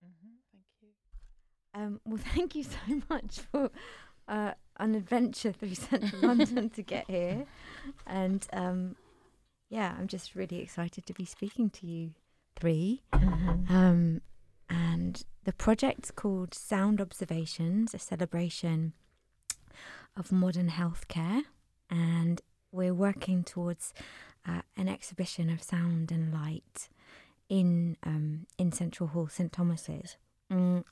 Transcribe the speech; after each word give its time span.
Thank 0.00 0.14
you. 0.80 0.88
Um, 1.74 2.00
well, 2.04 2.20
thank 2.34 2.54
you 2.54 2.64
so 2.64 2.78
much 3.08 3.40
for 3.50 3.70
uh, 4.28 4.52
an 4.78 4.94
adventure 4.94 5.52
through 5.52 5.74
central 5.74 6.22
London 6.22 6.70
to 6.70 6.82
get 6.82 7.08
here. 7.08 7.44
And 8.06 8.46
um, 8.52 8.96
yeah, 9.68 9.94
I'm 9.98 10.08
just 10.08 10.34
really 10.34 10.60
excited 10.60 11.06
to 11.06 11.12
be 11.12 11.24
speaking 11.24 11.70
to 11.70 11.86
you 11.86 12.10
3 12.56 13.02
Um, 13.68 14.20
and 14.68 15.22
the 15.44 15.52
project's 15.52 16.10
called 16.10 16.54
Sound 16.54 17.00
Observations, 17.00 17.94
a 17.94 17.98
celebration 17.98 18.92
of 20.16 20.30
modern 20.30 20.68
healthcare. 20.68 21.42
And 21.88 22.40
we're 22.72 22.94
working 22.94 23.42
towards 23.42 23.92
uh, 24.46 24.62
an 24.76 24.88
exhibition 24.88 25.50
of 25.50 25.62
sound 25.62 26.12
and 26.12 26.32
light 26.32 26.88
in 27.50 27.98
um, 28.02 28.46
in 28.56 28.72
Central 28.72 29.10
Hall, 29.10 29.28
St 29.28 29.52
Thomas's. 29.52 30.16
Mm. 30.50 30.84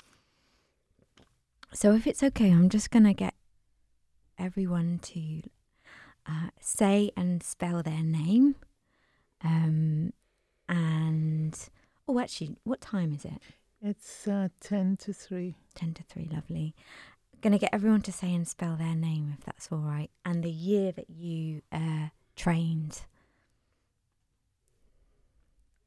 So, 1.72 1.94
if 1.94 2.07
it's 2.07 2.22
okay, 2.22 2.50
I'm 2.50 2.68
just 2.68 2.90
to 3.04 3.14
get 3.14 3.34
everyone 4.39 4.98
to 5.03 5.43
uh, 6.26 6.50
say 6.61 7.11
and 7.17 7.43
spell 7.43 7.82
their 7.82 8.03
name. 8.03 8.57
Um, 9.43 10.12
and, 10.68 11.58
oh, 12.07 12.18
actually, 12.18 12.57
what 12.64 12.81
time 12.81 13.14
is 13.14 13.25
it? 13.25 13.40
It's 13.82 14.26
uh, 14.26 14.48
10 14.61 14.96
to 14.98 15.12
3. 15.12 15.54
10 15.75 15.95
to 15.95 16.03
3, 16.03 16.29
lovely. 16.32 16.75
Going 17.40 17.53
to 17.53 17.59
get 17.59 17.72
everyone 17.72 18.03
to 18.03 18.12
say 18.12 18.34
and 18.34 18.46
spell 18.46 18.76
their 18.76 18.96
name, 18.96 19.34
if 19.39 19.45
that's 19.45 19.68
all 19.70 19.79
right, 19.79 20.11
and 20.25 20.43
the 20.43 20.50
year 20.50 20.90
that 20.93 21.09
you 21.09 21.62
uh, 21.70 22.09
trained. 22.34 23.03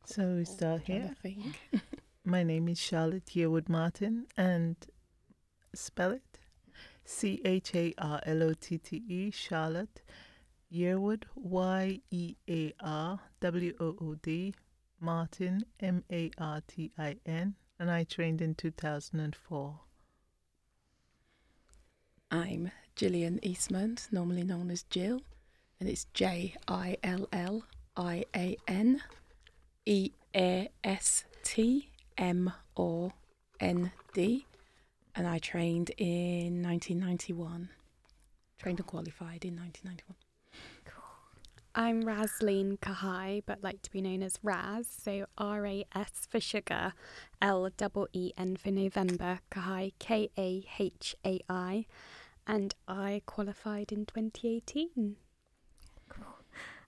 So 0.06 0.36
we 0.36 0.46
start 0.46 0.82
here. 0.86 1.16
My 2.26 2.44
name 2.44 2.68
is 2.68 2.80
Charlotte 2.80 3.28
Yearwood 3.28 3.70
Martin, 3.70 4.26
and 4.36 4.76
spell 5.74 6.12
it 6.12 6.40
C 7.06 7.42
H 7.46 7.74
A 7.76 7.94
R 7.98 8.20
L 8.26 8.44
O 8.44 8.54
T 8.54 8.78
T 8.78 9.04
E, 9.08 9.32
Charlotte 9.32 10.02
Yearwood, 10.74 11.24
Y 11.36 12.02
E 12.10 12.36
A 12.50 12.74
R 12.82 13.20
W 13.40 13.74
O 13.80 13.96
O 14.02 14.16
D, 14.16 14.54
Martin, 15.00 15.64
M 15.80 16.04
A 16.12 16.32
R 16.38 16.62
T 16.68 16.92
I 16.98 17.18
N, 17.26 17.56
and 17.80 17.90
I 17.90 18.04
trained 18.04 18.42
in 18.42 18.56
2004. 18.56 19.80
I'm 22.32 22.72
Gillian 22.96 23.40
Eastmond, 23.44 24.08
normally 24.12 24.44
known 24.44 24.72
as 24.72 24.84
Jill, 24.84 25.22
and 25.80 25.88
it's 25.88 26.06
J 26.14 26.56
I 26.68 26.98
L 27.04 27.28
L 27.32 27.64
I 27.96 28.26
A 28.36 28.58
N 28.68 29.02
E 29.92 30.14
A 30.34 30.70
S 30.86 31.26
T 31.44 31.90
M 32.18 32.54
O 32.78 33.12
N 33.60 33.92
D, 34.14 34.46
and 35.14 35.28
I 35.28 35.38
trained 35.38 35.92
in 35.98 36.64
1991. 36.64 37.68
Trained 38.58 38.80
and 38.80 38.88
qualified 38.88 39.44
in 39.44 39.58
1991. 39.58 40.16
I'm 41.76 42.04
Rasleen 42.04 42.80
Kahai, 42.80 43.44
but 43.46 43.62
like 43.64 43.82
to 43.82 43.92
be 43.92 44.00
known 44.00 44.24
as 44.24 44.40
Raz. 44.42 44.88
So 44.88 45.26
R 45.38 45.66
A 45.66 45.84
S 45.94 46.26
for 46.30 46.40
sugar, 46.40 46.94
L 47.42 47.70
double 47.76 48.08
E 48.14 48.32
N 48.38 48.56
for 48.56 48.72
November, 48.72 49.40
Kahai, 49.52 49.92
K 50.00 50.30
A 50.38 50.64
H 50.80 51.18
A 51.26 51.42
I. 51.50 51.86
And 52.48 52.74
I 52.88 53.24
qualified 53.26 53.92
in 53.92 54.06
2018. 54.06 55.18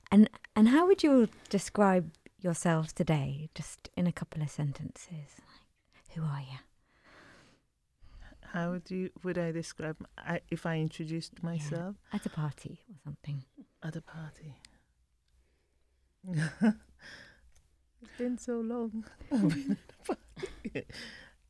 And 0.10 0.30
and 0.56 0.70
how 0.70 0.88
would 0.88 1.04
you 1.04 1.28
describe 1.50 2.10
yourselves 2.44 2.94
today, 2.94 3.50
just 3.56 3.90
in 3.96 4.06
a 4.08 4.12
couple 4.12 4.42
of 4.42 4.50
sentences? 4.50 5.10
Like, 5.40 6.16
who 6.16 6.24
are 6.24 6.42
you? 6.42 6.58
How 8.52 8.72
would 8.72 8.92
you 8.92 9.10
would 9.24 9.38
I 9.40 9.52
describe 9.52 9.98
I, 10.18 10.42
if 10.52 10.66
I 10.66 10.78
introduced 10.78 11.42
myself 11.42 11.96
At 12.12 12.26
a 12.28 12.30
party 12.30 12.82
or 12.88 12.96
something. 13.04 13.44
at 13.82 13.96
a 13.96 14.02
party? 14.02 14.58
it's 16.32 18.18
been 18.18 18.38
so 18.38 18.60
long. 18.60 19.06
I've 19.32 19.50
been 19.50 19.72
at 19.72 19.94
a 20.00 20.16
party. 20.16 20.86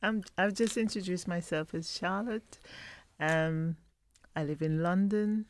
I'm, 0.02 0.22
I've 0.36 0.54
just 0.54 0.76
introduced 0.76 1.26
myself 1.28 1.74
as 1.74 1.90
Charlotte. 1.90 2.58
Um, 3.20 3.76
I 4.36 4.44
live 4.44 4.62
in 4.62 4.82
London. 4.82 5.46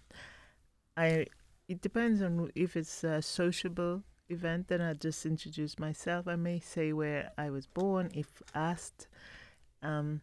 I 0.97 1.27
it 1.69 1.81
depends 1.81 2.21
on 2.21 2.50
if 2.54 2.77
it's 2.77 3.04
a 3.04 3.22
sociable 3.22 4.03
event. 4.34 4.69
Then 4.69 4.83
I'll 4.83 4.95
just 4.95 5.25
introduce 5.25 5.78
myself. 5.78 6.28
I 6.28 6.37
may 6.37 6.61
say 6.61 6.93
where 6.93 7.33
I 7.39 7.49
was 7.50 7.67
born 7.67 8.11
if 8.12 8.43
asked. 8.55 9.09
Um, 9.83 10.21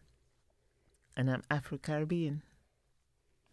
and 1.16 1.30
I'm 1.30 1.42
Afro 1.50 1.78
Caribbean. 1.78 2.42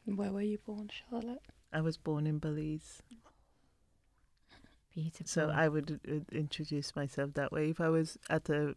Where 0.06 0.32
were 0.32 0.42
you 0.42 0.60
born, 0.66 0.90
Charlotte? 0.90 1.42
I 1.72 1.82
was 1.82 1.98
born 1.98 2.28
in 2.28 2.40
Belize. 2.40 3.02
Beautiful. 4.94 5.28
So 5.28 5.50
I 5.50 5.68
would 5.68 6.00
uh, 6.08 6.36
introduce 6.36 6.96
myself 6.96 7.34
that 7.36 7.52
way. 7.52 7.70
If 7.70 7.80
I 7.80 7.90
was 7.90 8.18
at 8.30 8.50
a 8.50 8.76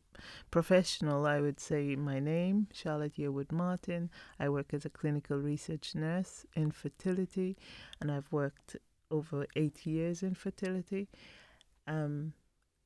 professional, 0.51 1.27
I 1.27 1.41
would 1.41 1.59
say 1.59 1.97
my 1.97 2.21
name, 2.21 2.69
Charlotte 2.73 3.17
Yearwood 3.17 3.51
Martin. 3.51 4.11
I 4.39 4.49
work 4.51 4.75
as 4.75 4.85
a 4.85 4.91
clinical 4.91 5.39
research 5.39 5.95
nurse 5.95 6.45
in 6.55 6.71
fertility, 6.71 7.57
and 8.01 8.13
I've 8.13 8.31
worked 8.31 8.77
over 9.11 9.47
eight 9.57 9.87
years 9.87 10.23
in 10.23 10.35
fertility. 10.35 11.09
Um, 11.87 12.33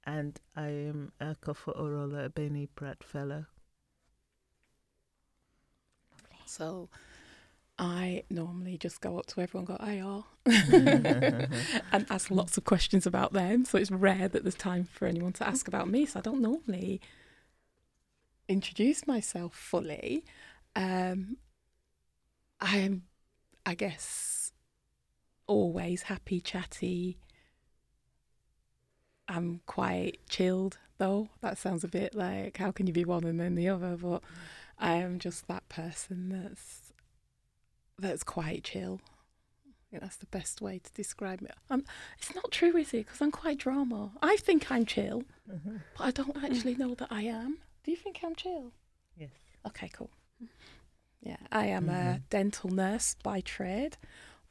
and 0.04 0.38
I 0.54 0.68
am 0.68 1.12
a 1.20 1.34
Kofoworola 1.34 2.32
Beni 2.34 2.66
Pratt 2.66 3.02
Fellow. 3.02 3.46
So 6.46 6.88
I 7.78 8.22
normally 8.30 8.78
just 8.78 9.00
go 9.00 9.18
up 9.18 9.26
to 9.26 9.40
everyone 9.40 9.66
and 9.68 9.78
go, 9.78 9.84
IR, 9.84 11.48
and 11.92 12.06
ask 12.08 12.30
lots 12.30 12.56
of 12.56 12.64
questions 12.64 13.06
about 13.06 13.32
them. 13.32 13.64
So 13.64 13.76
it's 13.78 13.90
rare 13.90 14.28
that 14.28 14.44
there's 14.44 14.54
time 14.54 14.84
for 14.84 15.06
anyone 15.06 15.32
to 15.34 15.46
ask 15.46 15.68
about 15.68 15.88
me. 15.88 16.06
So 16.06 16.20
I 16.20 16.22
don't 16.22 16.40
normally 16.40 17.00
introduce 18.48 19.06
myself 19.06 19.54
fully. 19.54 20.24
Um, 20.74 21.36
I'm, 22.60 23.02
I 23.66 23.74
guess, 23.74 24.52
always 25.46 26.02
happy, 26.02 26.40
chatty. 26.40 27.18
I'm 29.28 29.60
quite 29.66 30.18
chilled, 30.28 30.78
though. 30.98 31.28
That 31.40 31.58
sounds 31.58 31.84
a 31.84 31.88
bit 31.88 32.14
like 32.14 32.56
how 32.58 32.70
can 32.72 32.86
you 32.86 32.92
be 32.92 33.04
one 33.04 33.24
and 33.24 33.40
then 33.40 33.54
the 33.54 33.68
other? 33.68 33.96
But 33.96 34.22
I 34.78 34.94
am 34.96 35.18
just 35.18 35.48
that 35.48 35.68
person 35.68 36.28
that's 36.28 36.92
that's 37.98 38.22
quite 38.22 38.64
chill. 38.64 39.00
I 39.66 39.90
think 39.90 40.02
that's 40.02 40.16
the 40.16 40.26
best 40.26 40.60
way 40.60 40.78
to 40.78 40.92
describe 40.92 41.40
me. 41.40 41.48
Um, 41.70 41.84
it's 42.18 42.34
not 42.34 42.50
true, 42.50 42.76
is 42.76 42.88
it? 42.92 43.06
Because 43.06 43.20
I'm 43.20 43.30
quite 43.30 43.58
drama. 43.58 44.12
I 44.20 44.36
think 44.36 44.70
I'm 44.70 44.84
chill, 44.84 45.22
Mhm. 45.48 45.80
but 45.96 46.04
I 46.04 46.10
don't 46.10 46.36
actually 46.44 46.74
know 46.74 46.94
that 46.96 47.10
I 47.10 47.22
am. 47.22 47.58
Do 47.84 47.90
you 47.92 47.96
think 47.96 48.20
I'm 48.22 48.34
chill? 48.34 48.72
Yes. 49.16 49.30
Okay, 49.66 49.88
cool. 49.92 50.10
Yeah, 51.20 51.38
I 51.50 51.66
am 51.66 51.88
a 51.88 52.18
Mhm. 52.18 52.22
dental 52.30 52.70
nurse 52.70 53.14
by 53.22 53.40
trade, 53.40 53.96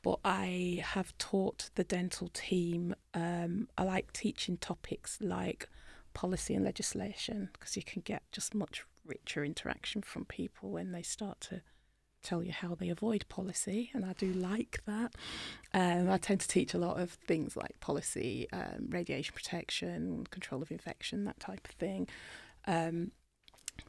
but 0.05 0.19
I 0.23 0.83
have 0.83 1.17
taught 1.17 1.71
the 1.73 1.83
dental 1.83 2.27
team. 2.27 2.93
Um, 3.15 3.67
I 3.75 3.85
like 3.85 4.13
teaching 4.13 4.55
topics 4.57 5.17
like 5.19 5.67
policy 6.13 6.53
and 6.53 6.63
legislation 6.63 7.49
because 7.53 7.75
you 7.75 7.81
can 7.81 8.03
get 8.03 8.21
just 8.31 8.53
much 8.53 8.85
richer 9.03 9.43
interaction 9.43 10.03
from 10.03 10.25
people 10.25 10.69
when 10.69 10.91
they 10.91 11.01
start 11.01 11.41
to 11.49 11.63
tell 12.21 12.43
you 12.43 12.51
how 12.51 12.75
they 12.75 12.89
avoid 12.89 13.25
policy, 13.29 13.89
and 13.95 14.05
I 14.05 14.13
do 14.13 14.31
like 14.31 14.79
that. 14.85 15.15
Um, 15.73 16.07
I 16.07 16.19
tend 16.19 16.39
to 16.41 16.47
teach 16.47 16.75
a 16.75 16.79
lot 16.79 16.99
of 16.99 17.09
things 17.09 17.57
like 17.57 17.79
policy, 17.79 18.47
um, 18.53 18.85
radiation 18.89 19.33
protection, 19.33 20.27
control 20.29 20.61
of 20.61 20.69
infection, 20.69 21.25
that 21.25 21.39
type 21.39 21.67
of 21.67 21.71
thing. 21.71 22.07
Um, 22.67 23.09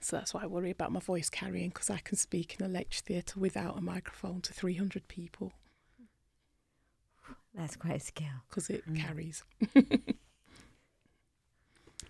so 0.00 0.16
that's 0.16 0.32
why 0.32 0.44
I 0.44 0.46
worry 0.46 0.70
about 0.70 0.92
my 0.92 1.00
voice 1.00 1.28
carrying 1.28 1.68
because 1.68 1.90
I 1.90 1.98
can 1.98 2.16
speak 2.16 2.56
in 2.58 2.64
a 2.64 2.70
lecture 2.70 3.02
theatre 3.04 3.38
without 3.38 3.76
a 3.76 3.82
microphone 3.82 4.40
to 4.40 4.54
300 4.54 5.08
people 5.08 5.52
That's 7.56 7.76
quite 7.76 7.96
a 7.96 8.00
skill. 8.00 8.26
because 8.48 8.70
it 8.70 8.84
Mm. 8.86 8.96
carries. 9.00 9.42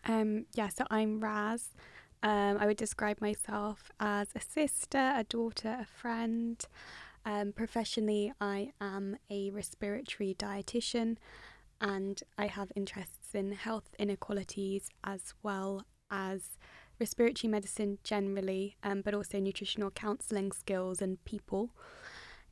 Um, 0.08 0.46
yeah, 0.54 0.68
so 0.68 0.84
I'm 0.90 1.20
Raz. 1.20 1.70
Um, 2.22 2.58
I 2.58 2.66
would 2.66 2.76
describe 2.76 3.20
myself 3.20 3.90
as 3.98 4.28
a 4.36 4.40
sister, 4.40 4.98
a 5.16 5.24
daughter, 5.28 5.76
a 5.80 5.84
friend. 5.84 6.64
Um, 7.24 7.52
professionally, 7.52 8.32
I 8.40 8.72
am 8.80 9.16
a 9.30 9.50
respiratory 9.50 10.34
dietitian 10.38 11.16
and 11.80 12.22
I 12.38 12.46
have 12.46 12.70
interests 12.76 13.34
in 13.34 13.52
health 13.52 13.94
inequalities 13.98 14.88
as 15.02 15.34
well 15.42 15.84
as 16.10 16.56
respiratory 17.00 17.50
medicine 17.50 17.98
generally, 18.04 18.76
um, 18.84 19.02
but 19.02 19.12
also 19.12 19.40
nutritional 19.40 19.90
counselling 19.90 20.52
skills 20.52 21.02
and 21.02 21.22
people 21.24 21.70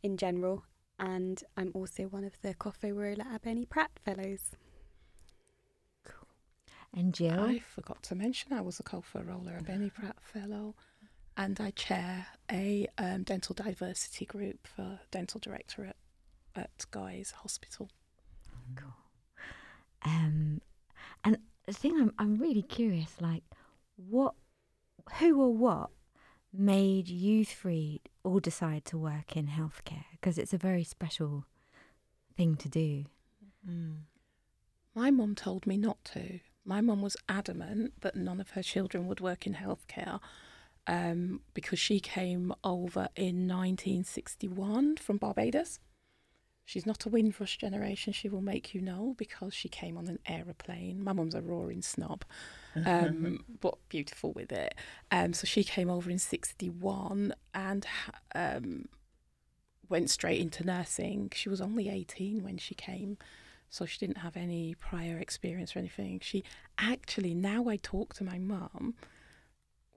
in 0.02 0.16
general. 0.16 0.64
And 0.98 1.42
I'm 1.56 1.72
also 1.74 2.04
one 2.04 2.24
of 2.24 2.40
the 2.42 2.54
Kofoworola 2.54 3.26
Abeni 3.26 3.68
Pratt 3.68 3.90
Fellows. 4.04 4.52
Cool. 6.04 6.28
And 6.94 7.12
Jill? 7.12 7.40
I 7.40 7.58
forgot 7.58 8.02
to 8.04 8.14
mention 8.14 8.52
I 8.52 8.60
was 8.60 8.78
a 8.78 8.84
Kofoworola, 8.84 9.60
a 9.60 9.62
Benny 9.62 9.90
Pratt 9.90 10.16
Fellow, 10.22 10.76
and 11.36 11.60
I 11.60 11.70
chair 11.72 12.26
a 12.50 12.86
um, 12.96 13.24
dental 13.24 13.54
diversity 13.54 14.24
group 14.24 14.68
for 14.68 15.00
dental 15.10 15.40
directorate 15.40 15.96
at 16.54 16.86
Guy's 16.92 17.32
Hospital. 17.32 17.90
Cool. 18.76 18.94
Um, 20.04 20.60
and 21.24 21.38
the 21.66 21.72
thing 21.72 22.00
I'm 22.00 22.12
I'm 22.18 22.36
really 22.36 22.62
curious, 22.62 23.20
like, 23.20 23.42
what, 23.96 24.34
who 25.18 25.40
or 25.40 25.52
what 25.52 25.90
made 26.52 27.08
you 27.08 27.44
three 27.44 28.00
all 28.24 28.40
decide 28.40 28.84
to 28.86 28.98
work 28.98 29.36
in 29.36 29.46
healthcare? 29.46 30.06
Because 30.12 30.38
it's 30.38 30.52
a 30.52 30.58
very 30.58 30.84
special 30.84 31.44
thing 32.36 32.56
to 32.56 32.68
do. 32.68 33.04
Mm. 33.68 33.98
My 34.94 35.10
mum 35.10 35.34
told 35.34 35.66
me 35.66 35.76
not 35.76 36.04
to. 36.06 36.40
My 36.64 36.80
mum 36.80 37.02
was 37.02 37.16
adamant 37.28 38.00
that 38.00 38.16
none 38.16 38.40
of 38.40 38.50
her 38.50 38.62
children 38.62 39.06
would 39.06 39.20
work 39.20 39.46
in 39.46 39.54
healthcare 39.54 40.20
um, 40.86 41.40
because 41.52 41.78
she 41.78 42.00
came 42.00 42.52
over 42.62 43.08
in 43.16 43.46
1961 43.48 44.96
from 44.96 45.18
Barbados. 45.18 45.78
She's 46.66 46.86
not 46.86 47.04
a 47.04 47.10
Windrush 47.10 47.58
generation, 47.58 48.12
she 48.12 48.28
will 48.28 48.40
make 48.40 48.74
you 48.74 48.80
know, 48.80 49.14
because 49.18 49.52
she 49.52 49.68
came 49.68 49.98
on 49.98 50.06
an 50.08 50.18
aeroplane. 50.26 51.04
My 51.04 51.12
mum's 51.12 51.34
a 51.34 51.42
roaring 51.42 51.82
snob, 51.82 52.24
um, 52.86 53.44
but 53.60 53.76
beautiful 53.90 54.32
with 54.32 54.50
it. 54.50 54.74
Um, 55.10 55.34
so 55.34 55.46
she 55.46 55.62
came 55.62 55.90
over 55.90 56.10
in 56.10 56.18
61 56.18 57.34
and 57.54 57.86
um, 58.34 58.88
went 59.90 60.08
straight 60.08 60.40
into 60.40 60.64
nursing. 60.64 61.30
She 61.34 61.50
was 61.50 61.60
only 61.60 61.90
18 61.90 62.42
when 62.42 62.56
she 62.56 62.74
came, 62.74 63.18
so 63.68 63.84
she 63.84 63.98
didn't 63.98 64.18
have 64.18 64.36
any 64.36 64.74
prior 64.74 65.18
experience 65.18 65.76
or 65.76 65.80
anything. 65.80 66.20
She 66.22 66.44
actually, 66.78 67.34
now 67.34 67.68
I 67.68 67.76
talk 67.76 68.14
to 68.14 68.24
my 68.24 68.38
mum, 68.38 68.94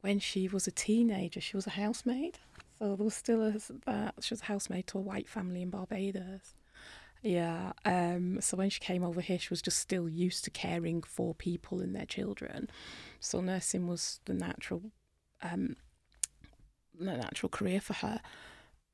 when 0.01 0.19
she 0.19 0.47
was 0.47 0.67
a 0.67 0.71
teenager, 0.71 1.39
she 1.39 1.55
was 1.55 1.67
a 1.67 1.71
housemaid. 1.71 2.39
So 2.79 2.95
there 2.95 3.03
was 3.03 3.15
still 3.15 3.43
a, 3.43 3.53
that. 3.85 4.15
She 4.21 4.33
was 4.33 4.41
a 4.41 4.45
housemaid 4.45 4.87
to 4.87 4.99
a 4.99 5.01
white 5.01 5.27
family 5.27 5.61
in 5.61 5.69
Barbados. 5.69 6.53
Yeah. 7.23 7.73
Um, 7.85 8.39
so 8.41 8.55
when 8.57 8.69
she 8.69 8.79
came 8.79 9.03
over 9.03 9.21
here, 9.21 9.39
she 9.39 9.49
was 9.49 9.61
just 9.61 9.79
still 9.79 10.07
used 10.07 10.43
to 10.43 10.51
caring 10.51 11.01
for 11.01 11.33
people 11.33 11.81
and 11.81 11.95
their 11.95 12.05
children. 12.05 12.69
So 13.19 13.41
nursing 13.41 13.87
was 13.87 14.19
the 14.25 14.33
natural, 14.33 14.83
um, 15.41 15.75
the 16.97 17.05
natural 17.17 17.49
career 17.49 17.81
for 17.81 17.93
her. 17.93 18.21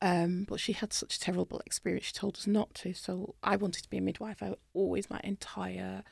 Um, 0.02 0.46
but 0.50 0.60
she 0.60 0.74
had 0.74 0.92
such 0.92 1.16
a 1.16 1.20
terrible 1.20 1.62
experience. 1.66 2.06
She 2.08 2.14
told 2.14 2.38
us 2.38 2.48
not 2.48 2.74
to. 2.76 2.94
So 2.94 3.36
I 3.44 3.56
wanted 3.56 3.84
to 3.84 3.90
be 3.90 3.98
a 3.98 4.02
midwife. 4.02 4.42
I 4.42 4.56
always, 4.74 5.10
my 5.10 5.22
entire 5.24 6.04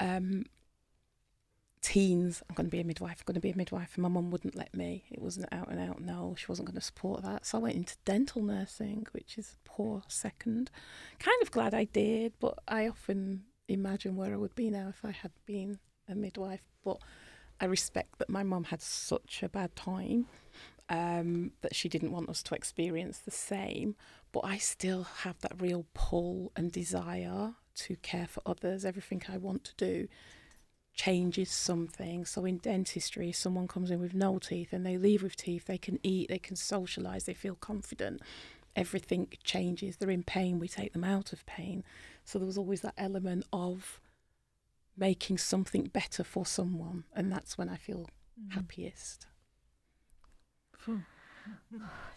um, 0.00 0.46
teens, 1.82 2.42
I'm 2.48 2.54
going 2.54 2.66
to 2.66 2.70
be 2.70 2.80
a 2.80 2.84
midwife. 2.84 3.18
I'm 3.20 3.24
going 3.26 3.34
to 3.34 3.40
be 3.40 3.50
a 3.50 3.56
midwife. 3.56 3.94
And 3.94 4.02
my 4.02 4.08
mum 4.08 4.30
wouldn't 4.30 4.56
let 4.56 4.74
me. 4.74 5.04
It 5.10 5.20
wasn't 5.20 5.52
out 5.52 5.68
and 5.68 5.80
out 5.80 6.00
no. 6.00 6.34
She 6.38 6.46
wasn't 6.48 6.68
going 6.68 6.78
to 6.78 6.84
support 6.84 7.22
that. 7.22 7.44
So 7.44 7.58
I 7.58 7.62
went 7.62 7.76
into 7.76 7.96
dental 8.04 8.42
nursing, 8.42 9.06
which 9.12 9.36
is 9.36 9.54
a 9.54 9.68
poor 9.68 10.02
second. 10.08 10.70
Kind 11.18 11.42
of 11.42 11.50
glad 11.50 11.74
I 11.74 11.84
did, 11.84 12.32
but 12.40 12.58
I 12.68 12.88
often 12.88 13.44
imagine 13.68 14.16
where 14.16 14.32
I 14.32 14.36
would 14.36 14.54
be 14.54 14.70
now 14.70 14.88
if 14.88 15.04
I 15.04 15.10
had 15.10 15.32
been 15.44 15.78
a 16.08 16.14
midwife. 16.14 16.62
But 16.84 16.98
I 17.60 17.64
respect 17.64 18.18
that 18.18 18.30
my 18.30 18.42
mum 18.44 18.64
had 18.64 18.80
such 18.80 19.42
a 19.42 19.48
bad 19.48 19.74
time 19.74 20.26
um, 20.88 21.52
that 21.62 21.74
she 21.74 21.88
didn't 21.88 22.12
want 22.12 22.28
us 22.28 22.42
to 22.44 22.54
experience 22.54 23.18
the 23.18 23.30
same. 23.32 23.96
But 24.30 24.44
I 24.44 24.56
still 24.58 25.02
have 25.02 25.38
that 25.40 25.60
real 25.60 25.86
pull 25.94 26.52
and 26.54 26.70
desire 26.70 27.54
to 27.74 27.96
care 27.96 28.26
for 28.26 28.42
others. 28.46 28.84
Everything 28.84 29.22
I 29.28 29.36
want 29.36 29.64
to 29.64 29.74
do 29.76 30.08
changes 30.94 31.50
something. 31.50 32.24
So 32.24 32.44
in 32.44 32.58
dentistry, 32.58 33.32
someone 33.32 33.68
comes 33.68 33.90
in 33.90 34.00
with 34.00 34.14
no 34.14 34.38
teeth 34.38 34.72
and 34.72 34.84
they 34.84 34.96
leave 34.96 35.22
with 35.22 35.36
teeth, 35.36 35.66
they 35.66 35.78
can 35.78 35.98
eat, 36.02 36.28
they 36.28 36.38
can 36.38 36.56
socialise, 36.56 37.24
they 37.24 37.34
feel 37.34 37.54
confident. 37.54 38.20
Everything 38.74 39.28
changes. 39.44 39.96
They're 39.96 40.10
in 40.10 40.22
pain, 40.22 40.58
we 40.58 40.68
take 40.68 40.92
them 40.92 41.04
out 41.04 41.32
of 41.32 41.44
pain. 41.46 41.84
So 42.24 42.38
there 42.38 42.46
was 42.46 42.58
always 42.58 42.80
that 42.82 42.94
element 42.96 43.46
of 43.52 44.00
making 44.96 45.38
something 45.38 45.84
better 45.84 46.24
for 46.24 46.46
someone, 46.46 47.04
and 47.14 47.32
that's 47.32 47.56
when 47.56 47.68
I 47.68 47.76
feel 47.76 48.08
mm. 48.40 48.52
happiest. 48.52 49.26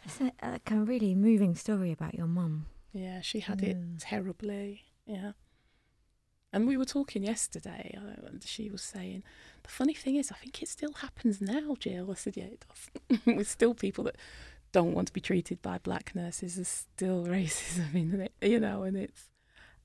It's 0.04 0.22
a, 0.22 0.32
like 0.44 0.72
a 0.72 0.76
really 0.76 1.16
moving 1.16 1.56
story 1.56 1.92
about 1.92 2.16
your 2.16 2.28
mum. 2.28 2.68
Yeah, 2.94 3.22
she 3.22 3.40
had 3.42 3.62
it 3.62 3.78
terribly. 4.00 4.84
Yeah. 5.06 5.32
And 6.56 6.70
we 6.70 6.78
were 6.78 6.86
talking 6.86 7.22
yesterday, 7.22 7.98
uh, 7.98 8.28
and 8.28 8.42
she 8.42 8.70
was 8.70 8.82
saying, 8.82 9.24
the 9.64 9.70
funny 9.70 9.94
thing 9.94 10.16
is, 10.16 10.32
I 10.32 10.36
think 10.36 10.64
it 10.64 10.70
still 10.70 10.94
happens 10.94 11.42
now, 11.42 11.76
Jill. 11.78 12.10
I 12.10 12.14
said, 12.14 12.38
yeah, 12.38 12.46
it 12.46 12.66
does. 12.66 13.20
With 13.26 13.50
still 13.50 13.74
people 13.74 14.06
that 14.06 14.16
don't 14.72 14.94
want 14.94 15.08
to 15.08 15.14
be 15.14 15.20
treated 15.20 15.62
by 15.62 15.80
black 15.80 16.16
nurses. 16.16 16.56
There's 16.56 16.70
still 16.70 17.26
racism 17.28 17.94
in 17.94 18.22
it, 18.22 18.32
you 18.42 18.62
know, 18.62 18.84
and 18.84 18.96
it's 18.96 19.26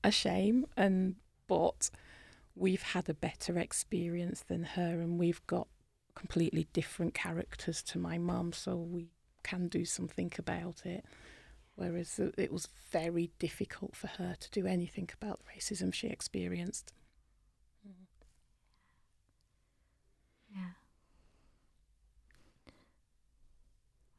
a 0.01 0.11
shame. 0.11 0.65
And 0.77 1.15
but 1.45 1.89
we've 2.55 2.83
had 2.83 3.09
a 3.09 3.13
better 3.13 3.59
experience 3.59 4.39
than 4.47 4.63
her, 4.63 5.01
and 5.01 5.19
we've 5.19 5.45
got 5.47 5.67
completely 6.15 6.67
different 6.71 7.13
characters 7.13 7.83
to 7.83 7.99
my 7.99 8.17
mum, 8.17 8.53
so 8.53 8.77
we 8.77 9.09
can 9.43 9.67
do 9.67 9.83
something 9.83 10.31
about 10.39 10.85
it. 10.85 11.03
Whereas 11.75 12.19
it- 12.19 12.51
was 12.51 12.67
very 12.91 13.31
difficult 13.39 13.95
for 13.95 14.07
her 14.07 14.35
to 14.39 14.51
do 14.51 14.67
anything 14.67 15.09
about 15.13 15.39
the 15.39 15.51
racism 15.59 15.93
she 15.93 16.07
experienced. 16.07 16.93
Yeah. 20.53 20.71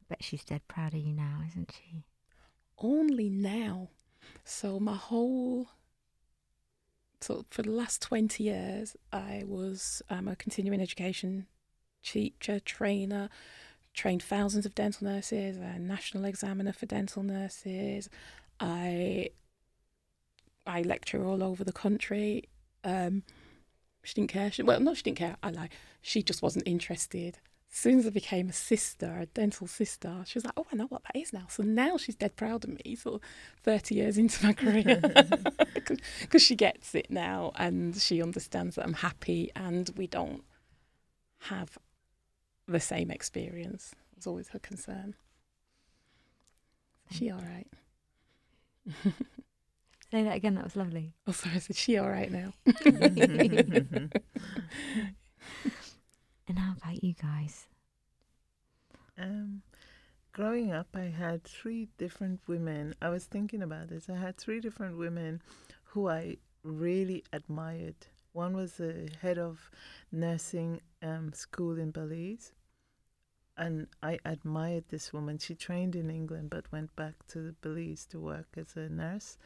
I 0.01 0.03
bet 0.09 0.23
she's 0.23 0.43
dead 0.43 0.67
proud 0.67 0.93
of 0.93 0.99
you 0.99 1.13
now, 1.13 1.43
isn't 1.47 1.71
she? 1.77 2.03
Only 2.77 3.29
now. 3.29 3.89
So 4.43 4.79
my 4.79 4.95
whole 4.95 5.69
so 7.21 7.45
for 7.49 7.61
the 7.61 7.71
last 7.71 8.01
20 8.01 8.43
years 8.43 8.95
I 9.11 9.43
was 9.45 10.01
um, 10.09 10.27
a 10.27 10.35
continuing 10.35 10.81
education 10.81 11.47
teacher, 12.03 12.59
trainer, 12.59 13.29
trained 13.93 14.23
thousands 14.23 14.65
of 14.65 14.75
dental 14.75 15.07
nurses, 15.07 15.57
a 15.57 15.79
national 15.79 16.25
examiner 16.25 16.73
for 16.73 16.85
dental 16.85 17.23
nurses. 17.23 18.09
I 18.59 19.29
I 20.65 20.81
lecture 20.81 21.25
all 21.25 21.43
over 21.43 21.63
the 21.63 21.73
country. 21.73 22.49
Um, 22.83 23.23
she 24.03 24.13
didn't 24.15 24.29
care. 24.31 24.51
She, 24.51 24.63
well, 24.63 24.79
no, 24.79 24.93
she 24.93 25.03
didn't 25.03 25.17
care. 25.17 25.37
I 25.43 25.51
lie. 25.51 25.69
She 26.01 26.23
just 26.23 26.41
wasn't 26.41 26.67
interested. 26.67 27.39
As 27.71 27.77
soon 27.77 27.99
as 27.99 28.05
I 28.05 28.11
became 28.11 28.49
a 28.49 28.53
sister, 28.53 29.19
a 29.19 29.25
dental 29.25 29.65
sister, 29.67 30.23
she 30.25 30.37
was 30.37 30.45
like, 30.45 30.53
"Oh, 30.57 30.67
I 30.71 30.75
know 30.75 30.85
what 30.87 31.03
that 31.03 31.19
is 31.19 31.33
now." 31.33 31.45
So 31.49 31.63
now 31.63 31.97
she's 31.97 32.15
dead 32.15 32.35
proud 32.35 32.63
of 32.63 32.69
me. 32.69 32.95
Sort 32.95 33.15
of 33.15 33.21
thirty 33.63 33.95
years 33.95 34.17
into 34.17 34.45
my 34.45 34.53
career, 34.53 35.01
because 36.21 36.41
she 36.41 36.55
gets 36.55 36.93
it 36.93 37.09
now 37.09 37.51
and 37.55 37.95
she 37.95 38.21
understands 38.21 38.75
that 38.75 38.85
I'm 38.85 38.93
happy 38.93 39.51
and 39.55 39.89
we 39.97 40.07
don't 40.07 40.43
have 41.39 41.77
the 42.67 42.79
same 42.79 43.11
experience. 43.11 43.93
was 44.15 44.27
always 44.27 44.49
her 44.49 44.59
concern. 44.59 45.15
She 47.11 47.29
all 47.29 47.41
right? 47.41 47.67
Say 50.11 50.23
that 50.23 50.35
again. 50.35 50.55
That 50.55 50.63
was 50.63 50.75
lovely. 50.75 51.13
Oh, 51.27 51.31
sorry. 51.31 51.55
I 51.55 51.59
said 51.59 51.75
she 51.75 51.97
all 51.97 52.09
right 52.09 52.31
now. 52.31 52.53
And 56.47 56.59
how 56.59 56.73
about 56.73 57.03
you 57.03 57.13
guys? 57.13 57.67
Um, 59.17 59.61
growing 60.33 60.71
up, 60.71 60.87
I 60.93 61.03
had 61.05 61.43
three 61.43 61.87
different 61.97 62.41
women. 62.47 62.95
I 63.01 63.09
was 63.09 63.25
thinking 63.25 63.61
about 63.61 63.87
this. 63.87 64.09
I 64.09 64.17
had 64.17 64.37
three 64.37 64.59
different 64.59 64.97
women 64.97 65.41
who 65.85 66.09
I 66.09 66.37
really 66.63 67.23
admired. 67.31 67.95
One 68.33 68.55
was 68.55 68.73
the 68.73 69.09
head 69.21 69.37
of 69.37 69.69
nursing 70.11 70.81
um, 71.01 71.33
school 71.33 71.77
in 71.77 71.91
Belize, 71.91 72.51
and 73.55 73.87
I 74.01 74.19
admired 74.25 74.85
this 74.89 75.13
woman. 75.13 75.37
She 75.37 75.53
trained 75.53 75.95
in 75.95 76.09
England 76.09 76.49
but 76.49 76.71
went 76.71 76.95
back 76.95 77.13
to 77.29 77.55
Belize 77.61 78.05
to 78.07 78.19
work 78.19 78.47
as 78.57 78.75
a 78.75 78.89
nurse. 78.89 79.37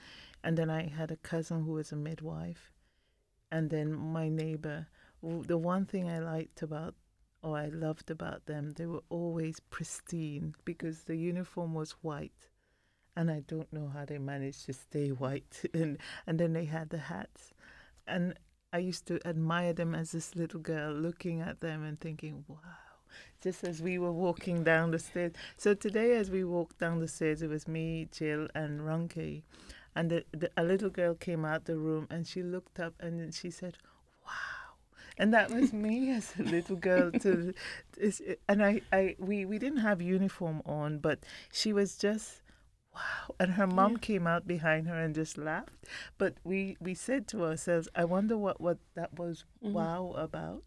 And 0.41 0.57
then 0.57 0.69
I 0.69 0.87
had 0.87 1.11
a 1.11 1.17
cousin 1.17 1.63
who 1.63 1.73
was 1.73 1.91
a 1.91 1.97
midwife, 1.97 2.71
and 3.51 3.69
then 3.69 3.93
my 3.93 4.29
neighbor. 4.29 4.87
The 5.21 5.57
one 5.57 5.85
thing 5.85 6.07
I 6.07 6.19
liked 6.19 6.61
about 6.61 6.95
or 7.41 7.57
I 7.57 7.67
loved 7.67 8.09
about 8.09 8.45
them, 8.45 8.71
they 8.71 8.85
were 8.85 9.03
always 9.09 9.59
pristine 9.59 10.55
because 10.65 11.03
the 11.03 11.15
uniform 11.15 11.73
was 11.73 11.91
white. 12.01 12.49
And 13.15 13.31
I 13.31 13.41
don't 13.47 13.71
know 13.73 13.89
how 13.93 14.05
they 14.05 14.17
managed 14.17 14.65
to 14.65 14.73
stay 14.73 15.09
white. 15.23 15.65
And, 15.73 15.97
and 16.25 16.39
then 16.39 16.53
they 16.53 16.65
had 16.65 16.89
the 16.89 16.97
hats. 16.97 17.53
And 18.07 18.35
I 18.73 18.79
used 18.79 19.05
to 19.07 19.25
admire 19.25 19.73
them 19.73 19.95
as 19.95 20.11
this 20.11 20.35
little 20.35 20.59
girl, 20.59 20.93
looking 20.93 21.39
at 21.41 21.61
them 21.61 21.83
and 21.83 21.99
thinking, 21.99 22.43
wow. 22.47 22.57
Just 23.41 23.63
as 23.63 23.81
we 23.81 23.97
were 23.97 24.11
walking 24.11 24.63
down 24.63 24.91
the 24.91 24.99
stairs. 24.99 25.31
So 25.55 25.73
today, 25.73 26.17
as 26.17 26.29
we 26.29 26.43
walked 26.43 26.79
down 26.79 26.99
the 26.99 27.07
stairs, 27.07 27.41
it 27.41 27.49
was 27.49 27.67
me, 27.67 28.09
Jill, 28.11 28.47
and 28.53 28.81
Ronke. 28.81 29.43
And 29.95 30.11
the, 30.11 30.25
the, 30.31 30.51
a 30.57 30.63
little 30.63 30.89
girl 30.89 31.15
came 31.15 31.45
out 31.45 31.65
the 31.65 31.77
room 31.77 32.07
and 32.09 32.27
she 32.27 32.43
looked 32.43 32.79
up 32.79 32.93
and 32.99 33.33
she 33.33 33.49
said, 33.49 33.77
wow. 34.25 34.75
and 35.17 35.33
that 35.33 35.49
was 35.49 35.71
me 35.71 36.11
as 36.17 36.33
a 36.37 36.43
little 36.43 36.75
girl. 36.75 37.11
To, 37.11 37.53
and 38.49 38.63
I, 38.63 38.81
I, 38.91 39.15
we, 39.17 39.45
we 39.45 39.59
didn't 39.59 39.79
have 39.79 40.01
uniform 40.01 40.61
on, 40.65 40.99
but 40.99 41.19
she 41.51 41.71
was 41.71 41.97
just 41.97 42.41
wow. 42.97 43.35
And 43.39 43.53
her 43.53 43.67
mom 43.67 43.93
yeah. 43.93 43.97
came 43.99 44.27
out 44.27 44.47
behind 44.47 44.87
her 44.87 44.99
and 44.99 45.13
just 45.13 45.37
laughed. 45.37 45.85
But 46.17 46.35
we, 46.43 46.77
we 46.79 46.93
said 46.93 47.27
to 47.29 47.45
ourselves, 47.45 47.87
I 47.95 48.05
wonder 48.05 48.37
what, 48.37 48.59
what 48.59 48.77
that 48.95 49.17
was 49.17 49.45
mm-hmm. 49.63 49.73
wow 49.73 50.13
about. 50.17 50.63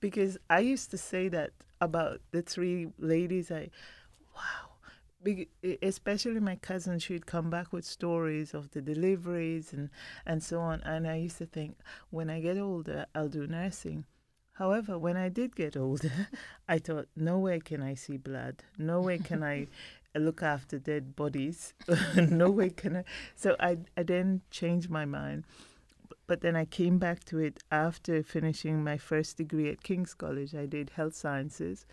Because 0.00 0.38
I 0.48 0.60
used 0.60 0.90
to 0.92 0.98
say 0.98 1.28
that 1.28 1.50
about 1.80 2.20
the 2.30 2.42
three 2.42 2.88
ladies. 2.98 3.50
I, 3.50 3.70
wow. 4.34 4.70
Be- 5.22 5.48
Especially 5.82 6.40
my 6.40 6.56
cousin, 6.56 6.98
she'd 7.00 7.26
come 7.26 7.50
back 7.50 7.72
with 7.72 7.84
stories 7.84 8.54
of 8.54 8.70
the 8.70 8.80
deliveries 8.80 9.72
and, 9.72 9.90
and 10.24 10.42
so 10.42 10.60
on. 10.60 10.80
And 10.82 11.06
I 11.06 11.16
used 11.16 11.38
to 11.38 11.46
think, 11.46 11.76
when 12.10 12.30
I 12.30 12.40
get 12.40 12.56
older, 12.56 13.06
I'll 13.14 13.28
do 13.28 13.46
nursing. 13.46 14.04
However, 14.58 14.98
when 14.98 15.16
I 15.16 15.28
did 15.28 15.54
get 15.54 15.76
older, 15.76 16.28
I 16.68 16.78
thought, 16.78 17.06
no 17.14 17.38
way 17.38 17.60
can 17.60 17.80
I 17.80 17.94
see 17.94 18.16
blood. 18.16 18.64
No 18.76 19.00
way 19.00 19.18
can 19.18 19.44
I 19.44 19.68
look 20.16 20.42
after 20.42 20.78
dead 20.78 21.14
bodies. 21.16 21.74
no 22.16 22.50
way 22.50 22.70
can 22.70 22.96
I. 22.96 23.04
So 23.34 23.56
I, 23.60 23.78
I 23.96 24.02
then 24.02 24.42
changed 24.50 24.90
my 24.90 25.04
mind. 25.04 25.44
But 26.26 26.42
then 26.42 26.56
I 26.56 26.66
came 26.66 26.98
back 26.98 27.24
to 27.24 27.38
it 27.38 27.62
after 27.70 28.22
finishing 28.22 28.84
my 28.84 28.98
first 28.98 29.38
degree 29.38 29.70
at 29.70 29.82
King's 29.82 30.14
College. 30.14 30.54
I 30.54 30.66
did 30.66 30.90
health 30.90 31.14
sciences. 31.14 31.86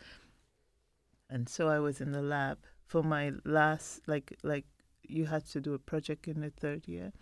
And 1.29 1.47
so 1.47 1.69
I 1.69 1.79
was 1.79 2.01
in 2.01 2.11
the 2.11 2.21
lab 2.21 2.59
for 2.85 3.01
my 3.01 3.31
last, 3.45 4.01
like, 4.07 4.37
like 4.43 4.65
you 5.07 5.25
had 5.25 5.45
to 5.47 5.61
do 5.61 5.73
a 5.73 5.79
project 5.79 6.27
in 6.27 6.41
the 6.41 6.49
third 6.49 6.87
year. 6.87 7.13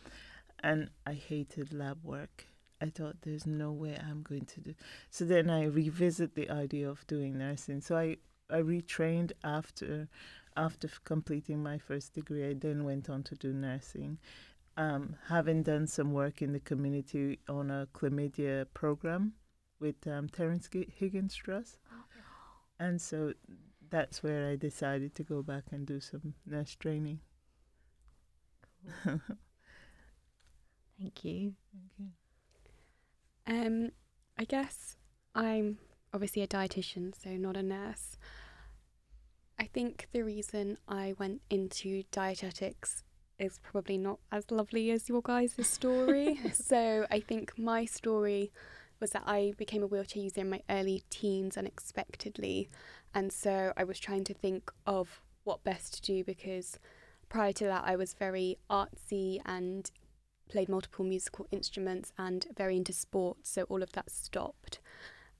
And 0.64 0.90
I 1.06 1.14
hated 1.14 1.72
lab 1.74 2.04
work. 2.04 2.48
I 2.82 2.88
thought 2.90 3.22
there's 3.22 3.46
no 3.46 3.72
way 3.72 3.98
I'm 3.98 4.24
going 4.24 4.46
to 4.46 4.60
do. 4.60 4.74
So 5.10 5.24
then 5.24 5.50
I 5.50 5.66
revisit 5.66 6.36
the 6.36 6.50
idea 6.50 6.90
of 6.90 7.06
doing 7.08 7.38
nursing. 7.38 7.80
So 7.80 7.96
I, 7.96 8.18
I 8.50 8.58
retrained 8.58 9.32
after 9.44 10.10
after 10.57 10.89
completing 11.03 11.62
my 11.62 11.77
first 11.77 12.13
degree, 12.13 12.48
I 12.48 12.53
then 12.53 12.83
went 12.83 13.10
on 13.10 13.24
to 13.24 13.36
do 13.36 13.53
nursing. 13.53 14.19
Um, 14.75 15.15
having 15.27 15.62
done 15.63 15.86
some 15.88 16.13
work 16.13 16.41
in 16.41 16.51
the 16.51 16.60
community 16.60 17.39
on 17.48 17.69
a 17.69 17.88
chlamydia 17.93 18.65
program 18.74 19.33
with 19.79 20.07
um, 20.07 20.29
Terence 20.29 20.67
Higgins 20.98 21.36
Trust. 21.36 21.77
And 22.79 23.00
so 23.00 23.33
that's 23.89 24.24
where 24.24 24.50
I 24.50 24.55
decided 24.55 25.13
to 25.15 25.24
go 25.24 25.43
back 25.43 25.65
and 25.72 25.86
do 25.86 26.00
some 26.00 26.33
nurse 26.45 26.75
training. 26.75 27.19
Cool. 29.03 29.22
Thank 31.00 31.24
you. 31.24 31.53
Thank 31.72 31.91
you. 31.98 32.07
Um, 33.45 33.91
I 34.38 34.45
guess 34.45 34.95
I'm 35.36 35.77
obviously 36.13 36.41
a 36.41 36.48
dietitian, 36.48 37.13
so 37.22 37.31
not 37.31 37.57
a 37.57 37.63
nurse. 37.63 38.17
I 39.60 39.65
think 39.65 40.07
the 40.12 40.24
reason 40.24 40.77
I 40.88 41.13
went 41.17 41.41
into 41.50 42.03
dietetics 42.12 43.03
is 43.39 43.60
probably 43.60 43.98
not 43.98 44.19
as 44.31 44.51
lovely 44.51 44.91
as 44.91 45.10
your 45.10 45.22
guys' 45.22 45.55
story. 45.62 46.39
so 46.53 47.05
I 47.12 47.19
think 47.19 47.57
my 47.57 47.86
story 47.86 48.51
was 49.00 49.12
that 49.12 49.24
I 49.25 49.53
became 49.57 49.83
a 49.83 49.88
wheelchair 49.88 50.24
user 50.24 50.41
in 50.41 50.50
my 50.50 50.62
early 50.69 51.03
teens 51.10 51.57
unexpectedly. 51.57 52.69
And 53.13 53.31
so 53.31 53.74
I 53.75 53.83
was 53.83 54.00
trying 54.00 54.24
to 54.25 54.33
think 54.33 54.72
of 54.88 55.22
what 55.43 55.63
best 55.63 55.95
to 55.95 56.01
do 56.01 56.24
because 56.24 56.79
prior 57.29 57.51
to 57.53 57.65
that 57.65 57.83
I 57.86 57.95
was 57.95 58.13
very 58.13 58.57
artsy 58.69 59.39
and 59.45 59.89
played 60.50 60.69
multiple 60.69 61.03
musical 61.03 61.48
instruments 61.51 62.13
and 62.17 62.45
very 62.55 62.77
into 62.77 62.93
sports. 62.93 63.50
So 63.50 63.63
all 63.63 63.83
of 63.83 63.91
that 63.93 64.10
stopped. 64.10 64.79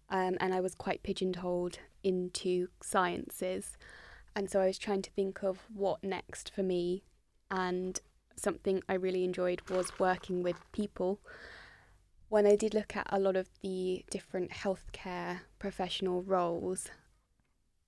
Um, 0.10 0.38
and 0.39 0.53
I 0.53 0.60
was 0.60 0.75
quite 0.75 1.03
pigeonholed 1.03 1.79
into 2.03 2.67
sciences. 2.82 3.77
And 4.36 4.50
so 4.50 4.62
I 4.62 4.68
was 4.68 4.78
trying 4.78 5.02
to 5.04 5.12
think 5.12 5.44
of 5.44 5.60
what 5.74 6.04
next 6.04 6.52
for 6.54 6.63
me. 6.63 7.04
And 7.52 8.00
something 8.36 8.82
I 8.90 8.94
really 8.94 9.24
enjoyed 9.24 9.62
was 9.70 10.00
working 10.00 10.44
with 10.44 10.56
people. 10.72 11.20
When 12.30 12.48
I 12.48 12.56
did 12.56 12.74
look 12.74 12.96
at 12.96 13.08
a 13.10 13.20
lot 13.20 13.36
of 13.36 13.50
the 13.62 14.04
different 14.10 14.52
healthcare 14.52 15.42
professional 15.60 16.24
roles, 16.24 16.90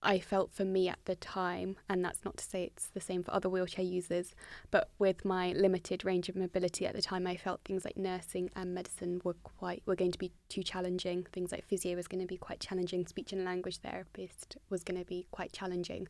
I 0.06 0.20
felt 0.20 0.54
for 0.54 0.64
me 0.64 0.88
at 0.88 1.00
the 1.06 1.16
time, 1.16 1.78
and 1.90 2.06
that's 2.06 2.24
not 2.24 2.38
to 2.38 2.44
say 2.44 2.64
it's 2.64 2.88
the 2.88 3.02
same 3.02 3.24
for 3.24 3.34
other 3.34 3.50
wheelchair 3.50 3.84
users, 3.84 4.36
but 4.70 4.90
with 5.00 5.26
my 5.26 5.52
limited 5.54 6.06
range 6.06 6.30
of 6.30 6.36
mobility 6.36 6.86
at 6.86 6.94
the 6.94 7.02
time, 7.02 7.26
I 7.26 7.36
felt 7.36 7.62
things 7.66 7.84
like 7.84 7.98
nursing 7.98 8.50
and 8.56 8.74
medicine 8.74 9.20
were 9.24 9.34
quite 9.34 9.82
were 9.86 9.96
going 9.96 10.12
to 10.12 10.20
be 10.20 10.32
too 10.48 10.64
challenging. 10.64 11.26
Things 11.34 11.52
like 11.52 11.66
physio 11.66 11.96
was 11.96 12.08
going 12.08 12.22
to 12.22 12.28
be 12.28 12.38
quite 12.38 12.60
challenging. 12.60 13.06
Speech 13.08 13.34
and 13.34 13.44
language 13.44 13.78
therapist 13.78 14.58
was 14.70 14.84
going 14.84 15.00
to 15.00 15.06
be 15.06 15.26
quite 15.32 15.52
challenging. 15.52 16.08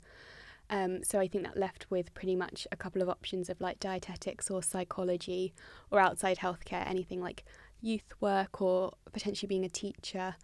Um, 0.69 1.03
so 1.03 1.19
I 1.19 1.27
think 1.27 1.43
that 1.43 1.57
left 1.57 1.89
with 1.89 2.13
pretty 2.13 2.35
much 2.35 2.67
a 2.71 2.75
couple 2.75 3.01
of 3.01 3.09
options 3.09 3.49
of 3.49 3.61
like 3.61 3.79
dietetics 3.79 4.49
or 4.49 4.61
psychology 4.61 5.53
or 5.91 5.99
outside 5.99 6.39
healthcare, 6.39 6.85
anything 6.87 7.21
like 7.21 7.43
youth 7.81 8.13
work 8.19 8.61
or 8.61 8.93
potentially 9.13 9.47
being 9.47 9.63
a 9.63 9.69
teacher. 9.69 10.35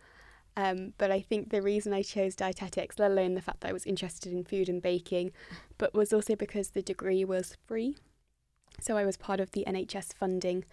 Um, 0.58 0.94
but 0.98 1.12
I 1.12 1.22
think 1.22 1.50
the 1.50 1.62
reason 1.62 1.94
I 1.94 2.04
chose 2.04 2.36
dietetics, 2.36 3.00
let 3.00 3.12
alone 3.12 3.36
the 3.36 3.42
fact 3.42 3.62
that 3.62 3.70
I 3.70 3.74
was 3.74 3.86
interested 3.86 4.34
in 4.34 4.44
food 4.44 4.68
and 4.70 4.82
baking, 4.82 5.32
but 5.78 5.94
was 5.94 6.12
also 6.12 6.36
because 6.36 6.70
the 6.70 6.82
degree 6.82 7.24
was 7.24 7.58
free. 7.66 7.96
So 8.80 8.98
I 8.98 9.06
was 9.06 9.18
part 9.18 9.40
of 9.40 9.52
the 9.52 9.64
NHS 9.68 10.14
funding, 10.14 10.66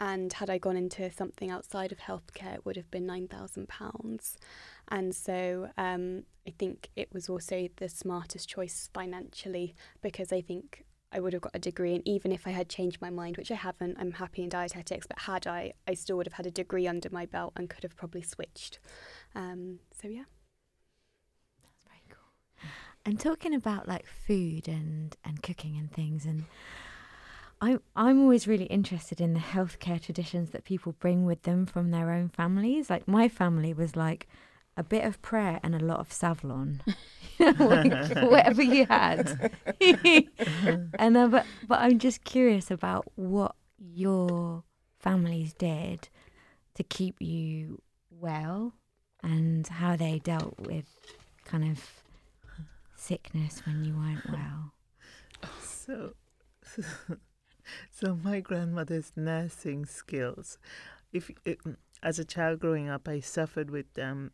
and 0.00 0.32
had 0.32 0.50
I 0.50 0.58
gone 0.58 0.76
into 0.76 1.10
something 1.12 1.50
outside 1.50 1.92
of 1.92 1.98
healthcare, 1.98 2.54
it 2.54 2.66
would 2.66 2.76
have 2.76 2.90
been 2.90 3.06
£9,000. 3.06 4.36
And 4.88 5.14
so 5.14 5.70
um, 5.78 6.24
I 6.46 6.50
think 6.58 6.90
it 6.96 7.08
was 7.12 7.28
also 7.28 7.68
the 7.76 7.88
smartest 7.88 8.48
choice 8.48 8.90
financially 8.92 9.74
because 10.02 10.32
I 10.32 10.40
think 10.40 10.84
I 11.12 11.20
would 11.20 11.32
have 11.32 11.42
got 11.42 11.54
a 11.54 11.58
degree. 11.58 11.94
And 11.94 12.06
even 12.06 12.32
if 12.32 12.46
I 12.46 12.50
had 12.50 12.68
changed 12.68 13.00
my 13.00 13.10
mind, 13.10 13.36
which 13.36 13.50
I 13.50 13.54
haven't, 13.54 13.96
I'm 13.98 14.12
happy 14.12 14.42
in 14.42 14.48
dietetics, 14.48 15.06
but 15.06 15.20
had 15.20 15.46
I, 15.46 15.72
I 15.86 15.94
still 15.94 16.16
would 16.16 16.26
have 16.26 16.34
had 16.34 16.46
a 16.46 16.50
degree 16.50 16.86
under 16.86 17.08
my 17.10 17.26
belt 17.26 17.52
and 17.56 17.68
could 17.68 17.82
have 17.82 17.96
probably 17.96 18.22
switched. 18.22 18.78
Um, 19.34 19.80
so 20.00 20.08
yeah. 20.08 20.24
That's 21.62 21.80
very 21.86 22.02
cool. 22.08 22.68
And 23.04 23.20
talking 23.20 23.54
about 23.54 23.88
like 23.88 24.06
food 24.06 24.68
and, 24.68 25.16
and 25.24 25.42
cooking 25.42 25.76
and 25.76 25.92
things 25.92 26.24
and 26.26 26.44
I, 27.62 27.78
I'm 27.94 28.20
always 28.20 28.48
really 28.48 28.64
interested 28.64 29.20
in 29.20 29.34
the 29.34 29.40
healthcare 29.40 30.02
traditions 30.02 30.50
that 30.50 30.64
people 30.64 30.96
bring 30.98 31.24
with 31.24 31.42
them 31.42 31.64
from 31.64 31.92
their 31.92 32.10
own 32.10 32.28
families. 32.28 32.90
Like 32.90 33.06
my 33.06 33.28
family 33.28 33.72
was 33.72 33.94
like 33.94 34.26
a 34.76 34.82
bit 34.82 35.04
of 35.04 35.20
prayer 35.22 35.60
and 35.62 35.74
a 35.74 35.78
lot 35.78 36.00
of 36.00 36.08
Savlon, 36.10 36.80
whatever 37.38 38.62
you 38.62 38.86
had. 38.86 39.52
and 40.98 41.16
uh, 41.16 41.28
but 41.28 41.46
but 41.68 41.80
I'm 41.80 41.98
just 41.98 42.24
curious 42.24 42.70
about 42.70 43.10
what 43.14 43.54
your 43.78 44.64
families 44.98 45.52
did 45.52 46.08
to 46.74 46.82
keep 46.82 47.20
you 47.20 47.82
well 48.10 48.74
and 49.22 49.66
how 49.66 49.96
they 49.96 50.18
dealt 50.18 50.58
with 50.58 50.86
kind 51.44 51.70
of 51.70 52.02
sickness 52.96 53.62
when 53.66 53.84
you 53.84 53.94
weren't 53.94 54.30
well. 54.30 54.72
So, 55.60 56.14
so 57.90 58.18
my 58.22 58.40
grandmother's 58.40 59.12
nursing 59.16 59.86
skills. 59.86 60.58
If 61.12 61.30
it, 61.44 61.58
as 62.02 62.18
a 62.18 62.24
child 62.24 62.60
growing 62.60 62.88
up, 62.88 63.08
I 63.08 63.20
suffered 63.20 63.70
with 63.70 63.98
um, 63.98 64.30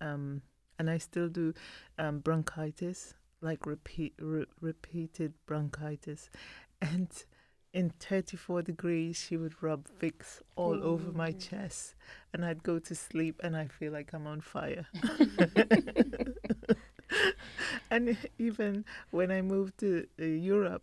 um, 0.00 0.42
and 0.78 0.88
I 0.88 0.98
still 0.98 1.28
do 1.28 1.54
um, 1.98 2.20
bronchitis, 2.20 3.14
like 3.40 3.66
repeat 3.66 4.14
re- 4.20 4.46
repeated 4.60 5.34
bronchitis, 5.46 6.30
and 6.82 7.08
in 7.72 7.90
34 8.00 8.62
degrees, 8.62 9.16
she 9.16 9.36
would 9.36 9.62
rub 9.62 9.88
Vicks 10.00 10.40
all 10.56 10.80
oh. 10.82 10.88
over 10.92 11.12
my 11.12 11.32
chest, 11.32 11.94
and 12.32 12.44
I'd 12.44 12.62
go 12.62 12.78
to 12.78 12.94
sleep, 12.94 13.40
and 13.44 13.56
I 13.56 13.66
feel 13.66 13.92
like 13.92 14.12
I'm 14.12 14.26
on 14.26 14.40
fire. 14.40 14.86
and 17.90 18.16
even 18.38 18.84
when 19.10 19.30
I 19.30 19.42
moved 19.42 19.78
to 19.78 20.06
uh, 20.20 20.24
Europe, 20.24 20.82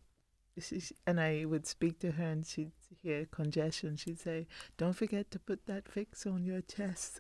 she, 0.59 0.81
and 1.05 1.19
I 1.19 1.45
would 1.45 1.67
speak 1.67 1.99
to 1.99 2.11
her, 2.11 2.23
and 2.23 2.45
she'd 2.45 2.71
hear 3.01 3.25
congestion. 3.25 3.97
She'd 3.97 4.19
say, 4.19 4.47
"Don't 4.77 4.93
forget 4.93 5.31
to 5.31 5.39
put 5.39 5.65
that 5.65 5.85
Vicks 5.85 6.25
on 6.25 6.45
your 6.45 6.61
chest." 6.61 7.19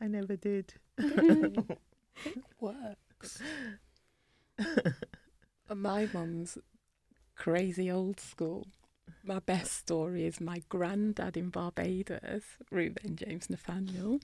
I 0.00 0.06
never 0.06 0.36
did. 0.36 0.74
it 0.98 1.64
works. 2.60 3.40
my 5.74 6.08
mum's 6.12 6.58
crazy 7.36 7.90
old 7.90 8.20
school. 8.20 8.66
My 9.24 9.38
best 9.40 9.72
story 9.72 10.26
is 10.26 10.40
my 10.40 10.62
granddad 10.68 11.36
in 11.36 11.50
Barbados, 11.50 12.42
Reuben 12.70 13.16
James 13.16 13.48
Nathaniel, 13.50 14.20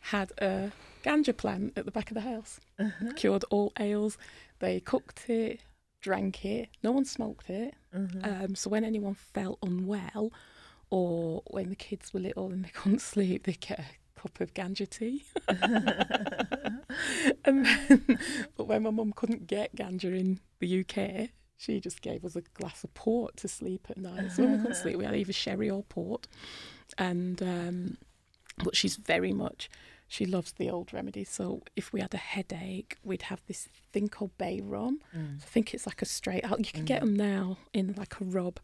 had 0.00 0.32
a 0.38 0.72
ganja 1.04 1.36
plant 1.36 1.72
at 1.76 1.84
the 1.84 1.90
back 1.90 2.10
of 2.10 2.14
the 2.14 2.20
house. 2.22 2.60
Uh-huh. 2.78 3.12
Cured 3.16 3.44
all 3.50 3.72
ails. 3.78 4.18
They 4.58 4.80
cooked 4.80 5.28
it, 5.28 5.60
drank 6.00 6.44
it. 6.44 6.68
No 6.82 6.92
one 6.92 7.04
smoked 7.04 7.50
it. 7.50 7.74
Uh-huh. 7.94 8.44
Um, 8.44 8.54
so 8.54 8.70
when 8.70 8.84
anyone 8.84 9.14
felt 9.14 9.58
unwell, 9.62 10.32
Or 10.90 11.42
when 11.48 11.68
the 11.70 11.76
kids 11.76 12.14
were 12.14 12.20
little 12.20 12.46
and 12.52 12.64
they 12.64 12.68
couldn't 12.70 13.00
sleep, 13.12 13.44
they'd 13.44 13.60
get 13.60 13.80
a 13.80 13.84
cup 14.16 14.40
of 14.40 14.52
ganja 14.54 14.88
tea. 14.88 15.24
and 17.44 17.64
then, 17.66 18.18
but 18.56 18.64
when 18.66 18.82
my 18.82 18.90
mum 18.90 19.12
couldn't 19.14 19.46
get 19.46 19.76
ganja 19.76 20.16
in 20.18 20.40
the 20.58 20.80
UK, 20.80 21.30
she 21.56 21.80
just 21.80 22.02
gave 22.02 22.24
us 22.24 22.36
a 22.36 22.42
glass 22.42 22.84
of 22.84 22.92
port 22.94 23.36
to 23.38 23.48
sleep 23.48 23.86
at 23.90 23.96
night. 23.98 24.32
So 24.32 24.42
when 24.42 24.52
we 24.52 24.58
couldn't 24.58 24.76
sleep, 24.76 24.96
we 24.96 25.04
had 25.04 25.14
either 25.16 25.32
sherry 25.32 25.70
or 25.70 25.82
port. 25.84 26.26
And 26.98 27.42
um, 27.42 27.96
but 28.62 28.76
she's 28.76 28.96
very 28.96 29.32
much 29.32 29.68
she 30.08 30.24
loves 30.24 30.52
the 30.52 30.70
old 30.70 30.92
remedies. 30.92 31.28
So 31.30 31.62
if 31.74 31.92
we 31.92 32.00
had 32.00 32.14
a 32.14 32.18
headache, 32.18 32.96
we'd 33.02 33.22
have 33.22 33.42
this 33.48 33.68
thing 33.92 34.08
called 34.08 34.36
bay 34.38 34.60
rum. 34.62 35.00
Mm. 35.16 35.38
I 35.42 35.44
think 35.44 35.74
it's 35.74 35.84
like 35.86 36.00
a 36.00 36.04
straight 36.06 36.44
out. 36.44 36.60
You 36.60 36.72
can 36.72 36.84
get 36.84 37.02
Mhm. 37.02 37.06
them 37.06 37.16
now 37.16 37.58
in 37.72 37.92
like 37.96 38.20
a 38.20 38.24
rub, 38.24 38.60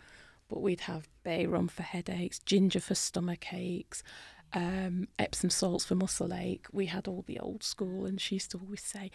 but 0.48 0.62
we'd 0.62 0.82
have 0.82 1.08
bay 1.24 1.44
rum 1.46 1.66
for 1.66 1.82
headaches, 1.82 2.38
ginger 2.38 2.78
for 2.78 2.94
stomach 2.94 3.52
aches, 3.52 4.04
um, 4.54 5.08
Epsom 5.18 5.50
salts 5.50 5.84
for 5.84 5.94
muscle 5.94 6.34
ache. 6.34 6.66
We 6.72 6.86
had 6.86 7.08
all 7.08 7.24
the 7.26 7.38
old 7.38 7.62
school, 7.62 8.06
and 8.06 8.20
she 8.20 8.36
used 8.36 8.50
to 8.52 8.58
always 8.58 8.82
say, 8.82 9.10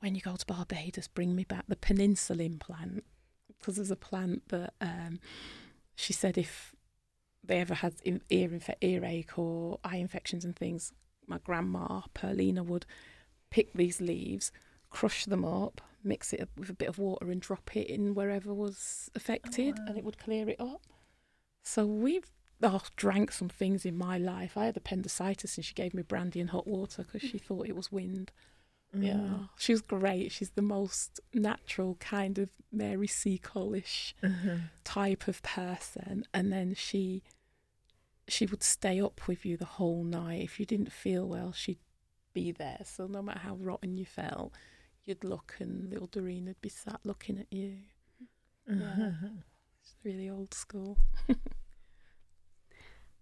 "When 0.00 0.14
you 0.14 0.20
go 0.20 0.36
to 0.36 0.46
Barbados, 0.46 1.08
bring 1.08 1.34
me 1.34 1.44
back 1.44 1.64
the 1.68 1.76
penicillin 1.76 2.58
plant," 2.58 3.04
because 3.58 3.76
there's 3.76 3.90
a 3.90 3.96
plant 3.96 4.48
that 4.48 4.74
um, 4.80 5.20
she 5.94 6.12
said 6.12 6.38
if 6.38 6.74
they 7.44 7.60
ever 7.60 7.74
had 7.74 7.94
in- 8.04 8.22
ear 8.30 8.48
infe- 8.50 8.74
earache 8.80 9.38
or 9.38 9.78
eye 9.84 9.96
infections 9.96 10.44
and 10.44 10.56
things, 10.56 10.92
my 11.26 11.38
grandma 11.38 12.02
Perlina 12.14 12.64
would 12.64 12.86
pick 13.50 13.72
these 13.72 14.00
leaves, 14.00 14.52
crush 14.90 15.24
them 15.24 15.44
up, 15.44 15.80
mix 16.04 16.32
it 16.32 16.40
up 16.40 16.50
with 16.56 16.70
a 16.70 16.74
bit 16.74 16.88
of 16.88 16.98
water, 16.98 17.30
and 17.30 17.40
drop 17.40 17.76
it 17.76 17.88
in 17.88 18.14
wherever 18.14 18.52
was 18.54 19.10
affected, 19.14 19.76
and 19.86 19.96
it 19.96 20.04
would 20.04 20.18
clear 20.18 20.48
it 20.48 20.60
up. 20.60 20.82
So 21.62 21.84
we've 21.86 22.30
oh, 22.62 22.82
drank 22.96 23.32
some 23.32 23.48
things 23.48 23.84
in 23.84 23.96
my 23.96 24.18
life. 24.18 24.56
I 24.56 24.66
had 24.66 24.76
appendicitis, 24.76 25.56
and 25.56 25.64
she 25.64 25.74
gave 25.74 25.94
me 25.94 26.02
brandy 26.02 26.40
and 26.40 26.50
hot 26.50 26.66
water 26.66 27.02
because 27.04 27.28
she 27.28 27.38
thought 27.38 27.68
it 27.68 27.76
was 27.76 27.92
wind. 27.92 28.32
Yeah, 28.94 29.14
Mm. 29.16 29.48
she 29.58 29.72
was 29.72 29.82
great. 29.82 30.32
She's 30.32 30.50
the 30.50 30.62
most 30.62 31.20
natural 31.34 31.96
kind 31.96 32.38
of 32.38 32.50
Mary 32.72 33.06
Seacole-ish 33.06 34.14
Mhm. 34.22 34.70
type 34.84 35.28
of 35.28 35.42
person 35.42 36.24
and 36.32 36.50
then 36.52 36.74
she 36.74 37.22
she 38.26 38.44
would 38.46 38.62
stay 38.62 39.00
up 39.00 39.26
with 39.28 39.44
you 39.46 39.56
the 39.56 39.64
whole 39.64 40.04
night 40.04 40.42
if 40.42 40.58
you 40.60 40.66
didn't 40.66 40.92
feel 40.92 41.26
well 41.26 41.50
she'd 41.52 41.78
be 42.34 42.50
there 42.52 42.80
so 42.84 43.06
no 43.06 43.22
matter 43.22 43.38
how 43.40 43.54
rotten 43.56 43.96
you 43.96 44.04
felt 44.04 44.52
you'd 45.04 45.24
look 45.24 45.54
and 45.60 45.88
little 45.90 46.06
Doreen 46.08 46.44
would 46.44 46.60
be 46.60 46.68
sat 46.68 47.00
looking 47.04 47.38
at 47.38 47.50
you 47.50 47.78
Yeah. 48.66 49.12
it's 49.80 49.96
really 50.04 50.28
old 50.28 50.52
school 50.52 50.98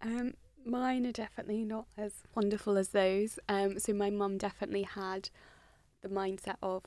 Um, 0.03 0.35
mine 0.65 1.07
are 1.07 1.13
definitely 1.13 1.65
not 1.65 1.87
as 1.97 2.23
wonderful 2.35 2.77
as 2.77 2.91
those. 2.91 3.39
Um, 3.49 3.79
so 3.79 3.93
my 3.93 4.11
mum 4.11 4.39
definitely 4.39 4.83
had 4.83 5.31
the 6.03 6.09
mindset 6.09 6.57
of 6.63 6.85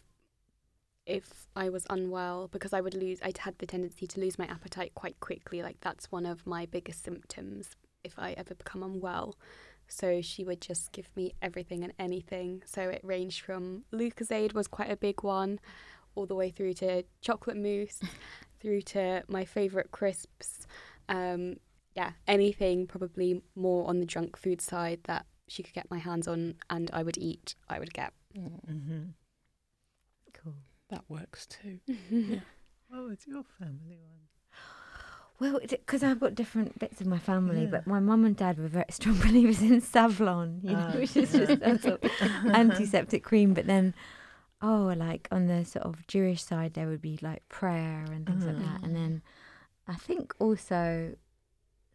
if 1.06 1.48
I 1.56 1.70
was 1.70 1.88
unwell, 1.90 2.50
because 2.52 2.72
I 2.72 2.82
would 2.82 2.94
lose, 2.94 3.20
I'd 3.24 3.40
had 3.40 3.58
the 3.58 3.66
tendency 3.66 4.06
to 4.06 4.20
lose 4.20 4.38
my 4.38 4.46
appetite 4.46 4.94
quite 4.94 5.20
quickly. 5.20 5.64
Like 5.64 5.78
that's 5.82 6.12
one 6.12 6.26
of 6.26 6.46
my 6.46 6.68
biggest 6.68 7.04
symptoms 7.04 7.72
if 8.04 8.14
I 8.18 8.34
ever 8.34 8.54
become 8.54 8.84
unwell. 8.84 9.36
So 9.88 10.22
she 10.22 10.44
would 10.44 10.62
just 10.62 10.92
give 10.92 11.10
me 11.16 11.34
everything 11.42 11.84
and 11.84 11.94
anything. 11.98 12.62
So 12.66 12.84
it 12.84 13.02
ranged 13.04 13.42
from 13.42 13.86
Lucozade 13.92 14.54
was 14.54 14.68
quite 14.68 14.92
a 14.92 14.96
big 14.96 15.24
one, 15.24 15.60
all 16.14 16.28
the 16.28 16.36
way 16.36 16.52
through 16.52 16.74
to 16.76 17.04
chocolate 17.22 17.58
mousse, 17.58 18.00
through 18.60 18.82
to 18.82 19.24
my 19.28 19.46
favourite 19.46 19.90
crisps. 19.92 20.68
Um, 21.08 21.58
yeah, 21.96 22.12
anything 22.28 22.88
probably 22.88 23.42
more 23.56 23.88
on 23.88 24.00
the 24.00 24.06
junk 24.06 24.38
food 24.38 24.62
side 24.62 25.00
that 25.06 25.26
she 25.48 25.64
could 25.64 25.74
get 25.74 25.90
my 25.90 25.98
hands 25.98 26.28
on 26.28 26.56
and 26.70 26.90
I 26.94 27.04
would 27.04 27.18
eat, 27.18 27.56
I 27.68 27.80
would 27.80 27.94
get. 27.94 28.14
Mhm. 28.38 29.14
Cool. 30.34 30.56
that 30.90 31.04
works 31.10 31.46
too 31.48 31.80
What 32.88 33.04
was 33.08 33.28
your 33.28 33.44
family 33.60 33.98
one? 34.02 34.22
Well, 35.40 35.60
because 35.70 36.04
I've 36.04 36.20
got 36.20 36.36
different 36.36 36.78
bits 36.80 37.00
of 37.02 37.08
my 37.08 37.18
family, 37.20 37.62
Yeah. 37.64 37.70
but 37.72 37.88
my 37.88 38.00
mum 38.00 38.26
and 38.26 38.36
dad 38.36 38.58
were 38.58 38.68
very 38.68 38.86
strong 38.90 39.18
believers 39.28 39.62
in 39.62 39.80
Savlon, 39.82 40.62
you 40.64 40.72
know, 40.72 40.90
Ah. 40.94 40.98
which 40.98 41.16
is 41.16 41.32
just 41.32 41.62
a 41.62 41.80
sort 41.80 42.04
of 42.04 42.12
antiseptic 42.48 43.24
cream. 43.24 43.54
But 43.54 43.66
then, 43.68 43.94
oh, 44.62 44.94
like 44.98 45.28
on 45.32 45.48
the 45.48 45.64
sort 45.66 45.86
of 45.86 46.06
Jewish 46.08 46.44
side, 46.44 46.74
there 46.74 46.88
would 46.88 47.02
be 47.02 47.18
like 47.22 47.48
prayer 47.48 48.04
and 48.12 48.26
things 48.26 48.46
like 48.46 48.58
that. 48.58 48.82
And 48.84 48.92
Mhm. 48.92 49.00
then 49.02 49.22
I 49.88 49.96
think 49.96 50.34
also 50.40 51.16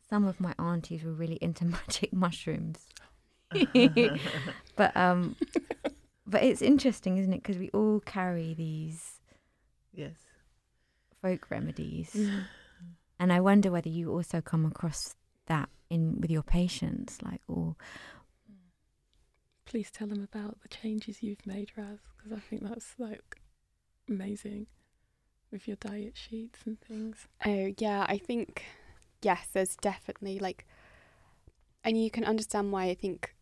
some 0.08 0.24
of 0.26 0.40
my 0.40 0.54
aunties 0.58 1.02
were 1.04 1.12
really 1.12 1.38
into 1.40 1.64
magic 1.64 2.12
mushrooms. 2.12 2.86
But 4.76 4.96
um, 4.96 5.36
but 6.26 6.42
it's 6.42 6.60
interesting, 6.62 7.18
isn't 7.18 7.32
it? 7.32 7.42
Because 7.42 7.58
we 7.58 7.70
all 7.70 8.00
carry 8.00 8.54
these 8.54 9.20
yes. 9.92 10.16
folk 11.22 11.48
remedies. 11.50 12.16
And 13.20 13.32
I 13.32 13.40
wonder 13.40 13.70
whether 13.70 13.88
you 13.88 14.10
also 14.10 14.40
come 14.40 14.66
across 14.66 15.14
that 15.46 15.68
in 15.88 16.20
with 16.20 16.30
your 16.30 16.42
patients, 16.42 17.22
like, 17.22 17.40
or 17.46 17.76
please 19.64 19.90
tell 19.90 20.08
them 20.08 20.22
about 20.22 20.60
the 20.62 20.68
changes 20.68 21.22
you've 21.22 21.46
made 21.46 21.70
Raz 21.76 21.98
because 22.16 22.32
I 22.32 22.40
think 22.40 22.62
that's 22.68 22.94
like 22.98 23.40
amazing 24.08 24.66
with 25.50 25.66
your 25.66 25.76
diet 25.76 26.16
sheets 26.16 26.60
and 26.66 26.80
things 26.80 27.26
Oh, 27.44 27.72
yeah, 27.78 28.04
I 28.08 28.18
think, 28.18 28.64
yes, 29.24 29.48
there's 29.52 29.76
definitely 29.76 30.38
like, 30.38 30.66
and 31.82 32.02
you 32.02 32.10
can 32.10 32.24
understand 32.24 32.72
why 32.72 32.84
I 32.84 32.94
think, 32.94 33.34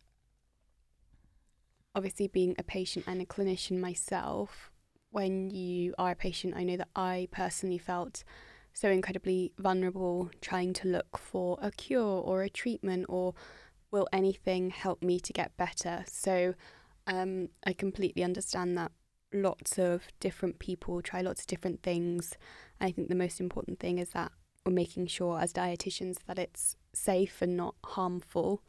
obviously, 1.95 2.27
being 2.27 2.55
a 2.57 2.63
patient 2.63 3.05
and 3.07 3.21
a 3.21 3.25
clinician 3.25 3.79
myself, 3.79 4.71
when 5.11 5.49
you 5.51 5.93
are 5.97 6.11
a 6.11 6.15
patient, 6.15 6.55
I 6.55 6.63
know 6.63 6.77
that 6.77 6.89
I 6.95 7.27
personally 7.31 7.77
felt 7.77 8.23
so 8.73 8.89
incredibly 8.89 9.53
vulnerable 9.59 10.31
trying 10.41 10.73
to 10.73 10.87
look 10.87 11.17
for 11.17 11.59
a 11.61 11.69
cure 11.69 12.01
or 12.01 12.41
a 12.41 12.49
treatment 12.49 13.05
or 13.07 13.35
will 13.91 14.07
anything 14.11 14.71
help 14.71 15.03
me 15.03 15.19
to 15.19 15.31
get 15.31 15.55
better. 15.55 16.03
So 16.07 16.55
um, 17.05 17.49
I 17.63 17.73
completely 17.73 18.23
understand 18.23 18.75
that 18.79 18.91
lots 19.31 19.77
of 19.77 20.07
different 20.19 20.57
people 20.57 21.01
try 21.01 21.21
lots 21.21 21.41
of 21.41 21.47
different 21.47 21.83
things. 21.83 22.35
I 22.81 22.91
think 22.91 23.09
the 23.09 23.15
most 23.15 23.39
important 23.39 23.79
thing 23.79 23.99
is 23.99 24.09
that 24.09 24.31
we're 24.65 24.73
making 24.73 25.07
sure 25.07 25.39
as 25.39 25.53
dietitians 25.53 26.17
that 26.27 26.39
it's 26.39 26.77
safe 26.93 27.41
and 27.41 27.57
not 27.57 27.75
harmful. 27.83 28.61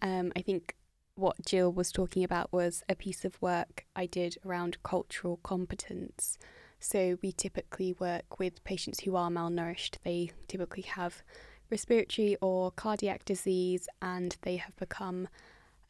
Um, 0.00 0.32
I 0.36 0.42
think 0.42 0.76
what 1.16 1.44
Jill 1.44 1.72
was 1.72 1.90
talking 1.92 2.24
about 2.24 2.52
was 2.52 2.82
a 2.88 2.94
piece 2.94 3.24
of 3.24 3.40
work 3.40 3.84
I 3.96 4.06
did 4.06 4.36
around 4.44 4.82
cultural 4.82 5.38
competence. 5.42 6.38
So 6.78 7.18
we 7.22 7.32
typically 7.32 7.94
work 7.98 8.38
with 8.38 8.62
patients 8.64 9.00
who 9.00 9.16
are 9.16 9.30
malnourished. 9.30 9.96
They 10.04 10.30
typically 10.48 10.82
have 10.82 11.22
respiratory 11.70 12.36
or 12.40 12.70
cardiac 12.72 13.24
disease 13.24 13.88
and 14.02 14.36
they 14.42 14.56
have 14.56 14.76
become 14.76 15.28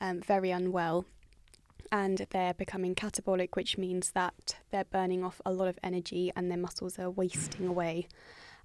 um, 0.01 0.21
very 0.21 0.51
unwell 0.53 1.05
and 1.93 2.27
they're 2.31 2.55
becoming 2.55 2.95
catabolic, 2.95 3.51
which 3.55 3.77
means 3.77 4.13
that 4.13 4.57
they're 4.71 4.85
burning 4.85 5.23
off 5.23 5.41
a 5.45 5.53
lot 5.53 5.69
of 5.69 5.79
energy 5.83 6.33
and 6.35 6.51
their 6.51 6.59
muscles 6.59 6.99
are 6.99 7.11
wasting 7.11 7.67
away. 7.67 8.07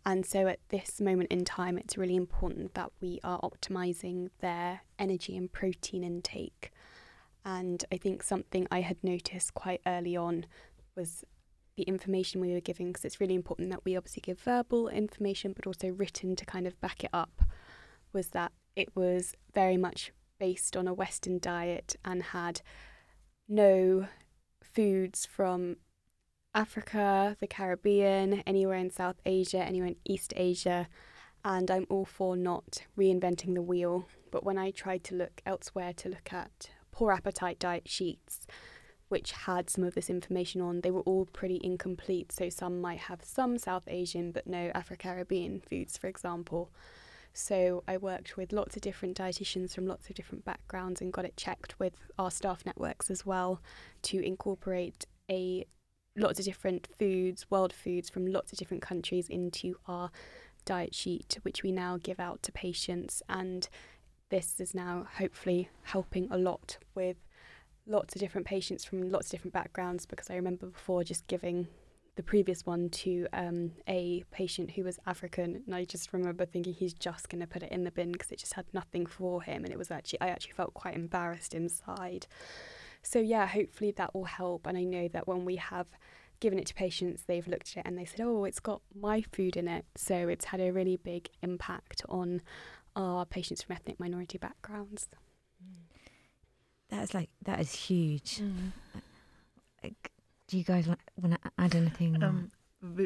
And 0.06 0.26
so 0.26 0.48
at 0.48 0.60
this 0.70 1.00
moment 1.00 1.32
in 1.32 1.46
time, 1.46 1.78
it's 1.78 1.98
really 1.98 2.16
important 2.16 2.74
that 2.74 2.92
we 3.02 3.20
are 3.24 3.40
optimizing 3.42 4.30
their 4.40 4.82
energy 4.98 5.36
and 5.38 5.52
protein 5.52 6.04
intake. 6.04 6.72
And 7.46 7.84
I 7.92 7.98
think 7.98 8.24
something 8.24 8.68
I 8.72 8.82
had 8.82 8.98
noticed 9.04 9.54
quite 9.54 9.82
early 9.86 10.16
on 10.16 10.46
was 10.96 11.24
the 11.76 11.84
information 11.84 12.42
we 12.42 12.54
were 12.54 12.60
giving, 12.60 12.88
because 12.88 13.06
it's 13.06 13.22
really 13.22 13.36
important 13.36 13.70
that 13.70 13.86
we 13.86 13.96
obviously 13.96 14.22
give 14.22 14.40
verbal 14.40 14.88
information, 14.88 15.54
but 15.54 15.68
also 15.68 15.90
written 15.90 16.36
to 16.36 16.46
kind 16.46 16.68
of 16.68 16.80
back 16.82 17.04
it 17.04 17.10
up, 17.14 17.44
was 18.12 18.30
that 18.30 18.52
it 18.76 18.96
was 18.96 19.36
very 19.54 19.78
much 19.78 20.12
based 20.40 20.76
on 20.76 20.88
a 20.88 20.94
Western 20.94 21.40
diet 21.40 21.96
and 22.04 22.24
had 22.24 22.62
no 23.48 24.08
foods 24.62 25.26
from 25.26 25.78
Africa, 26.56 27.38
the 27.40 27.48
Caribbean, 27.48 28.42
anywhere 28.48 28.78
in 28.78 28.90
South 28.90 29.18
Asia, 29.26 29.60
anywhere 29.60 29.90
in 29.90 29.96
East 30.04 30.34
Asia, 30.36 30.88
and 31.46 31.70
I'm 31.70 31.86
all 31.90 32.06
for 32.06 32.36
not 32.36 32.80
reinventing 32.98 33.54
the 33.54 33.62
wheel. 33.62 34.08
But 34.32 34.44
when 34.44 34.58
I 34.58 34.72
tried 34.72 35.04
to 35.06 35.16
look 35.16 35.42
elsewhere 35.46 35.94
to 35.94 36.10
look 36.10 36.34
at 36.34 36.72
poor 36.92 37.12
appetite 37.12 37.60
diet 37.60 37.88
sheets, 37.88 38.48
which 39.10 39.32
had 39.32 39.70
some 39.70 39.84
of 39.84 39.94
this 39.94 40.10
information 40.10 40.60
on, 40.60 40.82
they 40.82 40.92
were 40.92 41.02
all 41.02 41.26
pretty 41.26 41.60
incomplete. 41.64 42.32
So 42.32 42.50
some 42.50 42.82
might 42.82 43.00
have 43.02 43.24
some 43.24 43.58
South 43.58 43.84
Asian 43.88 44.32
but 44.32 44.48
no 44.48 44.72
Afro 44.74 44.98
Caribbean 44.98 45.62
foods, 45.62 45.98
for 45.98 46.08
example. 46.08 46.72
So 47.32 47.84
I 47.88 47.98
worked 47.98 48.38
with 48.38 48.52
lots 48.52 48.76
of 48.76 48.82
different 48.82 49.18
dietitians 49.18 49.74
from 49.74 49.86
lots 49.86 50.10
of 50.10 50.16
different 50.16 50.46
backgrounds 50.46 51.00
and 51.00 51.14
got 51.14 51.26
it 51.26 51.38
checked 51.38 51.80
with 51.80 51.94
our 52.18 52.32
staff 52.32 52.66
networks 52.66 53.12
as 53.12 53.24
well 53.26 53.62
to 54.04 54.20
incorporate 54.20 55.06
a 55.30 55.66
lots 56.16 56.40
of 56.40 56.46
different 56.46 56.88
foods, 56.98 57.46
world 57.50 57.74
foods 57.74 58.10
from 58.10 58.26
lots 58.26 58.52
of 58.52 58.58
different 58.58 58.84
countries 58.84 59.28
into 59.30 59.76
our 59.88 60.12
diet 60.66 60.94
sheet, 60.94 61.38
which 61.44 61.64
we 61.64 61.72
now 61.72 61.98
give 62.02 62.20
out 62.20 62.44
to 62.44 62.52
patients. 62.52 63.22
And 63.30 63.68
this 64.30 64.60
is 64.60 64.74
now 64.74 65.08
hopefully 65.18 65.70
helping 65.84 66.28
a 66.32 66.38
lot 66.38 66.78
with 66.96 67.18
lots 67.88 68.16
of 68.16 68.22
different 68.22 68.46
patients 68.46 68.86
from 68.86 69.10
lots 69.10 69.28
of 69.28 69.32
different 69.32 69.54
backgrounds 69.54 70.06
because 70.06 70.30
I 70.30 70.36
remember 70.36 70.68
before 70.68 71.04
just 71.04 71.26
giving 71.28 71.68
the 72.20 72.24
previous 72.24 72.66
one 72.66 72.90
to 72.90 73.28
um, 73.32 73.72
a 73.88 74.26
patient 74.30 74.72
who 74.72 74.84
was 74.84 75.00
African, 75.08 75.64
and 75.66 75.74
I 75.74 75.86
just 75.86 76.12
remember 76.12 76.46
thinking 76.46 76.74
he's 76.74 76.94
just 76.94 77.30
going 77.30 77.40
to 77.40 77.48
put 77.48 77.64
it 77.64 77.72
in 77.72 77.86
the 77.86 77.92
bin 77.92 78.12
because 78.12 78.30
it 78.30 78.40
just 78.40 78.56
had 78.56 78.66
nothing 78.74 79.06
for 79.06 79.42
him, 79.42 79.64
and 79.64 79.72
it 79.72 79.78
was 79.78 79.90
actually 79.90 80.20
I 80.20 80.28
actually 80.28 80.52
felt 80.52 80.74
quite 80.74 80.96
embarrassed 80.96 81.54
inside. 81.54 82.28
So 83.02 83.20
yeah, 83.20 83.48
hopefully 83.48 83.92
that 83.92 84.14
will 84.14 84.26
help, 84.26 84.68
and 84.68 84.78
I 84.78 84.84
know 84.84 85.08
that 85.08 85.28
when 85.28 85.46
we 85.46 85.56
have 85.56 85.88
given 86.40 86.60
it 86.60 86.68
to 86.68 86.74
patients, 86.74 87.24
they've 87.26 87.48
looked 87.48 87.76
at 87.76 87.78
it 87.78 87.88
and 87.88 87.98
they 87.98 88.06
said, 88.06 88.22
"Oh, 88.22 88.46
it's 88.46 88.60
got 88.60 88.82
my 88.94 89.22
food 89.22 89.58
in 89.58 89.68
it," 89.68 89.86
so 89.96 90.28
it's 90.28 90.46
had 90.46 90.60
a 90.60 90.72
really 90.72 90.98
big 90.98 91.30
impact 91.42 92.02
on 92.10 92.42
our 92.96 93.26
patients 93.26 93.64
from 93.64 93.76
ethnic 93.76 94.00
minority 94.00 94.38
backgrounds. 94.38 95.08
That's 96.90 97.14
like 97.14 97.30
that 97.44 97.60
is 97.60 97.74
huge. 97.74 98.38
Mm. 98.38 98.72
Like, 99.84 100.12
do 100.48 100.58
you 100.58 100.64
guys 100.64 100.88
want 100.88 101.34
to 101.42 101.52
add 101.58 101.76
anything? 101.76 102.22
Um, 102.24 102.52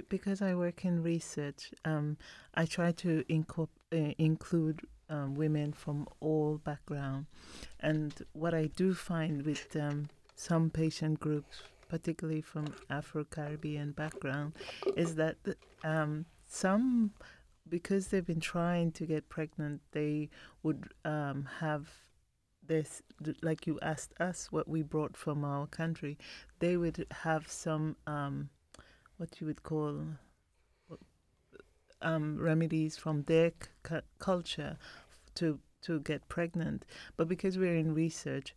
because 0.10 0.42
I 0.42 0.56
work 0.56 0.86
in 0.86 1.04
research, 1.04 1.72
um, 1.84 2.18
I 2.54 2.66
try 2.66 2.92
to 2.94 3.24
incorp- 3.30 3.70
uh, 3.92 4.14
include 4.18 4.82
um, 5.10 5.36
women 5.36 5.74
from 5.74 6.08
all 6.20 6.58
background, 6.64 7.26
and 7.80 8.14
what 8.34 8.54
I 8.54 8.68
do 8.76 8.94
find 8.94 9.46
with 9.46 9.76
um, 9.76 10.10
some 10.36 10.70
patient 10.70 11.20
groups, 11.20 11.64
particularly 11.90 12.42
from 12.42 12.74
Afro 12.90 13.24
Caribbean 13.24 13.92
background, 13.92 14.54
is 14.96 15.16
that 15.16 15.38
um, 15.84 16.26
some, 16.46 17.12
because 17.70 18.08
they've 18.08 18.26
been 18.26 18.40
trying 18.40 18.92
to 18.94 19.06
get 19.06 19.30
pregnant, 19.30 19.82
they 19.92 20.30
would 20.64 20.90
um, 21.06 21.48
have 21.60 21.90
this, 22.66 23.02
like 23.42 23.68
you 23.68 23.78
asked 23.82 24.14
us, 24.20 24.52
what 24.52 24.68
we 24.68 24.82
brought 24.82 25.18
from 25.18 25.44
our 25.44 25.68
country 25.68 26.18
they 26.64 26.78
would 26.78 27.06
have 27.12 27.46
some 27.52 27.98
um, 28.08 28.50
what 29.18 29.42
you 29.42 29.48
would 29.48 29.64
call 29.64 30.02
um, 32.04 32.38
remedies 32.38 32.98
from 32.98 33.24
their 33.24 33.52
c- 33.88 33.96
culture 34.20 34.78
to 35.36 35.60
to 35.82 36.00
get 36.00 36.30
pregnant. 36.30 36.86
But 37.18 37.28
because 37.28 37.58
we're 37.58 37.76
in 37.76 37.94
research, 37.94 38.56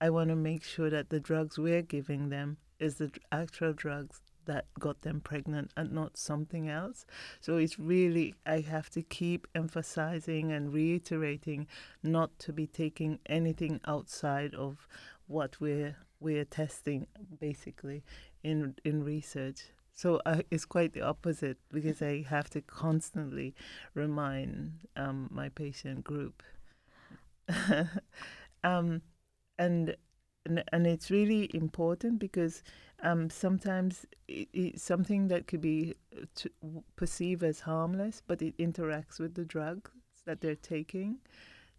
I 0.00 0.10
want 0.10 0.30
to 0.30 0.36
make 0.36 0.62
sure 0.62 0.90
that 0.90 1.10
the 1.10 1.20
drugs 1.20 1.58
we're 1.58 1.82
giving 1.82 2.28
them 2.28 2.58
is 2.78 2.96
the 2.96 3.10
actual 3.32 3.72
drugs 3.72 4.20
that 4.48 4.64
got 4.80 5.02
them 5.02 5.20
pregnant 5.20 5.70
and 5.76 5.92
not 5.92 6.16
something 6.16 6.68
else. 6.68 7.04
So 7.40 7.58
it's 7.58 7.78
really 7.78 8.34
I 8.46 8.60
have 8.60 8.90
to 8.90 9.02
keep 9.02 9.46
emphasizing 9.54 10.50
and 10.52 10.72
reiterating 10.72 11.66
not 12.02 12.36
to 12.40 12.52
be 12.52 12.66
taking 12.66 13.18
anything 13.26 13.80
outside 13.86 14.54
of 14.54 14.88
what 15.26 15.60
we're 15.60 15.96
we're 16.20 16.46
testing 16.46 17.06
basically 17.38 18.02
in 18.42 18.74
in 18.84 19.04
research. 19.04 19.64
So 19.98 20.20
uh, 20.24 20.42
it's 20.52 20.64
quite 20.64 20.92
the 20.92 21.02
opposite 21.02 21.58
because 21.72 22.00
I 22.02 22.22
have 22.28 22.48
to 22.50 22.60
constantly 22.60 23.56
remind 23.94 24.86
um, 24.94 25.28
my 25.32 25.48
patient 25.48 26.04
group, 26.04 26.40
um, 28.62 29.02
and, 29.58 29.96
and 30.46 30.86
it's 30.86 31.10
really 31.10 31.50
important 31.52 32.20
because 32.20 32.62
um, 33.02 33.28
sometimes 33.28 34.06
it, 34.28 34.48
it's 34.52 34.84
something 34.84 35.26
that 35.28 35.48
could 35.48 35.62
be 35.62 35.96
uh, 36.16 36.68
perceived 36.94 37.42
as 37.42 37.58
harmless, 37.58 38.22
but 38.24 38.40
it 38.40 38.56
interacts 38.56 39.18
with 39.18 39.34
the 39.34 39.44
drugs 39.44 39.90
that 40.26 40.40
they're 40.40 40.54
taking. 40.54 41.16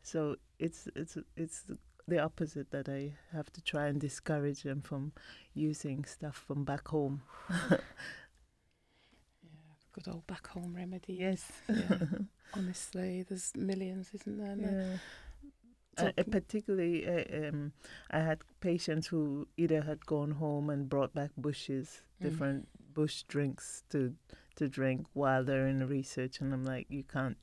So 0.02 0.36
it's 0.60 0.90
it's 0.94 1.18
it's 1.38 1.64
the 2.10 2.20
opposite 2.20 2.72
that 2.72 2.90
I 2.90 3.14
have 3.32 3.52
to 3.54 3.62
try 3.62 3.88
and 3.88 4.00
discourage 4.02 4.64
them 4.64 4.82
from 4.82 5.12
using 5.54 6.06
stuff 6.06 6.36
from 6.48 6.64
back 6.66 6.88
home. 6.90 7.22
Yeah, 9.44 9.50
good 9.94 10.08
old 10.08 10.28
back 10.28 10.48
home 10.48 10.76
remedy. 10.76 11.14
Yes. 11.14 11.52
Yeah. 11.68 11.98
Honestly, 12.54 13.24
there's 13.28 13.52
millions, 13.56 14.10
isn't 14.14 14.38
there? 14.38 15.00
Yeah. 15.98 16.12
Uh, 16.18 16.24
particularly, 16.32 17.06
uh, 17.06 17.50
um, 17.50 17.74
I 18.10 18.20
had 18.20 18.40
patients 18.62 19.08
who 19.08 19.48
either 19.58 19.82
had 19.82 20.06
gone 20.06 20.32
home 20.32 20.70
and 20.70 20.88
brought 20.90 21.14
back 21.14 21.32
bushes, 21.38 22.02
Mm. 22.20 22.24
different 22.24 22.68
bush 22.94 23.24
drinks 23.24 23.84
to 23.92 24.14
to 24.56 24.68
drink 24.68 25.06
while 25.14 25.44
they're 25.46 25.68
in 25.68 25.88
research, 25.88 26.42
and 26.42 26.54
I'm 26.54 26.66
like, 26.66 26.88
you 26.90 27.04
can't 27.04 27.38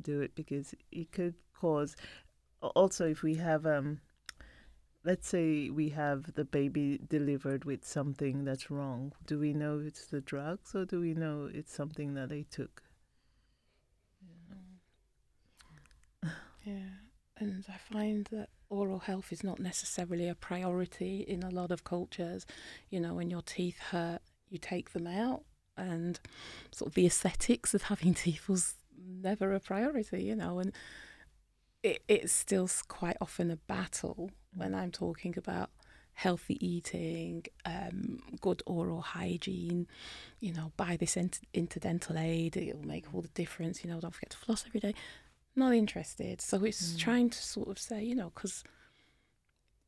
do 0.00 0.20
it 0.20 0.34
because 0.36 0.74
it 0.92 1.10
could 1.12 1.34
cause. 1.54 1.96
Also, 2.62 3.06
if 3.06 3.22
we 3.22 3.34
have 3.36 3.66
um, 3.66 4.00
let's 5.04 5.28
say 5.28 5.70
we 5.70 5.90
have 5.90 6.34
the 6.34 6.44
baby 6.44 7.00
delivered 7.08 7.64
with 7.64 7.84
something 7.86 8.44
that's 8.44 8.70
wrong, 8.70 9.12
do 9.24 9.38
we 9.38 9.52
know 9.52 9.80
it's 9.84 10.06
the 10.06 10.20
drugs 10.20 10.74
or 10.74 10.84
do 10.84 11.00
we 11.00 11.14
know 11.14 11.48
it's 11.52 11.72
something 11.72 12.14
that 12.14 12.28
they 12.28 12.42
took? 12.50 12.82
Yeah, 16.64 16.98
and 17.38 17.64
I 17.68 17.76
find 17.94 18.26
that 18.32 18.48
oral 18.68 18.98
health 18.98 19.32
is 19.32 19.44
not 19.44 19.60
necessarily 19.60 20.28
a 20.28 20.34
priority 20.34 21.20
in 21.20 21.44
a 21.44 21.50
lot 21.50 21.70
of 21.70 21.84
cultures. 21.84 22.44
You 22.90 22.98
know, 22.98 23.14
when 23.14 23.30
your 23.30 23.42
teeth 23.42 23.78
hurt, 23.78 24.20
you 24.48 24.58
take 24.58 24.92
them 24.92 25.06
out, 25.06 25.44
and 25.76 26.18
sort 26.72 26.88
of 26.88 26.94
the 26.94 27.06
aesthetics 27.06 27.72
of 27.72 27.82
having 27.82 28.14
teeth 28.26 28.48
was 28.48 28.74
never 28.98 29.54
a 29.54 29.60
priority. 29.60 30.24
You 30.24 30.34
know, 30.34 30.58
and 30.58 30.72
it, 31.86 32.02
it's 32.08 32.32
still 32.32 32.68
quite 32.88 33.16
often 33.20 33.50
a 33.50 33.56
battle 33.56 34.30
when 34.54 34.74
I'm 34.74 34.90
talking 34.90 35.34
about 35.36 35.70
healthy 36.14 36.56
eating, 36.66 37.44
um, 37.64 38.18
good 38.40 38.62
oral 38.66 39.02
hygiene. 39.02 39.86
You 40.40 40.52
know, 40.54 40.72
buy 40.76 40.96
this 40.96 41.16
int- 41.16 41.46
interdental 41.54 42.18
aid; 42.18 42.56
it'll 42.56 42.86
make 42.94 43.06
all 43.12 43.22
the 43.22 43.28
difference. 43.42 43.82
You 43.84 43.90
know, 43.90 44.00
don't 44.00 44.14
forget 44.14 44.30
to 44.30 44.36
floss 44.44 44.64
every 44.66 44.80
day 44.80 44.94
not 45.58 45.74
interested. 45.74 46.40
So 46.42 46.64
it's 46.64 46.92
Mm. 46.92 46.98
trying 46.98 47.30
to 47.30 47.38
sort 47.42 47.68
of 47.68 47.78
say, 47.78 48.04
you 48.04 48.14
know, 48.14 48.30
because 48.34 48.62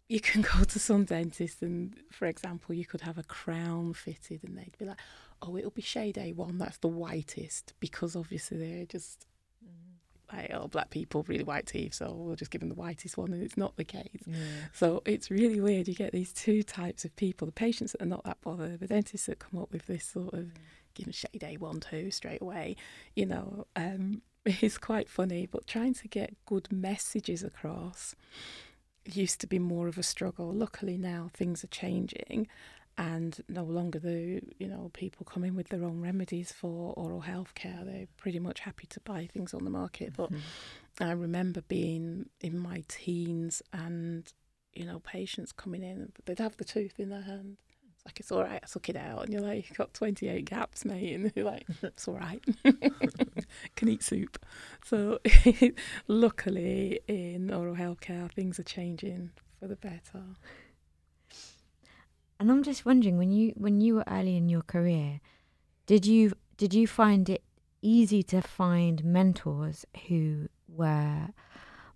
you 0.08 0.20
can 0.20 0.40
go 0.52 0.64
to 0.64 0.78
some 0.78 1.04
dentist 1.04 1.60
and, 1.62 1.94
for 2.10 2.26
example, 2.26 2.74
you 2.74 2.86
could 2.86 3.02
have 3.02 3.18
a 3.18 3.22
crown 3.22 3.92
fitted 3.92 4.40
and 4.44 4.56
they'd 4.56 4.78
be 4.78 4.86
like, 4.86 4.98
oh, 5.42 5.56
it'll 5.56 5.70
be 5.70 5.82
shade 5.82 6.16
A1, 6.16 6.58
that's 6.58 6.78
the 6.78 6.88
whitest, 6.88 7.74
because 7.80 8.16
obviously 8.16 8.56
they're 8.58 8.86
just 8.86 9.26
like, 10.32 10.50
oh, 10.52 10.68
black 10.68 10.90
people, 10.90 11.24
really 11.28 11.44
white 11.44 11.66
teeth, 11.66 11.94
so 11.94 12.12
we'll 12.12 12.36
just 12.36 12.50
give 12.50 12.60
them 12.60 12.68
the 12.68 12.74
whitest 12.74 13.16
one, 13.16 13.32
and 13.32 13.42
it's 13.42 13.56
not 13.56 13.76
the 13.76 13.84
case. 13.84 14.22
Yeah. 14.26 14.36
So 14.72 15.02
it's 15.06 15.30
really 15.30 15.60
weird. 15.60 15.88
You 15.88 15.94
get 15.94 16.12
these 16.12 16.32
two 16.32 16.62
types 16.62 17.04
of 17.04 17.14
people 17.16 17.46
the 17.46 17.52
patients 17.52 17.92
that 17.92 18.02
are 18.02 18.06
not 18.06 18.24
that 18.24 18.40
bothered, 18.42 18.80
the 18.80 18.86
dentists 18.86 19.26
that 19.26 19.38
come 19.38 19.60
up 19.60 19.72
with 19.72 19.86
this 19.86 20.04
sort 20.04 20.34
of 20.34 20.52
give 20.94 21.06
them 21.06 21.12
shade 21.12 21.40
A1, 21.40 21.88
2 21.88 22.10
straight 22.10 22.42
away. 22.42 22.76
You 23.14 23.26
know, 23.26 23.66
um, 23.76 24.22
it's 24.44 24.78
quite 24.78 25.08
funny, 25.08 25.46
but 25.46 25.66
trying 25.66 25.94
to 25.94 26.08
get 26.08 26.34
good 26.46 26.70
messages 26.70 27.42
across 27.42 28.14
used 29.04 29.40
to 29.40 29.46
be 29.46 29.58
more 29.58 29.88
of 29.88 29.98
a 29.98 30.02
struggle. 30.02 30.52
Luckily 30.52 30.98
now 30.98 31.30
things 31.32 31.64
are 31.64 31.68
changing 31.68 32.46
and 32.98 33.40
no 33.48 33.62
longer 33.62 33.98
the 33.98 34.40
you 34.58 34.66
know 34.68 34.90
people 34.92 35.24
come 35.24 35.44
in 35.44 35.54
with 35.54 35.68
their 35.68 35.84
own 35.84 36.00
remedies 36.02 36.50
for 36.52 36.92
oral 36.94 37.20
health 37.20 37.54
care 37.54 37.80
they're 37.84 38.08
pretty 38.16 38.38
much 38.40 38.60
happy 38.60 38.86
to 38.88 39.00
buy 39.00 39.26
things 39.32 39.54
on 39.54 39.62
the 39.64 39.70
market 39.70 40.12
but 40.16 40.30
Mhm. 40.30 40.40
I 41.00 41.12
remember 41.12 41.60
being 41.62 42.28
in 42.40 42.58
my 42.58 42.82
teens 42.88 43.62
and, 43.72 44.30
you 44.72 44.84
know, 44.84 44.98
patients 44.98 45.52
coming 45.52 45.84
in, 45.84 46.10
but 46.14 46.26
they'd 46.26 46.40
have 46.42 46.56
the 46.56 46.64
tooth 46.64 46.98
in 46.98 47.10
their 47.10 47.22
hand. 47.22 47.56
It's 47.94 48.04
like, 48.04 48.18
it's 48.18 48.32
all 48.32 48.42
right, 48.42 48.60
I 48.60 48.66
took 48.66 48.88
it 48.88 48.96
out. 48.96 49.22
And 49.22 49.32
you're 49.32 49.42
like, 49.42 49.68
you've 49.68 49.78
got 49.78 49.94
28 49.94 50.44
gaps, 50.44 50.84
mate. 50.84 51.14
And 51.14 51.32
you're 51.36 51.44
like, 51.44 51.66
it's 51.84 52.08
all 52.08 52.16
right. 52.18 52.42
Can 53.76 53.88
eat 53.88 54.02
soup. 54.02 54.44
So, 54.84 55.20
luckily, 56.08 57.00
in 57.06 57.52
oral 57.52 57.74
health 57.74 58.00
care, 58.00 58.28
things 58.34 58.58
are 58.58 58.64
changing 58.64 59.30
for 59.60 59.68
the 59.68 59.76
better. 59.76 60.22
And 62.40 62.50
I'm 62.50 62.62
just 62.62 62.86
wondering, 62.86 63.18
when 63.18 63.32
you 63.32 63.52
when 63.56 63.80
you 63.80 63.96
were 63.96 64.04
early 64.08 64.36
in 64.36 64.48
your 64.48 64.62
career, 64.62 65.20
did 65.86 66.06
you 66.06 66.32
did 66.56 66.72
you 66.74 66.86
find 66.86 67.28
it 67.28 67.42
easy 67.82 68.22
to 68.24 68.42
find 68.42 69.04
mentors 69.04 69.84
who 70.08 70.48
were 70.68 71.28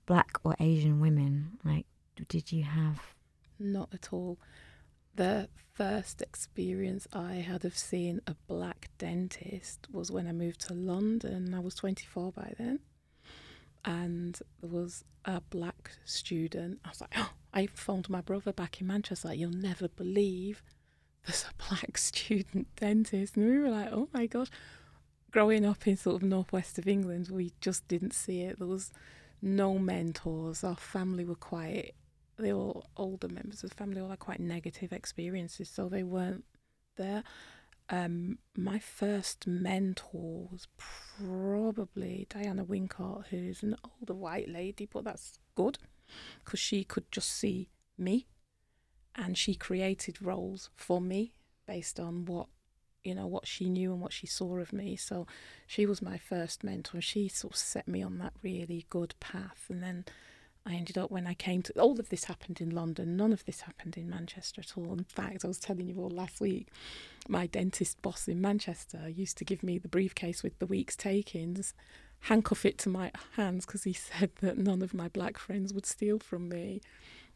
black 0.06 0.38
or 0.44 0.54
Asian 0.58 1.00
women? 1.00 1.58
Like, 1.64 1.86
did 2.28 2.52
you 2.52 2.64
have? 2.64 3.14
Not 3.58 3.90
at 3.92 4.12
all. 4.12 4.38
The 5.14 5.48
first 5.74 6.22
experience 6.22 7.06
I 7.12 7.34
had 7.34 7.64
of 7.64 7.76
seeing 7.76 8.20
a 8.26 8.34
black 8.46 8.90
dentist 8.98 9.86
was 9.92 10.10
when 10.10 10.26
I 10.26 10.32
moved 10.32 10.60
to 10.68 10.74
London. 10.74 11.54
I 11.54 11.60
was 11.60 11.74
24 11.74 12.32
by 12.32 12.54
then. 12.58 12.80
And 13.84 14.38
there 14.60 14.70
was 14.70 15.04
a 15.24 15.40
black 15.40 15.90
student. 16.04 16.80
I 16.84 16.88
was 16.88 17.00
like, 17.00 17.12
oh, 17.16 17.30
I 17.52 17.66
phoned 17.66 18.08
my 18.08 18.20
brother 18.20 18.52
back 18.52 18.80
in 18.80 18.86
Manchester, 18.86 19.28
like, 19.28 19.38
you'll 19.38 19.50
never 19.50 19.88
believe 19.88 20.62
there's 21.26 21.44
a 21.44 21.68
black 21.68 21.98
student 21.98 22.68
dentist. 22.76 23.36
And 23.36 23.46
we 23.48 23.58
were 23.58 23.70
like, 23.70 23.88
oh 23.92 24.08
my 24.12 24.26
gosh. 24.26 24.48
growing 25.30 25.64
up 25.64 25.86
in 25.86 25.96
sort 25.96 26.22
of 26.22 26.28
northwest 26.28 26.78
of 26.78 26.88
England, 26.88 27.28
we 27.30 27.52
just 27.60 27.86
didn't 27.88 28.14
see 28.14 28.42
it. 28.42 28.58
There 28.58 28.66
was 28.66 28.90
no 29.40 29.78
mentors. 29.78 30.64
Our 30.64 30.76
family 30.76 31.24
were 31.24 31.34
quite, 31.34 31.92
they 32.38 32.52
were 32.52 32.80
older 32.96 33.28
members 33.28 33.62
of 33.62 33.70
the 33.70 33.76
family, 33.76 34.00
all 34.00 34.10
had 34.10 34.18
quite 34.18 34.40
negative 34.40 34.92
experiences, 34.92 35.68
so 35.68 35.88
they 35.88 36.02
weren't 36.02 36.44
there. 36.96 37.22
Um, 37.88 38.38
my 38.56 38.78
first 38.78 39.46
mentor 39.46 40.48
was 40.50 40.66
probably 41.18 42.26
Diana 42.30 42.64
Wincott, 42.64 43.26
who's 43.26 43.62
an 43.62 43.76
older 43.84 44.14
white 44.14 44.48
lady, 44.48 44.88
but 44.90 45.04
that's 45.04 45.38
good 45.54 45.78
because 46.44 46.60
she 46.60 46.84
could 46.84 47.10
just 47.10 47.30
see 47.30 47.68
me 47.98 48.26
and 49.14 49.36
she 49.36 49.54
created 49.54 50.22
roles 50.22 50.70
for 50.74 51.00
me 51.00 51.32
based 51.66 52.00
on 52.00 52.24
what 52.24 52.46
you 53.04 53.14
know 53.14 53.26
what 53.26 53.46
she 53.46 53.68
knew 53.68 53.92
and 53.92 54.00
what 54.00 54.12
she 54.12 54.26
saw 54.26 54.58
of 54.58 54.72
me. 54.72 54.96
So 54.96 55.26
she 55.66 55.86
was 55.86 56.00
my 56.00 56.18
first 56.18 56.62
mentor 56.62 56.98
and 56.98 57.04
she 57.04 57.28
sort 57.28 57.54
of 57.54 57.58
set 57.58 57.88
me 57.88 58.02
on 58.02 58.18
that 58.18 58.32
really 58.42 58.86
good 58.90 59.14
path. 59.18 59.66
And 59.68 59.82
then 59.82 60.04
I 60.64 60.74
ended 60.74 60.96
up 60.96 61.10
when 61.10 61.26
I 61.26 61.34
came 61.34 61.62
to 61.62 61.72
all 61.80 61.98
of 61.98 62.10
this 62.10 62.24
happened 62.24 62.60
in 62.60 62.70
London. 62.70 63.16
None 63.16 63.32
of 63.32 63.44
this 63.44 63.62
happened 63.62 63.96
in 63.96 64.08
Manchester 64.08 64.60
at 64.60 64.78
all. 64.78 64.92
In 64.92 65.04
fact 65.04 65.44
I 65.44 65.48
was 65.48 65.58
telling 65.58 65.88
you 65.88 65.96
all 65.98 66.10
last 66.10 66.40
week 66.40 66.68
my 67.28 67.46
dentist 67.46 68.00
boss 68.02 68.28
in 68.28 68.40
Manchester 68.40 69.08
used 69.08 69.36
to 69.38 69.44
give 69.44 69.64
me 69.64 69.78
the 69.78 69.88
briefcase 69.88 70.44
with 70.44 70.58
the 70.60 70.66
week's 70.66 70.96
takings 70.96 71.74
handcuff 72.22 72.64
it 72.64 72.78
to 72.78 72.88
my 72.88 73.10
hands 73.36 73.66
because 73.66 73.84
he 73.84 73.92
said 73.92 74.30
that 74.40 74.58
none 74.58 74.82
of 74.82 74.94
my 74.94 75.08
black 75.08 75.38
friends 75.38 75.72
would 75.72 75.86
steal 75.86 76.18
from 76.18 76.48
me 76.48 76.80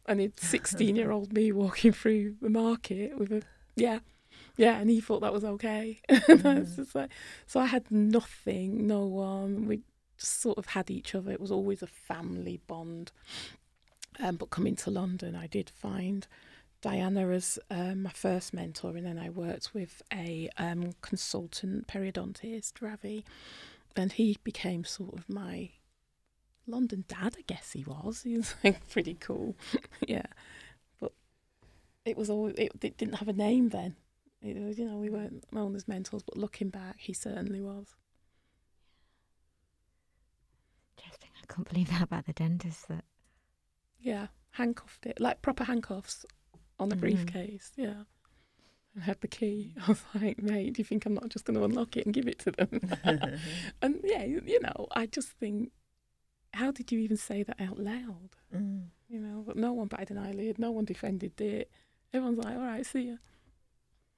and 0.06 0.20
it's 0.20 0.46
16 0.48 0.96
year 0.96 1.10
old 1.10 1.32
me 1.32 1.52
walking 1.52 1.92
through 1.92 2.36
the 2.40 2.50
market 2.50 3.18
with 3.18 3.32
a 3.32 3.42
yeah 3.74 3.98
yeah, 4.56 4.78
and 4.78 4.88
he 4.88 5.00
thought 5.00 5.20
that 5.20 5.32
was 5.32 5.44
okay. 5.44 6.00
mm. 6.10 6.94
like, 6.94 7.10
so 7.46 7.60
I 7.60 7.66
had 7.66 7.90
nothing, 7.90 8.86
no 8.86 9.04
one. 9.04 9.66
We 9.66 9.80
just 10.18 10.40
sort 10.40 10.58
of 10.58 10.66
had 10.66 10.90
each 10.90 11.14
other. 11.14 11.30
It 11.30 11.40
was 11.40 11.50
always 11.50 11.82
a 11.82 11.86
family 11.86 12.60
bond. 12.66 13.12
Um, 14.18 14.36
but 14.36 14.50
coming 14.50 14.76
to 14.76 14.90
London, 14.90 15.36
I 15.36 15.46
did 15.46 15.68
find 15.68 16.26
Diana 16.80 17.28
as 17.28 17.58
um, 17.70 18.04
my 18.04 18.10
first 18.10 18.54
mentor, 18.54 18.96
and 18.96 19.04
then 19.06 19.18
I 19.18 19.28
worked 19.28 19.74
with 19.74 20.00
a 20.12 20.48
um, 20.56 20.94
consultant 21.02 21.86
periodontist, 21.86 22.80
Ravi, 22.80 23.24
and 23.96 24.12
he 24.12 24.36
became 24.44 24.84
sort 24.84 25.14
of 25.14 25.28
my 25.28 25.70
London 26.66 27.04
dad, 27.08 27.36
I 27.38 27.42
guess 27.46 27.72
he 27.72 27.84
was. 27.84 28.22
He 28.24 28.36
was 28.36 28.54
like 28.62 28.88
pretty 28.88 29.14
cool, 29.14 29.56
yeah. 30.06 30.26
But 31.00 31.12
it 32.04 32.16
was 32.16 32.30
all 32.30 32.48
it, 32.48 32.72
it 32.82 32.96
didn't 32.96 33.14
have 33.14 33.28
a 33.28 33.32
name 33.32 33.70
then. 33.70 33.96
It 34.42 34.78
you 34.78 34.84
know, 34.84 34.98
we 34.98 35.10
weren't 35.10 35.44
known 35.52 35.74
as 35.74 35.88
mentors, 35.88 36.22
but 36.22 36.36
looking 36.36 36.68
back, 36.68 36.96
he 36.98 37.12
certainly 37.12 37.60
was. 37.60 37.94
Interesting. 40.98 41.30
I 41.42 41.52
can't 41.52 41.68
believe 41.68 41.90
that 41.90 42.02
about 42.02 42.26
the 42.26 42.32
dentist. 42.32 42.88
That 42.88 43.04
yeah, 43.98 44.28
handcuffed 44.52 45.06
it 45.06 45.20
like 45.20 45.42
proper 45.42 45.64
handcuffs 45.64 46.24
on 46.78 46.88
the 46.88 46.96
mm-hmm. 46.96 47.00
briefcase. 47.00 47.72
Yeah, 47.76 48.02
and 48.96 49.04
had 49.04 49.20
the 49.20 49.28
key. 49.28 49.74
I 49.86 49.88
was 49.88 50.02
like, 50.14 50.42
mate, 50.42 50.72
do 50.72 50.80
you 50.80 50.84
think 50.84 51.06
I'm 51.06 51.14
not 51.14 51.28
just 51.28 51.44
going 51.44 51.56
to 51.56 51.64
unlock 51.64 51.96
it 51.96 52.06
and 52.06 52.14
give 52.14 52.26
it 52.26 52.40
to 52.40 52.50
them? 52.50 52.80
and 53.82 54.00
yeah, 54.02 54.24
you 54.24 54.60
know, 54.60 54.88
I 54.92 55.06
just 55.06 55.28
think, 55.28 55.70
how 56.54 56.72
did 56.72 56.90
you 56.90 56.98
even 56.98 57.18
say 57.18 57.42
that 57.44 57.60
out 57.60 57.78
loud? 57.78 58.30
Mm. 58.54 58.86
You 59.08 59.20
know, 59.20 59.44
but 59.46 59.56
no 59.56 59.72
one 59.72 59.86
batted 59.86 60.10
an 60.12 60.18
eyelid. 60.18 60.58
No 60.58 60.72
one 60.72 60.86
defended 60.86 61.40
it. 61.40 61.70
Everyone's 62.12 62.42
like, 62.42 62.56
all 62.56 62.62
right, 62.62 62.84
see 62.84 63.02
ya. 63.02 63.16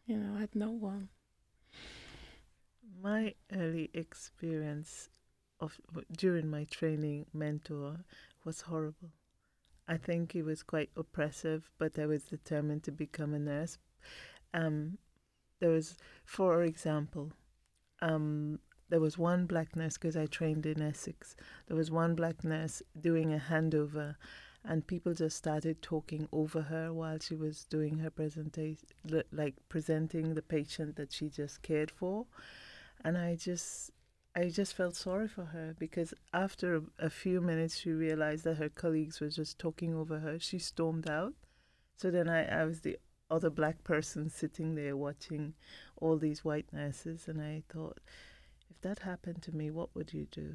You 0.06 0.16
know, 0.16 0.36
I 0.36 0.40
had 0.40 0.54
no 0.54 0.70
one. 0.70 1.08
My 3.02 3.34
early 3.52 3.90
experience 3.92 5.10
of 5.60 5.78
during 6.16 6.48
my 6.48 6.64
training 6.64 7.26
mentor 7.34 7.98
was 8.44 8.62
horrible. 8.62 9.10
I 9.86 9.96
think 9.96 10.32
he 10.32 10.42
was 10.42 10.62
quite 10.62 10.90
oppressive, 10.96 11.70
but 11.78 11.98
I 11.98 12.06
was 12.06 12.22
determined 12.24 12.84
to 12.84 12.92
become 12.92 13.34
a 13.34 13.38
nurse. 13.38 13.78
Um, 14.54 14.98
there 15.60 15.70
was, 15.70 15.96
for 16.24 16.62
example, 16.62 17.32
um, 18.00 18.60
there 18.88 19.00
was 19.00 19.18
one 19.18 19.46
black 19.46 19.76
nurse 19.76 19.94
because 19.94 20.16
I 20.16 20.26
trained 20.26 20.64
in 20.66 20.80
Essex. 20.80 21.36
There 21.66 21.76
was 21.76 21.90
one 21.90 22.14
black 22.14 22.44
nurse 22.44 22.82
doing 22.98 23.34
a 23.34 23.38
handover, 23.38 24.16
and 24.64 24.86
people 24.86 25.14
just 25.14 25.36
started 25.36 25.82
talking 25.82 26.28
over 26.32 26.62
her 26.62 26.92
while 26.92 27.18
she 27.20 27.34
was 27.34 27.64
doing 27.64 27.98
her 27.98 28.10
presentation, 28.10 28.86
like 29.32 29.56
presenting 29.68 30.34
the 30.34 30.42
patient 30.42 30.96
that 30.96 31.12
she 31.12 31.28
just 31.28 31.62
cared 31.62 31.90
for. 31.90 32.26
And 33.04 33.16
I 33.18 33.36
just, 33.36 33.90
I 34.34 34.48
just 34.48 34.74
felt 34.74 34.96
sorry 34.96 35.28
for 35.28 35.46
her 35.46 35.74
because 35.78 36.14
after 36.32 36.76
a, 36.76 36.82
a 36.98 37.10
few 37.10 37.40
minutes, 37.40 37.78
she 37.78 37.90
realized 37.90 38.44
that 38.44 38.56
her 38.56 38.68
colleagues 38.68 39.20
were 39.20 39.28
just 39.28 39.58
talking 39.58 39.94
over 39.94 40.20
her. 40.20 40.38
She 40.38 40.58
stormed 40.58 41.08
out. 41.08 41.34
So 41.96 42.10
then 42.10 42.28
I, 42.28 42.62
I 42.62 42.64
was 42.64 42.80
the 42.80 42.98
other 43.30 43.50
black 43.50 43.84
person 43.84 44.28
sitting 44.28 44.74
there 44.74 44.96
watching 44.96 45.54
all 45.96 46.16
these 46.16 46.44
white 46.44 46.72
nurses, 46.72 47.28
and 47.28 47.40
I 47.40 47.62
thought, 47.68 47.98
if 48.70 48.80
that 48.82 49.00
happened 49.00 49.42
to 49.42 49.52
me, 49.54 49.70
what 49.70 49.94
would 49.94 50.12
you 50.12 50.26
do? 50.30 50.54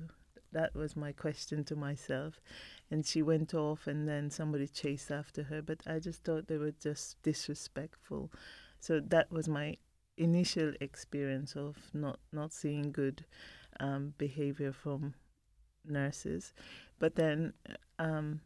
That 0.51 0.75
was 0.75 0.95
my 0.95 1.11
question 1.11 1.63
to 1.65 1.75
myself. 1.75 2.39
And 2.91 3.05
she 3.05 3.21
went 3.21 3.53
off, 3.53 3.87
and 3.87 4.07
then 4.07 4.29
somebody 4.29 4.67
chased 4.67 5.11
after 5.11 5.43
her. 5.43 5.61
But 5.61 5.81
I 5.87 5.99
just 5.99 6.23
thought 6.23 6.47
they 6.47 6.57
were 6.57 6.73
just 6.79 7.21
disrespectful. 7.23 8.31
So 8.79 8.99
that 8.99 9.31
was 9.31 9.47
my 9.47 9.77
initial 10.17 10.73
experience 10.79 11.55
of 11.55 11.77
not, 11.93 12.19
not 12.31 12.53
seeing 12.53 12.91
good 12.91 13.25
um, 13.79 14.13
behavior 14.17 14.71
from 14.71 15.15
nurses. 15.85 16.53
But 16.99 17.15
then, 17.15 17.53
um, 17.97 18.41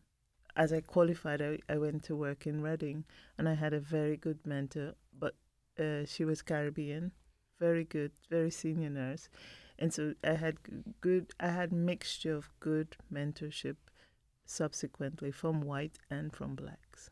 as 0.58 0.74
I 0.74 0.82
qualified, 0.82 1.42
I, 1.42 1.60
I 1.70 1.78
went 1.78 2.04
to 2.06 2.16
work 2.16 2.46
in 2.46 2.62
Reading, 2.62 3.06
and 3.38 3.48
I 3.48 3.54
had 3.54 3.74
a 3.74 3.80
very 3.80 4.18
good 4.18 4.40
mentor. 4.46 4.96
But 5.18 5.36
uh, 5.80 6.06
she 6.06 6.26
was 6.26 6.42
Caribbean, 6.42 7.14
very 7.60 7.86
good, 7.86 8.12
very 8.30 8.52
senior 8.52 8.90
nurse 8.90 9.30
and 9.80 9.94
so 9.94 10.14
I 10.24 10.34
had 10.34 10.58
good 11.02 11.34
I 11.40 11.50
had 11.50 11.72
mixture 11.72 12.36
of 12.36 12.50
good 12.60 12.98
mentorship 13.14 13.76
subsequently 14.46 15.32
from 15.32 15.62
white 15.62 16.00
and 16.10 16.34
from 16.34 16.56
blacks. 16.56 17.10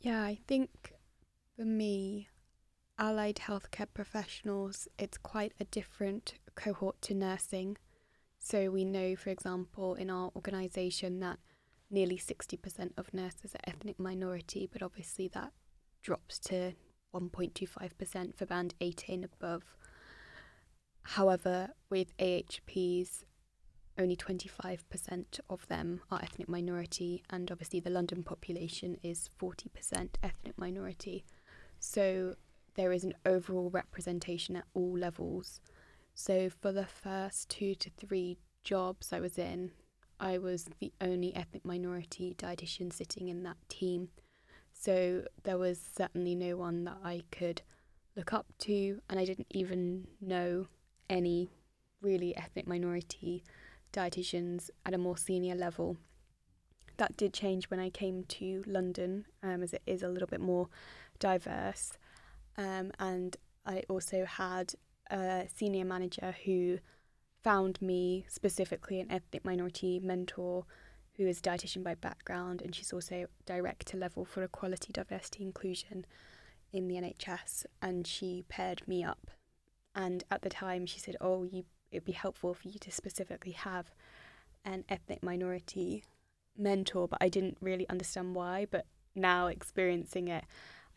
Yeah, 0.00 0.22
I 0.22 0.38
think 0.46 0.94
for 1.56 1.64
me, 1.64 2.28
allied 2.96 3.36
healthcare 3.36 3.88
professionals, 3.92 4.86
it's 4.98 5.18
quite 5.18 5.52
a 5.58 5.64
different 5.64 6.34
cohort 6.54 7.02
to 7.02 7.14
nursing. 7.14 7.76
So 8.48 8.70
we 8.70 8.84
know, 8.84 9.16
for 9.16 9.30
example, 9.30 9.96
in 9.96 10.08
our 10.08 10.30
organisation 10.36 11.18
that 11.18 11.40
nearly 11.90 12.16
60% 12.16 12.92
of 12.96 13.12
nurses 13.12 13.56
are 13.56 13.68
ethnic 13.68 13.98
minority, 13.98 14.68
but 14.72 14.84
obviously 14.84 15.26
that 15.34 15.50
drops 16.00 16.38
to 16.38 16.74
1.25% 17.12 18.36
for 18.36 18.46
band 18.46 18.74
18 18.80 19.24
above. 19.24 19.76
However, 21.02 21.70
with 21.90 22.16
AHPs, 22.18 23.24
only 23.98 24.14
25% 24.14 25.40
of 25.50 25.66
them 25.66 26.02
are 26.12 26.22
ethnic 26.22 26.48
minority, 26.48 27.24
and 27.28 27.50
obviously 27.50 27.80
the 27.80 27.90
London 27.90 28.22
population 28.22 28.96
is 29.02 29.28
40% 29.42 30.10
ethnic 30.22 30.56
minority. 30.56 31.24
So 31.80 32.36
there 32.76 32.92
is 32.92 33.02
an 33.02 33.14
overall 33.24 33.70
representation 33.70 34.54
at 34.54 34.66
all 34.72 34.96
levels. 34.96 35.60
So 36.18 36.48
for 36.48 36.72
the 36.72 36.86
first 36.86 37.50
two 37.50 37.74
to 37.74 37.90
three 37.90 38.38
jobs 38.64 39.12
I 39.12 39.20
was 39.20 39.36
in, 39.36 39.72
I 40.18 40.38
was 40.38 40.66
the 40.80 40.90
only 40.98 41.36
ethnic 41.36 41.62
minority 41.62 42.34
dietitian 42.38 42.90
sitting 42.90 43.28
in 43.28 43.42
that 43.42 43.58
team. 43.68 44.08
So 44.72 45.24
there 45.42 45.58
was 45.58 45.78
certainly 45.94 46.34
no 46.34 46.56
one 46.56 46.84
that 46.84 46.96
I 47.04 47.20
could 47.30 47.60
look 48.16 48.32
up 48.32 48.46
to, 48.60 49.02
and 49.10 49.20
I 49.20 49.26
didn't 49.26 49.48
even 49.50 50.06
know 50.18 50.68
any 51.10 51.50
really 52.00 52.34
ethnic 52.34 52.66
minority 52.66 53.44
dietitians 53.92 54.70
at 54.86 54.94
a 54.94 54.98
more 54.98 55.18
senior 55.18 55.54
level. 55.54 55.98
That 56.96 57.18
did 57.18 57.34
change 57.34 57.68
when 57.68 57.78
I 57.78 57.90
came 57.90 58.24
to 58.24 58.64
London, 58.66 59.26
um, 59.42 59.62
as 59.62 59.74
it 59.74 59.82
is 59.86 60.02
a 60.02 60.08
little 60.08 60.28
bit 60.28 60.40
more 60.40 60.70
diverse. 61.18 61.92
Um, 62.56 62.90
and 62.98 63.36
I 63.66 63.82
also 63.90 64.24
had 64.24 64.72
a 65.10 65.46
senior 65.54 65.84
manager 65.84 66.34
who 66.44 66.78
found 67.42 67.80
me 67.80 68.24
specifically 68.28 69.00
an 69.00 69.10
ethnic 69.10 69.44
minority 69.44 70.00
mentor 70.00 70.64
who 71.16 71.26
is 71.26 71.40
dietitian 71.40 71.82
by 71.82 71.94
background, 71.94 72.60
and 72.60 72.74
she's 72.74 72.92
also 72.92 73.26
director 73.46 73.96
level 73.96 74.24
for 74.24 74.42
equality, 74.42 74.92
diversity, 74.92 75.42
inclusion 75.42 76.04
in 76.72 76.88
the 76.88 76.96
NHS. 76.96 77.64
And 77.80 78.06
she 78.06 78.44
paired 78.48 78.86
me 78.86 79.02
up. 79.02 79.30
And 79.94 80.24
at 80.30 80.42
the 80.42 80.50
time, 80.50 80.86
she 80.86 80.98
said, 80.98 81.16
"Oh, 81.20 81.44
you, 81.44 81.64
it'd 81.90 82.04
be 82.04 82.12
helpful 82.12 82.52
for 82.52 82.68
you 82.68 82.78
to 82.80 82.92
specifically 82.92 83.52
have 83.52 83.94
an 84.64 84.84
ethnic 84.88 85.22
minority 85.22 86.04
mentor." 86.56 87.08
But 87.08 87.22
I 87.22 87.28
didn't 87.30 87.56
really 87.60 87.88
understand 87.88 88.34
why. 88.34 88.66
But 88.70 88.86
now 89.14 89.46
experiencing 89.46 90.28
it, 90.28 90.44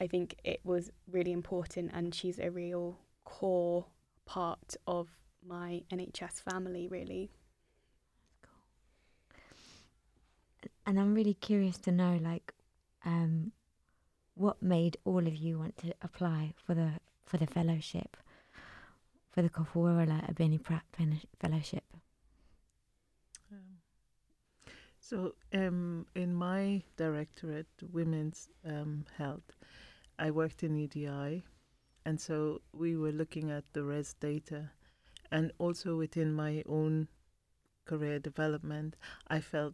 I 0.02 0.08
think 0.08 0.36
it 0.44 0.60
was 0.66 0.92
really 1.10 1.32
important, 1.32 1.92
and 1.94 2.14
she's 2.14 2.40
a 2.40 2.52
real 2.52 2.98
core 3.24 3.86
part 4.30 4.76
of 4.86 5.08
my 5.44 5.82
NHS 5.92 6.44
family, 6.44 6.88
really. 6.88 7.32
And 10.86 11.00
I'm 11.00 11.16
really 11.16 11.34
curious 11.34 11.80
to 11.80 11.92
know, 11.92 12.20
like, 12.22 12.54
um, 13.04 13.52
what 14.36 14.62
made 14.62 14.98
all 15.04 15.26
of 15.26 15.36
you 15.36 15.58
want 15.58 15.78
to 15.80 15.94
apply 16.04 16.54
for 16.64 16.76
the 16.76 16.92
for 17.26 17.38
the 17.38 17.48
fellowship, 17.48 18.18
for 19.32 19.42
the 19.42 19.50
Kofoworola 19.50 20.32
Abeni 20.32 20.62
Pratt 20.62 20.84
Fellowship? 21.40 21.84
Um, 23.52 23.80
so, 25.00 25.34
um, 25.54 26.06
in 26.16 26.34
my 26.36 26.84
directorate, 26.98 27.68
women's 27.92 28.50
um, 28.66 29.06
health, 29.18 29.56
I 30.20 30.32
worked 30.32 30.64
in 30.64 30.76
EDI, 30.76 31.44
and 32.06 32.20
so 32.20 32.62
we 32.74 32.96
were 32.96 33.12
looking 33.12 33.52
at 33.52 33.66
the 33.74 33.84
res 33.84 34.14
data, 34.14 34.72
and 35.32 35.52
also 35.58 35.98
within 35.98 36.34
my 36.34 36.64
own 36.68 37.08
career 37.86 38.20
development, 38.20 38.96
I 39.28 39.40
felt, 39.40 39.74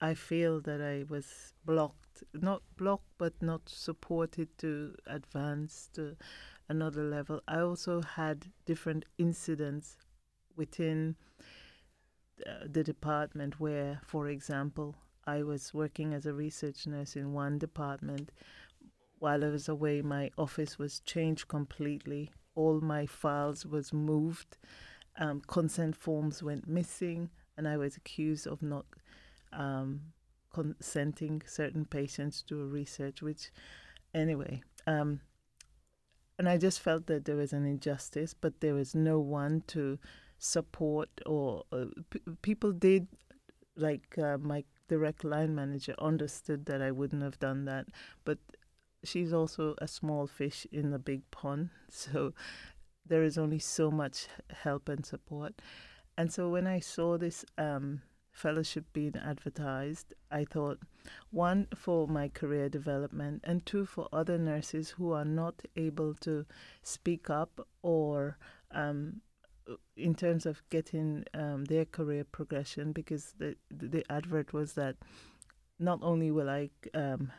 I 0.00 0.14
feel 0.14 0.60
that 0.62 0.80
I 0.80 1.04
was 1.08 1.54
blocked, 1.64 2.24
not 2.32 2.62
blocked, 2.76 3.10
but 3.18 3.34
not 3.40 3.68
supported 3.68 4.56
to 4.58 4.94
advance 5.06 5.88
to 5.94 6.16
another 6.68 7.04
level. 7.04 7.40
I 7.46 7.60
also 7.60 8.00
had 8.02 8.46
different 8.64 9.04
incidents 9.18 9.98
within 10.56 11.16
uh, 12.46 12.66
the 12.66 12.82
department 12.82 13.60
where, 13.60 14.00
for 14.04 14.28
example, 14.28 14.96
I 15.26 15.42
was 15.42 15.72
working 15.72 16.14
as 16.14 16.26
a 16.26 16.32
research 16.32 16.86
nurse 16.86 17.14
in 17.14 17.32
one 17.32 17.58
department. 17.58 18.32
While 19.22 19.44
I 19.44 19.50
was 19.50 19.68
away, 19.68 20.02
my 20.02 20.32
office 20.36 20.80
was 20.80 20.98
changed 20.98 21.46
completely. 21.46 22.32
All 22.56 22.80
my 22.80 23.06
files 23.06 23.64
was 23.64 23.92
moved. 23.92 24.58
Um, 25.16 25.42
consent 25.46 25.94
forms 25.94 26.42
went 26.42 26.66
missing, 26.66 27.30
and 27.56 27.68
I 27.68 27.76
was 27.76 27.96
accused 27.96 28.48
of 28.48 28.62
not 28.62 28.84
um, 29.52 30.00
consenting 30.52 31.40
certain 31.46 31.84
patients 31.84 32.42
to 32.48 32.66
research. 32.66 33.22
Which, 33.22 33.52
anyway, 34.12 34.64
um, 34.88 35.20
and 36.36 36.48
I 36.48 36.58
just 36.58 36.80
felt 36.80 37.06
that 37.06 37.24
there 37.24 37.36
was 37.36 37.52
an 37.52 37.64
injustice, 37.64 38.34
but 38.34 38.60
there 38.60 38.74
was 38.74 38.92
no 38.92 39.20
one 39.20 39.62
to 39.68 40.00
support 40.38 41.08
or 41.26 41.62
uh, 41.70 41.84
p- 42.10 42.22
people 42.42 42.72
did 42.72 43.06
like 43.76 44.18
uh, 44.18 44.36
my 44.38 44.64
direct 44.88 45.22
line 45.22 45.54
manager 45.54 45.94
understood 46.00 46.66
that 46.66 46.82
I 46.82 46.90
wouldn't 46.90 47.22
have 47.22 47.38
done 47.38 47.64
that 47.66 47.86
but 48.24 48.38
she's 49.04 49.32
also 49.32 49.74
a 49.78 49.88
small 49.88 50.26
fish 50.26 50.66
in 50.72 50.92
a 50.92 50.98
big 50.98 51.22
pond 51.30 51.70
so 51.88 52.32
there 53.06 53.22
is 53.22 53.38
only 53.38 53.58
so 53.58 53.90
much 53.90 54.28
help 54.50 54.88
and 54.88 55.04
support. 55.04 55.60
And 56.16 56.32
so 56.32 56.48
when 56.48 56.66
I 56.66 56.78
saw 56.80 57.18
this 57.18 57.44
um, 57.58 58.02
fellowship 58.32 58.84
being 58.92 59.14
advertised 59.16 60.14
I 60.30 60.44
thought 60.44 60.78
one 61.30 61.66
for 61.74 62.08
my 62.08 62.28
career 62.28 62.70
development 62.70 63.42
and 63.44 63.64
two 63.66 63.84
for 63.84 64.08
other 64.12 64.38
nurses 64.38 64.90
who 64.90 65.12
are 65.12 65.24
not 65.24 65.62
able 65.76 66.14
to 66.20 66.46
speak 66.82 67.28
up 67.28 67.66
or 67.82 68.38
um, 68.70 69.20
in 69.96 70.14
terms 70.14 70.46
of 70.46 70.62
getting 70.70 71.24
um, 71.34 71.66
their 71.66 71.84
career 71.84 72.24
progression 72.24 72.92
because 72.92 73.34
the 73.38 73.54
the 73.70 74.02
advert 74.10 74.54
was 74.54 74.72
that 74.74 74.96
not 75.78 75.98
only 76.02 76.30
will 76.30 76.48
I 76.48 76.70
um, 76.94 77.30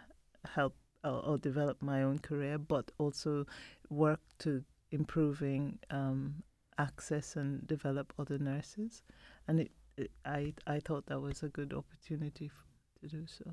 help 0.45 0.75
or, 1.03 1.25
or, 1.25 1.37
develop 1.37 1.81
my 1.81 2.03
own 2.03 2.19
career, 2.19 2.57
but 2.57 2.91
also 2.97 3.45
work 3.89 4.21
to 4.39 4.63
improving 4.91 5.79
um, 5.89 6.43
access 6.77 7.35
and 7.35 7.65
develop 7.67 8.13
other 8.17 8.37
nurses, 8.37 9.03
and 9.47 9.59
it, 9.59 9.71
it, 9.97 10.11
I 10.25 10.53
I 10.65 10.79
thought 10.79 11.05
that 11.07 11.19
was 11.19 11.43
a 11.43 11.49
good 11.49 11.73
opportunity 11.73 12.45
f- 12.45 12.65
to 13.01 13.07
do 13.17 13.25
so. 13.27 13.51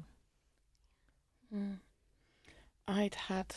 Mm. 1.55 1.79
I'd 2.87 3.15
had. 3.15 3.55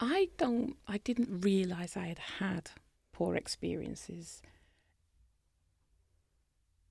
I 0.00 0.28
don't. 0.36 0.76
I 0.86 0.98
didn't 0.98 1.40
realize 1.40 1.96
I 1.96 2.06
had 2.06 2.18
had 2.38 2.70
poor 3.12 3.36
experiences 3.36 4.42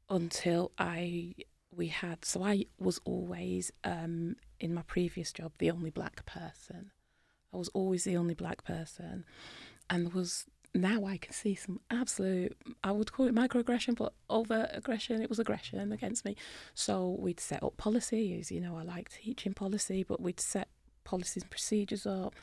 until 0.09 0.71
I 0.77 1.33
we 1.75 1.87
had 1.87 2.23
so 2.23 2.43
I 2.43 2.65
was 2.79 2.99
always 3.03 3.71
um, 3.83 4.35
in 4.63 4.73
my 4.73 4.81
previous 4.83 5.31
job 5.31 5.51
the 5.57 5.69
only 5.69 5.89
black 5.89 6.25
person. 6.25 6.91
I 7.53 7.57
was 7.57 7.69
always 7.69 8.03
the 8.03 8.17
only 8.17 8.33
black 8.33 8.63
person, 8.63 9.25
and 9.89 10.13
was 10.13 10.45
now 10.73 11.05
I 11.05 11.17
can 11.17 11.33
see 11.33 11.53
some 11.53 11.81
absolute 11.91 12.57
I 12.83 12.91
would 12.91 13.11
call 13.11 13.27
it 13.27 13.35
microaggression, 13.35 13.95
but 13.95 14.13
over 14.29 14.67
aggression. 14.71 15.21
It 15.21 15.29
was 15.29 15.39
aggression 15.39 15.91
against 15.91 16.25
me. 16.25 16.35
So 16.73 17.15
we'd 17.19 17.39
set 17.39 17.61
up 17.61 17.77
policies. 17.77 18.51
You 18.51 18.61
know, 18.61 18.77
I 18.77 18.83
like 18.83 19.09
teaching 19.09 19.53
policy, 19.53 20.03
but 20.03 20.21
we'd 20.21 20.39
set 20.39 20.69
policies 21.03 21.43
and 21.43 21.51
procedures 21.51 22.05
up 22.05 22.33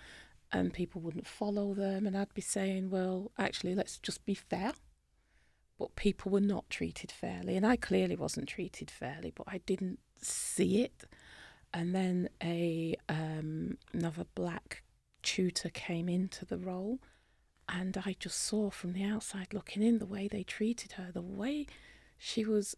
and 0.53 0.73
people 0.73 1.01
wouldn't 1.01 1.27
follow 1.27 1.75
them 1.75 2.07
and 2.07 2.17
I'd 2.17 2.35
be 2.35 2.43
saying 2.43 2.91
well 2.91 3.31
actually 3.39 3.75
let's 3.75 3.99
just 3.99 4.25
be 4.27 4.35
fair 4.35 4.73
but 5.79 5.97
people 5.97 6.31
were 6.31 6.41
not 6.41 6.69
treated 6.69 7.11
fairly 7.11 7.57
and 7.57 7.67
I 7.67 7.77
clearly 7.77 8.17
wasn't 8.17 8.49
treated 8.49 8.91
fairly 8.91 9.33
but 9.35 9.47
I 9.49 9.59
didn't 9.59 10.01
see 10.21 10.83
it 10.83 11.05
and 11.73 11.95
then 11.95 12.29
a 12.43 12.97
um, 13.09 13.79
another 13.93 14.27
black 14.35 14.83
tutor 15.23 15.69
came 15.69 16.09
into 16.09 16.45
the 16.45 16.59
role 16.59 16.99
and 17.69 17.97
I 18.05 18.17
just 18.19 18.39
saw 18.39 18.71
from 18.71 18.93
the 18.93 19.05
outside 19.05 19.49
looking 19.53 19.83
in 19.83 19.99
the 19.99 20.07
way 20.07 20.27
they 20.29 20.43
treated 20.43 20.93
her 20.93 21.11
the 21.13 21.23
way 21.23 21.67
she 22.19 22.45
was 22.45 22.75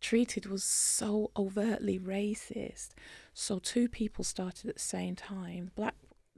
treated 0.00 0.46
was 0.46 0.64
so 0.64 1.30
overtly 1.36 1.98
racist. 1.98 2.90
So 3.34 3.58
two 3.58 3.88
people 3.88 4.24
started 4.24 4.68
at 4.70 4.76
the 4.76 4.80
same 4.80 5.14
time. 5.14 5.72
Black 5.74 5.94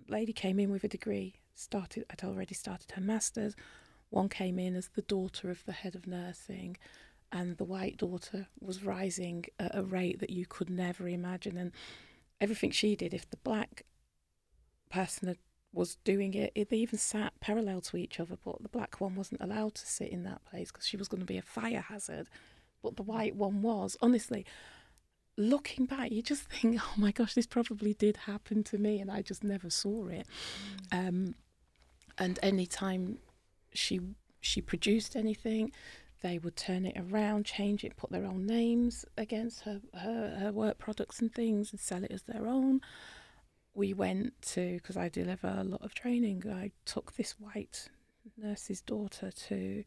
lady 0.09 0.33
came 0.33 0.59
in 0.59 0.71
with 0.71 0.85
a 0.85 0.89
degree, 0.89 1.37
started 1.55 2.05
had 2.11 2.25
already 2.25 2.55
started 2.55 2.93
her 2.93 3.01
masters. 3.01 3.55
One 4.11 4.29
came 4.29 4.59
in 4.59 4.75
as 4.75 4.89
the 4.89 5.03
daughter 5.03 5.51
of 5.51 5.65
the 5.65 5.73
head 5.73 5.95
of 5.95 6.07
nursing, 6.07 6.77
and 7.33 7.57
the 7.57 7.65
white 7.65 7.97
daughter 7.97 8.47
was 8.61 8.85
rising 8.85 9.47
at 9.59 9.75
a 9.75 9.83
rate 9.83 10.21
that 10.21 10.31
you 10.31 10.45
could 10.47 10.69
never 10.69 11.09
imagine. 11.09 11.57
And 11.57 11.73
everything 12.41 12.71
she 12.71 12.95
did, 12.95 13.15
if 13.15 13.29
the 13.29 13.39
black 13.39 13.85
person 14.91 15.29
had, 15.29 15.39
was 15.73 15.97
doing 16.05 16.35
it, 16.35 16.53
they 16.55 16.77
even 16.77 16.99
sat 16.99 17.33
parallel 17.41 17.81
to 17.81 17.97
each 17.97 18.21
other, 18.21 18.37
but 18.45 18.63
the 18.63 18.69
black 18.69 19.01
one 19.01 19.15
wasn't 19.15 19.41
allowed 19.41 19.75
to 19.75 19.87
sit 19.87 20.11
in 20.11 20.23
that 20.25 20.45
place 20.45 20.71
because 20.71 20.87
she 20.87 20.99
was 20.99 21.09
going 21.09 21.21
to 21.21 21.27
be 21.27 21.39
a 21.39 21.43
fire 21.43 21.81
hazard. 21.81 22.29
But 22.83 22.97
the 22.97 23.03
white 23.03 23.35
one 23.35 23.63
was. 23.63 23.97
Honestly, 24.03 24.45
looking 25.39 25.87
back, 25.87 26.13
you 26.13 26.21
just 26.21 26.43
think, 26.43 26.79
oh 26.79 26.93
my 26.97 27.13
gosh, 27.13 27.33
this 27.33 27.47
probably 27.47 27.95
did 27.95 28.19
happen 28.19 28.63
to 28.65 28.77
me, 28.77 29.01
and 29.01 29.11
I 29.11 29.23
just 29.23 29.43
never 29.43 29.71
saw 29.71 30.09
it. 30.09 30.27
Mm. 30.93 31.09
Um, 31.09 31.35
and 32.19 32.39
any 32.43 32.67
time 32.67 33.19
she 33.73 34.01
she 34.41 34.61
produced 34.61 35.17
anything, 35.17 35.73
they 36.23 36.39
would 36.39 36.57
turn 36.57 36.87
it 36.87 36.97
around, 36.99 37.45
change 37.45 37.85
it, 37.85 37.97
put 37.97 38.11
their 38.11 38.25
own 38.25 38.47
names 38.47 39.05
against 39.19 39.63
her 39.63 39.81
her, 39.95 40.37
her 40.41 40.53
work 40.53 40.79
products 40.79 41.21
and 41.21 41.35
things, 41.35 41.73
and 41.73 41.81
sell 41.81 42.05
it 42.05 42.13
as 42.13 42.23
their 42.23 42.47
own. 42.47 42.81
We 43.75 43.93
went 43.93 44.41
to 44.53 44.75
because 44.75 44.97
I 44.97 45.09
deliver 45.09 45.55
a 45.57 45.65
lot 45.65 45.83
of 45.83 45.95
training. 45.95 46.45
I 46.49 46.73
took 46.85 47.17
this 47.17 47.33
white 47.33 47.89
nurse's 48.37 48.81
daughter 48.81 49.31
to 49.49 49.85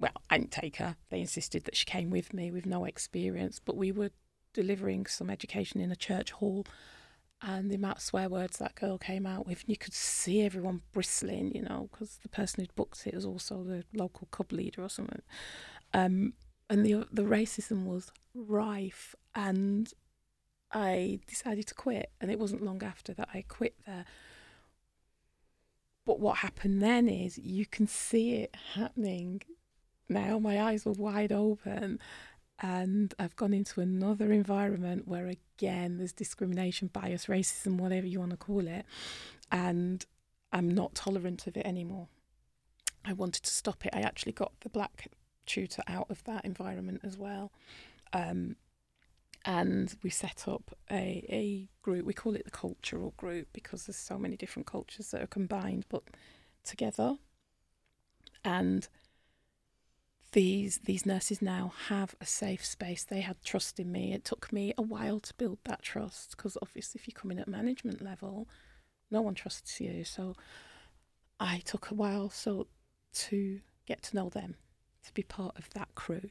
well, 0.00 0.12
I 0.30 0.38
didn't 0.38 0.52
take 0.52 0.76
her. 0.76 0.96
They 1.10 1.20
insisted 1.20 1.64
that 1.64 1.76
she 1.76 1.84
came 1.84 2.10
with 2.10 2.32
me 2.32 2.52
with 2.52 2.66
no 2.66 2.84
experience, 2.84 3.60
but 3.64 3.76
we 3.76 3.90
were 3.90 4.10
delivering 4.52 5.06
some 5.06 5.28
education 5.28 5.80
in 5.80 5.90
a 5.90 5.96
church 5.96 6.30
hall 6.32 6.64
and 7.40 7.70
the 7.70 7.76
amount 7.76 7.98
of 7.98 8.02
swear 8.02 8.28
words 8.28 8.58
that 8.58 8.74
girl 8.74 8.98
came 8.98 9.26
out 9.26 9.46
with, 9.46 9.60
and 9.60 9.68
you 9.68 9.76
could 9.76 9.94
see 9.94 10.42
everyone 10.42 10.82
bristling, 10.92 11.54
you 11.54 11.62
know, 11.62 11.88
because 11.90 12.18
the 12.22 12.28
person 12.28 12.60
who'd 12.60 12.74
booked 12.74 13.06
it 13.06 13.14
was 13.14 13.24
also 13.24 13.62
the 13.62 13.84
local 13.94 14.26
club 14.30 14.52
leader 14.52 14.82
or 14.82 14.88
something. 14.88 15.22
Um, 15.94 16.34
and 16.68 16.84
the 16.84 17.06
the 17.12 17.22
racism 17.22 17.84
was 17.84 18.10
rife, 18.34 19.14
and 19.34 19.92
I 20.72 21.20
decided 21.26 21.66
to 21.68 21.74
quit. 21.74 22.10
And 22.20 22.30
it 22.30 22.38
wasn't 22.38 22.62
long 22.62 22.82
after 22.82 23.14
that 23.14 23.28
I 23.32 23.44
quit 23.46 23.74
there. 23.86 24.04
But 26.04 26.20
what 26.20 26.38
happened 26.38 26.82
then 26.82 27.08
is 27.08 27.38
you 27.38 27.66
can 27.66 27.86
see 27.86 28.36
it 28.36 28.56
happening 28.74 29.42
now. 30.08 30.38
My 30.38 30.60
eyes 30.60 30.84
were 30.84 30.92
wide 30.92 31.32
open, 31.32 32.00
and 32.60 33.14
I've 33.18 33.36
gone 33.36 33.54
into 33.54 33.80
another 33.80 34.32
environment 34.32 35.06
where 35.06 35.28
again 35.58 35.98
there's 35.98 36.12
discrimination, 36.12 36.88
bias, 36.92 37.26
racism, 37.26 37.78
whatever 37.78 38.06
you 38.06 38.20
want 38.20 38.30
to 38.30 38.36
call 38.36 38.66
it, 38.66 38.84
and 39.50 40.04
I'm 40.52 40.70
not 40.70 40.94
tolerant 40.94 41.46
of 41.46 41.56
it 41.56 41.66
anymore. 41.66 42.08
I 43.04 43.12
wanted 43.12 43.42
to 43.44 43.50
stop 43.50 43.84
it. 43.86 43.94
I 43.94 44.00
actually 44.00 44.32
got 44.32 44.52
the 44.60 44.68
black 44.68 45.08
tutor 45.46 45.82
out 45.86 46.10
of 46.10 46.22
that 46.24 46.44
environment 46.44 47.00
as 47.02 47.16
well. 47.16 47.52
Um, 48.12 48.56
and 49.44 49.94
we 50.02 50.10
set 50.10 50.46
up 50.46 50.76
a, 50.90 51.24
a 51.30 51.68
group. 51.82 52.04
We 52.04 52.12
call 52.12 52.34
it 52.34 52.44
the 52.44 52.50
cultural 52.50 53.14
group 53.16 53.48
because 53.52 53.86
there's 53.86 53.96
so 53.96 54.18
many 54.18 54.36
different 54.36 54.66
cultures 54.66 55.10
that 55.10 55.22
are 55.22 55.28
combined 55.28 55.86
but 55.88 56.02
together. 56.64 57.16
And 58.44 58.88
these 60.32 60.78
these 60.84 61.06
nurses 61.06 61.40
now 61.40 61.72
have 61.88 62.14
a 62.20 62.26
safe 62.26 62.64
space. 62.64 63.04
They 63.04 63.20
had 63.20 63.42
trust 63.42 63.80
in 63.80 63.90
me. 63.90 64.12
It 64.12 64.24
took 64.24 64.52
me 64.52 64.74
a 64.76 64.82
while 64.82 65.20
to 65.20 65.34
build 65.34 65.58
that 65.64 65.82
trust 65.82 66.36
because 66.36 66.58
obviously, 66.60 67.00
if 67.00 67.08
you 67.08 67.14
come 67.14 67.30
in 67.30 67.38
at 67.38 67.48
management 67.48 68.02
level, 68.02 68.48
no 69.10 69.22
one 69.22 69.34
trusts 69.34 69.80
you. 69.80 70.04
So 70.04 70.34
I 71.40 71.62
took 71.64 71.90
a 71.90 71.94
while 71.94 72.30
so 72.30 72.66
to 73.14 73.60
get 73.86 74.02
to 74.04 74.16
know 74.16 74.28
them, 74.28 74.56
to 75.04 75.14
be 75.14 75.22
part 75.22 75.56
of 75.56 75.70
that 75.70 75.94
crew 75.94 76.30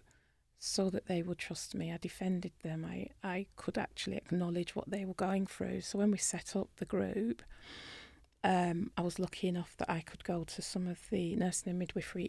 so 0.60 0.90
that 0.90 1.08
they 1.08 1.22
would 1.22 1.38
trust 1.38 1.76
me. 1.76 1.92
I 1.92 1.98
defended 1.98 2.52
them. 2.64 2.86
I, 2.86 3.10
I 3.24 3.46
could 3.56 3.78
actually 3.78 4.18
acknowledge 4.18 4.76
what 4.76 4.90
they 4.90 5.06
were 5.06 5.14
going 5.14 5.46
through. 5.46 5.82
So 5.82 6.00
when 6.00 6.12
we 6.12 6.18
set 6.18 6.56
up 6.56 6.70
the 6.78 6.86
group, 6.86 7.44
um, 8.44 8.92
I 8.98 9.02
was 9.02 9.20
lucky 9.20 9.48
enough 9.48 9.76
that 9.78 9.90
I 9.90 10.02
could 10.02 10.24
go 10.24 10.44
to 10.44 10.62
some 10.62 10.88
of 10.88 11.00
the 11.10 11.36
nursing 11.36 11.70
and 11.72 11.80
midwifery 11.80 12.26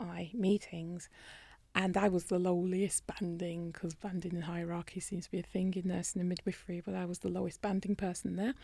EDI 0.00 0.32
meetings. 0.34 1.08
And 1.74 1.96
I 1.96 2.08
was 2.08 2.24
the 2.24 2.38
lowliest 2.38 3.06
banding 3.06 3.70
because 3.70 3.94
banding 3.94 4.34
and 4.34 4.44
hierarchy 4.44 4.98
seems 4.98 5.26
to 5.26 5.30
be 5.30 5.38
a 5.38 5.42
thing 5.42 5.74
in 5.74 5.88
nursing 5.88 6.20
and 6.20 6.28
midwifery, 6.28 6.80
but 6.80 6.94
I 6.94 7.04
was 7.04 7.18
the 7.18 7.28
lowest 7.28 7.60
banding 7.60 7.96
person 7.96 8.36
there. 8.36 8.54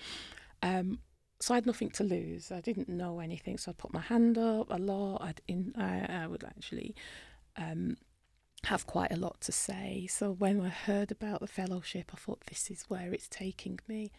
Um, 0.63 1.01
so 1.39 1.53
I 1.53 1.59
had 1.59 1.67
nothing 1.67 1.91
to 1.91 2.05
lose. 2.05 2.51
I 2.51 2.61
didn't 2.61 2.89
know 2.89 3.21
anything, 3.21 3.59
so 3.59 3.71
I'd 3.71 3.79
put 3.79 3.93
my 3.93 4.01
hand 4.01 4.39
up 4.39 4.69
a 4.71 4.79
lot. 4.79 5.23
I'd 5.23 5.43
in, 5.47 5.75
I, 5.77 6.23
I 6.23 6.27
would 6.27 6.45
actually 6.45 6.95
um, 7.57 7.97
have 8.65 8.87
quite 8.87 9.13
a 9.13 9.17
lot 9.17 9.41
to 9.43 9.53
say. 9.53 10.07
So 10.09 10.33
when 10.33 10.61
I 10.61 10.69
heard 10.69 11.11
about 11.11 11.41
the 11.41 11.47
fellowship, 11.47 12.13
I 12.15 12.17
thought 12.17 12.47
this 12.47 12.71
is 12.71 12.85
where 12.89 13.13
it's 13.13 13.29
taking 13.29 13.79
me. 13.89 14.13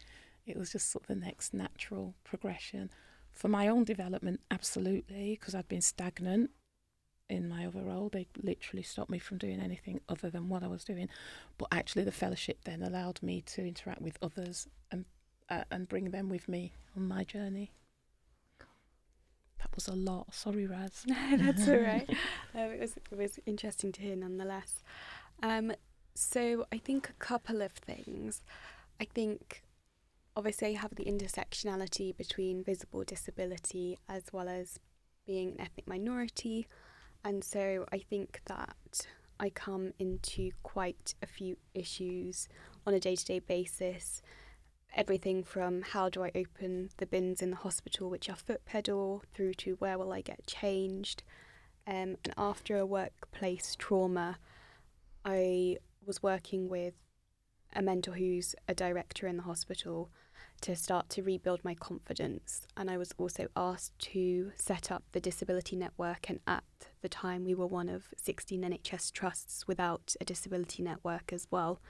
It 0.45 0.57
was 0.57 0.71
just 0.71 0.91
sort 0.91 1.05
of 1.05 1.07
the 1.07 1.25
next 1.25 1.53
natural 1.53 2.13
progression. 2.23 2.91
For 3.31 3.47
my 3.47 3.67
own 3.67 3.85
development, 3.85 4.41
absolutely, 4.51 5.37
because 5.39 5.55
I'd 5.55 5.69
been 5.69 5.81
stagnant 5.81 6.51
in 7.29 7.47
my 7.49 7.65
other 7.65 7.81
role. 7.81 8.09
They 8.09 8.27
literally 8.41 8.83
stopped 8.83 9.09
me 9.09 9.19
from 9.19 9.37
doing 9.37 9.59
anything 9.59 10.01
other 10.09 10.29
than 10.29 10.49
what 10.49 10.63
I 10.63 10.67
was 10.67 10.83
doing. 10.83 11.09
But 11.57 11.69
actually, 11.71 12.03
the 12.03 12.11
fellowship 12.11 12.59
then 12.65 12.81
allowed 12.81 13.21
me 13.21 13.41
to 13.47 13.65
interact 13.65 14.01
with 14.01 14.17
others 14.21 14.67
and 14.91 15.05
uh, 15.49 15.63
and 15.71 15.87
bring 15.87 16.11
them 16.11 16.29
with 16.29 16.47
me 16.47 16.73
on 16.95 17.07
my 17.07 17.23
journey. 17.23 17.71
That 19.59 19.75
was 19.75 19.87
a 19.87 19.93
lot. 19.95 20.33
Sorry, 20.33 20.67
Raz. 20.67 21.03
No, 21.07 21.37
that's 21.37 21.67
all 21.67 21.77
right. 21.79 22.09
Um, 22.55 22.69
it 22.69 22.79
was 22.79 22.97
it 22.97 23.17
was 23.17 23.39
interesting 23.45 23.91
to 23.93 24.01
hear 24.01 24.15
nonetheless. 24.15 24.83
Um, 25.41 25.73
so 26.13 26.65
I 26.71 26.77
think 26.77 27.09
a 27.09 27.13
couple 27.13 27.61
of 27.61 27.71
things. 27.71 28.43
I 29.01 29.05
think 29.05 29.63
obviously 30.35 30.75
I 30.75 30.79
have 30.79 30.95
the 30.95 31.05
intersectionality 31.05 32.15
between 32.15 32.63
visible 32.63 33.03
disability 33.03 33.97
as 34.07 34.23
well 34.31 34.47
as 34.47 34.79
being 35.25 35.51
an 35.53 35.61
ethnic 35.61 35.87
minority, 35.87 36.67
and 37.23 37.43
so 37.43 37.85
I 37.91 37.99
think 37.99 38.41
that 38.45 39.07
I 39.39 39.49
come 39.49 39.93
into 39.99 40.51
quite 40.61 41.15
a 41.21 41.25
few 41.25 41.57
issues 41.73 42.47
on 42.85 42.93
a 42.93 42.99
day 42.99 43.15
to 43.15 43.25
day 43.25 43.39
basis 43.39 44.21
everything 44.95 45.43
from 45.43 45.81
how 45.81 46.09
do 46.09 46.23
I 46.23 46.31
open 46.35 46.89
the 46.97 47.05
bins 47.05 47.41
in 47.41 47.51
the 47.51 47.57
hospital, 47.57 48.09
which 48.09 48.29
are 48.29 48.35
foot 48.35 48.65
pedal, 48.65 49.23
through 49.33 49.55
to 49.55 49.75
where 49.75 49.97
will 49.97 50.13
I 50.13 50.21
get 50.21 50.45
changed. 50.47 51.23
Um, 51.87 52.17
and 52.23 52.33
after 52.37 52.77
a 52.77 52.85
workplace 52.85 53.75
trauma, 53.75 54.37
I 55.25 55.77
was 56.05 56.21
working 56.21 56.69
with 56.69 56.93
a 57.75 57.81
mentor 57.81 58.13
who's 58.13 58.55
a 58.67 58.75
director 58.75 59.27
in 59.27 59.37
the 59.37 59.43
hospital 59.43 60.09
to 60.61 60.75
start 60.75 61.09
to 61.09 61.23
rebuild 61.23 61.63
my 61.63 61.75
confidence. 61.75 62.67
And 62.77 62.89
I 62.89 62.97
was 62.97 63.13
also 63.17 63.47
asked 63.55 63.97
to 64.13 64.51
set 64.55 64.91
up 64.91 65.03
the 65.11 65.19
disability 65.19 65.75
network. 65.75 66.29
And 66.29 66.39
at 66.47 66.63
the 67.01 67.09
time, 67.09 67.43
we 67.43 67.53
were 67.53 67.67
one 67.67 67.89
of 67.89 68.13
16 68.17 68.61
NHS 68.61 69.11
trusts 69.11 69.67
without 69.67 70.15
a 70.21 70.25
disability 70.25 70.83
network 70.83 71.33
as 71.33 71.47
well. 71.51 71.81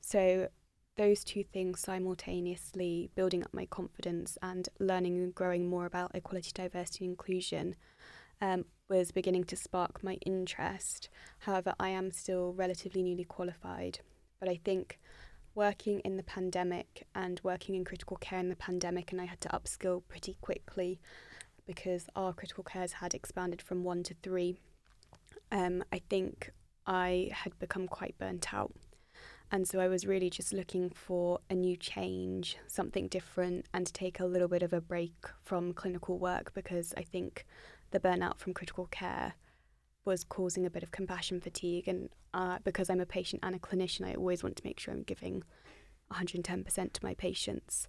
So 0.00 0.48
those 0.96 1.24
two 1.24 1.44
things 1.44 1.80
simultaneously, 1.80 3.10
building 3.14 3.42
up 3.42 3.52
my 3.52 3.66
confidence 3.66 4.38
and 4.42 4.68
learning 4.78 5.18
and 5.18 5.34
growing 5.34 5.68
more 5.68 5.84
about 5.84 6.14
equality, 6.14 6.52
diversity, 6.54 7.04
and 7.04 7.12
inclusion, 7.12 7.76
um, 8.40 8.64
was 8.88 9.10
beginning 9.10 9.44
to 9.44 9.56
spark 9.56 10.02
my 10.02 10.14
interest. 10.24 11.08
However, 11.40 11.74
I 11.78 11.90
am 11.90 12.10
still 12.12 12.52
relatively 12.54 13.02
newly 13.02 13.24
qualified, 13.24 14.00
but 14.40 14.48
I 14.48 14.60
think 14.64 14.98
working 15.56 15.98
in 16.00 16.16
the 16.16 16.22
pandemic 16.22 17.08
and 17.16 17.40
working 17.42 17.74
in 17.74 17.84
critical 17.84 18.16
care 18.18 18.38
in 18.38 18.48
the 18.48 18.54
pandemic, 18.56 19.10
and 19.10 19.20
I 19.20 19.24
had 19.24 19.40
to 19.40 19.48
upskill 19.48 20.02
pretty 20.08 20.36
quickly 20.40 21.00
because 21.66 22.06
our 22.14 22.32
critical 22.32 22.62
cares 22.62 22.92
had 22.92 23.14
expanded 23.14 23.60
from 23.60 23.82
one 23.82 24.04
to 24.04 24.14
three. 24.22 24.56
Um, 25.50 25.82
I 25.92 25.98
think 25.98 26.52
I 26.86 27.30
had 27.32 27.58
become 27.58 27.88
quite 27.88 28.16
burnt 28.18 28.54
out 28.54 28.72
and 29.50 29.66
so 29.68 29.78
I 29.78 29.88
was 29.88 30.06
really 30.06 30.28
just 30.28 30.52
looking 30.52 30.90
for 30.90 31.38
a 31.48 31.54
new 31.54 31.76
change, 31.76 32.56
something 32.66 33.06
different, 33.06 33.66
and 33.72 33.86
to 33.86 33.92
take 33.92 34.18
a 34.18 34.24
little 34.24 34.48
bit 34.48 34.62
of 34.62 34.72
a 34.72 34.80
break 34.80 35.14
from 35.44 35.72
clinical 35.72 36.18
work 36.18 36.52
because 36.52 36.92
I 36.96 37.02
think 37.02 37.46
the 37.92 38.00
burnout 38.00 38.38
from 38.38 38.54
critical 38.54 38.86
care 38.86 39.34
was 40.06 40.24
causing 40.24 40.64
a 40.64 40.70
bit 40.70 40.82
of 40.82 40.90
compassion 40.90 41.40
fatigue. 41.40 41.88
And 41.88 42.08
uh, 42.32 42.58
because 42.64 42.88
I'm 42.88 43.00
a 43.00 43.06
patient 43.06 43.40
and 43.44 43.54
a 43.54 43.58
clinician, 43.58 44.06
I 44.06 44.14
always 44.14 44.42
want 44.42 44.56
to 44.56 44.64
make 44.64 44.80
sure 44.80 44.94
I'm 44.94 45.02
giving 45.02 45.42
110% 46.12 46.92
to 46.92 47.04
my 47.04 47.14
patients. 47.14 47.88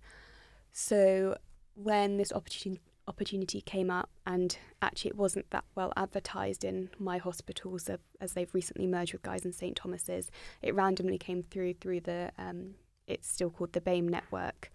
So 0.72 1.38
when 1.76 2.18
this 2.18 2.34
opportunity 2.34 2.82
opportunity 3.08 3.62
came 3.62 3.90
up, 3.90 4.10
and 4.26 4.58
actually 4.82 5.10
it 5.10 5.16
wasn't 5.16 5.50
that 5.52 5.64
well 5.76 5.94
advertised 5.96 6.64
in 6.64 6.90
my 7.00 7.18
hospitals 7.18 7.90
as 8.20 8.34
they've 8.34 8.54
recently 8.54 8.86
merged 8.86 9.14
with 9.14 9.22
Guy's 9.22 9.46
and 9.46 9.56
St 9.56 9.76
Thomas's. 9.76 10.30
It 10.62 10.76
randomly 10.76 11.18
came 11.18 11.42
through 11.42 11.76
through 11.76 12.02
the 12.02 12.32
um, 12.38 12.76
it's 13.08 13.30
still 13.30 13.50
called 13.50 13.72
the 13.72 13.82
BAME 13.82 14.10
network. 14.10 14.70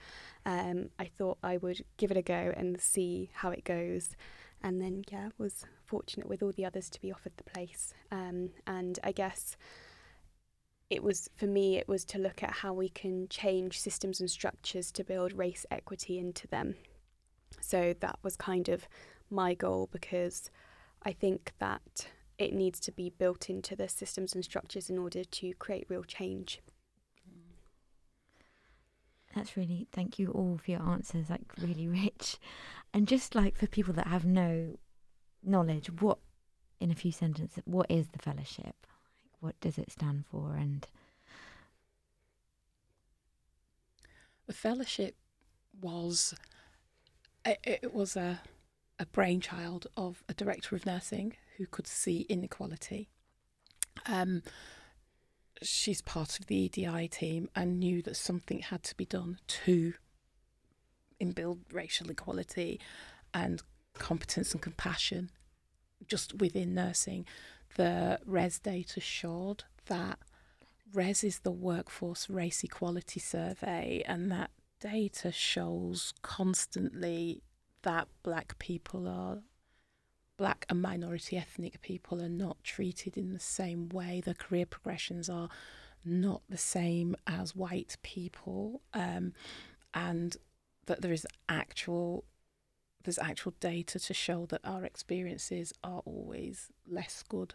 Um, 0.46 0.88
I 0.98 1.04
thought 1.04 1.38
I 1.42 1.58
would 1.58 1.84
give 1.98 2.10
it 2.10 2.16
a 2.16 2.22
go 2.22 2.52
and 2.56 2.80
see 2.80 3.30
how 3.34 3.50
it 3.50 3.64
goes, 3.64 4.16
and 4.62 4.80
then 4.80 5.04
yeah, 5.10 5.28
was 5.38 5.64
fortunate 5.92 6.28
with 6.28 6.42
all 6.42 6.52
the 6.52 6.64
others 6.64 6.88
to 6.90 7.00
be 7.00 7.12
offered 7.12 7.36
the 7.36 7.50
place. 7.54 7.94
Um, 8.10 8.50
and 8.66 8.98
I 9.04 9.12
guess 9.12 9.56
it 10.88 11.02
was 11.02 11.28
for 11.36 11.46
me 11.46 11.76
it 11.76 11.88
was 11.88 12.04
to 12.06 12.18
look 12.18 12.42
at 12.42 12.52
how 12.62 12.72
we 12.72 12.88
can 12.88 13.28
change 13.28 13.80
systems 13.80 14.20
and 14.20 14.30
structures 14.30 14.90
to 14.92 15.04
build 15.04 15.32
race 15.32 15.64
equity 15.70 16.18
into 16.18 16.46
them 16.48 16.74
so 17.60 17.94
that 18.00 18.18
was 18.22 18.36
kind 18.36 18.68
of 18.68 18.88
my 19.30 19.54
goal 19.54 19.88
because 19.92 20.50
I 21.02 21.12
think 21.12 21.52
that 21.58 22.08
it 22.38 22.52
needs 22.52 22.80
to 22.80 22.92
be 22.92 23.10
built 23.10 23.48
into 23.50 23.76
the 23.76 23.88
systems 23.88 24.34
and 24.34 24.44
structures 24.44 24.90
in 24.90 24.98
order 24.98 25.24
to 25.24 25.54
create 25.54 25.86
real 25.88 26.04
change. 26.04 26.60
That's 29.34 29.56
really, 29.56 29.86
thank 29.92 30.18
you 30.18 30.28
all 30.28 30.58
for 30.62 30.70
your 30.70 30.82
answers, 30.82 31.30
like 31.30 31.40
really 31.60 31.88
rich. 32.04 32.38
And 32.92 33.08
just 33.08 33.34
like 33.34 33.56
for 33.56 33.66
people 33.66 33.94
that 33.94 34.08
have 34.08 34.26
no 34.26 34.76
knowledge, 35.42 35.90
what, 36.00 36.18
in 36.80 36.90
a 36.90 36.94
few 36.94 37.12
sentences, 37.12 37.62
what 37.64 37.90
is 37.90 38.08
the 38.08 38.18
fellowship? 38.18 38.74
Like, 38.86 39.40
what 39.40 39.60
does 39.60 39.78
it 39.78 39.90
stand 39.90 40.24
for? 40.30 40.54
And 40.56 40.86
the 44.46 44.52
fellowship 44.52 45.16
was 45.80 46.34
it, 47.44 47.58
it 47.64 47.94
was 47.94 48.16
a, 48.16 48.40
a 48.98 49.06
brainchild 49.06 49.86
of 49.96 50.22
a 50.28 50.34
director 50.34 50.76
of 50.76 50.86
nursing 50.86 51.34
who 51.56 51.66
could 51.66 51.86
see 51.86 52.26
inequality. 52.28 53.08
Um, 54.06 54.42
she's 55.62 56.02
part 56.02 56.38
of 56.38 56.46
the 56.46 56.56
EDI 56.56 57.08
team 57.08 57.48
and 57.54 57.78
knew 57.78 58.02
that 58.02 58.16
something 58.16 58.60
had 58.60 58.82
to 58.84 58.96
be 58.96 59.04
done 59.04 59.38
to 59.46 59.94
build 61.34 61.60
racial 61.72 62.10
equality 62.10 62.80
and 63.32 63.62
competence 63.98 64.52
and 64.52 64.62
compassion 64.62 65.30
just 66.06 66.34
within 66.34 66.74
nursing. 66.74 67.26
The 67.76 68.18
RES 68.26 68.58
data 68.58 69.00
showed 69.00 69.64
that 69.86 70.18
RES 70.92 71.24
is 71.24 71.38
the 71.40 71.50
workforce 71.50 72.28
race 72.28 72.62
equality 72.62 73.20
survey, 73.20 74.02
and 74.06 74.30
that 74.30 74.50
data 74.80 75.32
shows 75.32 76.12
constantly 76.22 77.42
that 77.82 78.08
black 78.22 78.58
people 78.58 79.08
are 79.08 79.38
black 80.36 80.66
and 80.68 80.82
minority 80.82 81.36
ethnic 81.36 81.80
people 81.82 82.20
are 82.20 82.28
not 82.28 82.62
treated 82.64 83.16
in 83.16 83.32
the 83.32 83.38
same 83.38 83.88
way 83.90 84.20
the 84.24 84.34
career 84.34 84.66
progressions 84.66 85.28
are 85.28 85.48
not 86.04 86.42
the 86.48 86.58
same 86.58 87.14
as 87.26 87.54
white 87.54 87.96
people 88.02 88.80
um, 88.92 89.32
and 89.94 90.36
that 90.86 91.00
there 91.00 91.12
is 91.12 91.26
actual 91.48 92.24
there's 93.04 93.18
actual 93.18 93.54
data 93.60 93.98
to 93.98 94.14
show 94.14 94.46
that 94.46 94.60
our 94.64 94.84
experiences 94.84 95.72
are 95.82 96.02
always 96.04 96.68
less 96.88 97.22
good 97.28 97.54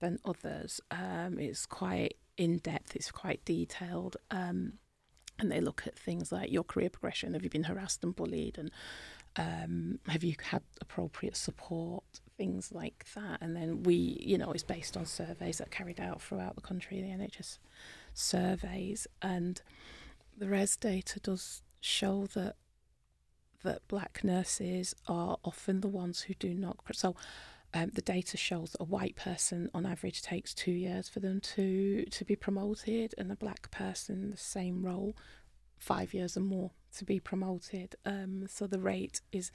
than 0.00 0.18
others 0.24 0.80
um, 0.90 1.38
it's 1.38 1.64
quite 1.66 2.16
in 2.36 2.58
depth. 2.58 2.96
It's 2.96 3.10
quite 3.10 3.44
detailed. 3.44 4.16
Um, 4.30 4.74
and 5.38 5.50
they 5.50 5.60
look 5.60 5.84
at 5.86 5.98
things 5.98 6.30
like 6.30 6.52
your 6.52 6.64
career 6.64 6.90
progression. 6.90 7.34
Have 7.34 7.42
you 7.42 7.50
been 7.50 7.64
harassed 7.64 8.04
and 8.04 8.14
bullied? 8.14 8.58
And 8.58 8.70
um, 9.36 9.98
have 10.08 10.22
you 10.22 10.34
had 10.42 10.62
appropriate 10.80 11.36
support? 11.36 12.04
Things 12.36 12.70
like 12.72 13.06
that. 13.14 13.38
And 13.40 13.56
then 13.56 13.82
we, 13.82 14.18
you 14.20 14.38
know, 14.38 14.52
it's 14.52 14.62
based 14.62 14.96
on 14.96 15.06
surveys 15.06 15.58
that 15.58 15.68
are 15.68 15.70
carried 15.70 16.00
out 16.00 16.20
throughout 16.20 16.54
the 16.54 16.60
country, 16.60 17.00
the 17.00 17.08
NHS 17.08 17.58
surveys. 18.14 19.06
And 19.20 19.60
the 20.36 20.48
RES 20.48 20.76
data 20.76 21.18
does 21.18 21.62
show 21.80 22.26
that 22.34 22.56
that 23.62 23.86
black 23.88 24.22
nurses 24.22 24.94
are 25.08 25.38
often 25.44 25.80
the 25.80 25.88
ones 25.88 26.22
who 26.22 26.34
do 26.34 26.54
not. 26.54 26.78
So 26.92 27.16
um, 27.74 27.90
the 27.94 28.02
data 28.02 28.36
shows 28.36 28.72
that 28.72 28.82
a 28.82 28.84
white 28.84 29.16
person 29.16 29.70
on 29.72 29.86
average 29.86 30.22
takes 30.22 30.52
two 30.52 30.72
years 30.72 31.08
for 31.08 31.20
them 31.20 31.40
to 31.54 32.04
to 32.04 32.24
be 32.24 32.36
promoted, 32.36 33.14
and 33.16 33.32
a 33.32 33.36
black 33.36 33.70
person 33.70 34.30
the 34.30 34.36
same 34.36 34.84
role 34.84 35.16
five 35.78 36.14
years 36.14 36.36
or 36.36 36.40
more 36.40 36.70
to 36.96 37.04
be 37.04 37.18
promoted. 37.18 37.96
Um, 38.04 38.46
so 38.48 38.66
the 38.66 38.80
rate 38.80 39.20
is 39.32 39.50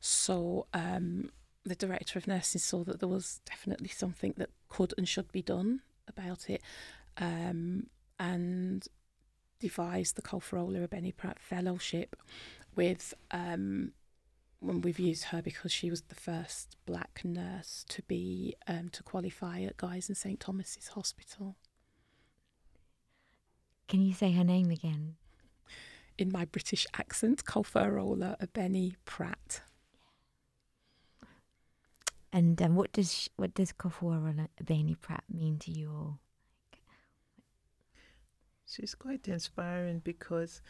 so. 0.00 0.66
Um, 0.72 1.30
the 1.64 1.74
director 1.74 2.18
of 2.18 2.26
nursing 2.26 2.60
saw 2.60 2.82
that 2.84 2.98
there 2.98 3.08
was 3.08 3.40
definitely 3.44 3.88
something 3.88 4.32
that 4.38 4.48
could 4.70 4.94
and 4.96 5.06
should 5.06 5.30
be 5.32 5.42
done 5.42 5.80
about 6.06 6.48
it, 6.48 6.62
um, 7.18 7.88
and 8.18 8.86
devised 9.60 10.16
the 10.16 10.22
Kofoworola 10.22 10.88
Abeni 10.88 11.14
Pratt 11.14 11.38
Fellowship 11.38 12.16
with 12.76 13.14
um, 13.30 13.92
when 14.60 14.80
we've 14.80 14.98
used 14.98 15.24
her 15.24 15.40
because 15.42 15.72
she 15.72 15.90
was 15.90 16.02
the 16.02 16.14
first 16.14 16.76
black 16.86 17.20
nurse 17.24 17.84
to 17.88 18.02
be 18.02 18.54
um, 18.66 18.88
to 18.90 19.02
qualify 19.02 19.60
at 19.62 19.76
Guy's 19.76 20.08
and 20.08 20.16
St 20.16 20.40
Thomas's 20.40 20.88
Hospital. 20.88 21.56
Can 23.86 24.02
you 24.02 24.12
say 24.12 24.32
her 24.32 24.44
name 24.44 24.70
again? 24.70 25.16
In 26.18 26.32
my 26.32 26.44
British 26.44 26.86
accent, 26.98 27.44
Kofoworola 27.44 28.36
Abeni 28.44 28.96
Pratt. 29.04 29.62
And 32.32 32.60
um, 32.60 32.74
what 32.74 32.92
does 32.92 33.14
sh- 33.14 33.28
what 33.36 33.54
does 33.54 33.72
Kofoworola 33.72 34.48
Abeni 34.62 35.00
Pratt 35.00 35.24
mean 35.32 35.58
to 35.60 35.70
you 35.70 35.90
all? 35.90 36.18
She's 38.66 38.94
quite 38.94 39.26
inspiring 39.28 40.00
because 40.00 40.60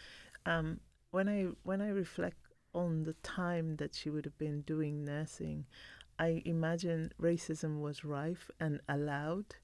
um, 0.47 0.79
when 1.11 1.29
I 1.29 1.47
when 1.63 1.81
I 1.81 1.89
reflect 1.89 2.39
on 2.75 3.05
the 3.05 3.15
time 3.15 3.77
that 3.77 3.95
she 3.95 4.11
would 4.11 4.25
have 4.25 4.39
been 4.39 4.63
doing 4.63 5.05
nursing, 5.05 5.67
I 6.19 6.43
imagine 6.45 7.13
racism 7.21 7.81
was 7.81 8.05
rife 8.05 8.51
and 8.61 8.81
allowed, 8.89 9.57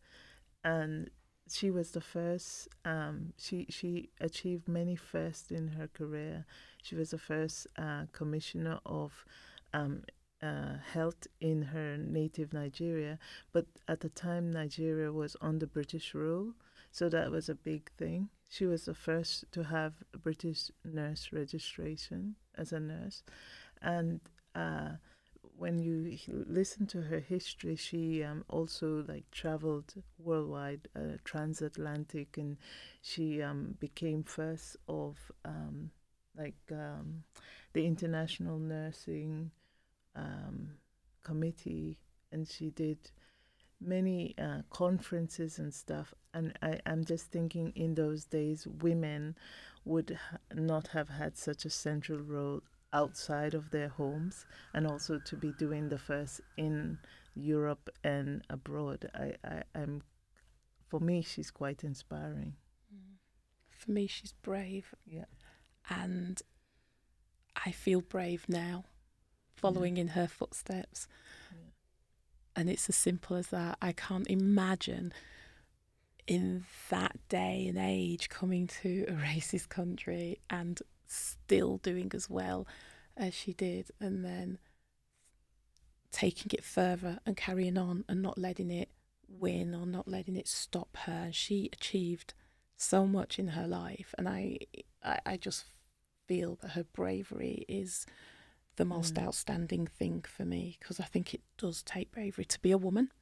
and 0.64 1.10
she 1.48 1.70
was 1.70 1.90
the 1.90 2.00
first. 2.00 2.68
Um, 2.84 3.32
she 3.36 3.66
she 3.68 4.10
achieved 4.20 4.68
many 4.68 4.96
firsts 4.96 5.50
in 5.50 5.68
her 5.68 5.88
career. 5.88 6.46
She 6.82 6.94
was 6.94 7.10
the 7.10 7.18
first 7.18 7.66
uh, 7.76 8.06
commissioner 8.12 8.80
of 8.86 9.24
um, 9.72 10.02
uh, 10.42 10.76
health 10.92 11.26
in 11.40 11.62
her 11.62 11.96
native 11.98 12.52
Nigeria, 12.52 13.18
but 13.52 13.66
at 13.88 14.00
the 14.00 14.08
time 14.08 14.50
Nigeria 14.50 15.12
was 15.12 15.36
under 15.40 15.66
British 15.66 16.14
rule, 16.14 16.54
so 16.90 17.08
that 17.08 17.30
was 17.30 17.48
a 17.48 17.54
big 17.54 17.90
thing. 17.98 18.28
She 18.48 18.66
was 18.66 18.84
the 18.84 18.94
first 18.94 19.50
to 19.52 19.64
have 19.64 19.94
British 20.22 20.70
nurse 20.84 21.32
registration 21.32 22.36
as 22.54 22.72
a 22.72 22.80
nurse, 22.80 23.22
and 23.82 24.20
uh, 24.54 24.92
when 25.56 25.78
you 25.78 26.18
listen 26.28 26.86
to 26.88 27.02
her 27.02 27.20
history, 27.20 27.76
she 27.76 28.22
um, 28.22 28.44
also 28.48 29.04
like 29.08 29.30
traveled 29.30 29.94
worldwide, 30.18 30.88
uh, 30.96 31.16
transatlantic, 31.24 32.36
and 32.38 32.56
she 33.02 33.42
um, 33.42 33.76
became 33.78 34.22
first 34.22 34.76
of 34.88 35.16
um, 35.44 35.90
like 36.36 36.56
um, 36.72 37.22
the 37.72 37.86
International 37.86 38.58
Nursing 38.58 39.50
um, 40.16 40.70
Committee, 41.22 41.98
and 42.32 42.48
she 42.48 42.70
did 42.70 42.98
many 43.84 44.34
uh, 44.38 44.62
conferences 44.70 45.58
and 45.58 45.72
stuff. 45.72 46.14
And 46.32 46.56
I, 46.62 46.80
I'm 46.86 47.04
just 47.04 47.30
thinking 47.30 47.72
in 47.76 47.94
those 47.94 48.24
days, 48.24 48.66
women 48.66 49.36
would 49.84 50.18
ha- 50.30 50.38
not 50.54 50.88
have 50.88 51.08
had 51.08 51.36
such 51.36 51.64
a 51.64 51.70
central 51.70 52.18
role 52.18 52.62
outside 52.92 53.54
of 53.54 53.70
their 53.70 53.88
homes 53.88 54.46
and 54.72 54.86
also 54.86 55.18
to 55.18 55.36
be 55.36 55.52
doing 55.58 55.88
the 55.88 55.98
first 55.98 56.40
in 56.56 56.98
Europe 57.34 57.90
and 58.02 58.42
abroad. 58.48 59.10
I, 59.14 59.34
I, 59.44 59.62
I'm, 59.74 60.02
for 60.88 61.00
me, 61.00 61.22
she's 61.22 61.50
quite 61.50 61.84
inspiring. 61.84 62.54
For 63.70 63.90
me, 63.90 64.06
she's 64.06 64.32
brave. 64.32 64.94
Yeah. 65.04 65.26
And 65.90 66.40
I 67.66 67.70
feel 67.70 68.00
brave 68.00 68.46
now, 68.48 68.84
following 69.54 69.96
in 69.98 70.08
her 70.08 70.26
footsteps. 70.26 71.06
Yeah. 71.52 71.73
And 72.56 72.70
it's 72.70 72.88
as 72.88 72.96
simple 72.96 73.36
as 73.36 73.48
that. 73.48 73.78
I 73.82 73.92
can't 73.92 74.28
imagine 74.28 75.12
in 76.26 76.64
that 76.88 77.16
day 77.28 77.66
and 77.68 77.78
age 77.78 78.28
coming 78.28 78.66
to 78.66 79.04
a 79.08 79.12
racist 79.26 79.68
country 79.68 80.38
and 80.48 80.80
still 81.06 81.78
doing 81.78 82.10
as 82.14 82.30
well 82.30 82.66
as 83.16 83.34
she 83.34 83.52
did, 83.52 83.90
and 84.00 84.24
then 84.24 84.58
taking 86.10 86.50
it 86.52 86.64
further 86.64 87.18
and 87.26 87.36
carrying 87.36 87.78
on 87.78 88.04
and 88.08 88.22
not 88.22 88.38
letting 88.38 88.70
it 88.70 88.88
win 89.28 89.74
or 89.74 89.86
not 89.86 90.08
letting 90.08 90.36
it 90.36 90.48
stop 90.48 90.96
her. 91.04 91.28
She 91.32 91.70
achieved 91.72 92.34
so 92.76 93.06
much 93.06 93.38
in 93.38 93.48
her 93.48 93.66
life, 93.66 94.14
and 94.18 94.28
I, 94.28 94.58
I, 95.02 95.18
I 95.26 95.36
just 95.36 95.64
feel 96.26 96.58
that 96.62 96.72
her 96.72 96.84
bravery 96.84 97.64
is 97.68 98.06
the 98.76 98.84
most 98.84 99.14
Mm. 99.14 99.22
outstanding 99.24 99.86
thing 99.86 100.22
for 100.22 100.44
me 100.44 100.76
because 100.80 100.98
I 101.00 101.04
think 101.04 101.32
it 101.34 101.42
does 101.56 101.82
take 101.82 102.10
bravery 102.12 102.44
to 102.46 102.60
be 102.60 102.70
a 102.72 102.78
woman, 102.78 103.12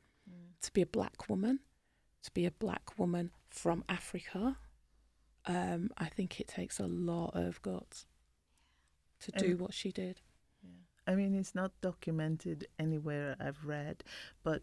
to 0.63 0.73
be 0.73 0.83
a 0.83 0.87
black 0.87 1.29
woman, 1.29 1.61
to 2.23 2.31
be 2.33 2.47
a 2.47 2.51
black 2.51 2.99
woman 2.99 3.33
from 3.51 3.85
Africa. 3.89 4.59
Um, 5.45 5.91
I 5.99 6.09
think 6.09 6.41
it 6.41 6.47
takes 6.49 6.79
a 6.79 6.87
lot 6.87 7.33
of 7.35 7.61
guts 7.63 8.07
to 9.21 9.33
do 9.33 9.51
And- 9.53 9.61
what 9.61 9.75
she 9.75 9.91
did. 9.93 10.21
Yeah. 10.63 10.71
I 11.07 11.15
mean, 11.17 11.35
it's 11.35 11.55
not 11.55 11.79
documented 11.81 12.69
anywhere 12.79 13.37
I've 13.41 13.65
read, 13.67 14.05
but 14.43 14.63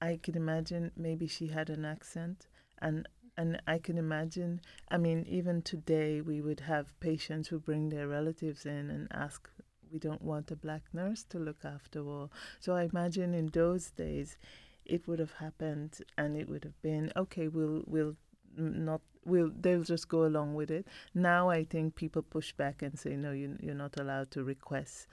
I 0.00 0.16
can 0.18 0.36
imagine 0.36 0.92
maybe 0.96 1.26
she 1.26 1.48
had 1.48 1.68
an 1.70 1.84
accent, 1.84 2.48
and 2.78 3.08
and 3.36 3.60
I 3.66 3.78
can 3.78 3.96
imagine. 3.96 4.60
I 4.88 4.98
mean, 4.98 5.24
even 5.26 5.62
today 5.62 6.20
we 6.20 6.40
would 6.42 6.60
have 6.60 6.98
patients 7.00 7.48
who 7.48 7.58
bring 7.58 7.88
their 7.88 8.06
relatives 8.08 8.66
in 8.66 8.90
and 8.90 9.08
ask, 9.10 9.48
"We 9.92 9.98
don't 9.98 10.22
want 10.22 10.50
a 10.50 10.56
black 10.56 10.82
nurse 10.92 11.24
to 11.24 11.38
look 11.38 11.64
after," 11.64 12.00
or 12.00 12.30
so. 12.60 12.74
I 12.74 12.84
imagine 12.84 13.34
in 13.34 13.48
those 13.48 13.90
days, 13.90 14.36
it 14.84 15.06
would 15.06 15.18
have 15.18 15.32
happened, 15.32 16.00
and 16.16 16.36
it 16.36 16.48
would 16.48 16.64
have 16.64 16.80
been 16.82 17.12
okay. 17.16 17.48
We'll 17.48 17.84
we'll 17.86 18.16
not 18.56 19.02
will 19.24 19.50
they'll 19.54 19.84
just 19.84 20.08
go 20.08 20.24
along 20.26 20.54
with 20.54 20.70
it. 20.70 20.86
Now 21.14 21.50
I 21.50 21.64
think 21.64 21.94
people 21.94 22.22
push 22.22 22.52
back 22.52 22.82
and 22.82 22.98
say, 22.98 23.16
"No, 23.16 23.32
you 23.32 23.56
you're 23.60 23.74
not 23.74 23.98
allowed 24.00 24.30
to 24.32 24.44
request." 24.44 25.06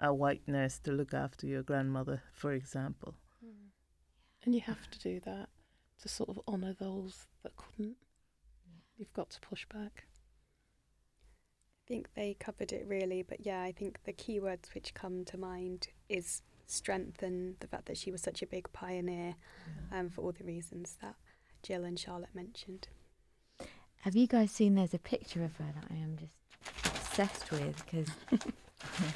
a 0.00 0.12
white 0.12 0.46
nurse 0.46 0.78
to 0.80 0.92
look 0.92 1.14
after 1.14 1.46
your 1.46 1.62
grandmother, 1.62 2.22
for 2.32 2.52
example. 2.52 3.14
And 4.44 4.54
you 4.54 4.60
have 4.60 4.90
to 4.90 4.98
do 4.98 5.20
that 5.20 5.48
to 6.02 6.08
sort 6.08 6.28
of 6.28 6.40
honour 6.46 6.74
those 6.74 7.26
that 7.42 7.56
couldn't. 7.56 7.96
You've 8.96 9.12
got 9.14 9.30
to 9.30 9.40
push 9.40 9.64
back. 9.66 10.04
I 11.84 11.86
think 11.86 12.08
they 12.14 12.34
covered 12.40 12.72
it 12.72 12.86
really, 12.88 13.22
but 13.22 13.44
yeah, 13.44 13.60
I 13.62 13.70
think 13.72 13.98
the 14.04 14.12
key 14.12 14.40
words 14.40 14.70
which 14.74 14.94
come 14.94 15.22
to 15.26 15.36
mind 15.36 15.88
is 16.08 16.40
strength 16.66 17.22
and 17.22 17.56
the 17.60 17.66
fact 17.66 17.84
that 17.86 17.98
she 17.98 18.10
was 18.10 18.22
such 18.22 18.40
a 18.40 18.46
big 18.46 18.72
pioneer 18.72 19.34
um, 19.92 20.08
for 20.08 20.22
all 20.22 20.32
the 20.32 20.44
reasons 20.44 20.96
that 21.02 21.14
Jill 21.62 21.84
and 21.84 21.98
Charlotte 21.98 22.34
mentioned. 22.34 22.88
Have 24.00 24.16
you 24.16 24.26
guys 24.26 24.50
seen? 24.50 24.74
There's 24.76 24.94
a 24.94 24.98
picture 24.98 25.44
of 25.44 25.56
her 25.56 25.64
that 25.74 25.84
I 25.90 25.96
am 25.96 26.16
just 26.16 26.36
obsessed 26.86 27.50
with 27.50 27.84
because 27.84 28.08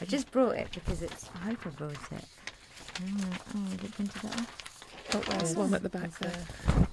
I 0.03 0.05
just 0.05 0.31
brought 0.31 0.57
it 0.57 0.69
because 0.73 1.01
it's. 1.01 1.31
I 1.37 1.39
hope 1.39 1.67
I 1.67 1.71
brought 1.71 1.93
it. 1.93 2.25
Oh, 3.01 3.39
oh 3.57 3.67
is 3.79 3.85
it 3.85 3.93
printed 3.93 4.23
that 4.23 4.41
off? 4.41 4.85
Oh, 5.15 5.19
there's 5.21 5.53
Yeah. 5.55 5.59
one 5.59 5.75
at 5.75 5.83
the 5.83 5.89
back 5.89 6.11
There's 6.19 6.35
there. 6.35 6.88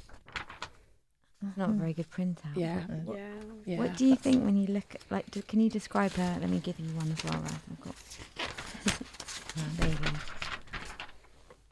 It's 1.47 1.57
not 1.57 1.69
a 1.69 1.73
very 1.73 1.93
good 1.93 2.09
printout. 2.09 2.55
Yeah. 2.55 2.79
What, 3.03 3.17
mm. 3.17 3.19
Yeah. 3.65 3.73
Yeah. 3.73 3.77
what 3.79 3.97
do 3.97 4.05
you 4.05 4.15
think 4.15 4.43
when 4.43 4.57
you 4.57 4.67
look 4.67 4.95
at, 4.95 5.01
like, 5.09 5.29
do, 5.31 5.41
can 5.41 5.59
you 5.59 5.69
describe 5.69 6.11
her? 6.13 6.37
Let 6.39 6.49
me 6.49 6.59
give 6.59 6.79
you 6.79 6.87
one 6.95 7.11
as 7.11 7.23
well, 7.23 7.33
Ralph. 7.33 7.63
I've 7.71 7.81
got. 7.81 7.95
there 9.79 9.89
you 9.89 9.95
go. 9.95 10.09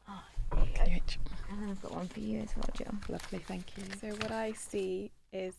Oh, 0.08 0.22
there 0.52 0.64
you 0.64 0.66
go. 0.66 0.84
Can 0.84 0.92
you? 0.92 1.00
And 1.50 1.62
then 1.62 1.70
I've 1.70 1.82
got 1.82 1.94
one 1.94 2.08
for 2.08 2.20
you 2.20 2.40
as 2.40 2.50
well, 2.56 2.68
Jill. 2.76 2.94
Lovely, 3.08 3.38
thank 3.38 3.76
you. 3.76 3.84
So 4.00 4.08
what 4.08 4.32
I 4.32 4.52
see 4.52 5.10
is 5.32 5.54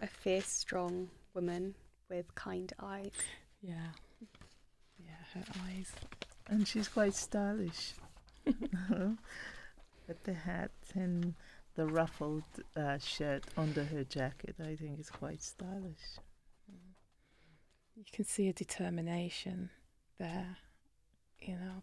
a 0.00 0.06
fierce, 0.06 0.46
strong 0.46 1.08
woman 1.34 1.74
with 2.10 2.34
kind 2.34 2.72
eyes. 2.80 3.12
Yeah. 3.62 3.92
Yeah, 4.98 5.12
her 5.34 5.44
eyes. 5.68 5.92
And 6.48 6.66
she's 6.66 6.88
quite 6.88 7.14
stylish. 7.14 7.92
With 8.44 10.24
the 10.24 10.34
hat 10.34 10.72
and 10.94 11.34
the 11.74 11.86
ruffled 11.86 12.42
uh, 12.76 12.98
shirt 12.98 13.44
under 13.56 13.84
her 13.84 14.04
jacket. 14.04 14.56
I 14.60 14.76
think 14.76 15.00
is 15.00 15.10
quite 15.10 15.42
stylish. 15.42 16.18
You 17.94 18.04
can 18.12 18.24
see 18.24 18.48
a 18.48 18.52
determination 18.52 19.70
there. 20.18 20.56
You 21.40 21.54
know, 21.54 21.82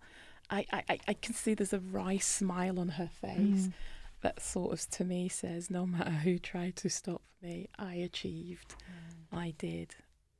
I, 0.49 0.65
I, 0.71 0.99
I- 1.07 1.13
can 1.13 1.33
see 1.35 1.53
there's 1.53 1.73
a 1.73 1.79
wry 1.79 2.17
smile 2.17 2.79
on 2.79 2.89
her 2.89 3.07
face 3.21 3.67
Mm. 3.67 3.73
that 4.21 4.41
sort 4.41 4.73
of 4.73 4.89
to 4.91 5.03
me 5.05 5.27
says, 5.29 5.69
no 5.69 5.85
matter 5.85 6.09
who 6.11 6.39
tried 6.39 6.75
to 6.77 6.89
stop 6.89 7.21
me, 7.41 7.67
I 7.77 7.93
achieved. 7.95 8.75
I 9.31 9.53
did. 9.57 9.95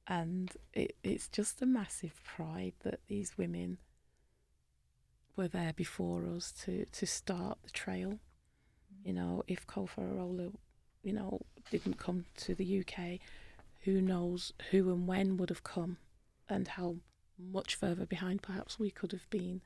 And 0.08 0.52
it, 0.74 0.96
it's 1.04 1.28
just 1.28 1.62
a 1.62 1.66
massive 1.68 2.20
pride 2.24 2.74
that 2.84 3.02
these 3.08 3.38
women 3.38 3.78
were 5.36 5.48
there 5.48 5.74
before 5.74 6.26
us 6.26 6.52
to, 6.66 6.86
to 6.86 7.06
start 7.06 7.60
the 7.64 7.70
trail. 7.70 8.20
You 9.04 9.14
know, 9.14 9.44
if 9.48 9.66
Kofoworola, 9.66 10.54
you 11.04 11.14
know, 11.14 11.42
didn't 11.72 11.98
come 11.98 12.26
to 12.38 12.56
the 12.56 12.80
UK, 12.80 13.20
who 13.82 14.02
knows 14.02 14.54
who 14.72 14.92
and 14.92 15.08
when 15.08 15.38
would 15.38 15.50
have 15.50 15.64
come 15.64 15.98
and 16.48 16.68
how 16.68 16.98
much 17.38 17.76
further 17.76 18.06
behind 18.06 18.42
perhaps 18.42 18.78
we 18.78 18.92
could 18.92 19.12
have 19.12 19.30
been. 19.30 19.62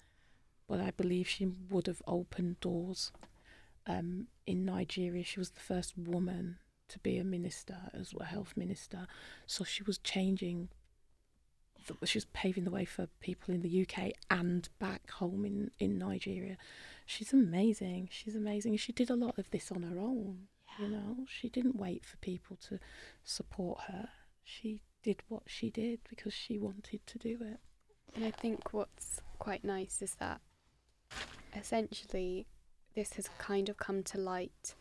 But 0.67 0.79
I 0.79 0.91
believe 0.91 1.27
she 1.27 1.51
would 1.69 1.87
have 1.87 2.01
opened 2.07 2.59
doors. 2.59 3.11
Um, 3.85 4.27
in 4.45 4.63
Nigeria, 4.63 5.23
she 5.23 5.39
was 5.39 5.51
the 5.51 5.59
first 5.59 5.97
woman 5.97 6.57
to 6.89 6.99
be 6.99 7.17
a 7.17 7.23
minister 7.23 7.77
as 7.93 8.13
well, 8.13 8.27
health 8.27 8.53
minister. 8.55 9.07
So 9.45 9.63
she 9.63 9.83
was 9.83 9.97
changing. 9.97 10.69
Th- 11.87 11.99
She 12.09 12.21
paving 12.33 12.63
the 12.63 12.71
way 12.71 12.85
for 12.85 13.07
people 13.19 13.53
in 13.53 13.61
the 13.61 13.81
UK 13.87 14.13
and 14.29 14.67
back 14.79 15.09
home 15.11 15.45
in, 15.45 15.71
in 15.79 15.97
Nigeria. 15.97 16.57
She's 17.05 17.33
amazing. 17.33 18.09
She's 18.11 18.35
amazing. 18.35 18.77
She 18.77 18.91
did 18.91 19.09
a 19.09 19.15
lot 19.15 19.37
of 19.37 19.49
this 19.51 19.71
on 19.71 19.83
her 19.83 19.99
own. 19.99 20.47
You 20.79 20.87
know, 20.87 21.17
she 21.27 21.49
didn't 21.49 21.75
wait 21.75 22.03
for 22.03 22.17
people 22.17 22.57
to 22.67 22.79
support 23.23 23.81
her. 23.87 24.09
She 24.43 24.81
did 25.03 25.21
what 25.27 25.43
she 25.45 25.69
did 25.69 25.99
because 26.09 26.33
she 26.33 26.57
wanted 26.57 27.05
to 27.05 27.19
do 27.19 27.37
it. 27.41 27.59
And 28.15 28.25
I 28.25 28.31
think 28.31 28.73
what's 28.73 29.21
quite 29.37 29.63
nice 29.63 30.01
is 30.01 30.15
that 30.15 30.41
essentially 31.55 32.47
this 32.95 33.13
has 33.13 33.29
kind 33.37 33.69
of 33.69 33.77
come 33.77 34.03
to 34.03 34.17
light 34.17 34.75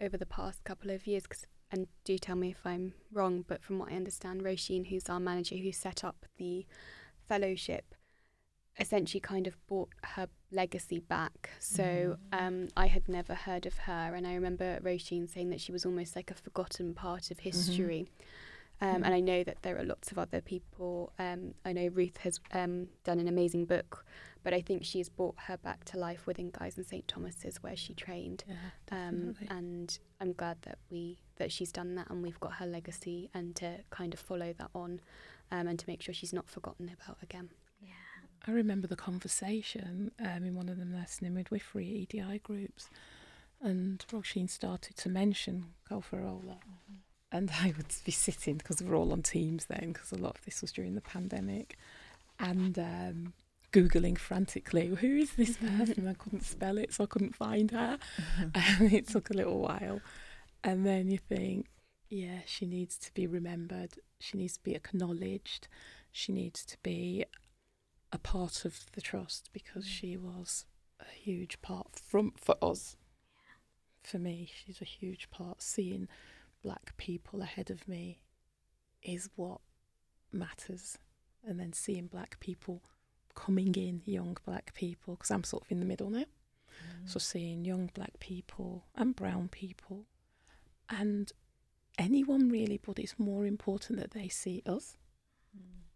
over 0.00 0.16
the 0.16 0.26
past 0.26 0.64
couple 0.64 0.90
of 0.90 1.06
years. 1.06 1.26
'cause- 1.26 1.46
and 1.72 1.88
do 2.04 2.18
tell 2.18 2.36
me 2.36 2.50
if 2.50 2.64
I'm 2.64 2.92
wrong, 3.12 3.44
but 3.48 3.62
from 3.64 3.78
what 3.78 3.90
I 3.90 3.96
understand, 3.96 4.42
Roisin, 4.42 4.88
who's 4.88 5.08
our 5.08 5.18
manager 5.18 5.56
who 5.56 5.72
set 5.72 6.04
up 6.04 6.26
the 6.36 6.66
fellowship, 7.28 7.94
essentially 8.78 9.20
kind 9.20 9.46
of 9.46 9.56
brought 9.66 9.88
her 10.04 10.28
legacy 10.50 11.00
back. 11.00 11.50
So 11.58 12.16
um, 12.32 12.68
I 12.76 12.86
had 12.86 13.08
never 13.08 13.34
heard 13.34 13.66
of 13.66 13.78
her, 13.78 14.14
and 14.14 14.26
I 14.26 14.34
remember 14.34 14.78
Roisin 14.82 15.28
saying 15.28 15.50
that 15.50 15.60
she 15.60 15.72
was 15.72 15.84
almost 15.86 16.14
like 16.14 16.30
a 16.30 16.34
forgotten 16.34 16.94
part 16.94 17.30
of 17.30 17.38
history. 17.40 18.08
Um, 18.82 19.02
Mm. 19.02 19.06
And 19.06 19.14
I 19.14 19.20
know 19.20 19.44
that 19.44 19.62
there 19.62 19.78
are 19.78 19.84
lots 19.84 20.10
of 20.10 20.18
other 20.18 20.40
people. 20.40 21.12
Um, 21.18 21.54
I 21.64 21.72
know 21.72 21.86
Ruth 21.86 22.16
has 22.18 22.40
um, 22.52 22.88
done 23.04 23.20
an 23.20 23.28
amazing 23.28 23.64
book, 23.66 24.04
but 24.42 24.52
I 24.52 24.60
think 24.60 24.84
she 24.84 24.98
has 24.98 25.08
brought 25.08 25.36
her 25.46 25.56
back 25.56 25.84
to 25.84 25.98
life 25.98 26.26
within 26.26 26.50
Guys 26.50 26.76
and 26.76 26.84
St 26.84 27.06
Thomas's, 27.06 27.62
where 27.62 27.76
she 27.76 27.94
trained. 27.94 28.42
Yeah, 28.48 28.56
Um, 28.90 29.36
and 29.48 29.96
I'm 30.20 30.32
glad 30.32 30.56
that 30.62 30.78
we 30.90 31.18
that 31.36 31.52
she's 31.52 31.70
done 31.72 31.94
that, 31.94 32.10
and 32.10 32.22
we've 32.24 32.40
got 32.40 32.54
her 32.54 32.66
legacy, 32.66 33.30
and 33.32 33.54
to 33.56 33.78
kind 33.90 34.12
of 34.14 34.18
follow 34.20 34.52
that 34.52 34.70
on, 34.74 35.00
um, 35.52 35.68
and 35.68 35.78
to 35.78 35.86
make 35.86 36.02
sure 36.02 36.12
she's 36.12 36.32
not 36.32 36.48
forgotten 36.48 36.88
about 36.88 37.18
again. 37.22 37.50
Yeah, 37.80 37.92
I 38.48 38.50
remember 38.50 38.88
the 38.88 38.96
conversation 38.96 40.10
um, 40.18 40.44
in 40.44 40.54
one 40.56 40.68
of 40.68 40.76
the 40.76 40.84
nursing 40.84 41.26
and 41.26 41.36
midwifery 41.36 41.86
EDI 41.86 42.40
groups, 42.40 42.90
and 43.60 44.04
Roisin 44.10 44.50
started 44.50 44.96
to 44.96 45.08
mention 45.08 45.74
Kofoworola. 45.88 46.58
And 47.32 47.50
I 47.60 47.72
would 47.76 47.94
be 48.04 48.12
sitting, 48.12 48.56
because 48.56 48.80
we 48.82 48.88
were 48.88 48.96
all 48.96 49.12
on 49.12 49.22
Teams 49.22 49.66
then, 49.66 49.92
because 49.92 50.12
a 50.12 50.18
lot 50.18 50.36
of 50.38 50.44
this 50.44 50.60
was 50.60 50.72
during 50.72 50.94
the 50.94 51.00
pandemic, 51.00 51.76
and 52.38 52.78
um, 52.78 53.32
Googling 53.72 54.18
frantically, 54.18 54.88
who 54.88 55.16
is 55.16 55.32
this 55.32 55.56
mm-hmm. 55.56 55.78
person? 55.78 56.08
I 56.08 56.14
couldn't 56.14 56.44
spell 56.44 56.78
it, 56.78 56.92
so 56.92 57.04
I 57.04 57.06
couldn't 57.06 57.34
find 57.34 57.70
her. 57.70 57.98
Mm-hmm. 58.16 58.82
and 58.82 58.92
it 58.92 59.08
took 59.08 59.30
a 59.30 59.34
little 59.34 59.58
while. 59.58 60.00
And 60.62 60.86
then 60.86 61.08
you 61.08 61.18
think, 61.18 61.66
yeah, 62.08 62.40
she 62.44 62.66
needs 62.66 62.98
to 62.98 63.14
be 63.14 63.26
remembered, 63.26 63.94
she 64.20 64.36
needs 64.36 64.58
to 64.58 64.62
be 64.62 64.74
acknowledged, 64.74 65.66
she 66.12 66.32
needs 66.32 66.64
to 66.66 66.76
be 66.82 67.24
a 68.12 68.18
part 68.18 68.66
of 68.66 68.84
the 68.92 69.00
trust 69.00 69.48
because 69.52 69.86
mm. 69.86 69.88
she 69.88 70.16
was 70.16 70.66
a 71.00 71.10
huge 71.10 71.60
part 71.62 71.98
from 72.06 72.32
for 72.36 72.56
us. 72.62 72.96
For 74.04 74.18
me, 74.18 74.50
she's 74.52 74.82
a 74.82 74.84
huge 74.84 75.30
part. 75.30 75.62
Seeing 75.62 76.08
black 76.62 76.96
people 76.96 77.42
ahead 77.42 77.70
of 77.70 77.86
me 77.88 78.20
is 79.02 79.28
what 79.36 79.60
matters, 80.32 80.98
and 81.46 81.58
then 81.58 81.72
seeing 81.72 82.06
black 82.06 82.38
people 82.40 82.82
coming 83.34 83.74
in, 83.74 84.02
young 84.04 84.36
black 84.44 84.72
people, 84.74 85.14
because 85.14 85.30
I'm 85.30 85.44
sort 85.44 85.64
of 85.64 85.72
in 85.72 85.80
the 85.80 85.86
middle 85.86 86.10
now. 86.10 86.24
So 87.04 87.18
seeing 87.18 87.64
young 87.64 87.90
black 87.94 88.18
people 88.20 88.84
and 88.94 89.16
brown 89.16 89.48
people, 89.48 90.06
and 90.88 91.32
anyone 91.98 92.48
really, 92.48 92.78
but 92.78 92.98
it's 92.98 93.18
more 93.18 93.44
important 93.46 93.98
that 93.98 94.12
they 94.12 94.28
see 94.28 94.62
us. 94.66 94.96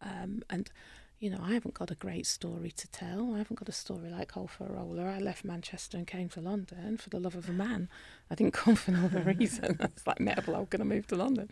Um, 0.02 0.42
and 0.50 0.70
you 1.18 1.30
know, 1.30 1.40
I 1.42 1.54
haven't 1.54 1.74
got 1.74 1.90
a 1.90 1.94
great 1.94 2.26
story 2.26 2.70
to 2.72 2.88
tell. 2.88 3.34
I 3.34 3.38
haven't 3.38 3.58
got 3.58 3.68
a 3.68 3.72
story 3.72 4.10
like 4.10 4.32
Roller. 4.36 5.08
I 5.08 5.18
left 5.18 5.44
Manchester 5.44 5.96
and 5.96 6.06
came 6.06 6.28
to 6.30 6.40
London 6.40 6.98
for 6.98 7.08
the 7.08 7.18
love 7.18 7.34
of 7.34 7.48
a 7.48 7.52
man. 7.52 7.88
I 8.30 8.34
didn't 8.34 8.52
come 8.52 8.74
for 8.74 8.90
no 8.90 9.06
other 9.06 9.20
reason. 9.38 9.78
It's 9.80 10.06
like 10.06 10.20
met 10.20 10.38
a 10.38 10.42
bloke 10.42 10.74
and 10.74 10.82
I 10.82 10.86
moved 10.86 11.08
to 11.10 11.16
London, 11.16 11.48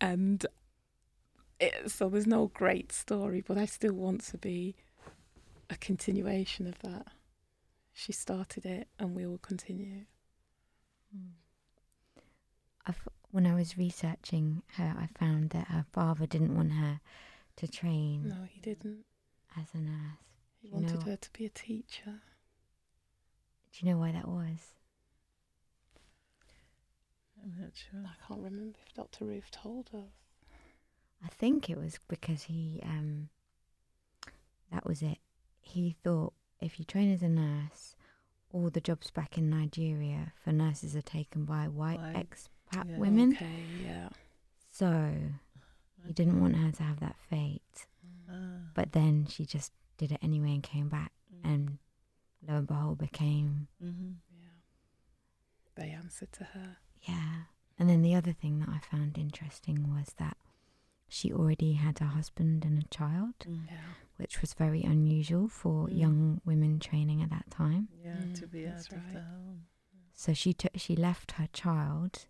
and 0.00 0.46
it, 1.60 1.90
so 1.90 2.08
there's 2.08 2.26
no 2.26 2.46
great 2.54 2.90
story, 2.90 3.42
but 3.46 3.58
I 3.58 3.66
still 3.66 3.92
want 3.92 4.22
to 4.24 4.38
be 4.38 4.76
a 5.68 5.76
continuation 5.76 6.66
of 6.66 6.78
that. 6.80 7.06
She 7.92 8.12
started 8.12 8.64
it, 8.64 8.88
and 8.98 9.14
we 9.14 9.26
will 9.26 9.38
continue. 9.38 10.06
I've, 12.86 13.06
when 13.30 13.46
I 13.46 13.54
was 13.54 13.76
researching 13.76 14.62
her, 14.76 14.94
I 14.98 15.08
found 15.18 15.50
that 15.50 15.68
her 15.68 15.84
father 15.92 16.26
didn't 16.26 16.56
want 16.56 16.72
her 16.72 17.00
to 17.56 17.68
train 17.68 18.28
No, 18.28 18.44
he 18.48 18.60
didn't. 18.60 19.04
as 19.58 19.66
a 19.74 19.78
nurse. 19.78 20.18
He 20.60 20.68
Do 20.68 20.76
you 20.76 20.80
know 20.82 20.88
wanted 20.92 21.02
her 21.08 21.16
to 21.16 21.30
be 21.32 21.44
a 21.44 21.50
teacher. 21.50 22.20
Do 23.72 23.78
you 23.86 23.92
know 23.92 23.98
why 23.98 24.12
that 24.12 24.28
was? 24.28 24.74
I'm 27.42 27.54
not 27.60 27.72
sure. 27.74 28.00
I 28.04 28.26
can't 28.26 28.40
remember 28.42 28.78
if 28.86 28.94
Dr. 28.94 29.24
Ruth 29.24 29.50
told 29.50 29.88
us. 29.94 30.12
I 31.24 31.28
think 31.28 31.68
it 31.70 31.76
was 31.78 31.98
because 32.08 32.42
he, 32.44 32.80
um, 32.84 33.28
that 34.72 34.86
was 34.86 35.02
it. 35.02 35.18
He 35.60 35.96
thought 36.02 36.32
if 36.60 36.78
you 36.78 36.84
train 36.84 37.12
as 37.12 37.22
a 37.22 37.28
nurse, 37.28 37.96
all 38.52 38.70
the 38.70 38.80
jobs 38.80 39.10
back 39.10 39.38
in 39.38 39.48
Nigeria 39.50 40.32
for 40.44 40.52
nurses 40.52 40.94
are 40.94 41.02
taken 41.02 41.44
by 41.44 41.66
white 41.68 41.98
White, 41.98 42.14
expat 42.28 42.88
yeah. 42.90 42.98
women. 42.98 43.32
Okay, 43.32 43.64
yeah. 43.84 44.08
So 44.70 45.14
he 46.06 46.12
didn't 46.12 46.40
want 46.40 46.56
her 46.56 46.70
to 46.72 46.82
have 46.82 47.00
that 47.00 47.16
fate. 47.30 47.86
Ah, 48.28 48.70
But 48.74 48.92
then 48.92 49.26
she 49.26 49.44
just 49.44 49.72
did 49.98 50.12
it 50.12 50.18
anyway 50.22 50.52
and 50.54 50.62
came 50.62 50.88
back, 50.88 51.12
mm, 51.32 51.40
and 51.44 51.78
lo 52.46 52.56
and 52.56 52.66
behold, 52.66 52.98
became 52.98 53.68
mhm. 53.82 54.16
Yeah. 54.30 54.48
They 55.74 55.90
answered 55.90 56.32
to 56.32 56.44
her. 56.44 56.76
yeah. 57.02 57.44
And 57.78 57.88
then 57.88 58.02
the 58.02 58.14
other 58.14 58.32
thing 58.32 58.58
that 58.60 58.68
I 58.68 58.78
found 58.78 59.16
interesting 59.18 59.88
was 59.94 60.14
that 60.18 60.36
she 61.08 61.32
already 61.32 61.72
had 61.74 62.00
a 62.00 62.04
husband 62.06 62.64
and 62.64 62.78
a 62.82 62.88
child, 62.88 63.34
Mm. 63.40 63.66
Yeah. 63.66 63.94
which 64.16 64.40
was 64.40 64.54
very 64.54 64.82
unusual 64.82 65.48
for 65.48 65.88
Mm. 65.88 65.98
young 65.98 66.40
women 66.44 66.78
training 66.78 67.22
at 67.22 67.30
that 67.30 67.50
time. 67.50 67.88
Yeah, 68.02 68.26
to 68.34 68.46
Mm, 68.46 68.50
be 68.50 68.66
out 68.66 68.74
that's 68.76 68.88
of 68.92 68.94
the 69.12 69.20
home. 69.20 69.66
So 70.14 70.32
she 70.34 70.52
took 70.54 70.72
she 70.76 70.94
left 70.96 71.32
her 71.32 71.48
child 71.48 72.26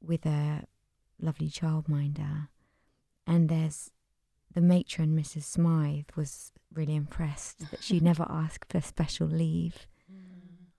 with 0.00 0.24
a 0.26 0.66
lovely 1.22 1.48
childminder, 1.48 2.48
and 3.26 3.48
there's 3.48 3.90
the 4.52 4.60
matron, 4.60 5.16
Mrs. 5.16 5.44
Smythe, 5.44 6.10
was 6.16 6.52
really 6.72 6.96
impressed 6.96 7.70
that 7.70 7.82
she 7.82 8.00
never 8.10 8.26
asked 8.28 8.70
for 8.70 8.80
special 8.80 9.26
leave 9.26 9.86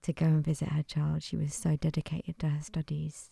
to 0.02 0.12
go 0.12 0.26
and 0.26 0.44
visit 0.44 0.68
her 0.68 0.82
child. 0.82 1.22
She 1.22 1.36
was 1.36 1.54
so 1.54 1.76
dedicated 1.76 2.38
to 2.40 2.48
her 2.48 2.62
studies, 2.62 3.30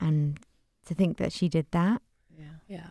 and 0.00 0.38
to 0.86 0.94
think 0.94 1.16
that 1.18 1.32
she 1.32 1.48
did 1.48 1.66
that, 1.70 2.02
Yeah. 2.38 2.58
Yeah. 2.68 2.90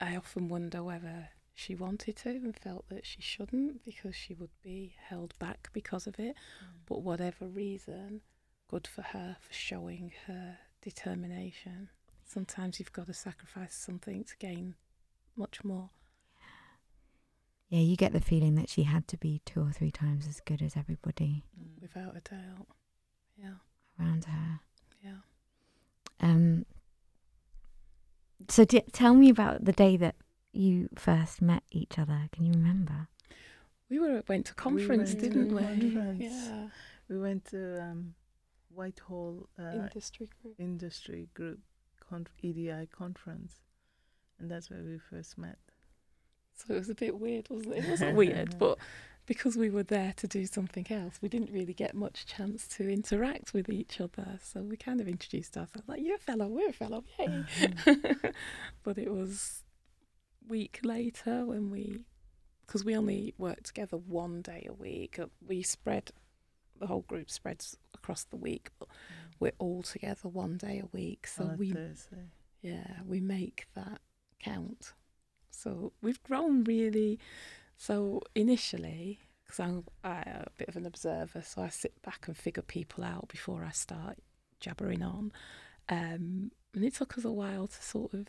I 0.00 0.16
often 0.16 0.48
wonder 0.48 0.82
whether 0.82 1.30
she 1.54 1.74
wanted 1.74 2.16
to 2.16 2.30
and 2.30 2.56
felt 2.56 2.88
that 2.88 3.04
she 3.04 3.20
shouldn't 3.20 3.84
because 3.84 4.14
she 4.14 4.34
would 4.34 4.50
be 4.62 4.94
held 5.08 5.36
back 5.40 5.70
because 5.72 6.06
of 6.06 6.18
it. 6.20 6.36
Mm. 6.36 6.86
But 6.86 7.02
whatever 7.02 7.46
reason, 7.46 8.20
good 8.68 8.86
for 8.86 9.02
her 9.02 9.36
for 9.40 9.52
showing 9.52 10.12
her 10.26 10.58
determination. 10.82 11.88
Sometimes 12.24 12.78
you've 12.78 12.92
got 12.92 13.06
to 13.06 13.14
sacrifice 13.14 13.74
something 13.74 14.24
to 14.24 14.36
gain 14.38 14.74
much 15.36 15.64
more. 15.64 15.90
Yeah, 17.68 17.80
you 17.80 17.96
get 17.96 18.12
the 18.12 18.20
feeling 18.20 18.54
that 18.54 18.68
she 18.70 18.84
had 18.84 19.06
to 19.08 19.16
be 19.18 19.42
two 19.44 19.60
or 19.60 19.72
three 19.72 19.90
times 19.90 20.26
as 20.26 20.40
good 20.40 20.62
as 20.62 20.76
everybody 20.76 21.44
Mm. 21.58 21.80
without 21.82 22.16
a 22.16 22.20
doubt. 22.20 22.66
Yeah, 23.36 23.54
around 24.00 24.24
her. 24.24 24.60
yeah. 25.02 25.18
Um, 26.20 26.64
so 28.48 28.64
d- 28.64 28.82
tell 28.92 29.14
me 29.14 29.28
about 29.28 29.64
the 29.64 29.72
day 29.72 29.96
that 29.98 30.16
you 30.52 30.88
first 30.96 31.42
met 31.42 31.62
each 31.70 31.98
other. 31.98 32.28
Can 32.32 32.46
you 32.46 32.52
remember? 32.52 33.08
We 33.90 33.98
were 33.98 34.22
went 34.28 34.46
to 34.46 34.54
conference, 34.54 35.10
went 35.14 35.20
didn't 35.20 35.54
we? 35.54 35.62
conference. 35.62 36.20
Yeah. 36.24 36.68
We 37.08 37.18
went 37.18 37.44
to 37.46 37.82
um, 37.82 38.14
Whitehall 38.78 39.48
uh, 39.58 39.62
Industry 39.74 40.28
group. 40.40 40.54
Industry 40.58 41.28
Group 41.34 41.58
conf- 42.08 42.32
EDI 42.42 42.86
conference, 42.92 43.54
and 44.38 44.50
that's 44.50 44.70
where 44.70 44.82
we 44.82 44.98
first 44.98 45.36
met. 45.36 45.58
So 46.54 46.74
it 46.74 46.78
was 46.78 46.90
a 46.90 46.94
bit 46.94 47.18
weird, 47.18 47.48
wasn't 47.50 47.74
it? 47.74 47.84
It 47.84 47.90
wasn't 47.90 48.16
weird, 48.16 48.58
but 48.58 48.78
because 49.26 49.56
we 49.56 49.68
were 49.68 49.82
there 49.82 50.14
to 50.16 50.26
do 50.26 50.46
something 50.46 50.86
else, 50.90 51.18
we 51.20 51.28
didn't 51.28 51.52
really 51.52 51.74
get 51.74 51.94
much 51.94 52.24
chance 52.24 52.66
to 52.76 52.88
interact 52.88 53.52
with 53.52 53.68
each 53.68 54.00
other. 54.00 54.38
So 54.42 54.62
we 54.62 54.76
kind 54.76 55.00
of 55.00 55.08
introduced 55.08 55.56
ourselves 55.56 55.86
like, 55.88 56.00
"You're 56.02 56.16
a 56.16 56.18
fellow, 56.30 56.46
we're 56.48 56.70
a 56.70 56.72
fellow, 56.72 57.04
yay!" 57.18 57.44
but 58.84 58.96
it 58.96 59.12
was 59.12 59.64
week 60.48 60.80
later 60.82 61.44
when 61.44 61.68
we, 61.70 61.98
because 62.66 62.84
we 62.84 62.96
only 62.96 63.34
worked 63.38 63.66
together 63.66 63.96
one 63.96 64.40
day 64.40 64.66
a 64.68 64.72
week. 64.72 65.18
uh, 65.18 65.26
We 65.46 65.62
spread, 65.62 66.10
the 66.78 66.86
whole 66.86 67.02
group 67.02 67.30
spreads 67.30 67.76
across 67.94 68.24
the 68.24 68.36
week, 68.36 68.70
but 68.78 68.88
we're 69.40 69.52
all 69.58 69.82
together 69.82 70.28
one 70.28 70.56
day 70.56 70.80
a 70.82 70.88
week. 70.92 71.26
So 71.26 71.54
we 71.56 71.72
Thursday. 71.72 72.30
yeah, 72.62 73.00
we 73.06 73.20
make 73.20 73.66
that 73.74 74.00
count. 74.40 74.92
So 75.50 75.92
we've 76.02 76.22
grown 76.22 76.64
really. 76.64 77.18
So 77.76 78.22
initially, 78.34 79.20
because 79.44 79.60
I'm 79.60 79.84
a 80.04 80.46
bit 80.58 80.68
of 80.68 80.76
an 80.76 80.86
observer, 80.86 81.42
so 81.42 81.62
I 81.62 81.68
sit 81.68 82.00
back 82.02 82.26
and 82.26 82.36
figure 82.36 82.62
people 82.62 83.04
out 83.04 83.28
before 83.28 83.64
I 83.64 83.70
start 83.70 84.18
jabbering 84.60 85.02
on. 85.02 85.32
Um, 85.88 86.50
and 86.74 86.84
it 86.84 86.94
took 86.94 87.16
us 87.16 87.24
a 87.24 87.32
while 87.32 87.66
to 87.66 87.82
sort 87.82 88.12
of 88.12 88.26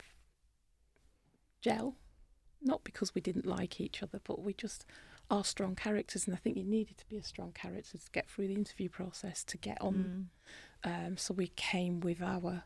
gel, 1.62 1.96
not 2.62 2.84
because 2.84 3.14
we 3.14 3.22
didn't 3.22 3.46
like 3.46 3.82
each 3.82 4.02
other, 4.02 4.22
but 4.24 4.42
we 4.42 4.54
just 4.54 4.86
are 5.30 5.44
strong 5.44 5.76
characters, 5.76 6.26
and 6.26 6.36
I 6.36 6.40
think 6.40 6.58
you 6.58 6.64
needed 6.64 6.98
to 6.98 7.08
be 7.08 7.18
a 7.18 7.24
strong 7.24 7.52
character 7.52 7.98
to 7.98 8.12
get 8.12 8.30
through 8.30 8.48
the 8.48 8.56
interview 8.56 8.90
process 8.90 9.44
to 9.46 9.58
get 9.58 9.78
on 9.82 10.30
Mm. 10.84 11.08
um, 11.08 11.18
so 11.18 11.34
we 11.34 11.48
came 11.56 12.00
with 12.00 12.22
our 12.22 12.64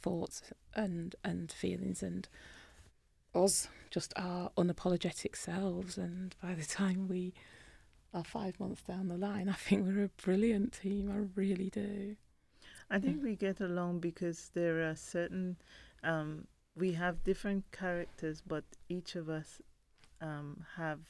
thoughts 0.00 0.42
and 0.74 1.14
and 1.24 1.50
feelings 1.52 2.02
and 2.02 2.28
us 3.34 3.68
just 3.90 4.12
our 4.16 4.50
unapologetic 4.56 5.36
selves. 5.36 5.98
And 5.98 6.34
by 6.42 6.54
the 6.54 6.64
time 6.64 7.08
we 7.08 7.34
are 8.12 8.24
five 8.24 8.58
months 8.60 8.82
down 8.82 9.08
the 9.08 9.16
line, 9.16 9.48
I 9.48 9.52
think 9.54 9.86
we're 9.86 10.04
a 10.04 10.22
brilliant 10.22 10.72
team. 10.72 11.10
I 11.10 11.40
really 11.40 11.70
do. 11.70 12.16
I 12.90 12.98
think 12.98 13.22
we 13.22 13.34
get 13.34 13.60
along 13.60 14.00
because 14.00 14.50
there 14.54 14.88
are 14.88 14.94
certain. 14.94 15.56
Um, 16.02 16.46
we 16.76 16.92
have 16.92 17.24
different 17.24 17.64
characters, 17.72 18.42
but 18.46 18.64
each 18.88 19.16
of 19.16 19.28
us 19.28 19.60
um, 20.20 20.64
have 20.76 21.00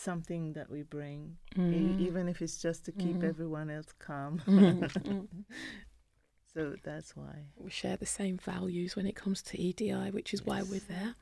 something 0.00 0.52
that 0.54 0.70
we 0.70 0.82
bring, 0.82 1.36
e- 1.56 1.94
even 1.98 2.28
if 2.28 2.40
it's 2.42 2.58
just 2.62 2.84
to 2.86 2.92
keep 2.92 3.16
Mhm. 3.16 3.24
everyone 3.28 3.70
else 3.70 3.92
calm. 3.98 4.38
Mhm. 4.46 5.44
so 6.54 6.76
that's 6.82 7.14
why. 7.16 7.46
we 7.56 7.70
share 7.70 7.96
the 7.96 8.06
same 8.06 8.36
values 8.38 8.96
when 8.96 9.06
it 9.06 9.14
comes 9.16 9.42
to 9.42 9.58
EDI, 9.60 10.10
which 10.10 10.32
is 10.34 10.42
why 10.44 10.62
we're 10.62 10.80
there. 10.88 11.14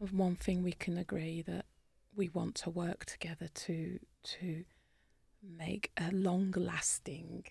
And 0.00 0.10
one 0.12 0.36
thing 0.36 0.62
we 0.62 0.72
can 0.72 0.96
agree 0.96 1.42
that 1.42 1.66
we 2.14 2.28
want 2.28 2.54
to 2.56 2.70
work 2.70 3.04
together 3.04 3.48
to 3.66 3.98
to 4.22 4.64
make 5.42 5.90
a 5.96 6.10
long 6.12 6.50
lasting 6.52 7.44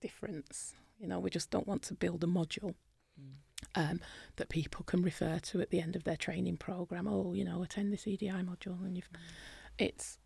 difference. 0.00 0.74
You 0.98 1.06
know, 1.08 1.18
we 1.20 1.30
just 1.30 1.50
don't 1.50 1.66
want 1.66 1.82
to 1.84 1.94
build 1.94 2.22
a 2.24 2.26
module 2.26 2.74
um, 3.74 4.00
that 4.36 4.48
people 4.48 4.84
can 4.84 5.02
refer 5.02 5.38
to 5.38 5.60
at 5.60 5.70
the 5.70 5.80
end 5.80 5.96
of 5.96 6.04
their 6.04 6.16
training 6.16 6.56
program. 6.56 7.06
Oh, 7.08 7.32
you 7.32 7.44
know, 7.44 7.62
attend 7.62 7.92
this 7.92 8.06
EDI 8.06 8.28
module, 8.30 8.84
and 8.84 8.96
you've. 8.96 9.08
It's 9.78 10.18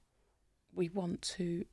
we 0.74 0.88
want 0.88 1.22
to, 1.22 1.64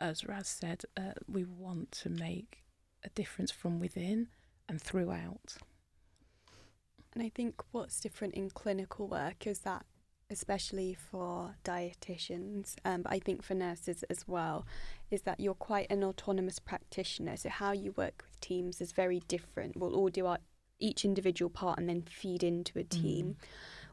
as 0.00 0.24
Raz 0.24 0.48
said, 0.48 0.82
uh, 0.96 1.12
we 1.28 1.44
want 1.44 1.92
to 1.92 2.10
make 2.10 2.64
a 3.04 3.08
difference 3.10 3.50
from 3.50 3.78
within 3.78 4.28
and 4.68 4.80
throughout. 4.80 5.56
And 7.14 7.22
I 7.22 7.30
think 7.32 7.62
what's 7.70 8.00
different 8.00 8.34
in 8.34 8.50
clinical 8.50 9.06
work 9.06 9.46
is 9.46 9.60
that, 9.60 9.86
especially 10.30 10.94
for 10.94 11.54
dietitians, 11.64 12.74
um, 12.84 13.02
but 13.02 13.12
I 13.12 13.20
think 13.20 13.42
for 13.42 13.54
nurses 13.54 14.02
as 14.10 14.26
well, 14.26 14.66
is 15.10 15.22
that 15.22 15.38
you're 15.38 15.54
quite 15.54 15.86
an 15.90 16.02
autonomous 16.02 16.58
practitioner. 16.58 17.36
So 17.36 17.50
how 17.50 17.72
you 17.72 17.92
work 17.92 18.24
with 18.26 18.40
teams 18.40 18.80
is 18.80 18.90
very 18.90 19.20
different. 19.28 19.76
We'll 19.76 19.94
all 19.94 20.08
do 20.08 20.26
our 20.26 20.38
each 20.84 21.04
individual 21.04 21.50
part 21.50 21.78
and 21.78 21.88
then 21.88 22.02
feed 22.02 22.42
into 22.42 22.78
a 22.78 22.84
mm. 22.84 22.90
team. 22.90 23.36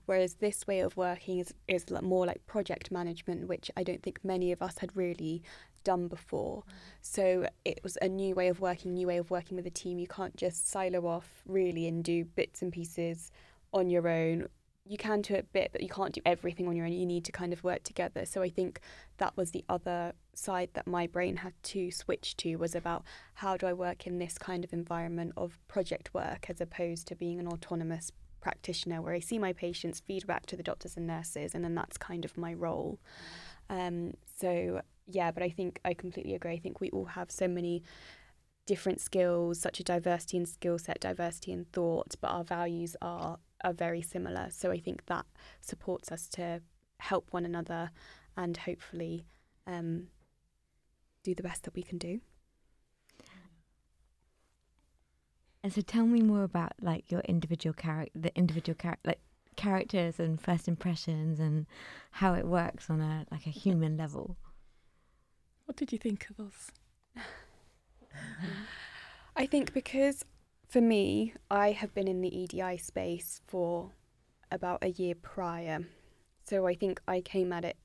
Whereas 0.06 0.36
this 0.36 0.68
way 0.68 0.82
of 0.82 0.98
working 0.98 1.40
is, 1.40 1.54
is 1.68 1.86
more 2.02 2.26
like 2.26 2.46
project 2.46 2.92
management, 2.92 3.48
which 3.48 3.72
I 3.78 3.84
don't 3.84 4.04
think 4.04 4.20
many 4.24 4.52
of 4.52 4.62
us 4.62 4.80
had 4.80 4.96
really 4.96 5.42
done 5.84 6.08
before. 6.08 6.64
So 7.02 7.48
it 7.64 7.80
was 7.84 7.98
a 8.02 8.10
new 8.10 8.36
way 8.36 8.48
of 8.50 8.60
working, 8.60 8.94
new 8.94 9.08
way 9.08 9.18
of 9.18 9.32
working 9.32 9.56
with 9.56 9.66
a 9.68 9.72
team. 9.72 10.00
You 10.00 10.08
can't 10.08 10.36
just 10.36 10.70
silo 10.70 11.08
off 11.08 11.44
really 11.48 11.88
and 11.88 12.04
do 12.04 12.26
bits 12.26 12.62
and 12.62 12.74
pieces 12.74 13.32
on 13.74 13.90
your 13.90 14.08
own. 14.08 14.48
You 14.86 14.98
can 14.98 15.22
do 15.22 15.36
a 15.36 15.44
bit, 15.44 15.70
but 15.72 15.82
you 15.82 15.90
can't 15.90 16.14
do 16.14 16.22
everything 16.26 16.68
on 16.68 16.76
your 16.76 16.86
own. 16.86 16.92
You 16.92 17.06
need 17.06 17.24
to 17.26 17.32
kind 17.32 17.54
of 17.54 17.64
work 17.64 17.84
together. 17.84 18.26
So 18.26 18.42
I 18.42 18.50
think 18.50 18.82
that 19.18 19.38
was 19.38 19.52
the 19.52 19.64
other 19.70 20.14
side 20.34 20.70
that 20.74 20.88
my 20.88 21.08
brain 21.08 21.38
had 21.38 21.54
to 21.64 21.92
switch 21.92 22.36
to 22.38 22.56
was 22.56 22.76
about 22.76 23.04
how 23.36 23.58
do 23.58 23.68
I 23.68 23.74
work 23.74 24.08
in 24.08 24.20
this 24.20 24.38
kind 24.38 24.64
of 24.64 24.74
environment 24.74 25.34
of 25.38 25.60
project 25.68 26.14
work 26.14 26.50
as 26.50 26.62
opposed 26.62 27.08
to 27.08 27.16
being 27.16 27.40
an 27.40 27.48
autonomous 27.48 28.12
practitioner 28.42 29.02
where 29.02 29.14
I 29.14 29.20
see 29.20 29.38
my 29.38 29.54
patients, 29.54 30.00
feedback 30.00 30.46
to 30.48 30.58
the 30.58 30.64
doctors 30.64 30.98
and 30.98 31.08
nurses, 31.08 31.54
and 31.54 31.64
then 31.64 31.76
that's 31.76 31.98
kind 31.98 32.26
of 32.26 32.38
my 32.38 32.54
role. 32.54 33.00
Um, 33.70 34.16
so 34.40 34.82
yeah, 35.08 35.32
but 35.32 35.44
I 35.44 35.50
think 35.50 35.80
I 35.86 35.94
completely 35.94 36.34
agree. 36.34 36.54
I 36.54 36.60
think 36.60 36.82
we 36.82 36.90
all 36.90 37.06
have 37.06 37.32
so 37.32 37.48
many 37.48 37.84
different 38.66 39.02
skills, 39.02 39.60
such 39.60 39.80
a 39.80 39.84
diversity 39.84 40.38
in 40.38 40.46
skill 40.46 40.78
set, 40.78 41.00
diversity 41.00 41.52
in 41.52 41.66
thought, 41.66 42.16
but 42.22 42.30
our 42.30 42.44
values 42.44 42.96
are 43.02 43.38
are 43.64 43.74
very 43.74 44.02
similar. 44.02 44.48
So 44.50 44.72
I 44.72 44.80
think 44.80 45.06
that 45.06 45.26
supports 45.62 46.12
us 46.12 46.28
to 46.30 46.62
help 46.98 47.28
one 47.32 47.46
another 47.46 47.92
and 48.36 48.58
hopefully 48.58 49.26
um, 49.68 50.08
do 51.24 51.36
the 51.36 51.44
best 51.44 51.64
that 51.64 51.76
we 51.76 51.84
can 51.84 51.98
do. 51.98 52.22
And 55.64 55.72
so 55.72 55.82
tell 55.82 56.06
me 56.06 56.22
more 56.22 56.44
about 56.44 56.74
like 56.82 57.12
your 57.12 57.22
individual 57.22 57.74
character, 57.74 58.20
the 58.20 58.36
individual 58.36 58.76
character, 58.76 59.10
like 59.10 59.20
characters 59.56 60.20
and 60.20 60.42
first 60.42 60.68
impressions 60.68 61.40
and 61.40 61.68
how 62.12 62.34
it 62.34 62.46
works 62.46 62.90
on 62.90 63.00
a 63.00 63.26
like 63.32 63.46
a 63.46 63.52
human 63.52 63.98
level. 63.98 64.38
What 65.66 65.78
did 65.78 65.92
you 65.92 66.00
think 66.00 66.28
of 66.30 66.48
us? 66.48 66.72
I 69.36 69.46
think 69.46 69.74
because 69.74 70.26
for 70.68 70.82
me, 70.82 71.34
I 71.50 71.72
have 71.72 71.94
been 71.94 72.08
in 72.08 72.22
the 72.22 72.36
EDI 72.36 72.78
space 72.78 73.42
for 73.46 73.92
about 74.52 74.80
a 74.82 74.90
year 74.90 75.16
prior. 75.16 75.86
So 76.46 76.66
I 76.66 76.74
think 76.74 77.02
I 77.08 77.22
came 77.22 77.54
at 77.54 77.66
it, 77.66 77.78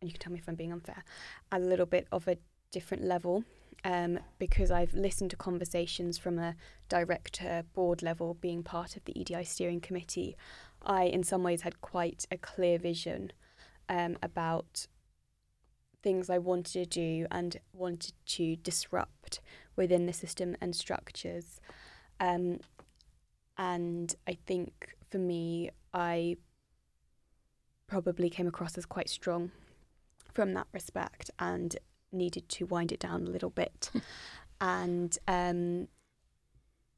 and 0.00 0.10
you 0.10 0.12
can 0.12 0.20
tell 0.20 0.32
me 0.32 0.38
if 0.38 0.48
I'm 0.48 0.54
being 0.54 0.72
unfair, 0.72 1.02
a 1.50 1.58
little 1.58 1.86
bit 1.86 2.06
of 2.12 2.28
a 2.28 2.36
different 2.70 3.04
level 3.04 3.44
um, 3.84 4.18
because 4.38 4.70
I've 4.70 4.94
listened 4.94 5.30
to 5.30 5.36
conversations 5.36 6.18
from 6.18 6.38
a 6.38 6.56
director 6.88 7.64
board 7.74 8.02
level 8.02 8.34
being 8.34 8.62
part 8.62 8.96
of 8.96 9.04
the 9.04 9.18
EDI 9.18 9.44
steering 9.44 9.80
committee. 9.80 10.36
I, 10.82 11.04
in 11.04 11.22
some 11.22 11.42
ways, 11.42 11.62
had 11.62 11.80
quite 11.80 12.26
a 12.30 12.36
clear 12.36 12.78
vision 12.78 13.32
um, 13.88 14.16
about 14.22 14.86
things 16.02 16.30
I 16.30 16.38
wanted 16.38 16.72
to 16.72 16.86
do 16.86 17.26
and 17.30 17.58
wanted 17.72 18.14
to 18.26 18.56
disrupt 18.56 19.40
within 19.76 20.06
the 20.06 20.12
system 20.12 20.56
and 20.60 20.74
structures. 20.74 21.60
Um, 22.18 22.60
and 23.58 24.14
I 24.26 24.38
think 24.46 24.96
for 25.10 25.18
me, 25.18 25.70
I 25.92 26.36
probably 27.86 28.30
came 28.30 28.46
across 28.46 28.78
as 28.78 28.86
quite 28.86 29.08
strong 29.08 29.50
from 30.32 30.54
that 30.54 30.68
respect 30.72 31.30
and 31.38 31.76
needed 32.12 32.48
to 32.48 32.66
wind 32.66 32.92
it 32.92 33.00
down 33.00 33.26
a 33.26 33.30
little 33.30 33.50
bit. 33.50 33.90
and 34.60 35.16
um, 35.28 35.88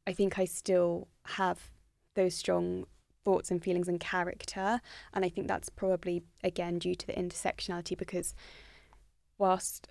I 0.06 0.12
think 0.12 0.38
I 0.38 0.44
still 0.44 1.08
have 1.24 1.70
those 2.14 2.34
strong 2.34 2.86
thoughts 3.24 3.50
and 3.50 3.62
feelings 3.62 3.88
and 3.88 4.00
character. 4.00 4.80
And 5.12 5.24
I 5.24 5.28
think 5.28 5.48
that's 5.48 5.68
probably, 5.68 6.22
again, 6.42 6.78
due 6.78 6.94
to 6.94 7.06
the 7.06 7.12
intersectionality 7.14 7.96
because 7.96 8.34
whilst 9.38 9.88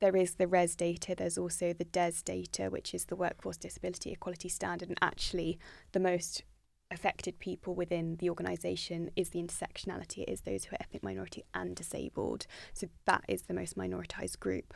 there 0.00 0.16
is 0.16 0.34
the 0.34 0.46
RES 0.46 0.76
data, 0.76 1.14
there's 1.16 1.38
also 1.38 1.72
the 1.72 1.84
DES 1.84 2.22
data, 2.22 2.68
which 2.70 2.94
is 2.94 3.06
the 3.06 3.16
Workforce 3.16 3.56
Disability 3.56 4.12
Equality 4.12 4.48
Standard. 4.48 4.88
And 4.88 4.98
actually, 5.02 5.58
the 5.92 6.00
most 6.00 6.44
affected 6.90 7.38
people 7.38 7.74
within 7.74 8.16
the 8.16 8.28
organisation 8.28 9.10
is 9.14 9.30
the 9.30 9.42
intersectionality, 9.42 10.22
it 10.22 10.28
is 10.28 10.42
those 10.42 10.64
who 10.64 10.74
are 10.74 10.80
ethnic 10.80 11.02
minority 11.02 11.44
and 11.54 11.76
disabled. 11.76 12.46
So 12.72 12.88
that 13.04 13.24
is 13.28 13.42
the 13.42 13.54
most 13.54 13.76
minoritised 13.76 14.40
group. 14.40 14.74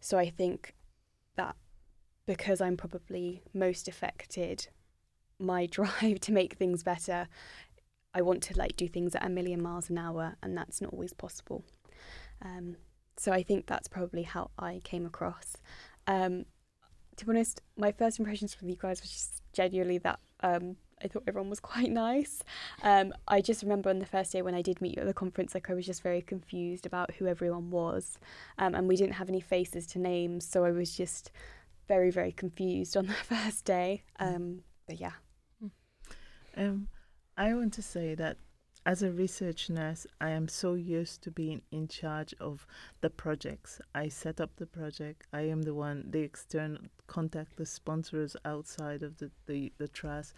So 0.00 0.18
I 0.18 0.28
think 0.28 0.74
that 1.36 1.56
because 2.26 2.60
I'm 2.60 2.76
probably 2.76 3.42
most 3.54 3.88
affected, 3.88 4.68
my 5.38 5.66
drive 5.70 6.20
to 6.20 6.32
make 6.32 6.54
things 6.54 6.82
better, 6.82 7.28
I 8.14 8.22
want 8.22 8.42
to 8.44 8.58
like 8.58 8.76
do 8.76 8.86
things 8.86 9.14
at 9.14 9.24
a 9.24 9.28
million 9.28 9.60
miles 9.60 9.90
an 9.90 9.98
hour, 9.98 10.36
and 10.42 10.56
that's 10.56 10.80
not 10.80 10.92
always 10.92 11.12
possible. 11.12 11.64
Um, 12.42 12.76
so 13.16 13.32
I 13.32 13.42
think 13.42 13.66
that's 13.66 13.88
probably 13.88 14.22
how 14.22 14.50
I 14.58 14.80
came 14.84 15.04
across. 15.04 15.56
Um, 16.06 16.44
to 17.16 17.26
be 17.26 17.30
honest, 17.30 17.60
my 17.76 17.92
first 17.92 18.18
impressions 18.18 18.54
from 18.54 18.68
you 18.68 18.76
guys 18.76 19.00
was 19.00 19.10
just 19.10 19.42
genuinely 19.52 19.98
that 19.98 20.20
um, 20.40 20.76
I 21.04 21.08
thought 21.08 21.24
everyone 21.26 21.50
was 21.50 21.60
quite 21.72 21.90
nice. 21.90 22.42
Um, 22.82 23.12
I 23.28 23.40
just 23.40 23.62
remember 23.62 23.90
on 23.90 23.98
the 23.98 24.06
first 24.06 24.32
day 24.32 24.42
when 24.42 24.54
I 24.54 24.62
did 24.62 24.80
meet 24.80 24.96
you 24.96 25.02
at 25.02 25.06
the 25.06 25.14
conference, 25.14 25.54
like 25.54 25.70
I 25.70 25.74
was 25.74 25.86
just 25.86 26.02
very 26.02 26.22
confused 26.22 26.86
about 26.86 27.14
who 27.14 27.26
everyone 27.26 27.70
was, 27.70 28.18
um, 28.58 28.74
and 28.74 28.88
we 28.88 28.96
didn't 28.96 29.14
have 29.14 29.28
any 29.28 29.40
faces 29.40 29.86
to 29.88 29.98
names, 29.98 30.46
so 30.46 30.64
I 30.64 30.70
was 30.70 30.96
just 30.96 31.30
very 31.86 32.10
very 32.10 32.32
confused 32.32 32.96
on 32.96 33.06
the 33.08 33.12
first 33.12 33.64
day. 33.64 34.02
Um, 34.18 34.62
but 34.86 34.98
yeah. 34.98 35.12
Um, 36.56 36.88
I 37.36 37.52
want 37.54 37.72
to 37.74 37.82
say 37.82 38.14
that 38.14 38.36
as 38.86 39.02
a 39.02 39.10
research 39.10 39.70
nurse, 39.70 40.06
I 40.20 40.30
am 40.30 40.46
so 40.46 40.74
used 40.74 41.22
to 41.22 41.30
being 41.30 41.62
in 41.70 41.88
charge 41.88 42.34
of 42.38 42.66
the 43.00 43.08
projects. 43.08 43.80
I 43.94 44.08
set 44.08 44.40
up 44.40 44.56
the 44.56 44.66
project. 44.66 45.26
I 45.32 45.42
am 45.42 45.62
the 45.62 45.72
one, 45.72 46.04
the 46.10 46.20
external 46.20 46.82
contact 47.06 47.56
the 47.56 47.64
sponsors 47.64 48.36
outside 48.44 49.02
of 49.02 49.16
the, 49.16 49.30
the, 49.46 49.72
the 49.78 49.88
trust 49.88 50.34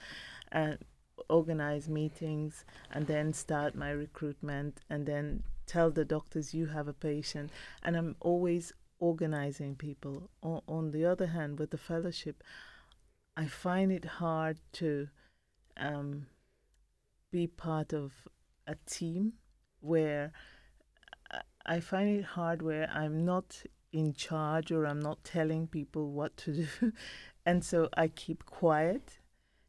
and 0.53 0.78
organize 1.28 1.88
meetings 1.88 2.64
and 2.92 3.07
then 3.07 3.32
start 3.32 3.74
my 3.74 3.90
recruitment 3.90 4.80
and 4.90 5.07
then 5.07 5.42
tell 5.66 5.90
the 5.90 6.05
doctors 6.05 6.55
you 6.55 6.66
have 6.66 6.86
a 6.86 6.92
patient. 6.92 7.51
And 7.82 7.97
I'm 7.97 8.14
always 8.20 8.72
organizing 9.01 9.74
people. 9.74 10.30
O- 10.42 10.62
on 10.68 10.92
the 10.92 11.05
other 11.05 11.26
hand, 11.26 11.59
with 11.59 11.70
the 11.70 11.78
fellowship, 11.78 12.44
I 13.36 13.47
find 13.47 13.90
it 13.90 14.05
hard 14.05 14.61
to 14.74 15.09
um, 15.76 16.26
be 17.32 17.49
part 17.49 17.92
of 17.92 18.12
a 18.66 18.76
team 18.86 19.34
where 19.80 20.32
I 21.66 21.80
find 21.80 22.08
it 22.08 22.24
hard 22.24 22.62
where 22.62 22.88
I'm 22.90 23.24
not 23.24 23.62
in 23.92 24.12
charge 24.12 24.70
or 24.70 24.86
I'm 24.86 25.00
not 25.00 25.24
telling 25.24 25.66
people 25.66 26.12
what 26.12 26.36
to 26.38 26.52
do, 26.52 26.92
and 27.46 27.64
so 27.64 27.88
I 27.96 28.08
keep 28.08 28.46
quiet. 28.46 29.18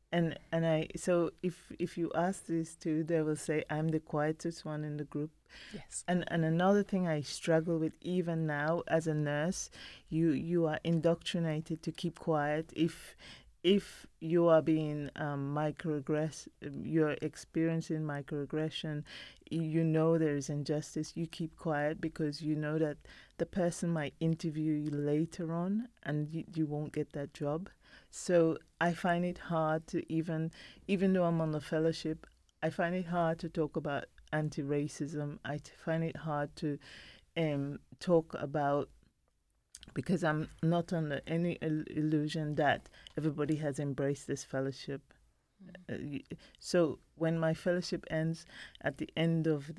And 0.09 0.39
and 0.53 0.65
I 0.65 0.87
so 0.95 1.31
if 1.43 1.71
if 1.79 1.97
you 1.97 2.11
ask 2.15 2.45
these 2.45 2.75
two, 2.75 3.03
they 3.03 3.21
will 3.21 3.35
say 3.35 3.65
I'm 3.69 3.89
the 3.89 3.99
quietest 3.99 4.63
one 4.63 4.85
in 4.85 4.97
the 4.97 5.03
group. 5.03 5.31
Yes. 5.73 6.03
And 6.07 6.23
and 6.27 6.45
another 6.45 6.83
thing 6.83 7.07
I 7.07 7.21
struggle 7.21 7.77
with 7.77 7.93
even 8.01 8.45
now 8.45 8.83
as 8.87 9.07
a 9.07 9.13
nurse, 9.13 9.69
you 10.07 10.31
you 10.31 10.65
are 10.65 10.79
indoctrinated 10.83 11.83
to 11.83 11.91
keep 11.91 12.19
quiet. 12.19 12.71
If 12.73 13.17
if 13.67 14.07
you 14.21 14.47
are 14.47 14.61
being 14.61 15.09
um, 15.17 15.53
microaggress, 15.53 16.47
you're 16.83 17.17
experiencing 17.21 17.99
microaggression, 17.99 19.03
you 19.51 19.83
know 19.83 20.17
there 20.17 20.37
is 20.37 20.49
injustice, 20.49 21.11
you 21.17 21.27
keep 21.27 21.53
quiet 21.57 21.99
because 21.99 22.41
you 22.41 22.55
know 22.55 22.77
that 22.79 22.95
the 23.39 23.45
person 23.45 23.89
might 23.89 24.13
interview 24.21 24.71
you 24.71 24.91
later 24.91 25.53
on 25.53 25.89
and 26.03 26.29
you, 26.31 26.45
you 26.55 26.65
won't 26.65 26.93
get 26.93 27.11
that 27.11 27.33
job. 27.33 27.69
So 28.09 28.57
I 28.79 28.93
find 28.93 29.25
it 29.25 29.37
hard 29.37 29.85
to 29.87 30.01
even, 30.09 30.53
even 30.87 31.11
though 31.11 31.25
I'm 31.25 31.41
on 31.41 31.51
the 31.51 31.59
fellowship, 31.59 32.25
I 32.63 32.69
find 32.69 32.95
it 32.95 33.07
hard 33.07 33.37
to 33.39 33.49
talk 33.49 33.75
about 33.75 34.05
anti-racism. 34.31 35.39
I 35.43 35.59
find 35.83 36.05
it 36.05 36.15
hard 36.15 36.55
to 36.57 36.79
um, 37.35 37.79
talk 37.99 38.33
about 38.39 38.87
because 39.97 40.23
I'm 40.23 40.47
not 40.61 40.93
under 40.93 41.21
any 41.25 41.57
illusion 41.59 42.53
that 42.53 42.87
everybody 43.17 43.55
has 43.55 43.79
embraced 43.79 44.27
this 44.27 44.43
fellowship. 44.43 45.01
Mm. 45.89 46.21
Uh, 46.21 46.35
so 46.59 46.99
when 47.15 47.39
my 47.39 47.55
fellowship 47.55 48.05
ends 48.11 48.45
at 48.81 48.99
the 48.99 49.09
end 49.17 49.47
of 49.47 49.71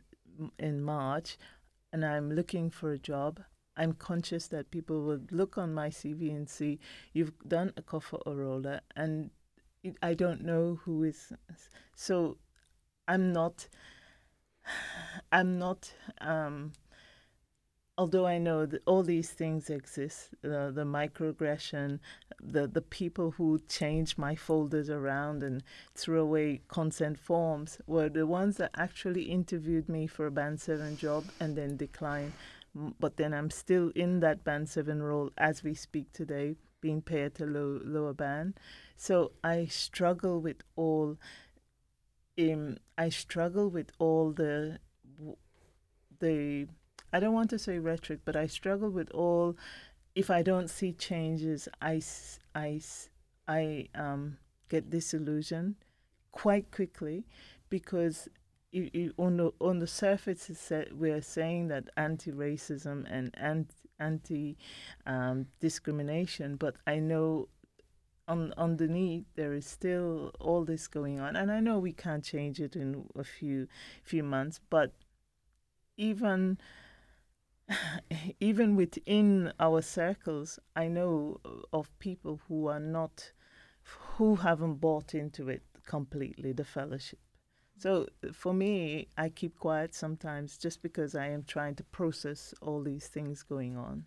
in 0.58 0.82
March, 0.82 1.38
and 1.92 2.04
I'm 2.04 2.32
looking 2.32 2.68
for 2.68 2.90
a 2.90 2.98
job, 2.98 3.38
I'm 3.76 3.92
conscious 3.92 4.48
that 4.48 4.72
people 4.72 5.02
will 5.02 5.20
look 5.30 5.56
on 5.56 5.72
my 5.72 5.88
CV 5.88 6.30
and 6.34 6.50
see 6.50 6.80
you've 7.12 7.32
done 7.46 7.72
a 7.76 7.82
Kofoworola, 7.82 8.80
and 8.96 9.30
I 10.02 10.14
don't 10.14 10.42
know 10.44 10.80
who 10.82 11.04
is. 11.04 11.32
So 11.94 12.38
I'm 13.06 13.32
not. 13.32 13.68
I'm 15.30 15.60
not. 15.60 15.92
Um, 16.20 16.72
although 17.98 18.26
I 18.26 18.38
know 18.38 18.64
that 18.64 18.82
all 18.86 19.02
these 19.02 19.30
things 19.30 19.68
exist, 19.68 20.30
uh, 20.44 20.70
the 20.70 20.84
microaggression, 20.84 21.98
the 22.40 22.68
the 22.68 22.80
people 22.80 23.32
who 23.32 23.58
change 23.68 24.16
my 24.16 24.36
folders 24.36 24.88
around 24.88 25.42
and 25.42 25.64
threw 25.96 26.20
away 26.20 26.60
consent 26.68 27.18
forms 27.18 27.78
were 27.88 28.08
the 28.08 28.26
ones 28.26 28.56
that 28.58 28.70
actually 28.76 29.24
interviewed 29.24 29.88
me 29.88 30.06
for 30.06 30.26
a 30.26 30.30
band 30.30 30.60
seven 30.60 30.96
job 30.96 31.24
and 31.40 31.56
then 31.56 31.76
declined. 31.76 32.32
But 33.00 33.16
then 33.16 33.34
I'm 33.34 33.50
still 33.50 33.90
in 33.96 34.20
that 34.20 34.44
band 34.44 34.68
seven 34.68 35.02
role 35.02 35.32
as 35.36 35.64
we 35.64 35.74
speak 35.74 36.12
today, 36.12 36.54
being 36.80 37.02
paid 37.02 37.34
to 37.36 37.46
low, 37.46 37.80
lower 37.84 38.14
band. 38.14 38.60
So 38.96 39.32
I 39.42 39.66
struggle 39.66 40.40
with 40.40 40.62
all. 40.76 41.18
Um, 42.38 42.76
I 42.96 43.08
struggle 43.08 43.68
with 43.68 43.90
all 43.98 44.30
the 44.30 44.78
the 46.20 46.68
I 47.12 47.20
don't 47.20 47.34
want 47.34 47.50
to 47.50 47.58
say 47.58 47.78
rhetoric, 47.78 48.20
but 48.24 48.36
I 48.36 48.46
struggle 48.46 48.90
with 48.90 49.10
all. 49.12 49.56
If 50.14 50.30
I 50.30 50.42
don't 50.42 50.68
see 50.68 50.92
changes, 50.92 51.68
I, 51.80 52.02
I, 52.54 52.80
I 53.46 53.88
um, 53.94 54.38
get 54.68 54.90
disillusioned 54.90 55.76
quite 56.32 56.70
quickly 56.70 57.24
because 57.68 58.28
you, 58.72 58.90
you, 58.92 59.14
on 59.18 59.36
the 59.36 59.52
on 59.60 59.78
the 59.78 59.86
surface 59.86 60.50
we're 60.92 61.22
saying 61.22 61.68
that 61.68 61.88
anti-racism 61.96 63.06
and 63.10 63.34
anti, 63.38 63.74
anti 63.98 64.56
um, 65.06 65.46
discrimination, 65.60 66.56
but 66.56 66.76
I 66.86 66.98
know 66.98 67.48
on 68.26 68.52
underneath 68.58 69.24
there 69.36 69.54
is 69.54 69.66
still 69.66 70.32
all 70.38 70.64
this 70.64 70.86
going 70.86 71.18
on, 71.18 71.34
and 71.34 71.50
I 71.50 71.60
know 71.60 71.78
we 71.78 71.92
can't 71.92 72.22
change 72.22 72.60
it 72.60 72.76
in 72.76 73.06
a 73.16 73.24
few 73.24 73.68
few 74.02 74.22
months, 74.22 74.60
but 74.68 74.92
even 75.96 76.58
even 78.40 78.76
within 78.76 79.52
our 79.60 79.82
circles, 79.82 80.58
I 80.74 80.88
know 80.88 81.40
of 81.72 81.96
people 81.98 82.40
who 82.48 82.66
are 82.66 82.80
not, 82.80 83.32
who 83.82 84.36
haven't 84.36 84.76
bought 84.76 85.14
into 85.14 85.48
it 85.48 85.62
completely, 85.86 86.52
the 86.52 86.64
fellowship. 86.64 87.18
So 87.78 88.08
for 88.32 88.52
me, 88.52 89.08
I 89.16 89.28
keep 89.28 89.58
quiet 89.58 89.94
sometimes 89.94 90.58
just 90.58 90.82
because 90.82 91.14
I 91.14 91.28
am 91.28 91.44
trying 91.44 91.76
to 91.76 91.84
process 91.84 92.52
all 92.60 92.82
these 92.82 93.06
things 93.06 93.42
going 93.42 93.76
on. 93.76 94.06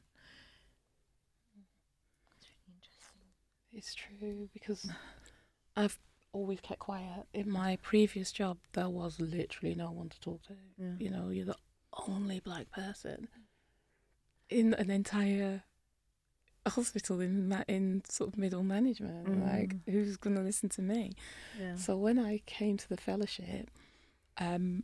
It's 3.72 3.96
true 3.96 4.50
because 4.52 4.92
I've 5.78 5.98
always 6.34 6.60
kept 6.60 6.82
quiet. 6.82 7.26
In 7.34 7.50
my 7.50 7.78
previous 7.82 8.34
job, 8.34 8.58
there 8.74 8.90
was 8.90 9.18
literally 9.22 9.76
no 9.76 9.92
one 9.92 10.10
to 10.10 10.20
talk 10.20 10.44
to. 10.48 10.56
Yeah. 10.78 10.92
You 11.00 11.10
know, 11.10 11.30
you're 11.30 11.46
the 11.46 11.56
only 12.08 12.42
black 12.42 12.70
person 12.72 13.30
in 14.52 14.74
an 14.76 14.90
entire 14.90 15.64
hospital 16.68 17.20
in 17.20 17.50
ma- 17.50 17.64
in 17.68 18.04
sort 18.08 18.30
of 18.30 18.38
middle 18.38 18.64
management. 18.64 19.26
Mm. 19.26 19.52
Like, 19.52 19.76
who's 19.90 20.18
going 20.18 20.36
to 20.36 20.42
listen 20.42 20.70
to 20.70 20.82
me? 20.82 21.14
Yeah. 21.60 21.76
So 21.76 21.98
when 21.98 22.20
I 22.20 22.42
came 22.46 22.78
to 22.78 22.90
the 22.90 22.98
fellowship, 22.98 23.70
um, 24.38 24.84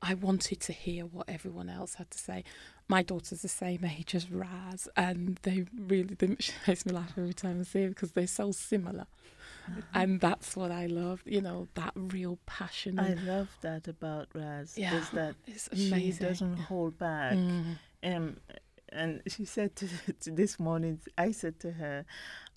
I 0.00 0.14
wanted 0.14 0.60
to 0.60 0.72
hear 0.72 1.04
what 1.04 1.28
everyone 1.28 1.68
else 1.68 1.94
had 1.94 2.10
to 2.10 2.18
say. 2.18 2.44
My 2.88 3.02
daughter's 3.02 3.42
the 3.42 3.48
same 3.48 3.84
age 3.84 4.14
as 4.14 4.30
Raz, 4.30 4.88
and 4.96 5.38
they 5.42 5.64
really 5.76 6.14
they 6.14 6.36
makes 6.66 6.86
me 6.86 6.92
laugh 6.92 7.12
every 7.16 7.34
time 7.34 7.60
I 7.60 7.64
see 7.64 7.82
them 7.82 7.90
because 7.90 8.12
they're 8.12 8.26
so 8.26 8.52
similar. 8.52 9.06
Mm-hmm. 9.70 9.80
And 9.94 10.20
that's 10.20 10.56
what 10.56 10.72
I 10.72 10.86
love, 10.86 11.22
you 11.24 11.40
know, 11.40 11.68
that 11.74 11.92
real 11.94 12.40
passion. 12.46 12.98
I 12.98 13.14
love 13.14 13.48
that 13.60 13.86
about 13.86 14.26
Raz. 14.34 14.76
Yeah, 14.76 14.96
is 14.98 15.10
that 15.10 15.36
she 15.72 16.12
doesn't 16.18 16.56
hold 16.56 16.98
back. 16.98 17.34
Mm. 17.34 17.76
Um, 18.02 18.36
and 18.92 19.22
she 19.26 19.44
said 19.44 19.76
to, 19.76 19.88
to 20.20 20.30
this 20.30 20.58
morning, 20.58 21.00
I 21.16 21.32
said 21.32 21.58
to 21.60 21.72
her, 21.72 22.04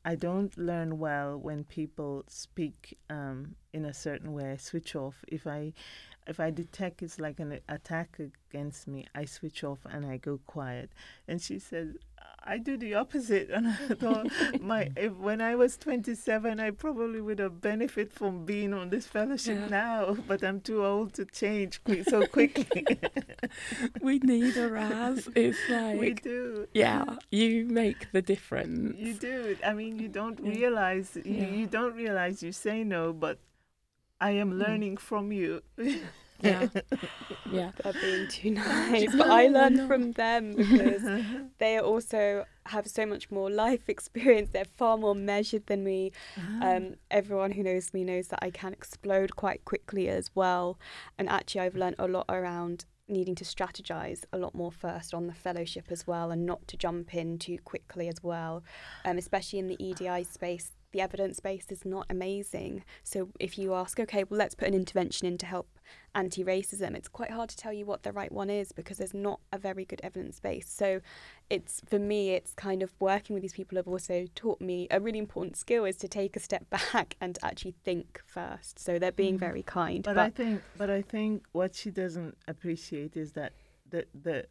I 0.04 0.16
don't 0.16 0.56
learn 0.58 1.00
well 1.00 1.38
when 1.38 1.64
people 1.64 2.24
speak 2.28 2.98
um, 3.10 3.56
in 3.74 3.86
a 3.86 3.94
certain 3.94 4.34
way. 4.34 4.52
I 4.52 4.58
switch 4.58 4.96
off. 4.96 5.26
If 5.28 5.48
I, 5.48 5.74
if 6.28 6.40
I 6.40 6.52
detect 6.52 7.02
it's 7.02 7.20
like 7.20 7.40
an 7.40 7.60
attack 7.68 8.20
against 8.20 8.88
me, 8.88 9.08
I 9.16 9.26
switch 9.26 9.64
off 9.64 9.80
and 9.90 10.06
I 10.06 10.18
go 10.18 10.40
quiet. 10.46 10.92
And 11.28 11.42
she 11.42 11.58
said, 11.58 11.96
I 12.48 12.58
do 12.60 12.78
the 12.78 12.94
opposite, 12.94 13.50
and 13.56 13.68
I 13.68 13.76
thought 13.96 14.28
my 14.62 14.90
if, 14.98 15.14
when 15.18 15.42
I 15.42 15.56
was 15.56 15.78
27, 15.78 16.60
I 16.60 16.70
probably 16.72 17.20
would 17.22 17.40
have 17.40 17.60
benefit 17.60 18.14
from 18.14 18.46
being 18.46 18.74
on 18.74 18.90
this 18.90 19.08
fellowship 19.08 19.58
Yeah. 19.58 19.68
now, 19.68 20.18
but 20.28 20.44
I'm 20.44 20.60
too 20.62 20.86
old 20.86 21.14
to 21.16 21.26
change 21.26 21.82
so 22.08 22.28
quickly. 22.28 22.86
we 24.02 24.20
need 24.20 24.56
a 24.58 24.70
Raz. 24.70 25.28
It's 25.36 25.58
like 25.70 26.00
we 26.00 26.14
do. 26.14 26.68
yeah, 26.74 27.06
you 27.32 27.66
make 27.66 28.12
the 28.12 28.22
difference. 28.22 28.96
You 28.98 29.14
do. 29.16 29.58
I 29.66 29.74
mean, 29.74 29.98
you 30.00 30.08
don't 30.08 30.40
Yeah. 30.40 30.54
realize 30.54 31.16
you, 31.16 31.24
Yeah. 31.26 31.50
you 31.50 31.66
don't 31.68 31.96
realize 31.96 32.44
you 32.44 32.52
say 32.52 32.84
no, 32.84 33.12
but 33.12 33.40
I 34.22 34.32
am 34.32 34.52
Mm. 34.54 34.60
learning 34.60 34.98
from 34.98 35.32
you. 35.32 35.62
Yeah, 36.42 36.68
yeah. 37.52 37.72
They're 37.84 37.94
being 37.94 38.28
too 38.28 38.52
nice, 38.52 39.16
but 39.16 39.30
I 39.30 39.48
no, 39.48 39.60
learned 39.60 39.88
from 39.88 40.12
them 40.14 40.52
because 40.56 41.04
they 41.58 41.80
also 41.80 42.46
have 42.66 42.88
so 42.88 43.06
much 43.06 43.32
more 43.32 43.50
life 43.50 43.90
experience. 43.90 44.50
They're 44.52 44.66
far 44.66 44.98
more 44.98 45.16
measured 45.16 45.68
than 45.68 45.84
me. 45.84 46.12
Um, 46.62 46.96
everyone 47.12 47.52
who 47.52 47.64
knows 47.64 47.94
me 47.94 48.04
knows 48.04 48.28
that 48.30 48.40
I 48.42 48.50
can 48.50 48.74
explode 48.74 49.36
quite 49.36 49.66
quickly 49.66 50.10
as 50.10 50.32
well. 50.36 50.78
And 51.18 51.30
actually, 51.30 51.62
I've 51.62 51.76
learned 51.76 51.96
a 52.00 52.08
lot 52.08 52.26
around 52.30 52.86
needing 53.08 53.36
to 53.36 53.44
strategize 53.44 54.24
a 54.34 54.38
lot 54.38 54.56
more 54.56 54.72
first 54.72 55.14
on 55.14 55.28
the 55.28 55.34
fellowship 55.34 55.86
as 55.90 56.08
well 56.08 56.32
and 56.32 56.46
not 56.46 56.68
to 56.68 56.76
jump 56.76 57.14
in 57.14 57.38
too 57.38 57.58
quickly 57.64 58.08
as 58.08 58.24
well 58.24 58.64
um, 59.06 59.18
especially 59.18 59.60
in 59.60 59.68
the 59.68 59.78
edi 59.80 60.24
space 60.24 60.72
the 60.96 61.02
evidence 61.02 61.42
base 61.42 61.66
is 61.72 61.84
not 61.84 62.06
amazing. 62.10 62.82
So 63.04 63.28
if 63.38 63.58
you 63.58 63.74
ask 63.74 64.00
okay 64.00 64.24
well 64.24 64.38
let's 64.38 64.56
put 64.56 64.70
an 64.70 64.74
intervention 64.74 65.28
in 65.28 65.38
to 65.40 65.46
help 65.46 65.68
anti-racism 66.16 66.96
it's 66.96 67.10
quite 67.10 67.30
hard 67.32 67.50
to 67.50 67.58
tell 67.58 67.74
you 67.74 67.86
what 67.86 68.04
the 68.04 68.14
right 68.14 68.32
one 68.32 68.50
is 68.50 68.72
because 68.72 68.98
there's 68.98 69.14
not 69.14 69.42
a 69.52 69.58
very 69.58 69.84
good 69.84 70.00
evidence 70.04 70.40
base. 70.40 70.70
So 70.70 71.02
it's 71.50 71.82
for 71.86 72.00
me 72.00 72.30
it's 72.32 72.54
kind 72.54 72.82
of 72.82 72.94
working 73.02 73.34
with 73.34 73.42
these 73.42 73.52
people 73.52 73.76
have 73.76 73.90
also 73.90 74.26
taught 74.36 74.62
me 74.62 74.88
a 74.90 75.02
really 75.02 75.20
important 75.20 75.58
skill 75.58 75.84
is 75.84 75.98
to 75.98 76.08
take 76.08 76.38
a 76.38 76.40
step 76.40 76.64
back 76.94 77.18
and 77.20 77.36
to 77.36 77.46
actually 77.46 77.76
think 77.84 78.22
first. 78.26 78.80
So 78.80 78.98
they're 78.98 79.12
being 79.12 79.36
Mhm. 79.36 79.40
very 79.48 79.64
kind 79.64 80.02
But, 80.06 80.18
I 80.18 80.30
think, 80.30 80.64
but 80.78 80.90
I 80.90 81.02
think 81.02 81.44
what 81.52 81.76
she 81.76 81.92
doesn't 81.92 82.38
appreciate 82.48 83.18
is 83.18 83.34
that 83.34 83.52
the 83.90 84.06
the 84.14 84.46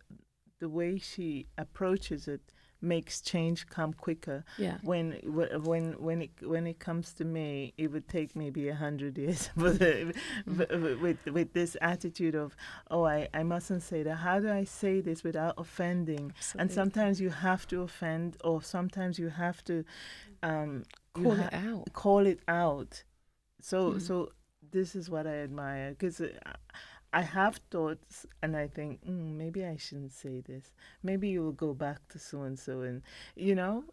the 0.61 0.69
way 0.69 0.99
she 0.99 1.47
approaches 1.57 2.29
it 2.29 2.43
makes 2.85 3.21
change 3.21 3.67
come 3.67 3.93
quicker. 3.93 4.45
Yeah. 4.59 4.79
When 4.83 5.13
wh- 5.23 5.67
when 5.67 5.93
when 5.99 6.23
it 6.23 6.31
when 6.43 6.67
it 6.67 6.79
comes 6.79 7.13
to 7.15 7.25
me, 7.25 7.73
it 7.77 7.91
would 7.93 8.07
take 8.09 8.37
maybe 8.37 8.69
a 8.69 8.75
hundred 8.75 9.19
years. 9.19 9.51
but 9.57 9.81
uh, 9.83 10.13
v- 10.47 10.95
with 11.03 11.25
with 11.27 11.53
this 11.53 11.77
attitude 11.81 12.35
of, 12.35 12.55
oh, 12.91 13.05
I 13.05 13.29
I 13.35 13.43
mustn't 13.43 13.83
say 13.83 14.03
that. 14.05 14.17
How 14.17 14.39
do 14.41 14.51
I 14.51 14.65
say 14.65 15.01
this 15.01 15.25
without 15.25 15.55
offending? 15.59 16.33
And 16.59 16.71
sometimes 16.71 17.21
you 17.21 17.31
have 17.31 17.67
to 17.69 17.83
offend, 17.83 18.37
or 18.45 18.63
sometimes 18.63 19.19
you 19.19 19.31
have 19.31 19.63
to 19.65 19.85
um, 20.43 20.85
call 21.15 21.35
ha- 21.37 21.49
it 21.53 21.55
out. 21.55 21.93
call 21.93 22.27
it 22.27 22.41
out. 22.49 23.05
So 23.61 23.93
Mhm. 23.93 24.01
so 24.03 24.33
this 24.73 24.95
is 24.97 25.09
what 25.11 25.27
I 25.27 25.37
admire 25.43 25.91
because 25.91 26.21
I 27.15 27.23
have 27.23 27.61
thoughts 27.71 28.27
and 28.43 28.57
I 28.57 28.67
think 28.67 29.07
mm, 29.07 29.37
maybe 29.37 29.65
I 29.65 29.77
shouldn't 29.77 30.13
say 30.13 30.41
this. 30.41 30.73
Maybe 31.05 31.29
you 31.29 31.43
will 31.43 31.53
go 31.53 31.73
back 31.73 32.09
to 32.09 32.19
so 32.19 32.43
and 32.43 32.59
so 32.59 32.81
and 32.81 33.03
you 33.37 33.55
know 33.55 33.85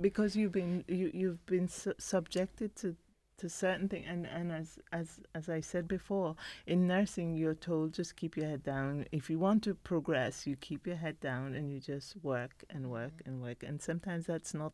because 0.00 0.34
you've 0.34 0.52
been 0.52 0.82
you 0.88 1.10
you've 1.12 1.44
been 1.44 1.68
su- 1.68 1.92
subjected 1.98 2.74
to 2.76 2.96
to 3.36 3.50
certain 3.50 3.86
things 3.86 4.06
and 4.08 4.26
and 4.26 4.50
as 4.50 4.78
as 4.92 5.20
as 5.34 5.50
I 5.50 5.60
said 5.60 5.86
before 5.86 6.36
in 6.66 6.86
nursing 6.86 7.34
you're 7.34 7.54
told 7.54 7.92
just 7.92 8.16
keep 8.16 8.34
your 8.34 8.46
head 8.46 8.62
down. 8.62 9.04
If 9.12 9.28
you 9.28 9.38
want 9.38 9.62
to 9.64 9.74
progress 9.74 10.46
you 10.46 10.56
keep 10.56 10.86
your 10.86 10.96
head 10.96 11.20
down 11.20 11.54
and 11.54 11.70
you 11.70 11.80
just 11.80 12.16
work 12.22 12.64
and 12.70 12.90
work 12.90 13.20
and 13.26 13.42
work. 13.42 13.62
And 13.62 13.82
sometimes 13.82 14.24
that's 14.24 14.54
not 14.54 14.72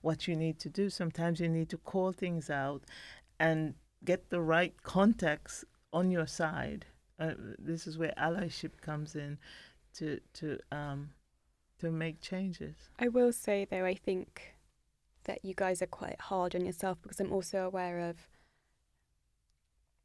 what 0.00 0.28
you 0.28 0.36
need 0.36 0.60
to 0.60 0.68
do. 0.68 0.90
Sometimes 0.90 1.40
you 1.40 1.48
need 1.48 1.70
to 1.70 1.78
call 1.78 2.12
things 2.12 2.50
out 2.50 2.84
and 3.40 3.74
get 4.04 4.30
the 4.30 4.40
right 4.40 4.80
context 4.84 5.64
on 5.92 6.12
your 6.12 6.28
side 6.28 6.86
uh, 7.18 7.32
this 7.58 7.86
is 7.86 7.96
where 7.98 8.12
allyship 8.18 8.80
comes 8.80 9.14
in 9.16 9.38
to 9.94 10.20
to 10.34 10.58
um 10.72 11.10
to 11.78 11.90
make 11.90 12.20
changes 12.20 12.74
I 12.98 13.08
will 13.08 13.32
say 13.32 13.66
though, 13.70 13.84
I 13.84 13.94
think 13.94 14.54
that 15.24 15.44
you 15.44 15.54
guys 15.54 15.82
are 15.82 15.86
quite 15.86 16.20
hard 16.20 16.54
on 16.54 16.64
yourself 16.64 16.98
because 17.02 17.18
I'm 17.20 17.32
also 17.32 17.64
aware 17.66 17.98
of. 18.10 18.16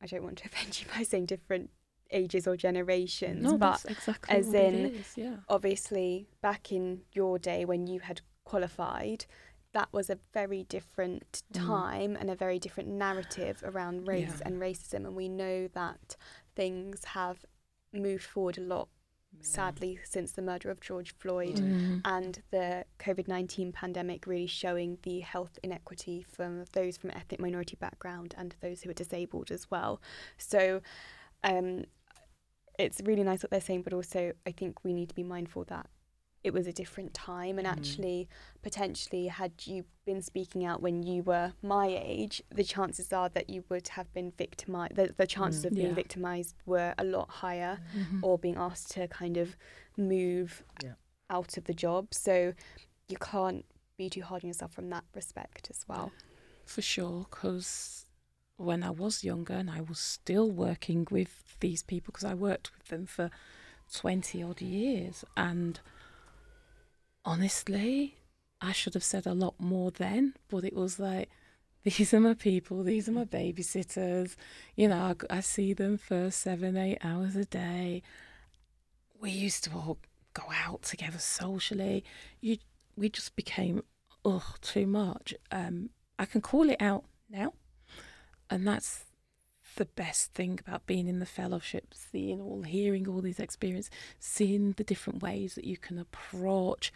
I 0.01 0.07
don't 0.07 0.23
want 0.23 0.39
to 0.39 0.45
offend 0.49 0.79
you 0.81 0.87
by 0.95 1.03
saying 1.03 1.27
different 1.27 1.69
ages 2.11 2.45
or 2.47 2.57
generations, 2.57 3.41
No, 3.43 3.51
but 3.57 3.71
that's 3.83 3.85
exactly 3.85 4.35
as 4.37 4.47
what 4.47 4.55
in- 4.55 4.85
it 4.87 4.93
is. 4.95 5.13
Yeah. 5.17 5.37
obviously 5.47 6.27
back 6.41 6.71
in 6.71 7.01
your 7.13 7.39
day 7.39 7.63
when 7.63 7.87
you 7.87 8.01
had 8.01 8.21
qualified, 8.43 9.25
that 9.73 9.87
was 9.93 10.09
a 10.09 10.17
very 10.33 10.63
different 10.63 11.43
Mm. 11.53 11.65
time 11.67 12.15
and 12.17 12.29
a 12.29 12.35
very 12.35 12.59
different 12.59 12.89
narrative 12.89 13.63
around 13.63 14.07
race 14.07 14.39
Yeah. 14.39 14.47
and 14.47 14.59
racism, 14.61 15.05
and 15.05 15.15
we 15.15 15.29
know 15.29 15.67
that 15.69 16.17
things 16.55 17.05
have 17.05 17.45
moved 17.93 18.23
forward 18.23 18.57
a 18.57 18.61
lot. 18.61 18.89
Sadly, 19.39 19.97
since 20.03 20.33
the 20.33 20.41
murder 20.41 20.69
of 20.69 20.81
George 20.81 21.15
Floyd, 21.17 21.55
Mm. 21.55 22.01
and 22.03 22.43
the 22.51 22.83
COVID 22.99 23.29
19 23.29 23.71
pandemic 23.71 24.27
really 24.27 24.45
showing 24.45 24.97
the 25.03 25.21
health 25.21 25.57
inequity 25.63 26.21
from 26.21 26.65
those 26.73 26.97
from 26.97 27.11
ethnic 27.11 27.39
minority 27.39 27.77
background 27.79 28.35
and 28.37 28.55
those 28.59 28.81
who 28.81 28.89
are 28.89 28.93
disabled 28.93 29.49
as 29.49 29.71
well. 29.71 30.01
So 30.37 30.81
um, 31.45 31.85
it's 32.77 32.99
really 33.05 33.23
nice 33.23 33.41
what 33.41 33.51
they're 33.51 33.61
saying, 33.61 33.83
but 33.83 33.93
also 33.93 34.33
I 34.45 34.51
think 34.51 34.83
we 34.83 34.93
need 34.93 35.07
to 35.09 35.15
be 35.15 35.23
mindful 35.23 35.63
that 35.65 35.87
it 36.43 36.53
was 36.53 36.65
a 36.67 36.73
different 36.73 37.13
time 37.13 37.57
and 37.59 37.67
Mhm. 37.67 37.71
actually 37.71 38.27
potentially 38.61 39.27
had 39.27 39.51
you 39.65 39.85
been 40.05 40.21
speaking 40.21 40.65
out 40.65 40.81
when 40.81 41.03
you 41.03 41.21
were 41.23 41.53
my 41.61 41.87
age 41.87 42.41
the 42.49 42.63
chances 42.63 43.13
are 43.13 43.29
that 43.29 43.49
you 43.49 43.63
would 43.69 43.87
have 43.89 44.11
been 44.13 44.31
victimized 44.31 44.95
the, 44.95 45.13
the 45.17 45.27
chances 45.27 45.63
Mm. 45.63 45.67
of 45.67 45.73
being 45.75 45.87
Yeah. 45.89 45.93
victimized 45.93 46.55
were 46.65 46.93
a 46.97 47.03
lot 47.03 47.29
higher 47.29 47.79
Mhm. 47.95 48.23
or 48.23 48.37
being 48.39 48.55
asked 48.57 48.91
to 48.91 49.07
kind 49.07 49.37
of 49.37 49.55
move 49.97 50.63
Yeah. 50.83 50.95
out 51.29 51.57
of 51.57 51.65
the 51.65 51.73
job. 51.73 52.13
So 52.13 52.53
you 53.07 53.17
can't 53.17 53.65
be 53.97 54.09
too 54.09 54.21
hard 54.23 54.43
on 54.43 54.47
yourself 54.49 54.71
from 54.73 54.89
that 54.89 55.05
respect 55.13 55.69
as 55.69 55.87
well. 55.87 56.11
For 56.65 56.81
sure, 56.81 57.27
because 57.29 58.05
when 58.57 58.83
I 58.83 58.89
was 58.89 59.23
younger 59.23 59.53
and 59.53 59.69
I 59.69 59.81
was 59.81 59.99
still 59.99 60.49
working 60.49 61.07
with 61.11 61.57
these 61.59 61.83
people, 61.83 62.11
because 62.11 62.23
I 62.23 62.33
worked 62.33 62.71
with 62.77 62.87
them 62.87 63.05
for 63.05 63.29
20 63.91 64.41
odd 64.41 64.61
years, 64.61 65.23
and 65.35 65.79
honestly, 67.25 68.15
I 68.59 68.71
should 68.71 68.93
have 68.93 69.03
said 69.03 69.25
a 69.25 69.33
lot 69.33 69.55
more 69.59 69.91
then, 69.91 70.35
but 70.49 70.63
it 70.63 70.75
was 70.75 70.99
like, 70.99 71.29
these 71.83 72.13
are 72.13 72.19
my 72.19 72.33
people, 72.33 72.83
these 72.83 73.09
are 73.09 73.13
my 73.13 73.25
babysitters, 73.25 74.35
you 74.75 74.87
know, 74.87 75.15
I, 75.29 75.37
I 75.37 75.39
see 75.39 75.73
them 75.73 75.97
for 75.97 76.29
seven, 76.31 76.77
eight 76.77 76.99
hours 77.03 77.35
a 77.35 77.45
day. 77.45 78.03
We 79.19 79.31
used 79.31 79.63
to 79.65 79.71
all 79.71 79.97
go 80.33 80.43
out 80.65 80.83
together 80.83 81.19
socially. 81.19 82.03
You, 82.39 82.57
we 82.95 83.09
just 83.09 83.35
became, 83.35 83.83
oh, 84.23 84.53
too 84.61 84.87
much. 84.87 85.33
Um, 85.51 85.89
I 86.17 86.25
can 86.25 86.41
call 86.41 86.69
it 86.69 86.81
out 86.81 87.05
now. 87.29 87.53
And 88.49 88.67
that's 88.67 89.05
the 89.75 89.85
best 89.85 90.33
thing 90.33 90.59
about 90.65 90.85
being 90.85 91.07
in 91.07 91.19
the 91.19 91.25
fellowship, 91.25 91.93
seeing 91.93 92.41
all, 92.41 92.63
hearing 92.63 93.07
all 93.07 93.21
these 93.21 93.39
experiences, 93.39 93.91
seeing 94.19 94.73
the 94.73 94.83
different 94.83 95.21
ways 95.21 95.55
that 95.55 95.65
you 95.65 95.77
can 95.77 95.97
approach 95.97 96.91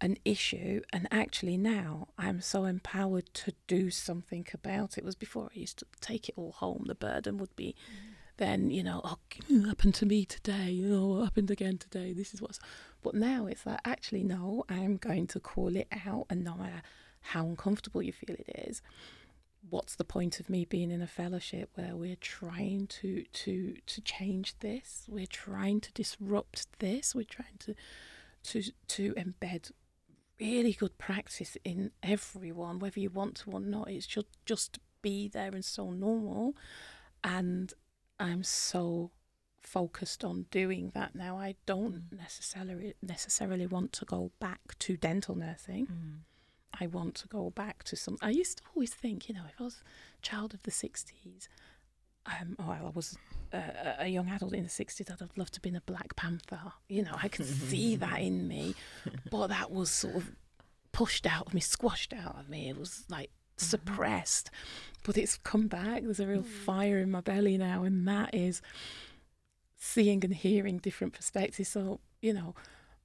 an 0.00 0.16
issue. 0.24 0.80
And 0.92 1.06
actually, 1.10 1.56
now 1.56 2.08
I'm 2.16 2.40
so 2.40 2.64
empowered 2.64 3.32
to 3.34 3.52
do 3.66 3.90
something 3.90 4.46
about 4.54 4.96
it. 4.96 5.04
Was 5.04 5.14
before 5.14 5.50
I 5.54 5.58
used 5.58 5.78
to 5.80 5.86
take 6.00 6.28
it 6.28 6.34
all 6.36 6.52
home. 6.52 6.84
The 6.86 6.94
burden 6.94 7.36
would 7.38 7.54
be 7.56 7.74
then, 8.38 8.70
you 8.70 8.82
know, 8.82 9.02
oh, 9.04 9.18
happened 9.66 9.94
to 9.96 10.06
me 10.06 10.24
today, 10.24 10.70
you 10.70 10.88
know, 10.88 11.22
happened 11.22 11.50
again 11.50 11.76
today. 11.76 12.14
This 12.14 12.32
is 12.32 12.40
what's. 12.40 12.58
But 13.02 13.14
now 13.14 13.46
it's 13.46 13.66
like, 13.66 13.80
actually, 13.84 14.24
no, 14.24 14.64
I'm 14.68 14.96
going 14.96 15.26
to 15.28 15.40
call 15.40 15.76
it 15.76 15.88
out. 16.06 16.26
And 16.30 16.42
no 16.42 16.54
matter 16.54 16.82
how 17.20 17.44
uncomfortable 17.44 18.02
you 18.02 18.12
feel 18.12 18.34
it 18.34 18.66
is, 18.66 18.80
what's 19.68 19.96
the 19.96 20.04
point 20.04 20.40
of 20.40 20.48
me 20.48 20.64
being 20.64 20.90
in 20.90 21.02
a 21.02 21.06
fellowship 21.06 21.70
where 21.74 21.94
we're 21.96 22.16
trying 22.16 22.86
to 22.86 23.24
to 23.32 23.76
to 23.86 24.00
change 24.00 24.58
this? 24.60 25.04
We're 25.08 25.26
trying 25.26 25.80
to 25.82 25.92
disrupt 25.92 26.66
this. 26.78 27.14
We're 27.14 27.24
trying 27.24 27.58
to 27.60 27.74
to 28.44 28.62
to 28.88 29.14
embed 29.14 29.72
really 30.40 30.72
good 30.72 30.96
practice 30.96 31.56
in 31.64 31.90
everyone 32.02 32.78
whether 32.78 33.00
you 33.00 33.10
want 33.10 33.36
to 33.36 33.50
or 33.50 33.60
not. 33.60 33.90
It 33.90 34.04
should 34.04 34.26
just 34.46 34.78
be 35.02 35.28
there 35.28 35.50
and 35.52 35.64
so 35.64 35.90
normal. 35.90 36.56
And 37.22 37.72
i'm 38.18 38.42
so 38.42 39.10
focused 39.60 40.24
on 40.24 40.46
doing 40.50 40.90
that 40.94 41.14
now. 41.14 41.38
I 41.38 41.54
don't 41.66 42.10
mm. 42.10 42.18
necessarily 42.18 42.94
necessarily 43.02 43.66
want 43.66 43.92
to 43.94 44.04
go 44.04 44.32
back 44.40 44.78
to 44.80 44.96
dental 44.96 45.34
nursing 45.34 45.86
mm. 45.86 46.18
I 46.78 46.86
want 46.86 47.14
to 47.16 47.28
go 47.28 47.50
back 47.50 47.82
to 47.84 47.96
some. 47.96 48.16
I 48.20 48.30
used 48.30 48.58
to 48.58 48.64
always 48.74 48.92
think, 48.92 49.28
you 49.28 49.34
know, 49.34 49.42
if 49.48 49.60
I 49.60 49.64
was 49.64 49.82
a 50.18 50.22
child 50.22 50.54
of 50.54 50.62
the 50.62 50.70
60s, 50.70 51.48
um, 52.26 52.56
or 52.58 52.74
I 52.74 52.90
was 52.94 53.16
uh, 53.52 53.60
a 53.98 54.08
young 54.08 54.28
adult 54.28 54.54
in 54.54 54.62
the 54.62 54.68
60s, 54.68 55.10
I'd 55.10 55.20
have 55.20 55.36
loved 55.36 55.54
to 55.54 55.58
have 55.58 55.62
been 55.62 55.76
a 55.76 55.80
Black 55.80 56.16
Panther. 56.16 56.72
You 56.88 57.02
know, 57.02 57.16
I 57.20 57.28
could 57.28 57.46
see 57.46 57.96
that 58.04 58.20
in 58.20 58.46
me, 58.46 58.74
but 59.30 59.48
that 59.48 59.70
was 59.70 59.90
sort 59.90 60.16
of 60.16 60.30
pushed 60.92 61.26
out 61.26 61.48
of 61.48 61.54
me, 61.54 61.60
squashed 61.60 62.12
out 62.12 62.36
of 62.38 62.48
me. 62.48 62.68
It 62.68 62.78
was 62.78 63.04
like 63.08 63.30
suppressed, 63.56 64.50
but 65.04 65.16
it's 65.16 65.36
come 65.38 65.66
back. 65.66 66.02
There's 66.02 66.20
a 66.20 66.26
real 66.26 66.42
fire 66.42 66.98
in 66.98 67.10
my 67.10 67.20
belly 67.20 67.58
now, 67.58 67.84
and 67.84 68.06
that 68.06 68.34
is 68.34 68.62
seeing 69.78 70.24
and 70.24 70.34
hearing 70.34 70.78
different 70.78 71.14
perspectives. 71.14 71.68
So 71.70 72.00
you 72.20 72.32
know, 72.34 72.54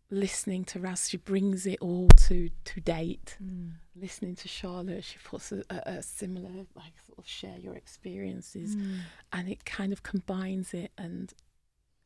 listening 0.10 0.64
to 0.66 0.80
Raz, 0.80 1.10
she 1.10 1.18
brings 1.18 1.66
it 1.66 1.80
all 1.82 2.08
to 2.28 2.50
to 2.66 2.82
date. 2.82 3.38
Mm. 3.44 3.72
Listening 3.96 4.36
to 4.36 4.48
Charlotte, 4.48 5.04
she 5.04 5.18
puts 5.24 5.52
a, 5.52 5.64
a, 5.70 5.82
a 5.98 6.02
similar 6.04 6.50
like 6.76 6.94
sort 7.06 7.18
of 7.18 7.28
share 7.28 7.58
your 7.58 7.76
experiences, 7.76 8.76
Mm. 8.76 9.00
and 9.34 9.50
it 9.50 9.66
kind 9.66 9.92
of 9.94 10.04
combines 10.04 10.74
it 10.74 10.92
and 10.98 11.34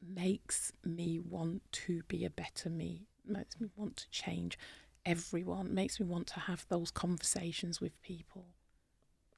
makes 0.02 0.72
me 0.86 1.20
want 1.20 1.62
to 1.72 2.04
be 2.08 2.24
a 2.26 2.30
better 2.30 2.70
me. 2.70 3.08
Makes 3.26 3.60
me 3.60 3.68
want 3.76 3.98
to 3.98 4.10
change 4.10 4.58
everyone. 5.06 5.74
Makes 5.74 6.00
me 6.00 6.06
want 6.06 6.28
to 6.28 6.40
have 6.42 6.66
those 6.70 6.90
conversations 6.92 7.80
with 7.82 8.00
people. 8.02 8.46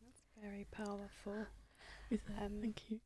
That's 0.04 0.24
very 0.42 0.68
powerful. 0.72 1.48
Um, 2.42 2.60
Thank 2.62 2.90
you. 2.90 3.00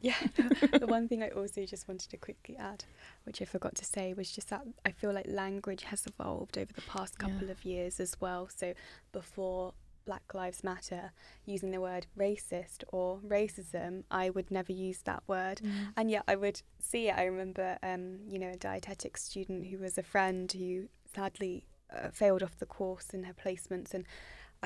Yeah. 0.00 0.14
the 0.78 0.86
one 0.88 1.08
thing 1.08 1.22
I 1.22 1.28
also 1.30 1.64
just 1.64 1.88
wanted 1.88 2.10
to 2.10 2.16
quickly 2.16 2.56
add, 2.56 2.84
which 3.24 3.40
I 3.40 3.44
forgot 3.44 3.74
to 3.76 3.84
say, 3.84 4.12
was 4.14 4.30
just 4.30 4.50
that 4.50 4.62
I 4.84 4.90
feel 4.90 5.12
like 5.12 5.26
language 5.28 5.84
has 5.84 6.06
evolved 6.06 6.58
over 6.58 6.72
the 6.72 6.82
past 6.82 7.14
Yeah. 7.18 7.28
couple 7.28 7.50
of 7.50 7.64
years 7.64 8.00
as 8.00 8.16
well. 8.20 8.48
So 8.54 8.74
before 9.12 9.74
Black 10.04 10.34
Lives 10.34 10.62
Matter, 10.62 11.10
using 11.44 11.72
the 11.72 11.80
word 11.80 12.06
racist 12.16 12.84
or 12.88 13.18
racism, 13.26 14.04
I 14.10 14.30
would 14.30 14.50
never 14.50 14.72
use 14.72 15.00
that 15.02 15.22
word. 15.26 15.60
Mm. 15.64 15.70
And 15.96 16.10
yet 16.10 16.22
I 16.28 16.36
would 16.36 16.62
see 16.78 17.08
it. 17.08 17.16
I 17.16 17.24
remember, 17.24 17.78
um, 17.82 18.18
you 18.28 18.38
know, 18.38 18.50
a 18.50 18.56
dietetics 18.56 19.24
student 19.24 19.66
who 19.66 19.78
was 19.78 19.98
a 19.98 20.02
friend 20.04 20.50
who 20.52 20.88
sadly 21.12 21.66
uh, 21.90 22.10
failed 22.10 22.42
off 22.42 22.56
the 22.58 22.66
course 22.66 23.10
in 23.10 23.24
her 23.24 23.34
placements. 23.34 23.94
And 23.94 24.04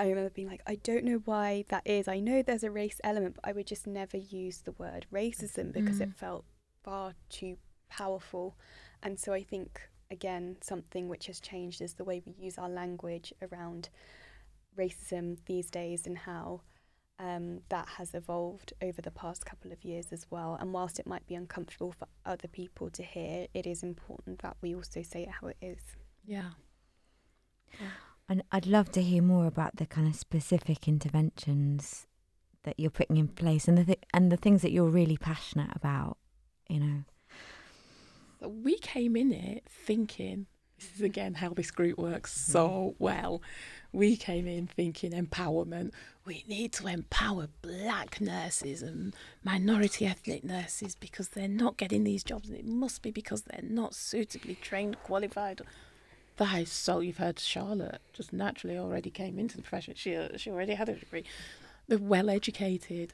I 0.01 0.09
remember 0.09 0.31
being 0.31 0.49
like, 0.49 0.63
I 0.67 0.77
don't 0.77 1.05
know 1.05 1.21
why 1.25 1.65
that 1.69 1.87
is. 1.87 2.09
I 2.09 2.21
know 2.21 2.43
there's 2.43 2.65
a 2.65 2.71
race 2.71 3.01
element, 3.05 3.35
but 3.37 3.47
I 3.49 3.53
would 3.53 3.67
just 3.67 3.87
never 3.87 4.17
use 4.17 4.59
the 4.63 4.73
word 4.73 5.07
racism 5.13 5.73
because 5.73 5.99
Mm. 5.99 6.03
it 6.03 6.15
felt 6.15 6.45
far 6.83 7.15
too 7.29 7.59
powerful. 7.89 8.57
And 9.03 9.19
so 9.21 9.33
I 9.33 9.43
think, 9.43 9.89
again, 10.11 10.57
something 10.63 11.09
which 11.09 11.27
has 11.27 11.39
changed 11.41 11.81
is 11.83 11.95
the 11.95 12.05
way 12.05 12.23
we 12.25 12.33
use 12.33 12.57
our 12.59 12.69
language 12.69 13.33
around 13.43 13.91
racism 14.77 15.39
these 15.47 15.71
days 15.71 16.07
and 16.07 16.19
how 16.19 16.63
um, 17.19 17.61
that 17.69 17.87
has 17.99 18.15
evolved 18.15 18.73
over 18.81 19.03
the 19.03 19.11
past 19.11 19.45
couple 19.45 19.73
of 19.73 19.85
years 19.85 20.11
as 20.11 20.27
well. 20.31 20.57
And 20.59 20.73
whilst 20.73 20.99
it 20.99 21.07
might 21.07 21.27
be 21.27 21.35
uncomfortable 21.35 21.93
for 21.93 22.09
other 22.25 22.49
people 22.49 22.89
to 22.91 23.03
hear, 23.03 23.47
it 23.53 23.67
is 23.67 23.83
important 23.83 24.41
that 24.41 24.57
we 24.63 24.75
also 24.75 25.03
say 25.03 25.25
it 25.25 25.29
how 25.29 25.49
it 25.49 25.59
is. 25.61 25.83
Yeah. 26.25 26.53
And 28.31 28.45
I'd 28.53 28.67
love 28.67 28.93
to 28.93 29.03
hear 29.03 29.23
more 29.23 29.47
about 29.47 29.77
the 29.77 29.87
kind 29.87 30.07
of 30.07 30.15
specific 30.15 30.87
interventions 30.87 32.07
that 32.63 32.79
you're 32.79 32.89
putting 32.89 33.17
in 33.17 33.27
place 33.27 33.67
and 33.67 33.77
the 33.77 33.85
th- 33.85 34.05
and 34.15 34.31
the 34.31 34.37
things 34.37 34.63
that 34.63 34.71
you're 34.71 34.89
really 34.89 35.17
passionate 35.17 35.75
about. 35.75 36.17
You 36.69 36.79
know. 36.79 38.49
We 38.49 38.79
came 38.79 39.17
in 39.17 39.33
it 39.33 39.65
thinking, 39.69 40.47
this 40.79 40.95
is 40.95 41.01
again 41.01 41.35
how 41.35 41.49
this 41.49 41.73
group 41.73 41.99
works 41.99 42.33
mm-hmm. 42.33 42.53
so 42.53 42.95
well. 43.01 43.43
We 43.91 44.17
came 44.17 44.47
in 44.47 44.69
thinking 44.69 45.11
empowerment. 45.11 45.91
We 46.25 46.45
need 46.47 46.73
to 46.75 46.87
empower 46.87 47.49
black 47.63 48.21
nurses 48.21 48.81
and 48.81 49.13
minority 49.43 50.07
ethnic 50.07 50.45
nurses 50.45 50.95
because 50.95 51.31
they're 51.31 51.49
not 51.49 51.79
getting 51.79 52.05
these 52.05 52.23
jobs 52.23 52.49
and 52.49 52.57
it 52.57 52.65
must 52.65 53.03
be 53.03 53.11
because 53.11 53.43
they're 53.43 53.69
not 53.69 53.93
suitably 53.93 54.55
trained, 54.55 55.03
qualified. 55.03 55.63
That 56.41 56.59
is 56.59 56.73
so 56.73 57.01
you've 57.01 57.19
heard 57.19 57.39
Charlotte 57.39 58.01
just 58.15 58.33
naturally 58.33 58.79
already 58.79 59.11
came 59.11 59.39
into 59.39 59.57
the 59.57 59.63
profession. 59.63 59.93
She 59.95 60.17
uh, 60.17 60.39
she 60.39 60.51
already 60.51 60.73
had 60.73 60.89
a 60.89 60.95
degree. 60.95 61.25
They're 61.87 61.99
well 61.99 62.31
educated. 62.31 63.13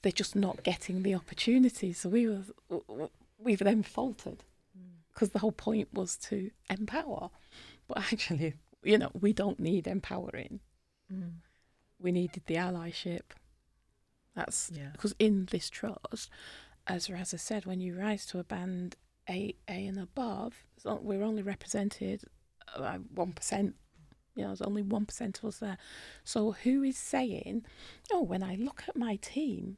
They're 0.00 0.12
just 0.12 0.34
not 0.34 0.62
getting 0.64 1.02
the 1.02 1.14
opportunities. 1.14 1.98
So 1.98 2.08
we 2.08 2.26
were 2.26 2.40
we've 3.38 3.58
then 3.58 3.82
faltered 3.82 4.44
because 5.12 5.28
the 5.28 5.40
whole 5.40 5.52
point 5.52 5.88
was 5.92 6.16
to 6.28 6.50
empower. 6.70 7.28
But 7.86 7.98
actually, 7.98 8.54
you 8.82 8.96
know, 8.96 9.10
we 9.12 9.34
don't 9.34 9.60
need 9.60 9.86
empowering. 9.86 10.60
Mm. 11.12 11.32
We 12.00 12.12
needed 12.12 12.44
the 12.46 12.54
allyship. 12.54 13.34
That's 14.34 14.70
Yeah. 14.74 14.88
because 14.92 15.14
in 15.18 15.48
this 15.50 15.68
trust, 15.68 16.30
as 16.86 17.08
Raza 17.08 17.38
said, 17.38 17.66
when 17.66 17.80
you 17.80 17.94
rise 17.94 18.24
to 18.26 18.38
a 18.38 18.44
band 18.44 18.96
A, 19.28 19.54
A 19.68 19.86
and 19.86 19.98
above, 19.98 20.64
we're 20.84 21.22
only 21.22 21.42
represented 21.42 22.24
by 22.76 22.98
one 23.14 23.32
percent. 23.32 23.76
You 24.34 24.42
know, 24.42 24.48
there's 24.48 24.62
only 24.62 24.82
one 24.82 25.06
percent 25.06 25.38
of 25.38 25.44
us 25.46 25.58
there. 25.58 25.78
So 26.24 26.52
who 26.52 26.82
is 26.82 26.96
saying, 26.96 27.64
"Oh, 28.12 28.22
when 28.22 28.42
I 28.42 28.56
look 28.56 28.84
at 28.88 28.96
my 28.96 29.16
team, 29.16 29.76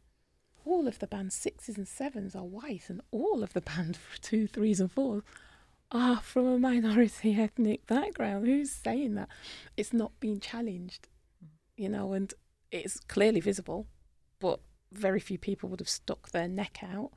all 0.64 0.88
of 0.88 0.98
the 0.98 1.06
band 1.06 1.32
sixes 1.32 1.76
and 1.76 1.86
sevens 1.86 2.34
are 2.34 2.44
white, 2.44 2.88
and 2.88 3.00
all 3.10 3.42
of 3.42 3.52
the 3.52 3.60
band 3.60 3.98
two, 4.20 4.46
threes, 4.46 4.80
and 4.80 4.90
fours 4.90 5.22
are 5.90 6.20
from 6.20 6.46
a 6.46 6.58
minority 6.58 7.38
ethnic 7.38 7.86
background"? 7.86 8.46
Who's 8.46 8.72
saying 8.72 9.14
that? 9.16 9.28
It's 9.76 9.92
not 9.92 10.18
being 10.20 10.40
challenged, 10.40 11.08
you 11.76 11.88
know, 11.88 12.12
and 12.12 12.32
it's 12.70 13.00
clearly 13.00 13.40
visible, 13.40 13.88
but 14.40 14.60
very 14.92 15.20
few 15.20 15.38
people 15.38 15.68
would 15.68 15.80
have 15.80 15.88
stuck 15.88 16.30
their 16.30 16.48
neck 16.48 16.78
out 16.82 17.10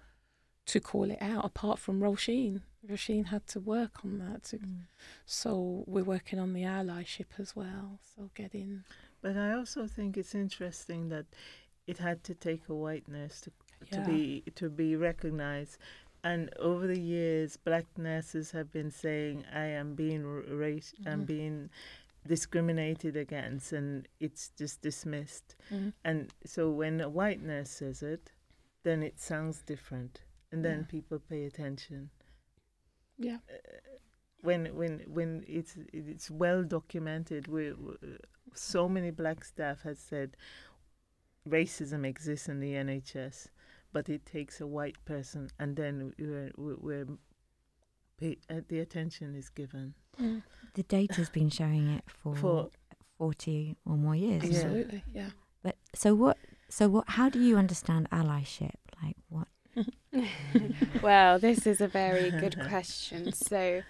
to 0.67 0.79
call 0.79 1.09
it 1.11 1.21
out, 1.21 1.43
apart 1.45 1.79
from 1.79 1.99
Roisin. 2.01 2.61
Roisin 2.87 3.25
had 3.25 3.47
to 3.47 3.59
work 3.59 4.03
on 4.05 4.19
that. 4.19 4.43
To, 4.49 4.57
Mm. 4.57 4.81
so 5.25 5.83
we're 5.87 6.03
working 6.03 6.39
on 6.39 6.53
the 6.53 6.63
allyship 6.63 7.27
as 7.39 7.55
well. 7.55 7.99
So 8.15 8.29
getting 8.35 8.83
But 9.21 9.35
I 9.35 9.53
also 9.53 9.87
think 9.87 10.15
it's 10.17 10.35
interesting 10.35 11.09
that 11.09 11.25
it 11.87 11.97
had 11.97 12.23
to 12.25 12.35
take 12.35 12.69
a 12.69 12.75
white 12.75 13.07
nurse 13.07 13.41
to, 13.41 13.51
Yeah. 13.85 14.03
to 14.03 14.09
be 14.11 14.41
to 14.55 14.69
be 14.69 14.95
recognized. 14.95 15.77
And 16.23 16.53
over 16.57 16.85
the 16.87 16.99
years, 16.99 17.57
black 17.57 17.85
nurses 17.97 18.51
have 18.51 18.71
been 18.71 18.91
saying, 18.91 19.45
"I 19.45 19.67
am 19.81 19.95
being 19.95 20.23
race, 20.23 20.93
I'm 21.05 21.23
Mhm. 21.23 21.27
being 21.27 21.69
discriminated 22.25 23.15
against," 23.15 23.71
and 23.71 24.07
it's 24.19 24.49
just 24.57 24.81
dismissed. 24.81 25.55
And 26.03 26.33
so 26.45 26.69
when 26.71 26.99
a 27.01 27.09
white 27.09 27.41
nurse 27.41 27.69
says 27.69 28.03
it, 28.03 28.31
then 28.83 29.01
it 29.03 29.19
sounds 29.19 29.61
different, 29.61 30.21
and 30.51 30.63
then 30.63 30.79
Yeah. 30.79 30.85
people 30.87 31.19
pay 31.19 31.45
attention. 31.45 32.09
yeah, 33.17 33.39
When 34.41 34.75
when 34.75 34.99
when 35.07 35.43
it's 35.47 35.75
it's 35.91 36.29
well 36.31 36.63
documented, 36.63 37.47
we, 37.47 37.73
we 37.73 37.95
so 38.53 38.87
many 38.87 39.11
black 39.11 39.43
staff 39.43 39.81
has 39.83 39.99
said 39.99 40.37
racism 41.47 42.05
exists 42.05 42.47
in 42.47 42.59
the 42.59 42.73
NHS, 42.73 43.47
but 43.93 44.09
it 44.09 44.25
takes 44.25 44.61
a 44.61 44.67
white 44.67 44.97
person, 45.05 45.49
and 45.59 45.75
then 45.75 46.13
we're, 46.19 46.51
we're, 46.57 46.75
we're 46.79 47.07
pay, 48.19 48.37
uh, 48.49 48.61
the 48.67 48.79
attention 48.79 49.35
is 49.35 49.49
given. 49.49 49.93
The 50.73 50.83
data's 50.83 51.29
been 51.29 51.49
showing 51.49 51.89
it 51.89 52.03
for, 52.07 52.35
For- 52.35 52.69
forty 53.17 53.75
or 53.85 53.97
more 53.97 54.15
years. 54.15 54.43
Yeah. 54.43 54.59
absolutely, 54.59 55.03
yeah. 55.13 55.29
But 55.63 55.75
so 55.95 56.13
what? 56.15 56.37
So 56.69 56.89
what? 56.89 57.05
How 57.09 57.29
do 57.29 57.39
you 57.41 57.57
understand 57.57 58.09
allyship? 58.11 58.75
Like 59.01 59.15
what? 59.29 59.47
well, 61.01 61.39
this 61.39 61.67
is 61.67 61.81
a 61.81 61.87
very 61.87 62.31
good 62.31 62.59
question. 62.67 63.31
So, 63.33 63.81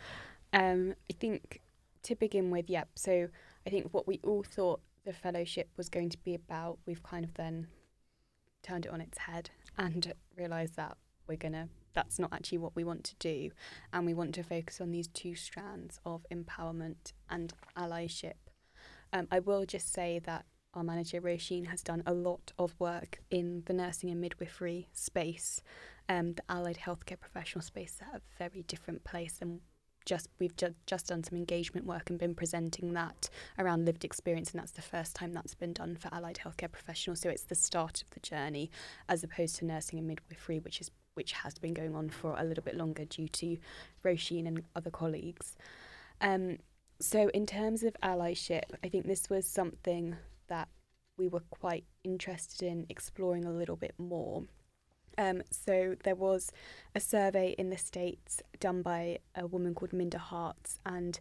um, 0.53 0.95
I 1.09 1.13
think 1.13 1.61
to 2.03 2.15
begin 2.15 2.51
with, 2.51 2.69
yep. 2.69 2.89
So, 2.95 3.29
I 3.65 3.69
think 3.69 3.93
what 3.93 4.07
we 4.07 4.19
all 4.23 4.43
thought 4.43 4.81
the 5.05 5.13
fellowship 5.13 5.69
was 5.77 5.89
going 5.89 6.09
to 6.09 6.17
be 6.17 6.35
about, 6.35 6.79
we've 6.85 7.03
kind 7.03 7.23
of 7.23 7.33
then 7.35 7.67
turned 8.63 8.85
it 8.85 8.91
on 8.91 9.01
its 9.01 9.17
head 9.19 9.49
and 9.77 10.13
realised 10.35 10.75
that 10.75 10.97
we're 11.27 11.37
gonna. 11.37 11.69
That's 11.93 12.19
not 12.19 12.31
actually 12.31 12.59
what 12.59 12.75
we 12.75 12.83
want 12.83 13.03
to 13.05 13.15
do, 13.15 13.51
and 13.91 14.05
we 14.05 14.13
want 14.13 14.35
to 14.35 14.43
focus 14.43 14.79
on 14.79 14.91
these 14.91 15.07
two 15.07 15.35
strands 15.35 15.99
of 16.05 16.25
empowerment 16.31 17.13
and 17.29 17.53
allyship. 17.75 18.33
Um, 19.11 19.27
I 19.31 19.39
will 19.39 19.65
just 19.65 19.91
say 19.91 20.19
that 20.19 20.45
our 20.77 20.83
manager 20.83 21.19
Roisin 21.19 21.67
has 21.67 21.81
done 21.81 22.03
a 22.05 22.13
lot 22.13 22.53
of 22.57 22.73
work 22.79 23.19
in 23.29 23.63
the 23.65 23.73
nursing 23.73 24.09
and 24.09 24.21
midwifery 24.21 24.87
space 24.93 25.61
um, 26.09 26.33
the 26.33 26.43
allied 26.49 26.79
healthcare 26.85 27.19
professional 27.19 27.61
space 27.61 27.99
at 28.01 28.15
a 28.15 28.21
very 28.37 28.63
different 28.63 29.03
place 29.03 29.39
and 29.41 29.59
just 30.07 30.29
we've 30.39 30.55
ju- 30.55 30.73
just 30.85 31.07
done 31.07 31.21
some 31.23 31.37
engagement 31.37 31.85
work 31.85 32.09
and 32.09 32.17
been 32.17 32.33
presenting 32.33 32.93
that 32.93 33.29
around 33.59 33.85
lived 33.85 34.05
experience 34.05 34.51
and 34.51 34.59
that's 34.59 34.71
the 34.71 34.81
first 34.81 35.13
time 35.15 35.33
that's 35.33 35.53
been 35.53 35.73
done 35.73 35.95
for 35.95 36.07
allied 36.13 36.39
healthcare 36.43 36.71
professionals. 36.71 37.19
So 37.19 37.29
it's 37.29 37.43
the 37.43 37.55
start 37.55 38.01
of 38.01 38.09
the 38.11 38.21
journey 38.21 38.71
as 39.09 39.23
opposed 39.23 39.57
to 39.57 39.65
nursing 39.65 39.99
and 39.99 40.07
midwifery 40.07 40.59
which 40.59 40.81
is 40.81 40.89
which 41.13 41.33
has 41.33 41.57
been 41.57 41.73
going 41.73 41.95
on 41.95 42.09
for 42.09 42.35
a 42.37 42.43
little 42.43 42.63
bit 42.63 42.75
longer 42.75 43.03
due 43.03 43.27
to 43.27 43.57
Roisin 44.05 44.47
and 44.47 44.63
other 44.75 44.91
colleagues. 44.91 45.57
Um, 46.21 46.59
so 46.99 47.29
in 47.33 47.45
terms 47.45 47.83
of 47.83 47.95
allyship 48.01 48.63
I 48.83 48.87
think 48.87 49.05
this 49.07 49.29
was 49.29 49.45
something 49.45 50.15
that 50.47 50.69
we 51.17 51.27
were 51.27 51.43
quite 51.49 51.85
interested 52.03 52.63
in 52.63 52.85
exploring 52.89 53.45
a 53.45 53.51
little 53.51 53.75
bit 53.75 53.93
more 53.97 54.43
um, 55.17 55.41
so 55.49 55.95
there 56.03 56.15
was 56.15 56.51
a 56.93 56.99
survey 56.99 57.55
in 57.57 57.69
the 57.69 57.77
States 57.77 58.41
done 58.59 58.81
by 58.81 59.19
a 59.35 59.47
woman 59.47 59.73
called 59.73 59.93
Minda 59.93 60.19
Harts, 60.19 60.79
and 60.85 61.19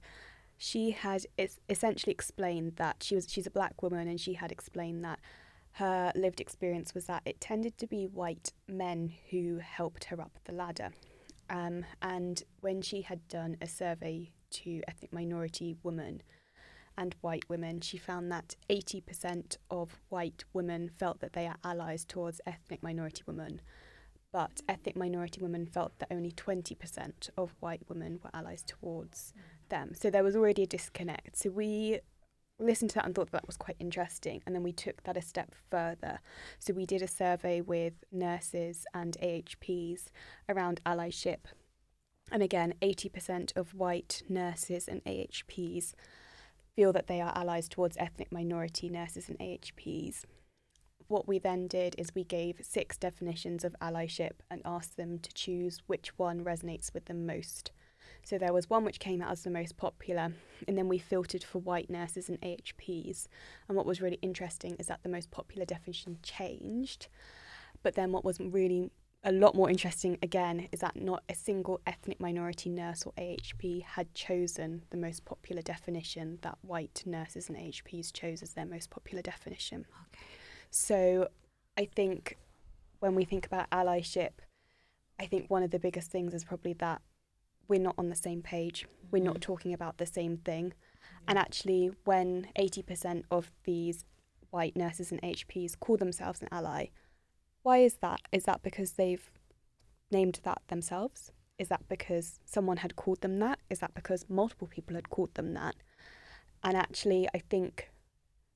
she 0.58 0.90
had 0.90 1.26
es- 1.38 1.58
essentially 1.68 2.12
explained 2.12 2.76
that 2.76 3.02
she 3.02 3.14
was 3.14 3.30
she's 3.30 3.46
a 3.46 3.50
black 3.50 3.82
woman, 3.82 4.06
and 4.06 4.20
she 4.20 4.34
had 4.34 4.52
explained 4.52 5.04
that 5.04 5.18
her 5.72 6.12
lived 6.14 6.40
experience 6.40 6.94
was 6.94 7.06
that 7.06 7.22
it 7.24 7.40
tended 7.40 7.76
to 7.78 7.86
be 7.86 8.06
white 8.06 8.52
men 8.68 9.12
who 9.30 9.58
helped 9.58 10.04
her 10.04 10.20
up 10.20 10.38
the 10.44 10.52
ladder. 10.52 10.90
Um, 11.48 11.84
and 12.02 12.42
when 12.60 12.82
she 12.82 13.02
had 13.02 13.26
done 13.28 13.56
a 13.60 13.66
survey 13.66 14.30
to 14.50 14.82
ethnic 14.88 15.12
minority 15.12 15.76
women 15.82 16.22
and 16.98 17.14
white 17.20 17.48
women, 17.48 17.80
she 17.80 17.98
found 17.98 18.30
that 18.32 18.56
80% 18.70 19.56
of 19.70 20.00
white 20.08 20.44
women 20.52 20.88
felt 20.88 21.20
that 21.20 21.32
they 21.32 21.46
are 21.46 21.56
allies 21.64 22.04
towards 22.04 22.40
ethnic 22.46 22.82
minority 22.82 23.22
women, 23.26 23.60
but 24.32 24.60
ethnic 24.68 24.96
minority 24.96 25.40
women 25.40 25.66
felt 25.66 25.98
that 25.98 26.08
only 26.10 26.32
20% 26.32 27.30
of 27.36 27.54
white 27.60 27.82
women 27.88 28.20
were 28.22 28.30
allies 28.34 28.62
towards 28.62 29.32
them. 29.68 29.94
So 29.94 30.10
there 30.10 30.24
was 30.24 30.36
already 30.36 30.62
a 30.64 30.66
disconnect. 30.66 31.36
So 31.38 31.50
we 31.50 32.00
listened 32.58 32.90
to 32.90 32.94
that 32.94 33.06
and 33.06 33.14
thought 33.14 33.30
that 33.32 33.46
was 33.46 33.56
quite 33.56 33.76
interesting. 33.78 34.42
And 34.46 34.54
then 34.54 34.62
we 34.62 34.72
took 34.72 35.02
that 35.02 35.16
a 35.16 35.22
step 35.22 35.54
further. 35.70 36.20
So 36.58 36.72
we 36.72 36.86
did 36.86 37.02
a 37.02 37.08
survey 37.08 37.60
with 37.60 37.94
nurses 38.10 38.86
and 38.94 39.16
AHPs 39.22 40.06
around 40.48 40.80
allyship. 40.86 41.46
And 42.32 42.42
again, 42.42 42.74
80% 42.82 43.56
of 43.56 43.74
white 43.74 44.22
nurses 44.28 44.88
and 44.88 45.04
AHPs 45.04 45.94
feel 46.76 46.92
that 46.92 47.06
they 47.06 47.20
are 47.20 47.32
allies 47.34 47.68
towards 47.68 47.96
ethnic 47.96 48.30
minority 48.30 48.88
nurses 48.88 49.28
and 49.28 49.38
AHPs. 49.38 50.24
What 51.08 51.26
we 51.26 51.38
then 51.38 51.66
did 51.66 51.94
is 51.96 52.14
we 52.14 52.24
gave 52.24 52.60
six 52.62 52.98
definitions 52.98 53.64
of 53.64 53.74
allyship 53.80 54.32
and 54.50 54.60
asked 54.64 54.96
them 54.96 55.18
to 55.20 55.32
choose 55.32 55.82
which 55.86 56.18
one 56.18 56.44
resonates 56.44 56.92
with 56.92 57.06
them 57.06 57.24
most. 57.26 57.72
So 58.24 58.38
there 58.38 58.52
was 58.52 58.68
one 58.68 58.84
which 58.84 59.00
came 59.00 59.22
out 59.22 59.30
as 59.30 59.42
the 59.42 59.50
most 59.50 59.76
popular, 59.76 60.32
and 60.66 60.76
then 60.76 60.88
we 60.88 60.98
filtered 60.98 61.44
for 61.44 61.60
white 61.60 61.88
nurses 61.88 62.28
and 62.28 62.40
AHPs. 62.40 63.28
And 63.68 63.76
what 63.76 63.86
was 63.86 64.02
really 64.02 64.18
interesting 64.20 64.76
is 64.78 64.86
that 64.86 65.02
the 65.02 65.08
most 65.08 65.30
popular 65.30 65.64
definition 65.64 66.18
changed, 66.22 67.08
but 67.82 67.94
then 67.94 68.12
what 68.12 68.24
was 68.24 68.40
really 68.40 68.90
a 69.26 69.32
lot 69.32 69.56
more 69.56 69.68
interesting 69.68 70.16
again 70.22 70.68
is 70.70 70.78
that 70.80 70.94
not 70.94 71.24
a 71.28 71.34
single 71.34 71.80
ethnic 71.84 72.20
minority 72.20 72.70
nurse 72.70 73.02
or 73.04 73.12
AHP 73.18 73.82
had 73.82 74.14
chosen 74.14 74.84
the 74.90 74.96
most 74.96 75.24
popular 75.24 75.62
definition 75.62 76.38
that 76.42 76.56
white 76.62 77.02
nurses 77.04 77.48
and 77.48 77.58
AHPs 77.58 78.12
chose 78.12 78.40
as 78.40 78.54
their 78.54 78.64
most 78.64 78.88
popular 78.88 79.22
definition. 79.22 79.84
Okay. 80.14 80.22
So 80.70 81.28
I 81.76 81.86
think 81.86 82.38
when 83.00 83.16
we 83.16 83.24
think 83.24 83.44
about 83.44 83.68
allyship, 83.70 84.30
I 85.18 85.26
think 85.26 85.50
one 85.50 85.64
of 85.64 85.72
the 85.72 85.80
biggest 85.80 86.08
things 86.08 86.32
is 86.32 86.44
probably 86.44 86.74
that 86.74 87.02
we're 87.66 87.80
not 87.80 87.96
on 87.98 88.10
the 88.10 88.16
same 88.16 88.42
page. 88.42 88.86
We're 89.10 89.24
not 89.24 89.38
mm. 89.38 89.40
talking 89.40 89.72
about 89.74 89.98
the 89.98 90.06
same 90.06 90.36
thing. 90.36 90.72
And 91.26 91.36
actually, 91.36 91.90
when 92.04 92.46
80% 92.56 93.24
of 93.32 93.50
these 93.64 94.04
white 94.50 94.76
nurses 94.76 95.10
and 95.10 95.20
AHPs 95.22 95.78
call 95.80 95.96
themselves 95.96 96.42
an 96.42 96.48
ally, 96.52 96.86
why 97.66 97.78
is 97.78 97.94
that? 97.94 98.20
Is 98.30 98.44
that 98.44 98.62
because 98.62 98.92
they've 98.92 99.28
named 100.12 100.38
that 100.44 100.62
themselves? 100.68 101.32
Is 101.58 101.66
that 101.66 101.88
because 101.88 102.38
someone 102.44 102.76
had 102.76 102.94
called 102.94 103.22
them 103.22 103.40
that? 103.40 103.58
Is 103.68 103.80
that 103.80 103.92
because 103.92 104.24
multiple 104.28 104.68
people 104.68 104.94
had 104.94 105.10
called 105.10 105.34
them 105.34 105.52
that? 105.54 105.74
And 106.62 106.76
actually, 106.76 107.26
I 107.34 107.38
think 107.38 107.90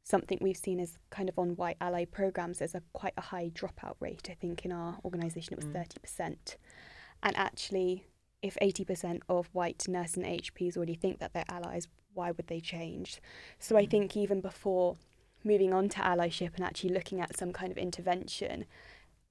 something 0.05 0.39
we've 0.41 0.57
seen 0.57 0.79
is 0.79 0.97
kind 1.11 1.29
of 1.29 1.37
on 1.41 1.57
white 1.57 1.77
ally 1.81 2.05
programs, 2.05 2.59
there's 2.59 2.77
a 2.77 2.83
quite 2.93 3.15
a 3.17 3.21
high 3.33 3.51
dropout 3.53 3.97
rate. 3.99 4.29
I 4.31 4.35
think 4.35 4.65
in 4.65 4.71
our 4.71 4.99
organisation 5.05 5.55
it 5.55 5.57
was 5.57 5.67
Mm. 5.67 5.73
30%. 5.73 6.57
And 7.21 7.37
actually, 7.37 8.07
if 8.43 8.57
80% 8.63 9.23
of 9.29 9.49
white 9.53 9.89
nurses 9.89 10.19
and 10.19 10.27
AHPs 10.27 10.77
already 10.77 10.95
think 10.95 11.19
that 11.19 11.33
they're 11.33 11.51
allies, 11.51 11.89
why 12.15 12.31
would 12.31 12.47
they 12.47 12.61
change? 12.61 13.21
So 13.59 13.77
I 13.77 13.87
Mm. 13.87 13.91
think 13.91 14.17
even 14.17 14.41
before 14.41 14.99
moving 15.43 15.73
on 15.73 15.89
to 15.89 16.01
allyship 16.01 16.55
and 16.55 16.65
actually 16.65 16.93
looking 16.93 17.21
at 17.21 17.37
some 17.37 17.53
kind 17.53 17.73
of 17.73 17.79
intervention, 17.79 18.67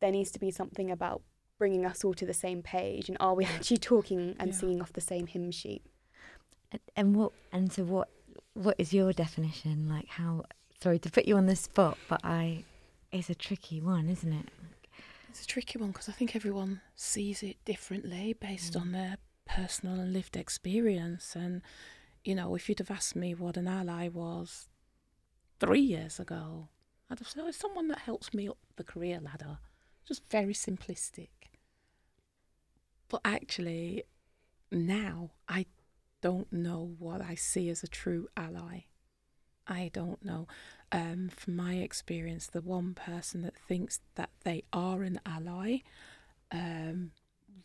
there 0.02 0.12
needs 0.12 0.32
to 0.32 0.40
be 0.40 0.52
something 0.52 0.90
about 0.92 1.22
bringing 1.58 1.86
us 1.86 2.04
all 2.06 2.14
to 2.14 2.26
the 2.26 2.34
same 2.34 2.62
page 2.64 3.10
and 3.10 3.18
are 3.20 3.34
we 3.36 3.46
actually 3.56 3.78
talking 3.78 4.36
and 4.40 4.52
Yeah. 4.52 4.58
singing 4.60 4.82
off 4.82 4.94
the 4.94 5.02
same 5.02 5.28
hymn 5.28 5.52
sheet? 5.52 5.84
And, 6.72 6.82
and 6.96 7.16
what? 7.16 7.32
And 7.52 7.72
so 7.72 7.84
what? 7.84 8.10
What 8.54 8.76
is 8.78 8.94
your 8.94 9.12
definition? 9.14 9.88
Like 9.90 10.08
how? 10.08 10.44
Sorry 10.82 11.00
to 11.00 11.10
put 11.12 11.26
you 11.28 11.36
on 11.38 11.46
the 11.46 11.56
spot, 11.56 11.98
but 12.08 12.22
I. 12.24 12.64
It's 13.12 13.30
a 13.30 13.36
tricky 13.36 13.82
one, 13.82 14.08
isn't 14.08 14.32
it? 14.32 14.46
It's 15.30 15.42
a 15.44 15.48
tricky 15.48 15.80
one 15.80 15.92
because 15.92 16.08
I 16.10 16.12
think 16.12 16.36
everyone 16.36 16.82
sees 16.96 17.42
it 17.42 17.58
differently 17.66 18.34
based 18.40 18.74
Mm. 18.74 18.82
on 18.82 18.92
their 18.92 19.18
personal 19.46 20.00
and 20.00 20.14
lived 20.14 20.38
experience. 20.38 21.36
And, 21.36 21.64
you 22.24 22.36
know, 22.36 22.54
if 22.56 22.70
you'd 22.70 22.78
have 22.80 22.92
asked 22.92 23.16
me 23.16 23.34
what 23.34 23.58
an 23.58 23.68
ally 23.68 24.10
was 24.10 24.70
three 25.60 25.82
years 25.82 26.20
ago, 26.20 26.68
I'd 27.10 27.18
have 27.20 27.28
said, 27.28 27.42
oh, 27.44 27.48
it's 27.48 27.58
someone 27.58 27.88
that 27.88 28.00
helps 28.00 28.32
me 28.34 28.48
up 28.48 28.58
the 28.76 28.84
career 28.84 29.20
ladder. 29.20 29.58
Just 30.10 30.28
very 30.32 30.54
simplistic. 30.54 31.28
But 33.10 33.22
actually, 33.24 34.06
now 34.72 35.30
I 35.48 35.68
don't 36.20 36.52
know 36.52 36.96
what 36.98 37.22
I 37.22 37.36
see 37.36 37.70
as 37.70 37.84
a 37.84 37.88
true 37.88 38.28
ally. 38.36 38.86
I 39.68 39.92
don't 39.94 40.26
know. 40.26 40.48
Um, 40.92 41.30
from 41.30 41.56
my 41.56 41.76
experience, 41.76 42.48
the 42.48 42.62
one 42.62 42.96
person 42.96 43.44
that 43.44 43.56
thinks 43.56 44.00
that 44.16 44.32
they 44.44 44.64
are 44.74 45.04
an 45.04 45.22
ally 45.28 45.82
um, 46.52 47.12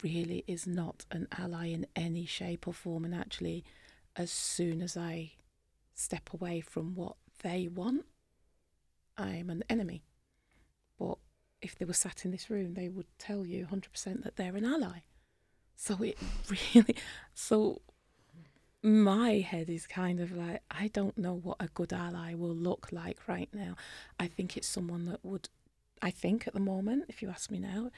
really 0.03 0.45
is 0.47 0.67
not 0.67 1.07
an 1.11 1.29
ally 1.39 1.69
in 1.69 1.87
any 1.97 2.27
shape 2.27 2.69
or 2.69 2.75
form. 2.75 3.07
And 3.07 3.15
actually, 3.15 3.65
as 4.17 4.31
soon 4.31 4.83
as 4.83 4.99
I 4.99 5.33
step 5.95 6.29
away 6.35 6.61
from 6.61 6.95
what 6.95 7.17
they 7.43 7.69
want, 7.69 8.05
I'm 9.17 9.49
an 9.49 9.65
enemy. 9.71 10.03
If 11.65 11.77
they 11.79 11.87
were 11.87 11.95
sat 11.95 12.27
in 12.27 12.31
this 12.31 12.51
room, 12.51 12.75
they 12.75 12.91
would 12.91 13.07
tell 13.19 13.47
you 13.47 13.67
100% 13.73 14.23
that 14.23 14.37
they're 14.37 14.55
an 14.55 14.67
ally. 14.67 14.99
So 15.77 15.97
it 16.03 16.19
really, 16.75 16.95
so 17.33 17.81
my 18.83 19.39
head 19.39 19.71
is 19.71 19.87
kind 19.87 20.21
of 20.21 20.31
like, 20.31 20.63
I 20.71 20.89
don't 20.89 21.17
know 21.17 21.33
what 21.33 21.57
a 21.59 21.69
good 21.69 21.95
ally 21.95 22.35
will 22.35 22.55
look 22.55 22.89
like 22.93 23.27
right 23.27 23.49
now. 23.55 23.77
I 24.21 24.27
think 24.27 24.59
it's 24.59 24.69
someone 24.69 25.07
that 25.07 25.25
would, 25.25 25.49
I 26.03 26.11
think 26.11 26.47
at 26.47 26.53
the 26.53 26.61
moment, 26.61 27.07
if 27.09 27.23
you 27.23 27.31
ask 27.31 27.51
me 27.51 27.59
now, 27.59 27.91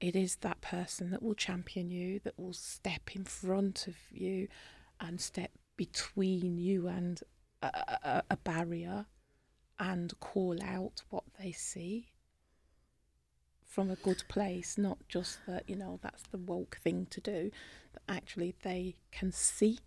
it 0.00 0.14
is 0.14 0.36
that 0.36 0.60
person 0.60 1.10
that 1.10 1.24
will 1.24 1.34
champion 1.34 1.90
you, 1.90 2.20
that 2.20 2.38
will 2.38 2.52
step 2.52 3.16
in 3.16 3.24
front 3.24 3.88
of 3.88 3.96
you 4.12 4.46
and 5.00 5.20
step 5.20 5.50
between 5.76 6.56
you 6.56 6.86
and 6.86 7.20
a, 7.62 7.66
a, 7.66 8.22
a 8.30 8.36
barrier 8.36 9.06
and 9.80 10.18
call 10.20 10.62
out 10.62 11.02
what 11.10 11.24
they 11.40 11.50
see 11.50 12.10
from 13.68 13.90
a 13.90 13.96
good 13.96 14.24
place, 14.28 14.78
not 14.78 14.98
just 15.08 15.38
that, 15.46 15.68
you 15.68 15.76
know, 15.76 16.00
that's 16.02 16.22
the 16.30 16.38
woke 16.38 16.78
thing 16.82 17.06
to 17.10 17.20
do, 17.20 17.50
but 17.92 18.02
actually 18.08 18.54
they 18.62 18.96
can 19.12 19.30
see 19.30 19.78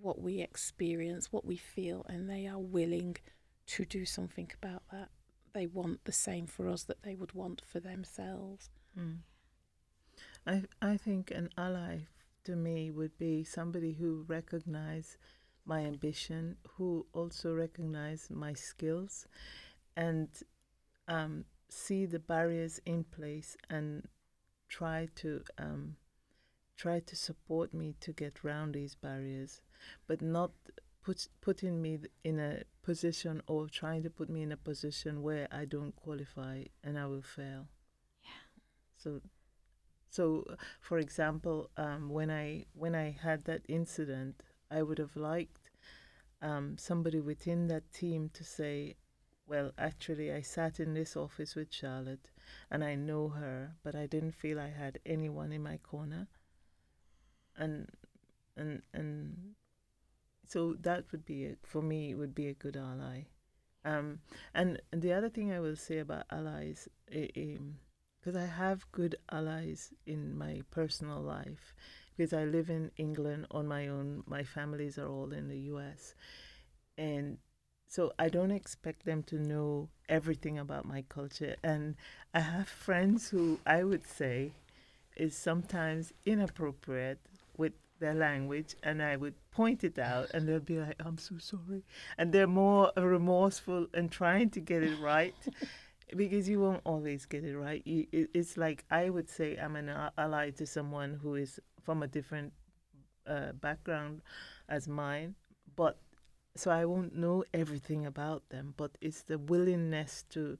what 0.00 0.20
we 0.20 0.40
experience, 0.40 1.30
what 1.30 1.44
we 1.44 1.56
feel, 1.56 2.04
and 2.08 2.28
they 2.30 2.46
are 2.46 2.58
willing 2.58 3.16
to 3.66 3.84
do 3.84 4.06
something 4.06 4.50
about 4.60 4.82
that. 4.90 5.10
They 5.52 5.66
want 5.66 6.04
the 6.04 6.12
same 6.12 6.46
for 6.46 6.66
us 6.66 6.82
that 6.84 7.02
they 7.02 7.14
would 7.14 7.34
want 7.34 7.62
for 7.70 7.78
themselves. 7.78 8.70
Mm. 8.98 9.18
I 10.46 10.62
I 10.80 10.96
think 10.96 11.30
an 11.30 11.50
ally 11.58 12.06
to 12.44 12.56
me 12.56 12.90
would 12.90 13.18
be 13.18 13.44
somebody 13.44 13.92
who 13.92 14.24
recognize 14.28 15.18
my 15.66 15.80
ambition, 15.80 16.56
who 16.76 17.06
also 17.12 17.52
recognize 17.52 18.30
my 18.30 18.54
skills, 18.54 19.26
and 19.94 20.28
um, 21.06 21.44
see 21.72 22.06
the 22.06 22.18
barriers 22.18 22.80
in 22.84 23.04
place 23.04 23.56
and 23.68 24.08
try 24.68 25.08
to 25.16 25.42
um, 25.58 25.96
try 26.76 27.00
to 27.00 27.16
support 27.16 27.74
me 27.74 27.94
to 28.00 28.12
get 28.12 28.44
round 28.44 28.74
these 28.74 28.94
barriers, 28.94 29.60
but 30.06 30.22
not 30.22 30.52
put 31.02 31.28
putting 31.40 31.80
me 31.82 31.98
in 32.24 32.38
a 32.38 32.62
position 32.82 33.42
or 33.46 33.68
trying 33.68 34.02
to 34.02 34.10
put 34.10 34.28
me 34.28 34.42
in 34.42 34.52
a 34.52 34.56
position 34.56 35.22
where 35.22 35.48
I 35.50 35.64
don't 35.64 35.94
qualify 35.96 36.64
and 36.84 36.98
I 36.98 37.06
will 37.06 37.22
fail. 37.22 37.68
Yeah. 38.22 38.30
So, 38.96 39.20
so 40.10 40.44
for 40.80 40.98
example, 40.98 41.70
um, 41.76 42.08
when 42.10 42.30
I 42.30 42.66
when 42.74 42.94
I 42.94 43.16
had 43.22 43.44
that 43.44 43.62
incident, 43.68 44.42
I 44.70 44.82
would 44.82 44.98
have 44.98 45.16
liked 45.16 45.70
um, 46.42 46.76
somebody 46.78 47.20
within 47.20 47.68
that 47.68 47.92
team 47.92 48.30
to 48.34 48.44
say, 48.44 48.96
"Well, 49.50 49.72
actually, 49.76 50.32
I 50.32 50.40
sat 50.42 50.80
in 50.80 50.94
this 50.94 51.16
office 51.16 51.54
with 51.56 51.72
Charlotte, 51.72 52.30
and 52.70 52.82
I 52.84 52.94
know 52.94 53.28
her, 53.28 53.76
but 53.82 53.94
I 53.94 54.06
didn't 54.06 54.32
feel 54.32 54.58
I 54.60 54.68
had 54.70 55.00
anyone 55.04 55.52
in 55.52 55.62
my 55.62 55.76
corner." 55.78 56.28
And 57.56 57.88
and 58.56 58.82
and 58.94 59.54
so 60.46 60.74
that 60.80 61.10
would 61.12 61.24
be 61.24 61.46
a, 61.46 61.56
for 61.62 61.82
me. 61.82 62.10
It 62.10 62.14
would 62.16 62.34
be 62.34 62.48
a 62.48 62.54
good 62.54 62.76
ally. 62.76 63.26
Um, 63.84 64.20
and, 64.54 64.80
the 64.92 65.12
other 65.12 65.30
thing 65.30 65.52
I 65.52 65.60
will 65.60 65.76
say 65.76 65.98
about 65.98 66.26
allies. 66.30 66.88
because 67.08 68.36
I 68.36 68.46
have 68.46 68.90
good 68.92 69.16
allies 69.30 69.92
in 70.06 70.36
my 70.36 70.62
personal 70.70 71.20
life. 71.22 71.74
because 72.16 72.32
I 72.34 72.44
live 72.44 72.70
in 72.70 72.90
England 72.98 73.46
on 73.50 73.66
my 73.66 73.88
own. 73.88 74.22
My 74.26 74.44
families 74.44 74.98
are 74.98 75.08
all 75.08 75.32
in 75.32 75.48
the 75.48 75.58
US. 75.72 76.14
And 76.98 77.38
so 77.90 78.12
I 78.20 78.28
don't 78.28 78.52
expect 78.52 79.04
them 79.04 79.24
to 79.24 79.36
know 79.36 79.88
everything 80.08 80.60
about 80.60 80.84
my 80.84 81.02
culture. 81.08 81.56
And 81.64 81.96
I 82.32 82.38
have 82.38 82.68
friends 82.68 83.30
who 83.30 83.58
I 83.66 83.82
would 83.82 84.06
say 84.06 84.52
is 85.16 85.36
sometimes 85.36 86.12
inappropriate 86.24 87.18
with 87.56 87.72
their 87.98 88.14
language, 88.14 88.76
and 88.84 89.02
I 89.02 89.16
would 89.16 89.34
point 89.50 89.82
it 89.82 89.98
out, 89.98 90.30
and 90.32 90.48
they'll 90.48 90.60
be 90.60 90.78
like, 90.78 90.94
I'm 91.04 91.18
so 91.18 91.38
sorry. 91.38 91.82
And 92.16 92.32
they're 92.32 92.46
more 92.46 92.92
remorseful 92.96 93.88
and 93.92 94.08
trying 94.08 94.50
to 94.50 94.60
get 94.60 94.84
it 94.84 94.96
right. 95.00 95.34
because 96.16 96.48
you 96.48 96.60
won't 96.60 96.80
always 96.84 97.26
get 97.26 97.44
it 97.44 97.56
right. 97.56 97.82
You, 97.84 98.06
it, 98.12 98.30
it's 98.34 98.56
like 98.56 98.84
I 98.90 99.10
would 99.10 99.28
say 99.28 99.56
I'm 99.56 99.74
an 99.74 99.90
ally 100.16 100.50
to 100.50 100.66
someone 100.66 101.18
who 101.20 101.34
is 101.34 101.58
from 101.82 102.04
a 102.04 102.06
different 102.06 102.52
uh, 103.26 103.52
background 103.52 104.22
as 104.68 104.86
mine, 104.88 105.34
but 105.74 105.98
so 106.60 106.70
I 106.70 106.84
won't 106.84 107.16
know 107.16 107.44
everything 107.54 108.04
about 108.04 108.50
them. 108.50 108.74
But 108.76 108.92
it's 109.00 109.22
the 109.22 109.38
willingness 109.38 110.24
to 110.30 110.58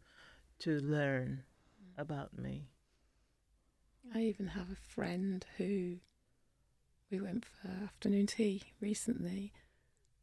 to 0.60 0.78
learn 0.80 1.42
mm. 1.82 2.00
about 2.00 2.38
me. 2.38 2.68
I 4.14 4.20
even 4.20 4.48
have 4.48 4.70
a 4.70 4.92
friend 4.94 5.44
who 5.58 5.96
we 7.10 7.20
went 7.20 7.44
for 7.44 7.68
afternoon 7.84 8.26
tea 8.26 8.62
recently. 8.80 9.52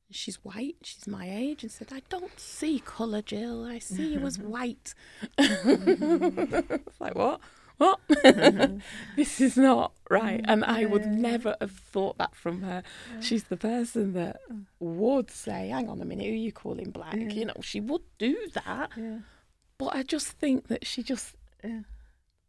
She's 0.10 0.38
white, 0.38 0.78
she's 0.84 1.06
my 1.06 1.30
age, 1.30 1.64
and 1.64 1.72
said, 1.72 1.90
I 1.92 2.02
don't 2.08 2.40
see 2.40 2.82
colour, 2.86 3.22
Jill. 3.22 3.66
I 3.66 3.80
see 3.80 4.14
you 4.14 4.26
as 4.26 4.40
white. 4.56 4.94
it's 5.38 7.02
like, 7.02 7.16
what? 7.16 7.42
What? 7.78 8.00
this 9.16 9.40
is 9.42 9.56
not 9.58 9.94
right. 10.10 10.42
And 10.46 10.64
I 10.66 10.86
would 10.86 11.06
never 11.06 11.56
have 11.62 11.72
thought 11.72 12.18
that 12.18 12.36
from 12.36 12.62
her. 12.64 12.84
She's 13.22 13.46
the 13.46 13.58
person 13.58 14.14
that 14.14 14.42
would 14.80 15.30
say, 15.32 15.70
hang 15.70 15.88
on 15.90 16.02
a 16.02 16.06
minute, 16.06 16.26
who 16.26 16.32
are 16.34 16.36
you 16.36 16.52
calling 16.52 16.90
black? 16.92 17.16
You 17.16 17.46
know, 17.46 17.54
she 17.62 17.80
would 17.80 18.02
do 18.18 18.36
that. 18.54 18.90
But 19.78 19.96
I 19.96 20.04
just 20.04 20.28
think 20.28 20.68
that 20.70 20.86
she 20.88 21.04
just. 21.04 21.36
Yeah. 21.64 21.82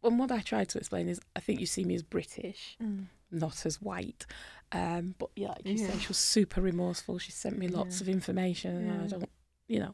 And 0.03 0.17
what 0.17 0.31
I 0.31 0.39
tried 0.39 0.69
to 0.69 0.77
explain 0.77 1.09
is, 1.09 1.19
I 1.35 1.41
think 1.41 1.59
you 1.59 1.65
see 1.65 1.83
me 1.83 1.93
as 1.95 2.03
British, 2.03 2.77
Mm. 2.81 3.05
not 3.31 3.65
as 3.65 3.81
white. 3.81 4.25
Um, 4.71 5.13
but 5.19 5.29
yeah, 5.35 5.49
like 5.49 5.65
you 5.65 5.73
Yeah. 5.73 5.91
say, 5.91 5.99
she 5.99 6.07
was 6.07 6.17
super 6.17 6.61
remorseful. 6.61 7.19
She 7.19 7.31
sent 7.31 7.57
me 7.57 7.67
lots 7.67 7.99
Yeah. 7.99 8.05
of 8.05 8.09
information, 8.09 8.89
and 8.89 9.01
I 9.03 9.07
don't, 9.07 9.29
you 9.67 9.79
know. 9.79 9.93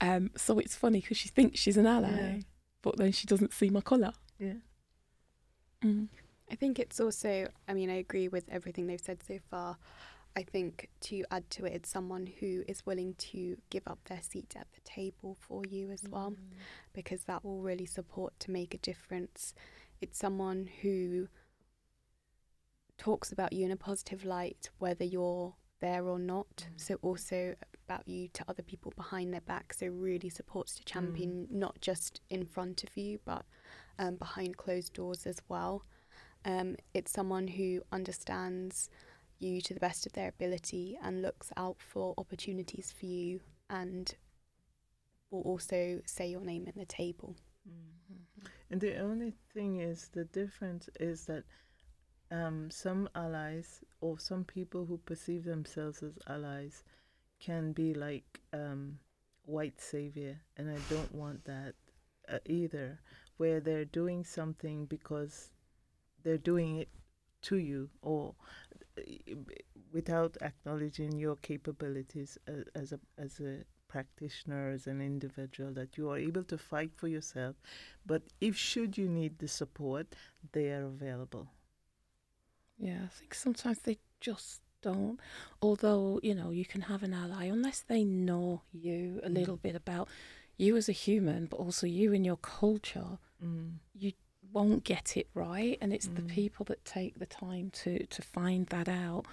Um, 0.00 0.30
so 0.36 0.58
it's 0.58 0.74
funny 0.74 1.00
because 1.00 1.16
she 1.18 1.28
thinks 1.28 1.60
she's 1.60 1.76
an 1.76 1.86
ally, 1.86 2.10
Yeah. 2.36 2.40
but 2.82 2.96
then 2.98 3.12
she 3.12 3.26
doesn't 3.28 3.52
see 3.52 3.70
my 3.70 3.80
colour. 3.80 4.12
Yeah. 4.38 4.54
Mm. 5.84 6.08
I 6.50 6.54
think 6.56 6.78
it's 6.78 7.00
also, 7.00 7.48
I 7.68 7.74
mean, 7.74 7.90
I 7.90 7.94
agree 7.94 8.28
with 8.28 8.44
everything 8.50 8.86
they've 8.86 9.00
said 9.00 9.22
so 9.26 9.38
far. 9.50 9.78
I 10.36 10.42
think 10.42 10.88
to 11.02 11.24
add 11.30 11.48
to 11.50 11.64
it, 11.64 11.74
it's 11.74 11.88
someone 11.88 12.28
who 12.40 12.64
is 12.66 12.84
willing 12.84 13.14
to 13.18 13.56
give 13.70 13.84
up 13.86 13.98
their 14.06 14.20
seat 14.20 14.54
at 14.56 14.66
the 14.74 14.80
table 14.80 15.36
for 15.38 15.62
you 15.68 15.90
as 15.90 16.02
mm-hmm. 16.02 16.12
well, 16.12 16.34
because 16.92 17.24
that 17.24 17.44
will 17.44 17.60
really 17.60 17.86
support 17.86 18.38
to 18.40 18.50
make 18.50 18.74
a 18.74 18.78
difference. 18.78 19.54
It's 20.00 20.18
someone 20.18 20.68
who 20.82 21.28
talks 22.98 23.30
about 23.32 23.52
you 23.52 23.64
in 23.64 23.70
a 23.70 23.76
positive 23.76 24.24
light, 24.24 24.70
whether 24.78 25.04
you're 25.04 25.54
there 25.80 26.04
or 26.04 26.18
not. 26.18 26.56
Mm-hmm. 26.56 26.72
So, 26.76 26.98
also 27.02 27.54
about 27.86 28.08
you 28.08 28.28
to 28.32 28.44
other 28.48 28.62
people 28.62 28.92
behind 28.96 29.32
their 29.32 29.40
back. 29.42 29.72
So, 29.72 29.86
really 29.86 30.30
supports 30.30 30.74
to 30.76 30.84
champion 30.84 31.46
not 31.50 31.80
just 31.80 32.20
in 32.28 32.44
front 32.44 32.82
of 32.82 32.96
you, 32.96 33.20
but 33.24 33.44
um, 33.98 34.16
behind 34.16 34.56
closed 34.56 34.92
doors 34.92 35.26
as 35.26 35.40
well. 35.48 35.84
Um, 36.44 36.76
it's 36.92 37.10
someone 37.10 37.48
who 37.48 37.82
understands 37.90 38.90
you 39.38 39.60
to 39.62 39.74
the 39.74 39.80
best 39.80 40.06
of 40.06 40.12
their 40.12 40.28
ability 40.28 40.98
and 41.02 41.22
looks 41.22 41.50
out 41.56 41.76
for 41.78 42.14
opportunities 42.18 42.94
for 42.98 43.06
you 43.06 43.40
and 43.70 44.14
will 45.30 45.42
also 45.42 46.00
say 46.06 46.28
your 46.28 46.40
name 46.40 46.66
in 46.66 46.74
the 46.76 46.86
table. 46.86 47.36
And 48.70 48.80
the 48.80 48.98
only 48.98 49.34
thing 49.52 49.80
is, 49.80 50.08
the 50.12 50.24
difference 50.24 50.88
is 50.98 51.26
that 51.26 51.44
um, 52.30 52.70
some 52.70 53.08
allies 53.14 53.80
or 54.00 54.18
some 54.18 54.44
people 54.44 54.84
who 54.86 54.98
perceive 54.98 55.44
themselves 55.44 56.02
as 56.02 56.18
allies 56.26 56.82
can 57.40 57.72
be 57.72 57.94
like 57.94 58.40
um, 58.52 58.98
white 59.44 59.80
savior, 59.80 60.40
and 60.56 60.70
I 60.70 60.78
don't 60.88 61.14
want 61.14 61.44
that 61.44 61.74
uh, 62.28 62.38
either. 62.46 62.98
Where 63.36 63.60
they're 63.60 63.84
doing 63.84 64.24
something 64.24 64.86
because 64.86 65.50
they're 66.22 66.38
doing 66.38 66.76
it 66.76 66.88
to 67.42 67.56
you, 67.56 67.90
or 68.02 68.34
uh, 68.98 69.02
without 69.92 70.36
acknowledging 70.40 71.18
your 71.18 71.36
capabilities 71.36 72.38
as, 72.46 72.64
as 72.74 72.92
a 72.92 73.00
as 73.18 73.40
a 73.40 73.64
practitioner, 73.88 74.70
as 74.70 74.86
an 74.86 75.00
individual, 75.00 75.72
that 75.72 75.96
you 75.96 76.10
are 76.10 76.18
able 76.18 76.42
to 76.44 76.58
fight 76.58 76.90
for 76.96 77.08
yourself. 77.08 77.56
But 78.04 78.22
if 78.40 78.56
should 78.56 78.98
you 78.98 79.08
need 79.08 79.38
the 79.38 79.48
support, 79.48 80.16
they 80.52 80.70
are 80.70 80.84
available. 80.84 81.48
Yeah, 82.76 83.02
I 83.04 83.08
think 83.08 83.34
sometimes 83.34 83.80
they 83.80 83.98
just 84.20 84.60
don't. 84.82 85.20
Although, 85.62 86.20
you 86.22 86.34
know, 86.34 86.50
you 86.50 86.64
can 86.64 86.82
have 86.82 87.02
an 87.02 87.14
ally 87.14 87.44
unless 87.44 87.80
they 87.80 88.04
know 88.04 88.62
you 88.72 89.20
a 89.22 89.28
little 89.28 89.56
bit 89.56 89.76
about 89.76 90.08
you 90.56 90.76
as 90.76 90.88
a 90.88 90.92
human, 90.92 91.46
but 91.46 91.56
also 91.58 91.86
you 91.86 92.12
and 92.12 92.24
your 92.24 92.36
culture, 92.38 93.18
Mm. 93.42 93.78
you 93.94 94.12
won't 94.52 94.84
get 94.84 95.16
it 95.16 95.28
right. 95.34 95.76
And 95.80 95.92
it's 95.92 96.06
the 96.08 96.22
Mm. 96.22 96.28
people 96.28 96.64
that 96.66 96.84
take 96.84 97.18
the 97.18 97.26
time 97.26 97.70
to, 97.70 98.06
to 98.06 98.22
find 98.22 98.66
that 98.68 98.88
out 98.88 99.26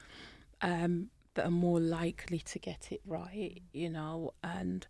um, 0.62 1.10
that 1.36 1.46
are 1.46 1.52
more 1.52 1.80
likely 1.80 2.40
to 2.40 2.60
get 2.60 2.92
it 2.92 3.02
right, 3.06 3.62
you 3.72 3.90
know. 3.90 4.34
And 4.44 4.86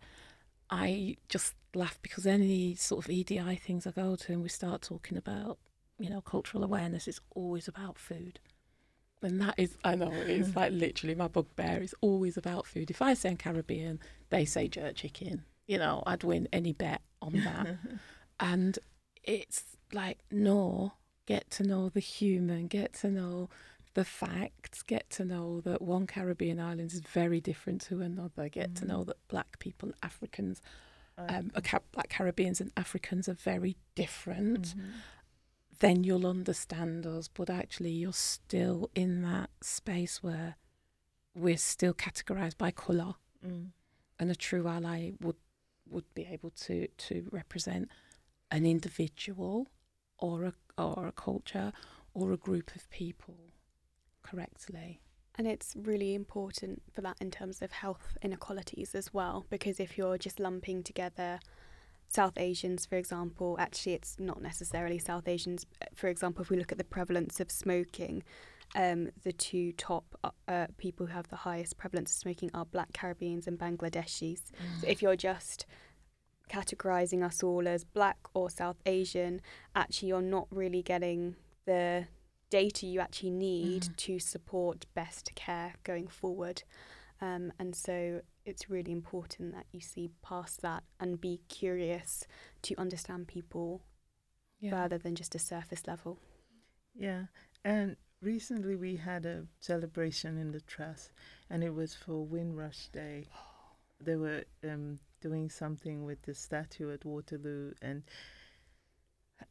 I 0.69 1.17
just 1.29 1.55
laugh 1.73 1.99
because 2.01 2.25
any 2.25 2.75
sort 2.75 3.05
of 3.05 3.11
EDI 3.11 3.55
things 3.55 3.85
I 3.85 3.91
go 3.91 4.15
to 4.15 4.31
and 4.33 4.41
we 4.41 4.49
start 4.49 4.81
talking 4.81 5.17
about, 5.17 5.57
you 5.99 6.09
know, 6.09 6.21
cultural 6.21 6.63
awareness, 6.63 7.07
it's 7.07 7.21
always 7.35 7.67
about 7.67 7.97
food. 7.97 8.39
And 9.21 9.39
that 9.41 9.55
is, 9.57 9.77
I 9.83 9.95
know, 9.95 10.11
it's 10.13 10.55
like 10.55 10.71
literally 10.71 11.15
my 11.15 11.27
bugbear 11.27 11.81
is 11.83 11.93
always 12.01 12.37
about 12.37 12.65
food. 12.65 12.89
If 12.89 13.01
I 13.01 13.13
say 13.13 13.35
Caribbean, 13.35 13.99
they 14.29 14.45
say 14.45 14.67
jerk 14.67 14.95
chicken. 14.95 15.43
You 15.71 15.77
know, 15.77 16.03
I'd 16.05 16.23
win 16.25 16.49
any 16.51 16.73
bet 16.73 17.01
on 17.21 17.31
that. 17.47 17.77
and 18.41 18.77
it's 19.23 19.63
like, 19.93 20.19
no, 20.29 20.93
get 21.25 21.49
to 21.51 21.63
know 21.63 21.87
the 21.87 22.01
human, 22.01 22.67
get 22.67 22.91
to 23.01 23.09
know 23.09 23.49
the 23.93 24.03
facts, 24.03 24.83
get 24.83 25.09
to 25.11 25.23
know 25.23 25.61
that 25.61 25.81
one 25.81 26.07
Caribbean 26.07 26.59
island 26.59 26.91
is 26.91 26.99
very 26.99 27.39
different 27.39 27.79
to 27.83 28.01
another, 28.01 28.49
get 28.49 28.75
to 28.75 28.85
know 28.85 29.03
that 29.05 29.15
black 29.29 29.59
people 29.59 29.87
and 29.89 29.95
Africans, 30.03 30.61
um, 31.17 31.51
Ca- 31.63 31.79
black 31.93 32.09
Caribbeans 32.09 32.59
and 32.59 32.71
Africans 32.75 33.29
are 33.29 33.33
very 33.51 33.77
different 33.95 34.75
Mhm. 34.75 34.91
then 35.79 36.03
you'll 36.03 36.27
understand 36.27 37.07
us. 37.07 37.27
But 37.27 37.49
actually, 37.49 37.91
you're 37.91 38.13
still 38.13 38.89
in 38.93 39.21
that 39.23 39.49
space 39.61 40.21
where 40.21 40.55
we're 41.33 41.57
still 41.57 41.93
categorized 41.93 42.57
by 42.57 42.71
colour, 42.71 43.15
Mm. 43.45 43.71
and 44.19 44.29
a 44.29 44.35
true 44.35 44.67
ally 44.67 45.11
would 45.19 45.37
would 45.91 46.11
be 46.13 46.27
able 46.31 46.51
to 46.51 46.87
to 46.87 47.27
represent 47.31 47.89
an 48.49 48.65
individual 48.65 49.67
or 50.17 50.45
a 50.45 50.53
or 50.77 51.07
a 51.07 51.11
culture 51.11 51.71
or 52.13 52.31
a 52.31 52.37
group 52.37 52.75
of 52.75 52.89
people 52.89 53.37
correctly. 54.23 55.01
And 55.35 55.47
it's 55.47 55.75
really 55.75 56.13
important 56.13 56.81
for 56.93 57.01
that 57.01 57.17
in 57.21 57.31
terms 57.31 57.61
of 57.61 57.71
health 57.71 58.17
inequalities 58.21 58.93
as 58.93 59.13
well, 59.13 59.45
because 59.49 59.79
if 59.79 59.97
you're 59.97 60.17
just 60.17 60.39
lumping 60.39 60.83
together 60.83 61.39
South 62.09 62.37
Asians, 62.37 62.85
for 62.85 62.97
example, 62.97 63.55
actually 63.57 63.93
it's 63.93 64.19
not 64.19 64.41
necessarily 64.41 64.99
South 64.99 65.27
Asians. 65.27 65.65
For 65.95 66.07
example, 66.07 66.41
if 66.41 66.49
we 66.49 66.57
look 66.57 66.71
at 66.71 66.77
the 66.77 66.83
prevalence 66.83 67.39
of 67.39 67.49
smoking, 67.49 68.23
um, 68.75 69.09
the 69.23 69.31
two 69.33 69.71
top 69.73 70.05
uh, 70.23 70.29
uh, 70.47 70.67
people 70.77 71.05
who 71.07 71.13
have 71.13 71.27
the 71.29 71.35
highest 71.37 71.77
prevalence 71.77 72.11
of 72.11 72.17
smoking 72.17 72.51
are 72.53 72.65
Black 72.65 72.93
Caribbeans 72.93 73.47
and 73.47 73.57
Bangladeshis. 73.59 74.51
So 74.79 74.87
if 74.87 75.01
you're 75.01 75.15
just 75.15 75.65
categorizing 76.49 77.23
us 77.23 77.43
all 77.43 77.67
as 77.67 77.83
Black 77.83 78.17
or 78.33 78.49
South 78.49 78.77
Asian, 78.85 79.41
actually 79.75 80.09
you're 80.09 80.21
not 80.21 80.47
really 80.51 80.81
getting 80.81 81.35
the 81.65 82.07
data 82.49 82.85
you 82.85 82.99
actually 82.99 83.29
need 83.29 83.83
Mhm. 83.83 83.95
to 83.95 84.19
support 84.19 84.85
best 84.93 85.33
care 85.35 85.75
going 85.83 86.07
forward. 86.07 86.63
Um, 87.21 87.53
and 87.59 87.75
so 87.75 88.21
it's 88.45 88.69
really 88.69 88.91
important 88.91 89.53
that 89.53 89.67
you 89.71 89.79
see 89.79 90.09
past 90.21 90.61
that 90.61 90.83
and 90.99 91.21
be 91.21 91.41
curious 91.47 92.25
to 92.63 92.75
understand 92.77 93.27
people 93.27 93.83
Yeah. 94.59 94.71
further 94.71 94.97
than 94.97 95.15
just 95.15 95.35
a 95.35 95.39
surface 95.39 95.87
level. 95.87 96.19
Yeah, 96.93 97.27
and 97.63 97.95
recently 98.21 98.75
we 98.75 98.95
had 98.95 99.25
a 99.25 99.45
celebration 99.59 100.37
in 100.37 100.51
the 100.51 100.61
trust, 100.61 101.11
and 101.49 101.63
it 101.63 101.73
was 101.73 101.95
for 101.95 102.25
Windrush 102.25 102.87
Day. 102.87 103.27
They 104.03 104.15
were 104.15 104.45
um, 104.63 104.97
doing 105.21 105.51
something 105.51 106.05
with 106.05 106.23
the 106.23 106.33
statue 106.33 106.91
at 106.91 107.05
Waterloo, 107.05 107.73
and 107.83 108.01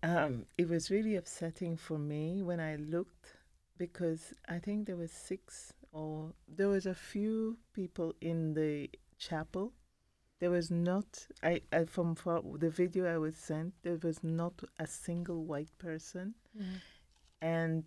um, 0.03 0.47
it 0.59 0.69
was 0.69 0.91
really 0.91 1.15
upsetting 1.15 1.77
for 1.77 1.99
me 1.99 2.43
when 2.43 2.59
I 2.59 2.75
looked 2.75 3.37
because 3.79 4.35
I 4.49 4.59
think 4.59 4.87
there 4.87 4.97
was 4.97 5.13
six 5.13 5.73
or 5.93 6.33
there 6.49 6.69
was 6.69 6.87
a 6.87 6.95
few 6.95 7.59
people 7.73 8.15
in 8.21 8.55
the 8.55 8.91
chapel. 9.19 9.73
There 10.41 10.51
was 10.51 10.71
not 10.71 11.27
I, 11.43 11.61
I 11.73 11.85
from 11.85 12.15
for 12.15 12.43
the 12.59 12.71
video 12.71 13.07
I 13.07 13.19
was 13.19 13.37
sent. 13.37 13.75
There 13.83 13.99
was 14.03 14.25
not 14.25 14.63
a 14.79 14.87
single 14.87 15.45
white 15.45 15.77
person, 15.79 16.35
and 17.41 17.85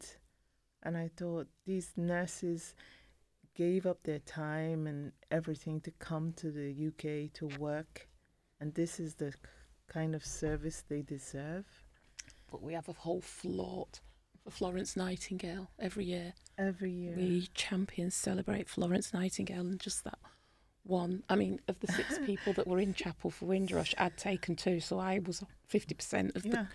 and 0.84 0.98
I 0.98 1.10
thought 1.16 1.48
these 1.66 1.92
nurses 1.96 2.76
gave 3.56 3.86
up 3.86 4.04
their 4.04 4.20
time 4.20 4.88
and 4.88 5.12
everything 5.32 5.80
to 5.82 5.92
come 5.92 6.34
to 6.34 6.52
the 6.52 6.88
UK 6.88 7.34
to 7.34 7.48
work, 7.60 8.08
and 8.60 8.74
this 8.74 9.00
is 9.00 9.16
the 9.16 9.34
kind 9.88 10.16
of 10.16 10.26
service 10.26 10.84
they 10.88 11.02
deserve. 11.02 11.66
But 12.52 12.62
we 12.62 12.74
have 12.74 12.90
a 12.90 12.94
whole 12.94 13.22
float 13.22 14.00
for 14.44 14.52
Florence 14.52 14.96
Nightingale 14.96 15.70
every 15.80 16.06
year. 16.06 16.34
Every 16.58 16.92
year, 16.92 17.16
We 17.16 17.48
champions 17.54 18.16
celebrate 18.16 18.70
Florence 18.70 19.14
Nightingale 19.14 19.62
and 19.62 19.80
just 19.80 20.04
that 20.04 20.20
one. 20.84 21.24
I 21.30 21.36
mean, 21.36 21.60
of 21.68 21.80
the 21.80 21.92
six 21.92 22.20
people 22.26 22.54
that 22.54 22.68
were 22.68 22.80
in 22.80 22.94
chapel 22.94 23.30
for 23.32 23.46
Windrush, 23.46 23.96
I'd 23.98 24.18
taken 24.18 24.56
two, 24.56 24.80
so 24.80 25.00
I 25.00 25.20
was 25.26 25.44
50% 25.72 26.36
of 26.36 26.44
the, 26.44 26.68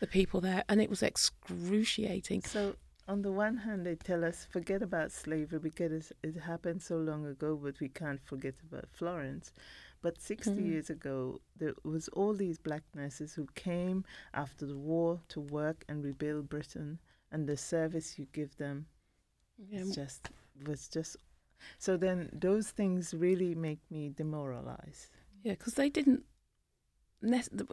the 0.00 0.06
people 0.06 0.40
there, 0.40 0.64
and 0.68 0.80
it 0.80 0.90
was 0.90 1.02
excruciating. 1.02 2.42
So 2.42 2.74
on 3.10 3.22
the 3.22 3.32
one 3.32 3.56
hand, 3.58 3.86
they 3.86 3.96
tell 3.96 4.24
us 4.24 4.46
forget 4.50 4.82
about 4.82 5.12
slavery 5.12 5.58
because 5.58 6.12
it 6.22 6.36
happened 6.36 6.82
so 6.82 6.96
long 6.96 7.26
ago, 7.26 7.56
but 7.56 7.80
we 7.80 7.88
can't 7.88 8.20
forget 8.24 8.54
about 8.70 8.88
Florence. 8.92 9.52
But 10.02 10.20
60 10.20 10.62
Mm. 10.62 10.64
years 10.64 10.90
ago, 10.90 11.40
there 11.56 11.74
was 11.84 12.08
all 12.08 12.34
these 12.34 12.58
black 12.58 12.84
nurses 12.94 13.34
who 13.34 13.46
came 13.54 14.04
after 14.34 14.66
the 14.66 14.76
war 14.78 15.20
to 15.28 15.40
work 15.40 15.84
and 15.88 16.04
rebuild 16.04 16.48
Britain, 16.48 16.98
and 17.32 17.46
the 17.48 17.56
service 17.56 18.18
you 18.18 18.26
give 18.32 18.56
them 18.56 18.86
Yeah, 19.58 19.84
just 19.84 20.30
was 20.66 20.88
just. 20.88 21.16
So 21.78 21.96
then 21.96 22.30
those 22.32 22.70
things 22.70 23.14
really 23.14 23.54
make 23.54 23.80
me 23.90 24.08
demoralized. 24.10 25.10
Yeah, 25.42 25.52
because 25.54 25.74
they 25.74 25.90
didn't. 25.90 26.24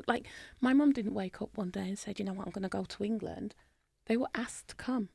Like, 0.08 0.28
my 0.62 0.74
mum 0.74 0.92
didn't 0.94 1.14
wake 1.14 1.42
up 1.42 1.58
one 1.58 1.70
day 1.72 1.88
and 1.90 2.00
said, 2.00 2.20
you 2.20 2.26
know 2.26 2.34
what, 2.34 2.48
I'm 2.48 2.52
going 2.52 2.64
to 2.64 2.70
go 2.70 2.84
to 2.84 3.04
England. 3.06 3.56
They 4.08 4.18
were 4.18 4.30
asked 4.36 4.70
to 4.70 4.76
come. 4.76 5.10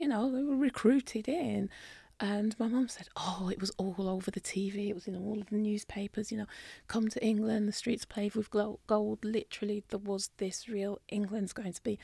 You 0.00 0.08
know, 0.08 0.32
they 0.32 0.42
were 0.42 0.56
recruited 0.56 1.28
in. 1.28 1.70
And 2.18 2.54
my 2.58 2.68
mum 2.68 2.88
said, 2.88 3.08
oh, 3.16 3.48
it 3.50 3.60
was 3.60 3.70
all 3.78 3.94
over 3.98 4.30
the 4.30 4.40
TV. 4.40 4.88
It 4.90 4.94
was 4.94 5.06
in 5.06 5.16
all 5.16 5.40
of 5.40 5.48
the 5.48 5.56
newspapers, 5.56 6.30
you 6.30 6.36
know, 6.36 6.46
come 6.86 7.08
to 7.08 7.24
England, 7.24 7.66
the 7.66 7.72
streets 7.72 8.04
paved 8.04 8.36
with 8.36 8.50
gold. 8.50 9.18
Literally, 9.24 9.84
there 9.88 9.98
was 9.98 10.30
this 10.36 10.68
real 10.68 10.98
England's 11.08 11.54
going 11.54 11.72
to 11.72 11.82
be. 11.82 11.98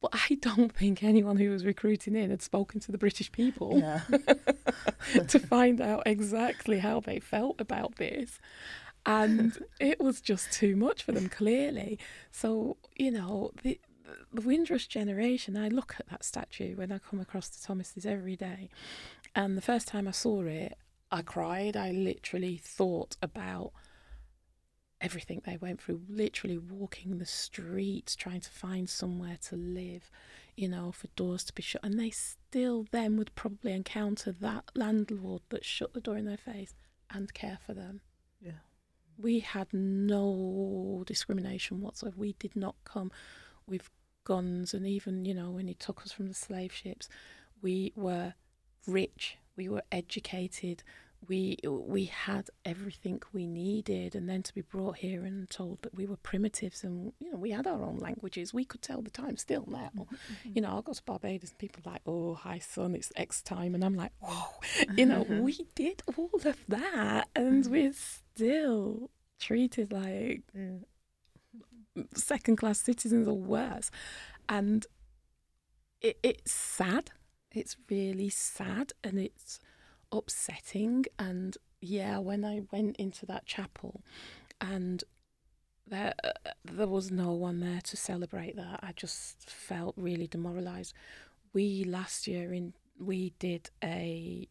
But 0.00 0.12
I 0.14 0.34
don't 0.40 0.72
think 0.72 1.02
anyone 1.02 1.36
who 1.36 1.50
was 1.50 1.64
recruiting 1.64 2.14
in 2.14 2.30
had 2.30 2.42
spoken 2.42 2.78
to 2.80 2.92
the 2.92 2.98
British 2.98 3.32
people 3.32 3.78
Yeah. 3.78 4.00
to 5.28 5.38
find 5.38 5.80
out 5.80 6.02
exactly 6.06 6.78
how 6.78 7.00
they 7.00 7.18
felt 7.18 7.60
about 7.60 7.96
this. 7.96 8.38
And 9.04 9.56
it 9.80 10.00
was 10.00 10.20
just 10.20 10.52
too 10.52 10.76
much 10.76 11.02
for 11.02 11.12
them, 11.12 11.28
clearly. 11.28 11.98
So, 12.30 12.76
you 12.96 13.10
know, 13.10 13.52
the, 13.62 13.80
the 14.32 14.40
Windrush 14.40 14.86
generation, 14.86 15.56
I 15.56 15.68
look 15.68 15.96
at 15.98 16.08
that 16.08 16.24
statue 16.24 16.76
when 16.76 16.92
I 16.92 16.98
come 16.98 17.20
across 17.20 17.48
the 17.48 17.64
Thomases 17.64 18.06
every 18.06 18.36
day. 18.36 18.70
And 19.34 19.56
the 19.56 19.62
first 19.62 19.88
time 19.88 20.08
I 20.08 20.12
saw 20.12 20.42
it, 20.42 20.76
I 21.10 21.22
cried. 21.22 21.76
I 21.76 21.90
literally 21.90 22.56
thought 22.56 23.16
about 23.22 23.72
everything 25.00 25.42
they 25.44 25.56
went 25.56 25.80
through, 25.80 26.02
literally 26.08 26.58
walking 26.58 27.18
the 27.18 27.26
streets, 27.26 28.16
trying 28.16 28.40
to 28.40 28.50
find 28.50 28.88
somewhere 28.88 29.38
to 29.48 29.56
live, 29.56 30.10
you 30.56 30.68
know, 30.68 30.90
for 30.92 31.08
doors 31.08 31.44
to 31.44 31.52
be 31.52 31.62
shut. 31.62 31.84
And 31.84 31.98
they 31.98 32.10
still 32.10 32.86
then 32.90 33.16
would 33.16 33.34
probably 33.34 33.72
encounter 33.72 34.32
that 34.32 34.64
landlord 34.74 35.42
that 35.50 35.64
shut 35.64 35.92
the 35.92 36.00
door 36.00 36.16
in 36.16 36.24
their 36.24 36.36
face 36.36 36.74
and 37.10 37.32
care 37.34 37.58
for 37.64 37.74
them. 37.74 38.00
Yeah. 38.40 38.62
We 39.18 39.40
had 39.40 39.68
no 39.72 41.04
discrimination 41.06 41.80
whatsoever. 41.80 42.16
We 42.18 42.34
did 42.38 42.56
not 42.56 42.76
come 42.84 43.10
with 43.66 43.90
guns, 44.26 44.74
and 44.74 44.86
even, 44.86 45.24
you 45.24 45.32
know, 45.32 45.50
when 45.50 45.68
he 45.68 45.74
took 45.74 46.02
us 46.02 46.12
from 46.12 46.26
the 46.28 46.34
slave 46.34 46.72
ships, 46.72 47.08
we 47.62 47.92
were 47.96 48.34
rich, 48.86 49.38
we 49.56 49.68
were 49.68 49.82
educated, 49.90 50.82
we 51.28 51.56
we 51.64 52.04
had 52.04 52.50
everything 52.64 53.22
we 53.32 53.46
needed, 53.46 54.14
and 54.14 54.28
then 54.28 54.42
to 54.42 54.54
be 54.54 54.60
brought 54.60 54.98
here 54.98 55.24
and 55.24 55.48
told 55.48 55.82
that 55.82 55.94
we 55.94 56.06
were 56.06 56.16
primitives, 56.16 56.84
and 56.84 57.12
you 57.20 57.30
know, 57.30 57.38
we 57.38 57.50
had 57.50 57.66
our 57.66 57.82
own 57.82 57.98
languages. 57.98 58.52
We 58.52 58.64
could 58.64 58.82
tell 58.82 59.02
the 59.02 59.10
time 59.10 59.36
still 59.36 59.64
now. 59.66 59.90
Mm-hmm, 59.96 60.14
mm-hmm. 60.14 60.50
You 60.54 60.62
know, 60.62 60.68
I'll 60.68 60.82
go 60.82 60.92
to 60.92 61.02
Barbados 61.02 61.50
and 61.50 61.58
people 61.58 61.82
are 61.86 61.92
like, 61.92 62.02
"Oh, 62.06 62.34
hi 62.34 62.58
son, 62.58 62.94
it's 62.94 63.12
X 63.16 63.42
time," 63.42 63.74
and 63.74 63.84
I'm 63.84 63.94
like, 63.94 64.12
"Whoa," 64.20 64.60
you 64.96 65.06
know, 65.06 65.22
we 65.28 65.66
did 65.74 66.02
all 66.16 66.30
of 66.34 66.56
that, 66.68 67.28
and 67.34 67.64
mm-hmm. 67.64 67.72
we're 67.72 67.92
still 67.94 69.10
treated 69.38 69.92
like 69.92 70.42
Yeah. 70.54 70.78
Second 72.14 72.56
class 72.56 72.80
citizens 72.80 73.28
or 73.28 73.36
worse. 73.36 73.90
And 74.48 74.86
it, 76.00 76.18
it's 76.22 76.52
sad. 76.52 77.10
It's 77.52 77.76
really 77.90 78.28
sad 78.28 78.92
and 79.02 79.18
it's 79.18 79.60
upsetting. 80.12 81.06
And 81.18 81.56
yeah, 81.80 82.18
when 82.18 82.44
I 82.44 82.62
went 82.72 82.96
into 82.96 83.26
that 83.26 83.46
chapel 83.46 84.02
and 84.60 85.02
there, 85.86 86.14
uh, 86.24 86.50
there 86.64 86.88
was 86.88 87.10
no 87.10 87.32
one 87.32 87.60
there 87.60 87.80
to 87.80 87.96
celebrate 87.96 88.56
that, 88.56 88.80
I 88.82 88.92
just 88.96 89.48
felt 89.48 89.94
really 89.96 90.26
demoralised. 90.26 90.94
We 91.52 91.84
last 91.84 92.26
year 92.26 92.52
in 92.52 92.74
we 92.98 93.34
did 93.38 93.70
a 93.84 94.48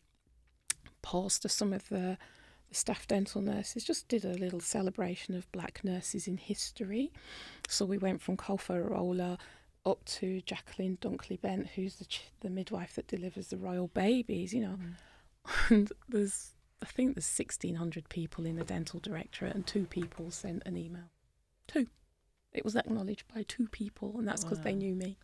pause 1.01 1.39
to 1.39 1.49
some 1.49 1.73
of 1.73 1.89
the 1.89 2.17
the 2.69 2.75
staff 2.75 3.07
dental 3.07 3.41
nurses 3.41 3.83
just 3.83 4.07
did 4.07 4.25
a 4.25 4.33
little 4.33 4.59
celebration 4.59 5.35
of 5.35 5.51
black 5.51 5.83
nurses 5.83 6.27
in 6.27 6.37
history. 6.37 7.11
So 7.67 7.85
we 7.85 7.97
went 7.97 8.21
from 8.21 8.37
Kofoworola 8.37 9.37
up 9.85 10.03
to 10.05 10.41
Jacqueline 10.41 10.97
Dunkley 11.01 11.39
Bent, 11.39 11.67
who's 11.69 11.95
the 11.97 12.05
ch- 12.05 12.31
the 12.41 12.49
midwife 12.49 12.95
that 12.95 13.07
delivers 13.07 13.47
the 13.47 13.57
royal 13.57 13.87
babies, 13.87 14.53
you 14.53 14.61
know. 14.61 14.77
Mm. 14.81 14.95
And 15.69 15.91
there's 16.09 16.55
I 16.81 16.85
think 16.87 17.15
there's 17.15 17.31
1600 17.37 18.09
people 18.09 18.45
in 18.45 18.57
the 18.57 18.63
dental 18.63 18.99
directorate 18.99 19.55
and 19.55 19.65
two 19.65 19.85
people 19.85 20.31
sent 20.31 20.63
an 20.65 20.75
email. 20.75 21.11
Two. 21.67 21.87
It 22.51 22.65
was 22.65 22.75
acknowledged 22.75 23.25
by 23.33 23.43
two 23.47 23.67
people 23.67 24.15
and 24.17 24.27
that's 24.27 24.43
because 24.43 24.61
they 24.61 24.73
knew 24.73 24.95
me. 24.95 25.17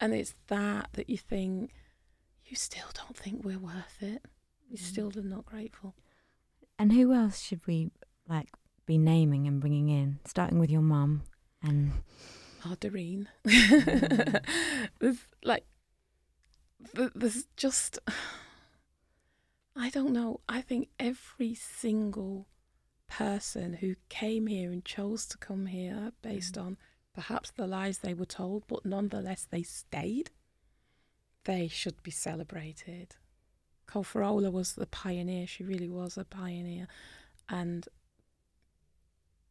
And 0.00 0.14
it's 0.14 0.34
that 0.48 0.88
that 0.94 1.10
you 1.10 1.18
think 1.18 1.70
you 2.46 2.56
still 2.56 2.88
don't 2.94 3.16
think 3.16 3.44
we're 3.44 3.58
worth 3.58 3.98
it. 4.00 4.24
You 4.68 4.78
mm. 4.78 4.82
still 4.82 5.12
are 5.16 5.22
not 5.22 5.46
grateful. 5.46 5.94
And 6.78 6.92
who 6.92 7.12
else 7.12 7.40
should 7.40 7.66
we 7.66 7.90
like 8.28 8.48
be 8.86 8.98
naming 8.98 9.46
and 9.46 9.60
bringing 9.60 9.88
in? 9.88 10.18
Starting 10.24 10.58
with 10.58 10.70
your 10.70 10.82
mum 10.82 11.22
and 11.62 11.92
Oh, 12.66 12.76
Doreen. 12.80 13.28
Mm. 13.46 14.40
there's 14.98 15.26
like, 15.42 15.66
there's 17.14 17.44
just, 17.56 17.98
I 19.76 19.90
don't 19.90 20.12
know. 20.12 20.40
I 20.48 20.62
think 20.62 20.88
every 20.98 21.54
single 21.54 22.46
person 23.06 23.74
who 23.74 23.96
came 24.08 24.46
here 24.46 24.72
and 24.72 24.84
chose 24.84 25.26
to 25.26 25.38
come 25.38 25.66
here 25.66 26.12
based 26.22 26.54
mm. 26.54 26.64
on 26.64 26.76
perhaps 27.14 27.50
the 27.50 27.66
lies 27.66 27.98
they 27.98 28.14
were 28.14 28.24
told, 28.24 28.64
but 28.66 28.86
nonetheless 28.86 29.46
they 29.50 29.62
stayed, 29.62 30.30
they 31.44 31.68
should 31.68 32.02
be 32.02 32.10
celebrated. 32.10 33.16
Kofoworola 33.86 34.50
was 34.50 34.74
the 34.74 34.86
pioneer. 34.86 35.46
She 35.46 35.64
really 35.64 35.88
was 35.88 36.16
a 36.16 36.24
pioneer. 36.24 36.88
And 37.48 37.86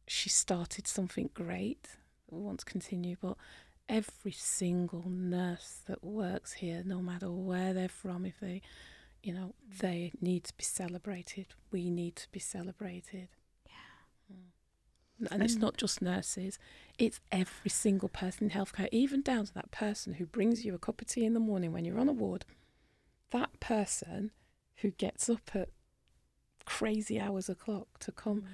she 0.06 0.28
started 0.28 0.86
something 0.86 1.30
great 1.32 1.88
we 2.34 2.40
want 2.40 2.60
to 2.60 2.64
continue, 2.64 3.16
but 3.20 3.36
every 3.88 4.32
single 4.32 5.04
nurse 5.06 5.80
that 5.86 6.02
works 6.02 6.54
here, 6.54 6.82
no 6.84 7.00
matter 7.00 7.30
where 7.30 7.72
they're 7.72 7.88
from, 7.88 8.26
if 8.26 8.40
they, 8.40 8.62
you 9.22 9.32
know, 9.32 9.54
they 9.80 10.12
need 10.20 10.44
to 10.44 10.54
be 10.56 10.64
celebrated. 10.64 11.46
We 11.70 11.90
need 11.90 12.16
to 12.16 12.28
be 12.32 12.40
celebrated. 12.40 13.28
Yeah. 13.66 15.28
And 15.30 15.42
it's 15.42 15.56
not 15.56 15.76
just 15.76 16.02
nurses, 16.02 16.58
it's 16.98 17.20
every 17.30 17.70
single 17.70 18.08
person 18.08 18.50
in 18.50 18.50
healthcare, 18.50 18.88
even 18.90 19.22
down 19.22 19.46
to 19.46 19.54
that 19.54 19.70
person 19.70 20.14
who 20.14 20.26
brings 20.26 20.64
you 20.64 20.74
a 20.74 20.78
cup 20.78 21.00
of 21.00 21.06
tea 21.06 21.24
in 21.24 21.34
the 21.34 21.40
morning 21.40 21.72
when 21.72 21.84
you're 21.84 22.00
on 22.00 22.08
a 22.08 22.12
ward. 22.12 22.44
That 23.34 23.58
person 23.58 24.30
who 24.76 24.90
gets 24.92 25.28
up 25.28 25.50
at 25.54 25.70
crazy 26.64 27.20
hours 27.20 27.48
o'clock 27.48 27.88
to 27.98 28.12
come 28.12 28.42
mm. 28.42 28.46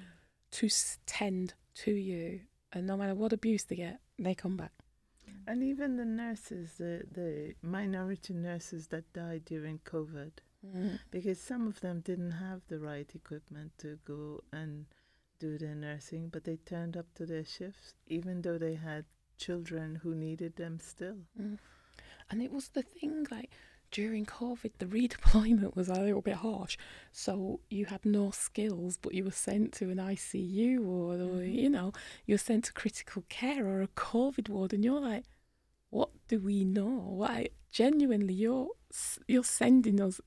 to 0.57 0.69
tend 1.05 1.53
to 1.83 1.91
you, 1.91 2.41
and 2.73 2.87
no 2.87 2.97
matter 2.97 3.13
what 3.13 3.31
abuse 3.31 3.63
they 3.63 3.75
get, 3.75 3.99
they 4.17 4.33
come 4.33 4.57
back. 4.57 4.73
Mm. 5.29 5.51
And 5.51 5.63
even 5.63 5.97
the 5.97 6.05
nurses, 6.05 6.73
the, 6.79 7.03
the 7.11 7.53
minority 7.61 8.33
nurses 8.33 8.87
that 8.87 9.13
died 9.13 9.45
during 9.45 9.79
COVID, 9.85 10.31
mm. 10.65 10.99
because 11.11 11.39
some 11.39 11.67
of 11.67 11.79
them 11.81 12.01
didn't 12.01 12.31
have 12.31 12.61
the 12.67 12.79
right 12.79 13.09
equipment 13.13 13.71
to 13.77 13.99
go 14.03 14.41
and 14.51 14.87
do 15.39 15.59
their 15.59 15.75
nursing, 15.75 16.29
but 16.29 16.43
they 16.43 16.57
turned 16.57 16.97
up 16.97 17.13
to 17.15 17.25
their 17.27 17.45
shifts, 17.45 17.93
even 18.07 18.41
though 18.41 18.57
they 18.57 18.75
had 18.75 19.05
children 19.37 19.99
who 20.01 20.15
needed 20.15 20.55
them 20.55 20.79
still. 20.81 21.17
Mm. 21.39 21.59
And 22.31 22.41
it 22.41 22.51
was 22.51 22.69
the 22.69 22.83
thing 22.83 23.27
like 23.29 23.51
during 23.91 24.25
COVID, 24.25 24.71
the 24.77 24.85
redeployment 24.85 25.75
was 25.75 25.89
a 25.89 26.01
little 26.01 26.21
bit 26.21 26.35
harsh. 26.35 26.77
So 27.11 27.59
you 27.69 27.85
had 27.85 28.05
no 28.05 28.31
skills, 28.31 28.97
but 28.97 29.13
you 29.13 29.23
were 29.25 29.31
sent 29.31 29.73
to 29.73 29.89
an 29.89 29.97
ICU 29.99 30.79
ward, 30.81 31.19
or 31.19 31.41
Mhm. 31.41 31.53
you 31.53 31.69
know, 31.69 31.91
you're 32.25 32.37
sent 32.37 32.65
to 32.65 32.73
critical 32.73 33.23
care 33.29 33.65
or 33.65 33.81
a 33.81 33.87
COVID 33.89 34.49
ward, 34.49 34.73
and 34.73 34.83
you're 34.83 35.01
like, 35.01 35.25
what 35.89 36.09
do 36.27 36.39
we 36.39 36.63
know? 36.63 36.89
Why 37.21 37.49
genuinely, 37.71 38.33
you're 38.33 38.69
you're 39.27 39.43
sending 39.43 39.99
us 40.01 40.19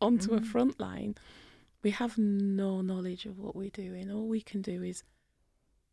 onto 0.00 0.34
a 0.34 0.40
Mhm. 0.40 0.46
front 0.46 0.80
line. 0.80 1.14
We 1.82 1.90
have 1.90 2.18
no 2.18 2.80
knowledge 2.82 3.26
of 3.26 3.38
what 3.38 3.54
we're 3.56 3.70
doing. 3.70 4.10
All 4.10 4.26
we 4.28 4.40
can 4.40 4.62
do 4.62 4.82
is 4.82 5.04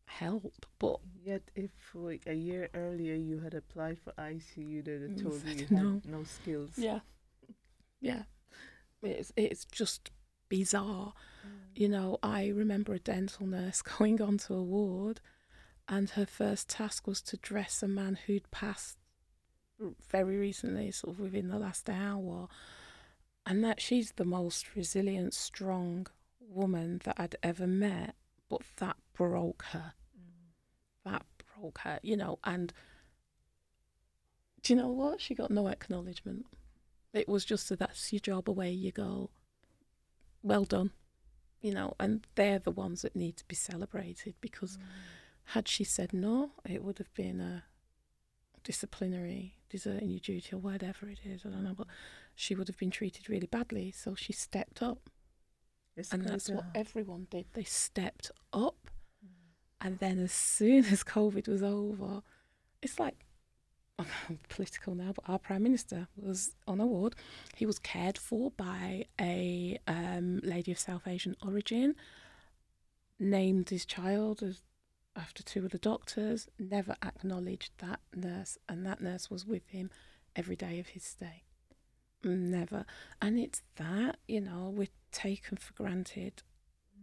help, 0.06 0.66
but 0.78 1.00
Yet, 1.24 1.42
if 1.56 1.92
we, 1.94 2.20
a 2.26 2.32
year 2.34 2.68
earlier 2.74 3.14
you 3.14 3.40
had 3.40 3.54
applied 3.54 3.98
for 3.98 4.12
ICU, 4.16 4.82
they'd 4.82 5.02
have 5.02 5.10
Mm, 5.16 5.22
told 5.22 5.44
you 5.44 5.52
you 5.62 5.66
had 5.66 5.82
no. 5.82 6.00
no 6.04 6.22
skills. 6.24 6.78
yeah, 6.78 7.00
yeah, 8.00 8.22
it's 9.02 9.32
it's 9.36 9.64
just 9.64 10.10
bizarre. 10.48 11.12
Mm. 11.46 11.50
You 11.74 11.88
know, 11.88 12.18
I 12.22 12.48
remember 12.48 12.94
a 12.94 12.98
dental 12.98 13.46
nurse 13.46 13.82
going 13.98 14.20
onto 14.20 14.54
a 14.54 14.62
ward, 14.62 15.20
and 15.88 16.10
her 16.10 16.26
first 16.26 16.68
task 16.68 17.06
was 17.06 17.20
to 17.22 17.36
dress 17.36 17.82
a 17.82 17.88
man 17.88 18.18
who'd 18.26 18.50
passed 18.50 18.98
very 20.10 20.36
recently, 20.36 20.90
sort 20.90 21.14
of 21.14 21.20
within 21.20 21.48
the 21.48 21.58
last 21.58 21.88
hour, 21.90 22.48
and 23.44 23.62
that 23.62 23.80
she's 23.80 24.12
the 24.12 24.24
most 24.24 24.74
resilient, 24.74 25.34
strong 25.34 26.06
woman 26.40 27.00
that 27.04 27.16
I'd 27.18 27.36
ever 27.42 27.66
met. 27.66 28.14
But 28.48 28.62
that 28.76 28.96
broke 29.12 29.64
her. 29.70 29.94
Mm. 30.16 31.10
That 31.10 31.26
broke 31.58 31.78
her, 31.78 31.98
you 32.02 32.16
know. 32.16 32.38
And 32.44 32.72
do 34.62 34.72
you 34.72 34.80
know 34.80 34.88
what? 34.88 35.20
She 35.20 35.34
got 35.34 35.50
no 35.50 35.66
acknowledgement. 35.68 36.46
It 37.16 37.28
was 37.28 37.44
just 37.44 37.70
a 37.70 37.76
that's 37.76 38.12
your 38.12 38.20
job, 38.20 38.48
away 38.48 38.70
you 38.70 38.92
go. 38.92 39.30
Well 40.42 40.64
done, 40.64 40.90
you 41.60 41.72
know. 41.72 41.94
And 41.98 42.26
they're 42.34 42.58
the 42.58 42.70
ones 42.70 43.02
that 43.02 43.16
need 43.16 43.36
to 43.38 43.44
be 43.46 43.56
celebrated 43.56 44.34
because 44.40 44.76
mm. 44.76 44.82
had 45.46 45.66
she 45.66 45.82
said 45.82 46.12
no, 46.12 46.50
it 46.68 46.84
would 46.84 46.98
have 46.98 47.12
been 47.14 47.40
a 47.40 47.64
disciplinary, 48.62 49.54
deserting 49.70 50.10
your 50.10 50.20
duty 50.20 50.54
or 50.54 50.58
whatever 50.58 51.08
it 51.08 51.20
is. 51.24 51.46
I 51.46 51.48
don't 51.48 51.64
know, 51.64 51.74
but 51.74 51.86
she 52.34 52.54
would 52.54 52.68
have 52.68 52.78
been 52.78 52.90
treated 52.90 53.30
really 53.30 53.46
badly. 53.46 53.90
So 53.92 54.14
she 54.14 54.32
stepped 54.32 54.82
up, 54.82 55.08
It's 55.96 56.12
and 56.12 56.24
that's 56.24 56.50
what 56.50 56.66
everyone 56.74 57.28
did. 57.30 57.46
They 57.54 57.64
stepped 57.64 58.30
up, 58.52 58.90
mm. 59.24 59.30
and 59.80 59.98
then 59.98 60.18
as 60.18 60.32
soon 60.32 60.84
as 60.92 61.02
COVID 61.02 61.48
was 61.48 61.62
over, 61.62 62.22
it's 62.82 63.00
like 63.00 63.25
political 64.48 64.94
now, 64.94 65.12
but 65.14 65.24
our 65.28 65.38
prime 65.38 65.62
minister 65.62 66.08
was 66.16 66.54
on 66.66 66.80
a 66.80 66.86
ward. 66.86 67.14
He 67.54 67.66
was 67.66 67.78
cared 67.78 68.18
for 68.18 68.50
by 68.50 69.06
a 69.20 69.78
um, 69.86 70.40
lady 70.42 70.72
of 70.72 70.78
South 70.78 71.06
Asian 71.06 71.36
origin. 71.44 71.94
Named 73.18 73.70
his 73.70 73.86
child 73.86 74.42
as 74.42 74.62
after 75.16 75.42
two 75.42 75.64
of 75.64 75.70
the 75.70 75.78
doctors. 75.78 76.48
Never 76.58 76.96
acknowledged 77.02 77.72
that 77.78 78.00
nurse, 78.14 78.58
and 78.68 78.84
that 78.84 79.00
nurse 79.00 79.30
was 79.30 79.46
with 79.46 79.66
him 79.68 79.90
every 80.34 80.56
day 80.56 80.78
of 80.78 80.88
his 80.88 81.02
stay. 81.02 81.44
Never, 82.22 82.84
and 83.22 83.38
it's 83.38 83.62
that 83.76 84.18
you 84.28 84.42
know 84.42 84.72
we're 84.74 84.88
taken 85.12 85.56
for 85.56 85.72
granted. 85.72 86.42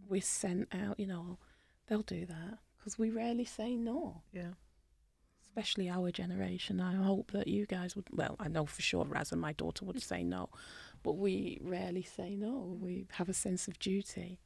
We're 0.07 0.21
sent 0.21 0.67
out. 0.71 0.99
You 0.99 1.07
know, 1.07 1.39
they'll 1.87 2.03
do 2.03 2.27
that 2.27 2.59
because 2.77 2.99
we 2.99 3.09
rarely 3.09 3.45
say 3.45 3.75
no 3.75 4.21
Yeah. 4.31 4.51
Especially 5.55 5.89
our 5.89 6.11
generation. 6.11 6.81
I 6.81 6.95
hope 6.95 7.31
that 7.31 7.47
you 7.47 7.65
guys 7.65 7.95
would. 7.95 8.05
Well, 8.11 8.35
I 8.39 8.47
know 8.47 8.65
for 8.65 8.81
sure 8.81 9.05
Raz 9.05 9.31
and 9.31 9.39
my 9.39 9.53
daughter 9.53 9.85
would 9.85 10.01
say 10.01 10.23
no, 10.23 10.49
but 11.03 11.13
we 11.13 11.59
rarely 11.61 12.01
say 12.01 12.35
no. 12.35 12.77
We 12.81 13.05
have 13.13 13.29
a 13.29 13.33
sense 13.33 13.67
of 13.67 13.77
duty. 13.77 14.39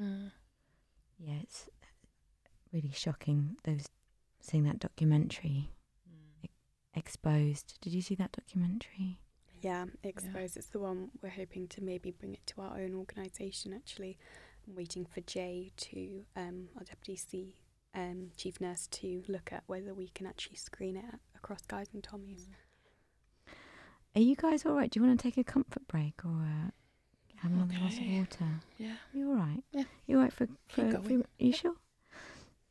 Mm. 0.00 0.32
Yeah, 1.18 1.38
it's 1.42 1.68
really 2.72 2.92
shocking. 2.94 3.56
Those 3.64 3.86
seeing 4.40 4.64
that 4.64 4.78
documentary, 4.78 5.70
Exposed. 6.94 7.78
Did 7.80 7.92
you 7.92 8.02
see 8.02 8.16
that 8.16 8.32
documentary? 8.32 9.18
Yeah, 9.62 9.86
Expose. 10.02 10.56
It's 10.56 10.66
the 10.68 10.80
one 10.80 11.10
we're 11.22 11.28
hoping 11.28 11.68
to 11.68 11.82
maybe 11.82 12.10
bring 12.10 12.34
it 12.34 12.46
to 12.48 12.60
our 12.60 12.78
own 12.78 12.94
organisation. 12.94 13.72
Actually, 13.72 14.18
I'm 14.66 14.74
waiting 14.74 15.04
for 15.04 15.20
Jay 15.20 15.70
to 15.76 16.24
um, 16.36 16.68
our 16.76 16.84
deputy 16.84 17.16
C 17.16 17.54
um, 17.94 18.30
chief 18.36 18.60
nurse 18.60 18.86
to 18.88 19.22
look 19.28 19.52
at 19.52 19.64
whether 19.66 19.94
we 19.94 20.08
can 20.08 20.26
actually 20.26 20.56
screen 20.56 20.96
it 20.96 21.04
across 21.36 21.62
Guy's 21.62 21.88
and 21.92 22.02
Tommy's. 22.02 22.46
Are 24.14 24.20
you 24.20 24.36
guys 24.36 24.64
all 24.66 24.72
right? 24.74 24.90
Do 24.90 25.00
you 25.00 25.06
want 25.06 25.18
to 25.18 25.22
take 25.22 25.36
a 25.38 25.44
comfort 25.44 25.86
break 25.86 26.14
or 26.24 26.30
uh, 26.42 26.70
have 27.36 27.52
another 27.52 27.74
glass 27.78 27.94
of 27.94 28.00
Okay. 28.00 28.18
water? 28.18 28.60
Yeah. 28.78 28.94
You 29.12 29.30
all 29.30 29.36
right? 29.36 29.62
Yeah. 29.72 29.84
You 30.06 30.16
all 30.16 30.22
right 30.24 30.32
for, 30.32 30.46
for 30.46 30.52
Keep 30.68 30.84
a 30.86 30.90
few- 30.90 31.00
going. 31.08 31.20
Are 31.22 31.44
you 31.44 31.52
sure? 31.52 31.74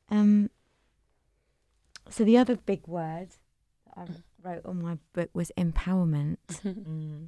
Um. 0.10 0.50
So 2.10 2.24
the 2.24 2.38
other 2.38 2.56
big 2.56 2.88
word 2.88 3.30
that 3.96 4.10
I 4.10 4.48
wrote 4.50 4.66
on 4.66 4.82
my 4.82 4.98
book 5.14 5.30
was 5.34 5.52
empowerment. 5.58 6.38
Mm. 6.64 7.28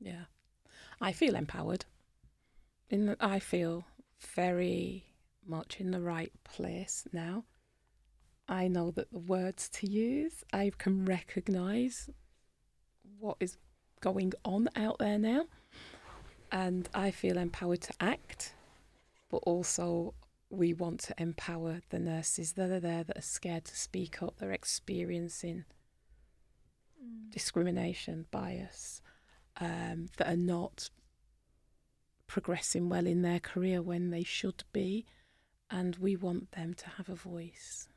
yeah, 0.00 0.24
I 1.00 1.12
feel 1.12 1.34
empowered. 1.36 1.84
In 2.90 3.04
that 3.06 3.18
I 3.20 3.38
feel 3.38 3.84
very 4.34 5.04
much 5.48 5.80
in 5.80 5.90
the 5.90 6.00
right 6.00 6.32
place 6.44 7.06
now. 7.12 7.44
I 8.48 8.68
know 8.68 8.90
that 8.92 9.10
the 9.10 9.18
words 9.18 9.68
to 9.70 9.90
use, 9.90 10.44
I 10.52 10.72
can 10.78 11.04
recognise 11.04 12.08
what 13.18 13.36
is 13.40 13.58
going 14.00 14.32
on 14.44 14.68
out 14.76 14.98
there 14.98 15.18
now, 15.18 15.44
and 16.50 16.88
I 16.94 17.10
feel 17.10 17.36
empowered 17.36 17.82
to 17.82 17.94
act, 18.00 18.54
but 19.28 19.38
also 19.38 20.14
we 20.50 20.72
want 20.72 21.00
to 21.00 21.14
empower 21.18 21.82
the 21.90 21.98
nurses 21.98 22.54
that 22.54 22.70
are 22.70 22.80
there 22.80 23.04
that 23.04 23.18
are 23.18 23.22
scared 23.22 23.64
to 23.66 23.76
speak 23.76 24.22
up, 24.22 24.38
they're 24.38 24.52
experiencing 24.52 25.64
discrimination, 27.30 28.26
bias, 28.30 29.02
um, 29.60 30.06
that 30.16 30.28
are 30.28 30.36
not 30.36 30.90
progressing 32.26 32.88
well 32.88 33.06
in 33.06 33.22
their 33.22 33.40
career 33.40 33.82
when 33.82 34.10
they 34.10 34.22
should 34.22 34.64
be, 34.72 35.04
and 35.70 35.96
we 35.96 36.16
want 36.16 36.52
them 36.52 36.74
to 36.74 36.88
have 36.90 37.08
a 37.08 37.14
voice. 37.14 37.88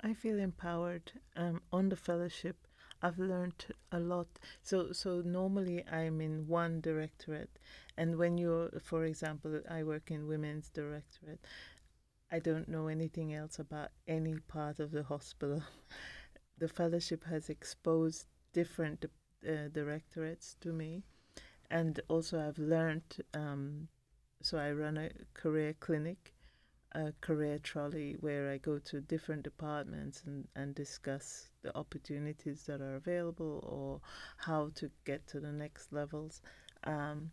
I 0.00 0.14
feel 0.14 0.38
empowered 0.38 1.12
um, 1.36 1.62
on 1.72 1.88
the 1.88 1.96
fellowship. 1.96 2.68
I've 3.02 3.18
learned 3.18 3.66
a 3.92 3.98
lot. 3.98 4.26
So, 4.62 4.92
so 4.92 5.22
normally 5.24 5.84
I'm 5.90 6.20
in 6.20 6.46
one 6.46 6.80
directorate, 6.80 7.58
and 7.96 8.16
when 8.16 8.38
you're, 8.38 8.70
for 8.80 9.04
example, 9.04 9.60
I 9.70 9.82
work 9.82 10.10
in 10.10 10.28
women's 10.28 10.70
directorate. 10.70 11.44
I 12.30 12.38
don't 12.38 12.68
know 12.68 12.88
anything 12.88 13.34
else 13.34 13.58
about 13.58 13.90
any 14.06 14.34
part 14.48 14.80
of 14.80 14.90
the 14.90 15.02
hospital. 15.02 15.62
the 16.58 16.68
fellowship 16.68 17.24
has 17.24 17.48
exposed 17.48 18.26
different 18.52 19.04
uh, 19.46 19.68
directorates 19.72 20.56
to 20.60 20.72
me, 20.72 21.02
and 21.70 22.00
also 22.08 22.46
I've 22.46 22.58
learned. 22.58 23.22
Um, 23.34 23.88
so 24.46 24.58
I 24.58 24.72
run 24.72 24.96
a 24.98 25.10
career 25.34 25.74
clinic 25.80 26.32
a 26.92 27.12
career 27.20 27.58
trolley 27.58 28.16
where 28.20 28.50
I 28.50 28.58
go 28.58 28.78
to 28.78 29.00
different 29.00 29.42
departments 29.42 30.22
and, 30.26 30.48
and 30.56 30.74
discuss 30.74 31.50
the 31.62 31.76
opportunities 31.76 32.62
that 32.66 32.80
are 32.80 32.96
available 32.96 33.60
or 33.64 34.00
how 34.38 34.70
to 34.76 34.90
get 35.04 35.26
to 35.28 35.40
the 35.40 35.52
next 35.52 35.92
levels. 35.92 36.40
Um, 36.84 37.32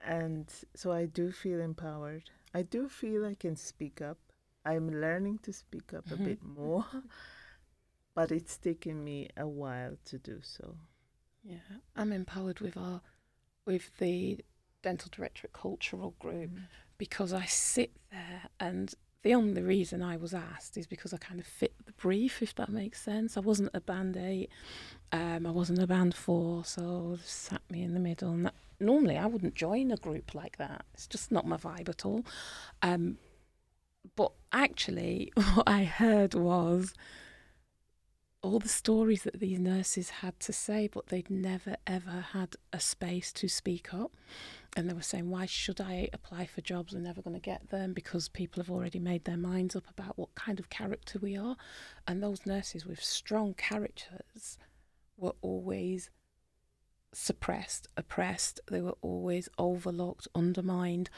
and 0.00 0.52
so 0.74 0.92
I 0.92 1.06
do 1.06 1.32
feel 1.32 1.60
empowered. 1.60 2.30
I 2.54 2.62
do 2.62 2.88
feel 2.88 3.24
I 3.24 3.34
can 3.34 3.56
speak 3.56 4.00
up. 4.02 4.18
I'm 4.64 4.88
learning 5.00 5.38
to 5.44 5.52
speak 5.52 5.92
up 5.94 6.10
a 6.12 6.16
Mhm. 6.16 6.24
bit 6.24 6.42
more, 6.42 6.86
but 8.14 8.30
it's 8.32 8.56
taken 8.58 9.04
me 9.04 9.30
a 9.36 9.48
while 9.48 9.96
to 10.06 10.18
do 10.18 10.40
so. 10.42 10.76
Yeah, 11.44 11.58
I'm 11.94 12.12
empowered 12.12 12.60
with 12.60 12.76
our, 12.76 13.02
with 13.66 13.96
the 13.98 14.44
dental 14.84 15.08
directorate 15.10 15.54
cultural 15.54 16.14
group 16.18 16.50
because 16.98 17.32
I 17.32 17.46
sit 17.46 17.90
there 18.12 18.42
and 18.60 18.94
the 19.22 19.34
only 19.34 19.62
reason 19.62 20.02
I 20.02 20.18
was 20.18 20.34
asked 20.34 20.76
is 20.76 20.86
because 20.86 21.14
I 21.14 21.16
kind 21.16 21.40
of 21.40 21.46
fit 21.46 21.72
the 21.86 21.92
brief, 21.92 22.42
if 22.42 22.54
that 22.56 22.68
makes 22.68 23.00
sense. 23.00 23.38
I 23.38 23.40
wasn't 23.40 23.70
a 23.72 23.80
band 23.80 24.18
eight, 24.18 24.50
um, 25.10 25.46
I 25.46 25.50
wasn't 25.50 25.82
a 25.82 25.86
band 25.86 26.14
four, 26.14 26.62
so 26.66 27.16
they 27.16 27.22
sat 27.24 27.62
me 27.70 27.82
in 27.82 27.94
the 27.94 28.00
middle. 28.00 28.30
And 28.30 28.44
that, 28.44 28.54
normally 28.78 29.16
I 29.16 29.24
wouldn't 29.24 29.54
join 29.54 29.90
a 29.90 29.96
group 29.96 30.34
like 30.34 30.58
that. 30.58 30.84
It's 30.92 31.06
just 31.06 31.32
not 31.32 31.46
my 31.46 31.56
vibe 31.56 31.88
at 31.88 32.04
all. 32.04 32.26
Um, 32.82 33.16
but 34.14 34.32
actually, 34.52 35.32
what 35.54 35.66
I 35.66 35.84
heard 35.84 36.34
was 36.34 36.92
all 38.44 38.58
the 38.58 38.68
stories 38.68 39.22
that 39.22 39.40
these 39.40 39.58
nurses 39.58 40.10
had 40.10 40.38
to 40.38 40.52
say, 40.52 40.86
but 40.86 41.06
they'd 41.06 41.30
never 41.30 41.76
ever 41.86 42.26
had 42.32 42.56
a 42.74 42.78
space 42.78 43.32
to 43.32 43.48
speak 43.48 43.94
up. 43.94 44.12
And 44.76 44.88
they 44.88 44.94
were 44.94 45.02
saying, 45.02 45.30
why 45.30 45.46
should 45.46 45.80
I 45.80 46.08
apply 46.12 46.46
for 46.46 46.60
jobs? 46.60 46.94
I'm 46.94 47.04
never 47.04 47.22
going 47.22 47.34
to 47.34 47.40
get 47.40 47.70
them 47.70 47.92
because 47.92 48.28
people 48.28 48.62
have 48.62 48.70
already 48.70 48.98
made 48.98 49.24
their 49.24 49.36
minds 49.36 49.76
up 49.76 49.88
about 49.88 50.18
what 50.18 50.34
kind 50.34 50.58
of 50.58 50.68
character 50.68 51.18
we 51.20 51.36
are. 51.36 51.56
And 52.08 52.22
those 52.22 52.44
nurses 52.44 52.84
with 52.84 53.02
strong 53.02 53.54
characters 53.54 54.58
were 55.16 55.34
always 55.42 56.10
suppressed, 57.12 57.86
oppressed, 57.96 58.60
they 58.68 58.80
were 58.80 58.96
always 59.00 59.48
overlooked, 59.58 60.26
undermined. 60.34 61.08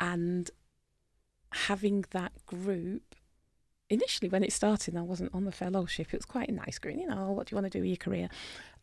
And 0.00 0.50
having 1.52 2.04
that 2.10 2.32
group, 2.46 3.14
initially 3.88 4.28
when 4.28 4.42
it 4.42 4.52
started, 4.52 4.96
I 4.96 5.02
wasn't 5.02 5.34
on 5.34 5.44
the 5.44 5.52
fellowship. 5.52 6.08
It 6.12 6.16
was 6.16 6.24
quite 6.24 6.48
a 6.48 6.52
nice 6.52 6.80
group, 6.80 6.96
you 6.98 7.06
know, 7.06 7.30
what 7.30 7.46
do 7.46 7.54
you 7.54 7.60
want 7.60 7.70
to 7.70 7.78
do 7.78 7.82
with 7.82 7.90
your 7.90 7.96
career? 7.96 8.28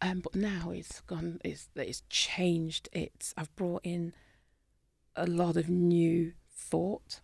Um, 0.01 0.19
but 0.19 0.33
now 0.33 0.71
it's 0.71 1.01
gone, 1.01 1.39
it's, 1.43 1.69
it's 1.75 2.01
changed. 2.09 2.89
It's, 2.91 3.33
I've 3.37 3.55
brought 3.55 3.81
in 3.83 4.13
a 5.15 5.27
lot 5.27 5.57
of 5.57 5.69
new 5.69 6.33
thought. 6.49 7.21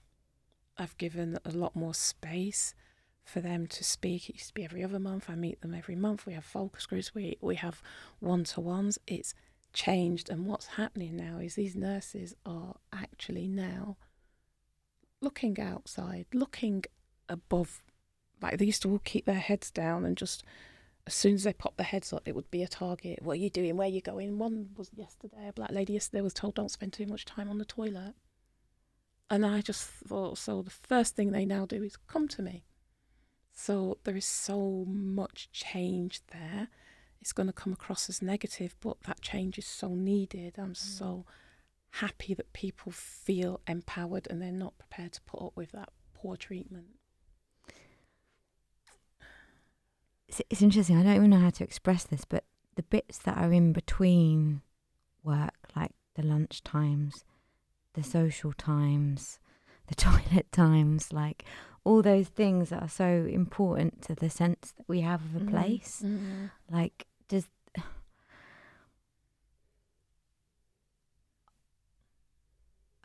I've 0.78 0.98
given 0.98 1.40
a 1.44 1.52
lot 1.52 1.76
more 1.76 1.96
space 1.96 2.76
for 3.24 3.42
them 3.42 3.68
to 3.68 3.84
speak. 3.84 4.30
It 4.30 4.36
used 4.36 4.48
to 4.50 4.54
be 4.54 4.64
every 4.64 4.84
other 4.84 5.00
month. 5.00 5.30
I 5.30 5.36
meet 5.36 5.62
them 5.62 5.74
every 5.74 5.96
month. 5.96 6.26
We 6.26 6.34
have 6.34 6.46
focus 6.46 6.86
groups. 6.86 7.14
We 7.14 7.38
we 7.42 7.56
have 7.56 7.82
one 8.20 8.44
to 8.46 8.62
ones. 8.62 8.98
It's 9.06 9.34
changed, 9.74 10.30
and 10.30 10.46
what's 10.46 10.68
happening 10.68 11.16
now 11.18 11.40
is 11.40 11.56
these 11.56 11.76
nurses 11.76 12.36
are 12.46 12.76
actually 12.94 13.48
now 13.48 13.98
looking 15.20 15.60
outside, 15.60 16.26
looking 16.34 16.84
above. 17.28 17.84
Like 18.42 18.60
they 18.60 18.66
used 18.66 18.84
to 18.84 18.92
all 18.92 19.02
keep 19.04 19.26
their 19.26 19.36
heads 19.36 19.72
down 19.72 20.06
and 20.06 20.16
just 20.16 20.44
as 21.08 21.14
soon 21.14 21.36
as 21.36 21.44
they 21.44 21.54
popped 21.54 21.78
their 21.78 21.86
heads 21.86 22.12
up, 22.12 22.28
it 22.28 22.36
would 22.36 22.52
be 22.52 22.64
a 22.64 22.68
target. 22.68 23.20
What 23.24 23.34
are 23.34 23.42
you 23.42 23.50
doing? 23.50 23.78
Where 23.78 23.88
are 23.88 23.92
you 23.92 24.02
going? 24.02 24.38
One 24.38 24.72
was 24.76 24.92
yesterday, 24.94 25.48
a 25.48 25.54
black 25.54 25.72
lady 25.72 25.94
yesterday 25.94 26.22
was 26.22 26.34
told 26.34 26.56
don't 26.56 26.70
spend 26.70 26.92
too 26.92 27.08
much 27.08 27.24
time 27.24 27.50
on 27.50 27.58
the 27.58 27.66
toilet. 27.66 28.14
And 29.30 29.46
I 29.46 29.62
just 29.62 29.86
thought, 29.88 30.38
so 30.38 30.62
the 30.62 30.70
first 30.70 31.16
thing 31.16 31.32
they 31.32 31.46
now 31.46 31.66
do 31.66 31.82
is 31.82 31.96
come 31.96 32.28
to 32.30 32.42
me. 32.42 32.66
So 33.54 33.98
there 34.04 34.18
is 34.18 34.26
so 34.26 34.86
much 34.86 35.50
change 35.52 36.22
there. 36.32 36.68
It's 37.22 37.34
going 37.34 37.48
to 37.48 37.54
come 37.54 37.72
across 37.72 38.10
as 38.10 38.22
negative, 38.22 38.76
but 38.82 39.02
that 39.04 39.22
change 39.22 39.58
is 39.58 39.66
so 39.66 39.96
needed. 39.96 40.56
I'm 40.58 40.74
mm. 40.74 40.78
so 40.78 41.26
happy 41.90 42.34
that 42.34 42.52
people 42.52 42.92
feel 42.92 43.62
empowered 43.66 44.28
and 44.30 44.42
they're 44.42 44.52
not 44.52 44.78
prepared 44.78 45.14
to 45.14 45.22
put 45.22 45.42
up 45.42 45.54
with 45.56 45.72
that 45.72 45.90
poor 46.14 46.36
treatment. 46.36 46.97
It's, 50.28 50.42
it's 50.50 50.62
interesting. 50.62 50.98
I 50.98 51.04
don't 51.04 51.16
even 51.16 51.30
know 51.30 51.40
how 51.40 51.50
to 51.52 51.64
express 51.64 52.04
this, 52.04 52.26
but 52.26 52.44
the 52.76 52.84
bits 52.84 53.18
that 53.20 53.38
are 53.38 53.52
in 53.52 53.74
between 53.74 54.62
work, 55.24 55.56
like 55.76 55.92
the 56.16 56.24
lunch 56.24 56.64
times, 56.64 57.24
the 57.94 58.04
social 58.04 58.54
times, 58.54 59.40
the 59.88 59.96
toilet 60.04 60.52
times, 60.52 61.12
like 61.14 61.46
all 61.84 62.02
those 62.02 62.28
things 62.28 62.70
that 62.70 62.82
are 62.84 62.90
so 62.90 63.28
important 63.30 64.02
to 64.04 64.16
the 64.16 64.30
sense 64.30 64.74
that 64.74 64.88
we 64.88 65.02
have 65.02 65.22
of 65.22 65.36
a 65.36 65.40
mm-hmm. 65.40 65.50
place. 65.50 66.02
Mm-hmm. 66.06 66.48
Like, 66.70 67.08
does 67.30 67.48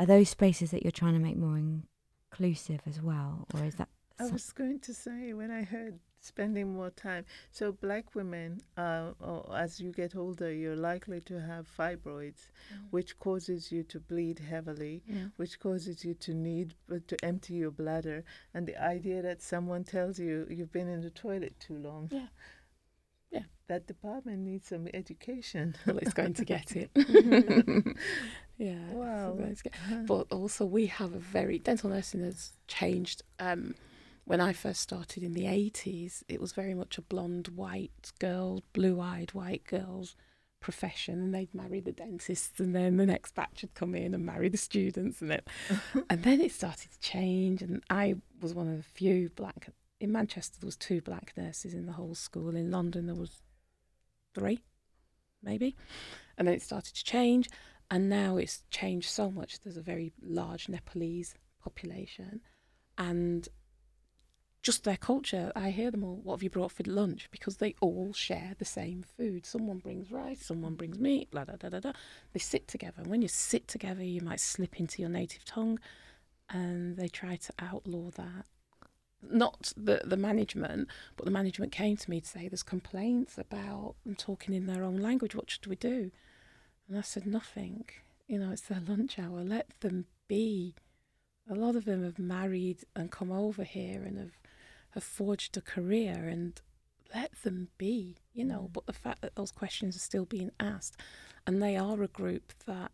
are 0.01 0.07
those 0.07 0.29
spaces 0.29 0.73
that 0.73 0.83
you're 0.83 0.91
trying 0.91 1.15
to 1.15 1.21
make 1.21 1.37
more 1.37 1.57
inclusive 1.57 2.81
as 2.87 3.01
well, 3.01 3.47
or 3.55 3.65
is 3.65 3.77
that? 3.77 3.89
I 4.19 4.27
was 4.27 4.53
going 4.53 4.81
to 4.81 4.93
say 4.93 5.33
when 5.33 5.51
I 5.51 5.63
heard 5.63 6.01
spending 6.23 6.73
more 6.73 6.91
time. 6.91 7.25
So 7.51 7.73
black 7.73 8.15
women, 8.15 8.61
uh, 8.77 9.11
as 9.55 9.81
you 9.81 9.93
get 9.93 10.17
older, 10.17 10.53
you're 10.53 10.77
likely 10.77 11.21
to 11.23 11.41
have 11.41 11.67
fibroids, 11.79 12.51
mm. 12.73 12.85
which 12.91 13.19
causes 13.19 13.71
you 13.71 13.83
to 13.85 14.01
bleed 14.01 14.39
heavily, 14.39 15.03
yeah. 15.07 15.27
which 15.37 15.59
causes 15.61 16.05
you 16.05 16.15
to 16.15 16.33
need 16.33 16.75
uh, 16.91 16.97
to 17.09 17.17
empty 17.25 17.55
your 17.55 17.71
bladder. 17.71 18.25
And 18.55 18.67
the 18.67 18.83
idea 18.83 19.23
that 19.23 19.43
someone 19.43 19.85
tells 19.85 20.19
you 20.19 20.47
you've 20.49 20.73
been 20.73 20.89
in 20.89 21.03
the 21.03 21.11
toilet 21.11 21.59
too 21.59 21.77
long. 21.77 22.09
Yeah. 22.11 22.27
Yeah. 23.31 23.43
That 23.69 23.87
department 23.87 24.41
needs 24.41 24.69
some 24.69 24.89
education. 24.93 25.75
Well, 25.87 25.99
it's 25.99 26.13
going 26.15 26.35
to 26.35 26.45
get 26.45 26.77
it. 26.77 26.91
yeah. 28.59 28.75
Wow. 28.93 29.39
Get, 29.63 30.07
but 30.07 30.27
also, 30.31 30.67
we 30.67 30.87
have 30.87 31.13
a 31.15 31.19
very 31.19 31.59
dental 31.59 31.91
nursing 31.91 32.23
has 32.23 32.53
changed. 32.69 33.23
Um, 33.41 33.75
when 34.25 34.41
I 34.41 34.53
first 34.53 34.81
started 34.81 35.23
in 35.23 35.33
the 35.33 35.45
80s, 35.45 36.23
it 36.29 36.41
was 36.41 36.53
very 36.53 36.75
much 36.75 36.99
a 36.99 37.03
blonde 37.03 37.49
white 37.49 38.13
girl, 38.19 38.63
blue 38.73 39.01
eyed 39.01 39.33
white 39.33 39.65
girls 39.65 40.17
profession 40.63 41.21
and 41.21 41.35
they'd 41.35 41.55
marry 41.55 41.81
the 41.81 41.93
dentists 41.93 42.59
and 42.61 42.75
then 42.75 42.97
the 42.97 43.05
next 43.05 43.35
batch 43.35 43.63
would 43.63 43.75
come 43.75 43.95
in 43.95 44.15
and 44.15 44.25
marry 44.25 44.49
the 44.49 44.57
students 44.57 45.21
and 45.21 45.31
then 45.31 45.41
and 46.09 46.23
then 46.23 46.41
it 46.41 46.53
started 46.53 46.91
to 46.91 47.01
change 47.01 47.61
and 47.61 47.83
I 47.91 48.15
was 48.41 48.55
one 48.55 48.69
of 48.69 48.77
the 48.77 48.83
few 48.83 49.29
black 49.31 49.69
in 50.01 50.13
Manchester 50.13 50.59
there 50.61 50.69
was 50.69 50.77
two 50.77 51.03
black 51.03 51.33
nurses 51.37 51.75
in 51.75 51.87
the 51.87 51.93
whole 51.93 52.15
school 52.15 52.55
in 52.57 52.71
London 52.71 53.07
there 53.07 53.17
was 53.17 53.43
three 54.35 54.63
maybe 55.43 55.77
and 56.39 56.47
then 56.47 56.55
it 56.55 56.63
started 56.63 56.95
to 56.95 57.05
change 57.05 57.51
and 57.91 58.09
now 58.09 58.37
it's 58.37 58.63
changed 58.71 59.11
so 59.11 59.31
much 59.31 59.61
there's 59.61 59.77
a 59.77 59.83
very 59.83 60.13
large 60.23 60.69
Nepalese 60.69 61.35
population 61.63 62.41
and 62.97 63.49
just 64.63 64.85
their 64.85 64.97
culture. 64.97 65.51
I 65.57 65.71
hear 65.71 65.91
them 65.91 66.05
all, 66.05 66.21
what 66.23 66.37
have 66.37 66.43
you 66.43 66.51
brought 66.51 66.73
for 66.73 66.85
lunch? 66.85 67.29
Because 67.31 67.57
they 67.57 67.75
all 67.81 68.13
share 68.13 68.55
the 68.59 68.65
same 68.65 69.05
food. 69.17 69.45
Someone 69.45 69.79
brings 69.79 70.11
rice, 70.11 70.45
someone 70.45 70.75
brings 70.75 70.99
meat, 70.99 71.31
blah, 71.31 71.45
blah, 71.45 71.57
blah, 71.57 71.71
blah, 71.71 71.81
blah. 71.81 71.93
They 72.33 72.39
sit 72.39 72.69
together. 72.69 73.03
And 73.03 73.09
when 73.09 73.23
you 73.23 73.29
sit 73.29 73.67
together, 73.67 74.05
you 74.05 74.21
might 74.21 74.41
slip 74.41 74.79
into 74.79 75.03
your 75.03 75.11
native 75.11 75.45
tongue. 75.45 75.81
And 76.49 76.97
they 76.97 77.09
try 77.09 77.37
to 77.37 77.53
outlaw 77.59 78.11
that. 78.11 78.47
Not 79.21 79.73
the, 79.77 80.03
the 80.05 80.17
management, 80.17 80.89
but 81.17 81.25
the 81.25 81.31
management 81.31 81.73
came 81.73 81.97
to 81.97 82.11
me 82.11 82.21
to 82.21 82.27
say 82.27 82.49
there's 82.49 82.63
complaints 82.63 83.39
about 83.39 83.95
them 84.05 84.15
talking 84.17 84.55
in 84.55 84.67
their 84.67 84.85
own 84.85 84.97
language. 84.97 85.35
What 85.35 85.51
should 85.51 85.67
we 85.67 85.77
do? 85.77 86.11
And 86.89 86.99
I 86.99 87.03
said, 87.03 87.27
nothing. 87.27 87.85
You 88.27 88.39
know, 88.39 88.51
it's 88.51 88.63
their 88.63 88.83
lunch 88.87 89.19
hour. 89.19 89.43
Let 89.43 89.69
them 89.81 90.07
be. 90.29 90.75
A 91.51 91.55
lot 91.55 91.75
of 91.75 91.85
them 91.85 92.05
have 92.05 92.19
married 92.19 92.85
and 92.95 93.11
come 93.11 93.33
over 93.33 93.65
here 93.65 94.03
and 94.03 94.19
have 94.19 94.42
have 94.95 95.05
forged 95.05 95.57
a 95.57 95.61
career 95.61 96.29
and 96.29 96.61
let 97.15 97.43
them 97.43 97.69
be, 97.79 98.17
you 98.33 98.45
know. 98.45 98.69
Mm. 98.69 98.73
But 98.73 98.87
the 98.87 98.93
fact 98.93 99.23
that 99.23 99.35
those 99.35 99.51
questions 99.51 99.97
are 99.97 100.01
still 100.01 100.25
being 100.25 100.51
asked, 100.61 100.97
and 101.47 101.63
they 101.63 101.77
are 101.77 102.03
a 102.03 102.09
group 102.09 102.53
that 102.67 102.93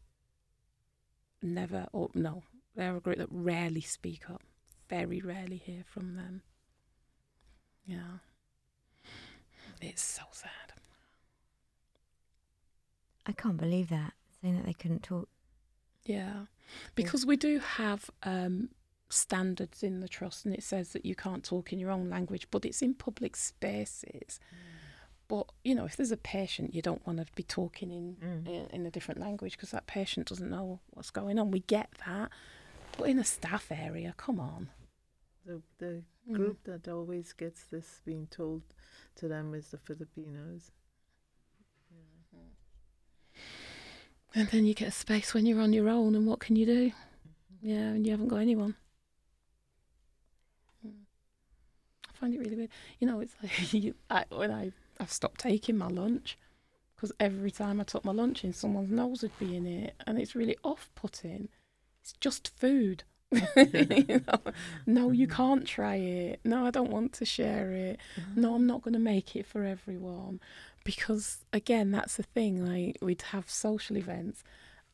never, 1.43 1.87
or 1.93 2.11
no, 2.15 2.43
they're 2.75 2.97
a 2.97 3.01
group 3.01 3.19
that 3.19 3.29
rarely 3.31 3.81
speak 3.81 4.31
up, 4.31 4.43
very 4.89 5.20
rarely 5.20 5.57
hear 5.57 5.83
from 5.87 6.16
them. 6.16 6.43
Yeah. 7.85 8.19
It's 9.81 10.03
so 10.03 10.23
sad. 10.33 10.51
I 13.27 13.33
can't 13.33 13.57
believe 13.57 13.89
that, 13.91 14.15
saying 14.41 14.57
that 14.57 14.66
they 14.66 14.73
couldn't 14.73 15.03
talk. 15.03 15.29
Yeah. 16.05 16.47
Because 16.95 17.27
we 17.27 17.37
do 17.37 17.59
have 17.61 18.11
um, 18.23 18.70
standards 19.11 19.83
in 19.83 20.01
the 20.01 20.09
trust 20.09 20.45
and 20.45 20.55
it 20.55 20.63
says 20.63 20.93
that 20.93 21.07
you 21.07 21.15
can't 21.15 21.45
talk 21.45 21.73
in 21.73 21.79
your 21.79 21.91
own 21.91 22.09
language, 22.11 22.47
but 22.51 22.65
it's 22.65 22.83
in 22.83 22.95
public 22.95 23.37
spaces. 23.37 24.41
Mm. 24.53 24.57
But 25.29 25.47
you 25.65 25.75
know, 25.75 25.85
if 25.85 25.97
there's 25.97 26.13
a 26.13 26.17
patient, 26.17 26.75
you 26.75 26.83
don't 26.83 27.07
want 27.07 27.19
to 27.19 27.27
be 27.35 27.43
talking 27.43 27.91
in 27.91 28.17
mm. 28.17 28.47
in, 28.47 28.67
in, 28.71 28.87
a 28.87 28.91
different 28.91 29.21
language 29.21 29.53
because 29.53 29.71
that 29.71 29.87
patient 29.87 30.29
doesn't 30.29 30.51
know 30.51 30.81
what's 30.91 31.11
going 31.11 31.39
on. 31.39 31.51
We 31.51 31.61
get 31.61 31.91
that, 32.07 32.31
but 32.97 33.09
in 33.09 33.19
a 33.19 33.25
staff 33.25 33.67
area, 33.71 34.15
come 34.17 34.41
on. 34.41 34.71
The 35.45 35.61
the 35.79 36.03
mm. 36.29 36.35
group 36.35 36.65
that 36.65 36.89
always 36.89 37.33
gets 37.33 37.65
this 37.65 38.01
being 38.05 38.27
told 38.31 38.63
to 39.17 39.29
them 39.29 39.55
is 39.55 39.69
the 39.69 39.79
Filipinos. 39.79 40.71
And 44.35 44.49
then 44.49 44.67
you 44.67 44.75
get 44.75 44.89
a 44.89 44.93
space 44.93 45.33
when 45.33 45.47
you're 45.47 45.61
on 45.61 45.73
your 45.73 45.89
own, 45.89 46.15
and 46.15 46.27
what 46.27 46.39
can 46.39 46.55
you 46.55 46.67
do? 46.67 46.87
Mm-hmm. 46.89 47.69
Yeah, 47.69 47.77
and 47.77 48.07
you 48.07 48.13
haven't 48.13 48.29
got 48.29 48.37
anyone. 48.37 48.77
Find 52.19 52.35
it 52.35 52.40
really 52.40 52.57
weird. 52.57 52.70
You 52.99 53.07
know, 53.07 53.20
it's 53.20 53.35
like 53.43 53.73
you, 53.73 53.95
I, 54.11 54.24
when 54.31 54.51
I 54.51 54.73
I've 55.01 55.12
stopped 55.12 55.40
taking 55.40 55.78
my 55.78 55.89
lunch 55.89 56.36
because 56.95 57.12
every 57.20 57.53
time 57.53 57.81
I 57.81 57.85
took 57.85 58.05
my 58.05 58.12
lunch 58.12 58.45
in, 58.45 58.53
someone's 58.53 58.90
nose 58.90 59.23
would 59.23 59.39
be 59.39 59.57
in 59.57 59.66
it, 59.66 59.95
and 60.07 60.19
it's 60.19 60.35
really 60.35 60.57
off-putting. 60.65 61.49
It's 62.01 62.12
just 62.20 62.51
food. 62.59 63.05
you 63.31 64.23
know? 64.27 64.53
No, 64.85 65.11
you 65.12 65.28
mm-hmm. 65.28 65.36
can't 65.36 65.66
try 65.66 65.97
it. 65.97 66.40
No, 66.43 66.66
I 66.66 66.70
don't 66.73 66.90
want 66.90 67.12
to 67.15 67.24
share 67.24 67.70
it. 67.70 68.01
Mm-hmm. 68.19 68.40
No, 68.40 68.55
I'm 68.55 68.66
not 68.66 68.82
going 68.82 68.95
to 68.95 68.99
make 68.99 69.36
it 69.36 69.47
for 69.47 69.65
everyone. 69.65 70.40
Because 70.82 71.45
again, 71.53 71.93
that's 71.93 72.16
the 72.16 72.24
thing. 72.24 72.66
Like 72.66 72.99
we'd 73.01 73.23
have 73.23 73.49
social 73.49 73.97
events, 73.97 74.43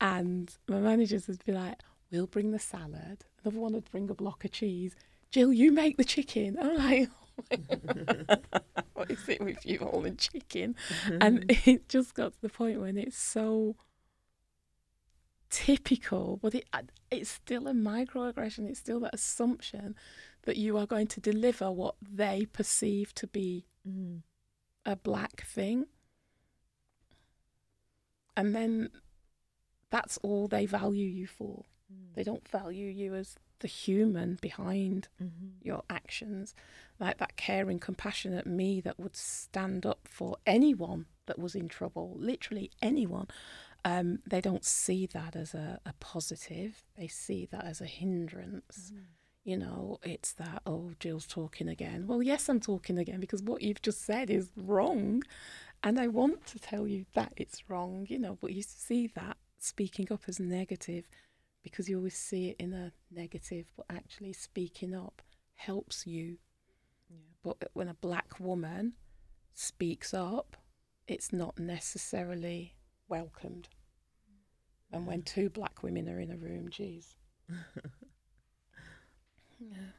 and 0.00 0.54
my 0.68 0.80
managers 0.80 1.26
would 1.28 1.44
be 1.44 1.52
like, 1.52 1.78
"We'll 2.10 2.26
bring 2.26 2.50
the 2.50 2.58
salad." 2.58 3.24
Another 3.42 3.60
one 3.60 3.72
would 3.74 3.90
bring 3.90 4.10
a 4.10 4.14
block 4.14 4.44
of 4.44 4.52
cheese 4.52 4.94
Jill, 5.34 5.52
you 5.52 5.72
make 5.72 5.96
the 5.96 6.04
chicken. 6.04 6.56
I'm 6.62 6.76
like, 6.76 7.08
oh 7.50 8.36
what 8.94 9.10
is 9.10 9.28
it 9.28 9.42
with 9.42 9.66
you 9.66 9.78
all 9.78 10.04
and 10.04 10.16
chicken? 10.16 10.76
And 11.20 11.46
it 11.66 11.88
just 11.88 12.14
got 12.14 12.34
to 12.34 12.40
the 12.40 12.48
point 12.48 12.80
when 12.80 12.96
it's 12.96 13.18
so 13.18 13.74
typical, 15.50 16.38
but 16.40 16.54
it, 16.54 16.66
it's 17.10 17.30
still 17.30 17.66
a 17.66 17.72
microaggression. 17.72 18.68
It's 18.68 18.78
still 18.78 19.00
that 19.00 19.12
assumption 19.12 19.96
that 20.44 20.56
you 20.56 20.78
are 20.78 20.86
going 20.86 21.08
to 21.08 21.20
deliver 21.20 21.68
what 21.68 21.96
they 22.00 22.46
perceive 22.52 23.12
to 23.16 23.26
be 23.26 23.66
Mm. 23.84 24.22
a 24.86 24.94
black 24.94 25.44
thing. 25.44 25.86
And 28.36 28.54
then 28.54 28.90
that's 29.90 30.16
all 30.18 30.46
they 30.46 30.64
value 30.64 31.08
you 31.08 31.26
for. 31.26 31.64
Mm. 31.92 32.14
They 32.14 32.22
don't 32.22 32.48
value 32.48 32.86
you 32.88 33.14
as 33.14 33.34
the 33.64 33.68
human 33.68 34.36
behind 34.42 35.08
Mhm. 35.18 35.54
your 35.62 35.82
actions, 35.88 36.54
like 37.00 37.16
that 37.16 37.34
caring, 37.38 37.78
compassionate 37.78 38.46
me 38.46 38.82
that 38.82 39.00
would 39.00 39.16
stand 39.16 39.86
up 39.86 40.06
for 40.06 40.36
anyone 40.44 41.06
that 41.24 41.38
was 41.38 41.54
in 41.54 41.66
trouble, 41.66 42.14
literally 42.18 42.70
anyone. 42.82 43.26
Um, 43.82 44.18
they 44.26 44.42
don't 44.42 44.66
see 44.66 45.06
that 45.06 45.34
as 45.34 45.54
a, 45.54 45.80
a 45.86 45.94
positive, 45.98 46.84
they 46.96 47.08
see 47.08 47.46
that 47.46 47.64
as 47.64 47.80
a 47.80 47.86
hindrance. 47.86 48.92
You 49.44 49.56
know, 49.56 49.98
it's 50.02 50.32
that, 50.34 50.60
oh, 50.66 50.92
Jill's 51.00 51.26
talking 51.26 51.68
again. 51.68 52.06
Well, 52.06 52.22
yes, 52.22 52.50
I'm 52.50 52.60
talking 52.60 52.98
again 52.98 53.20
because 53.20 53.42
what 53.42 53.62
you've 53.62 53.80
just 53.82 54.02
said 54.02 54.28
is 54.28 54.50
wrong. 54.56 55.22
And 55.82 55.98
I 55.98 56.08
want 56.08 56.44
to 56.48 56.58
tell 56.58 56.86
you 56.86 57.06
that 57.14 57.32
it's 57.38 57.70
wrong, 57.70 58.06
you 58.10 58.18
know, 58.18 58.36
but 58.42 58.52
you 58.52 58.62
see 58.62 59.06
that 59.14 59.38
speaking 59.58 60.12
up 60.12 60.22
as 60.28 60.38
negative 60.38 61.06
because 61.64 61.88
you 61.88 61.96
always 61.96 62.16
see 62.16 62.50
it 62.50 62.56
in 62.60 62.72
a 62.72 62.92
negative, 63.10 63.72
but 63.76 63.86
actually 63.90 64.34
speaking 64.34 64.94
up 64.94 65.22
helps 65.56 66.06
you. 66.06 66.36
Yeah. 67.10 67.16
But 67.42 67.56
uh, 67.62 67.66
when 67.72 67.88
a 67.88 67.94
black 67.94 68.38
woman 68.38 68.92
speaks 69.54 70.14
up, 70.14 70.56
it's 71.08 71.32
not 71.32 71.58
necessarily 71.58 72.76
welcomed. 73.08 73.68
And 74.92 75.06
when 75.06 75.22
two 75.22 75.50
black 75.50 75.82
women 75.82 76.08
are 76.08 76.20
in 76.20 76.30
a 76.30 76.36
room, 76.36 76.68
geez. 76.70 77.16
yeah, 79.58 79.90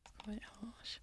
it's 0.00 0.12
quite 0.24 0.42
harsh. 0.60 1.00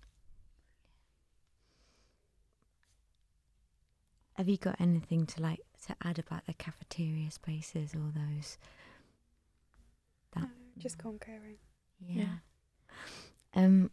Have 4.36 4.50
you 4.50 4.58
got 4.58 4.82
anything 4.82 5.26
to 5.28 5.42
like 5.42 5.60
to 5.88 5.96
add 6.04 6.18
about 6.18 6.46
the 6.48 6.54
cafeteria 6.54 7.30
spaces 7.30 7.94
or 7.94 8.12
those? 8.14 8.58
That 10.76 10.80
No, 10.80 10.84
just 10.84 10.97
concurring. 10.97 11.57
yeah. 11.99 12.35
Um, 13.53 13.91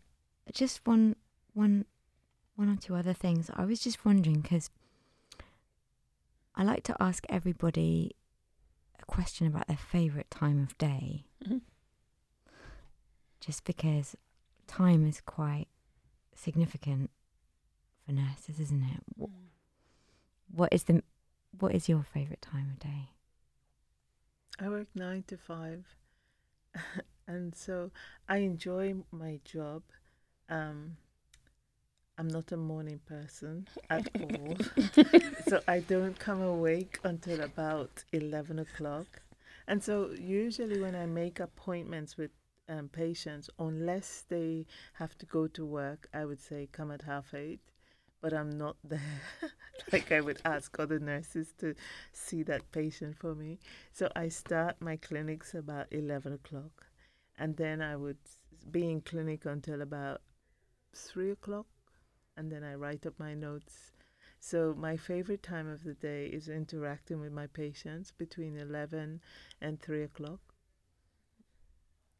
just 0.52 0.84
one, 0.86 1.16
one, 1.54 1.84
one 2.56 2.68
or 2.68 2.76
two 2.76 2.94
other 2.96 3.12
things. 3.12 3.50
I 3.54 3.64
was 3.64 3.80
just 3.80 4.04
wondering 4.04 4.40
because 4.40 4.70
I 6.54 6.64
like 6.64 6.82
to 6.84 6.96
ask 7.00 7.24
everybody 7.28 8.16
a 9.00 9.04
question 9.04 9.46
about 9.46 9.68
their 9.68 9.76
favorite 9.76 10.30
time 10.30 10.60
of 10.62 10.76
day, 10.78 11.26
Mhm. 11.44 11.62
just 13.40 13.64
because 13.64 14.16
time 14.66 15.06
is 15.06 15.20
quite 15.20 15.68
significant 16.34 17.10
for 18.04 18.12
nurses, 18.12 18.58
isn't 18.60 18.82
it? 18.82 19.02
Wh- 19.18 19.30
What 20.54 20.72
is 20.72 20.84
the, 20.84 21.02
what 21.58 21.74
is 21.74 21.88
your 21.88 22.02
favorite 22.02 22.42
time 22.42 22.70
of 22.72 22.78
day? 22.80 23.10
I 24.58 24.68
work 24.68 24.88
nine 24.94 25.22
to 25.28 25.38
five, 25.38 25.86
and 27.26 27.54
so 27.54 27.90
I 28.28 28.38
enjoy 28.38 28.94
my 29.10 29.40
job. 29.44 29.82
Um, 30.48 30.96
I'm 32.18 32.28
not 32.28 32.52
a 32.52 32.56
morning 32.56 33.00
person 33.06 33.66
at 33.90 34.08
all, 34.20 34.56
so 35.48 35.60
I 35.66 35.80
don't 35.80 36.18
come 36.18 36.42
awake 36.42 36.98
until 37.04 37.40
about 37.40 38.04
eleven 38.12 38.58
o'clock. 38.58 39.22
And 39.66 39.82
so 39.82 40.10
usually 40.10 40.80
when 40.80 40.94
I 40.94 41.06
make 41.06 41.40
appointments 41.40 42.16
with 42.16 42.30
um, 42.68 42.88
patients, 42.88 43.48
unless 43.58 44.24
they 44.28 44.66
have 44.94 45.16
to 45.18 45.26
go 45.26 45.46
to 45.48 45.64
work, 45.64 46.08
I 46.12 46.24
would 46.24 46.40
say 46.40 46.68
come 46.70 46.90
at 46.90 47.02
half 47.02 47.34
eight. 47.34 47.60
But 48.22 48.32
I'm 48.32 48.56
not 48.56 48.76
there. 48.84 49.20
like 49.92 50.10
I 50.12 50.20
would 50.22 50.40
ask 50.44 50.78
other 50.78 50.98
nurses 50.98 51.52
to 51.58 51.74
see 52.12 52.42
that 52.44 52.72
patient 52.72 53.16
for 53.18 53.34
me. 53.34 53.58
So 53.92 54.08
I 54.16 54.28
start 54.28 54.76
my 54.80 54.96
clinics 54.96 55.54
about 55.54 55.88
11 55.90 56.32
o'clock. 56.32 56.86
And 57.38 57.56
then 57.56 57.82
I 57.82 57.96
would 57.96 58.18
be 58.70 58.90
in 58.90 59.02
clinic 59.02 59.44
until 59.44 59.82
about 59.82 60.22
3 60.94 61.32
o'clock. 61.32 61.66
And 62.36 62.50
then 62.50 62.64
I 62.64 62.76
write 62.76 63.04
up 63.06 63.18
my 63.18 63.34
notes. 63.34 63.92
So 64.38 64.74
my 64.78 64.96
favorite 64.96 65.42
time 65.42 65.68
of 65.68 65.84
the 65.84 65.94
day 65.94 66.26
is 66.26 66.48
interacting 66.48 67.20
with 67.20 67.32
my 67.32 67.48
patients 67.48 68.12
between 68.16 68.56
11 68.56 69.20
and 69.60 69.80
3 69.80 70.04
o'clock 70.04 70.40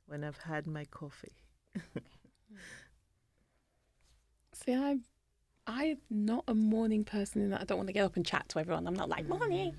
when 0.07 0.25
I've 0.25 0.39
had 0.39 0.67
my 0.67 0.85
coffee. 0.85 1.33
See, 4.53 4.75
I'm 4.75 5.03
I'm 5.67 5.99
not 6.11 6.45
a 6.49 6.55
morning 6.55 7.05
person 7.05 7.43
in 7.43 7.51
that 7.51 7.61
I 7.61 7.65
don't 7.65 7.79
want 7.79 7.89
to 7.89 7.93
get 7.93 8.05
up 8.05 8.17
and 8.17 8.27
chat 8.27 8.49
to 8.51 8.59
everyone. 8.59 8.87
I'm 8.87 8.95
not 8.95 9.09
like 9.09 9.29
morning, 9.29 9.77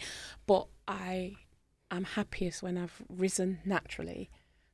but 0.48 0.68
I 0.88 1.36
am 1.92 2.06
happiest 2.06 2.64
when 2.64 2.78
I've 2.78 3.02
risen 3.10 3.60
naturally. 3.66 4.30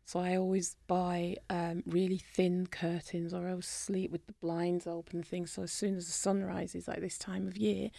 So 0.05 0.19
I 0.19 0.37
always 0.37 0.75
buy 0.87 1.35
um, 1.49 1.83
really 1.85 2.17
thin 2.17 2.67
curtains, 2.67 3.33
or 3.33 3.47
I 3.47 3.51
always 3.51 3.67
sleep 3.67 4.11
with 4.11 4.25
the 4.25 4.33
blinds 4.33 4.87
open 4.87 5.17
and 5.17 5.27
things. 5.27 5.51
So 5.51 5.63
as 5.63 5.71
soon 5.71 5.97
as 5.97 6.07
the 6.07 6.13
sun 6.13 6.43
rises, 6.43 6.87
like 6.87 7.01
this 7.01 7.17
time 7.17 7.47
of 7.47 7.57
year, 7.57 7.91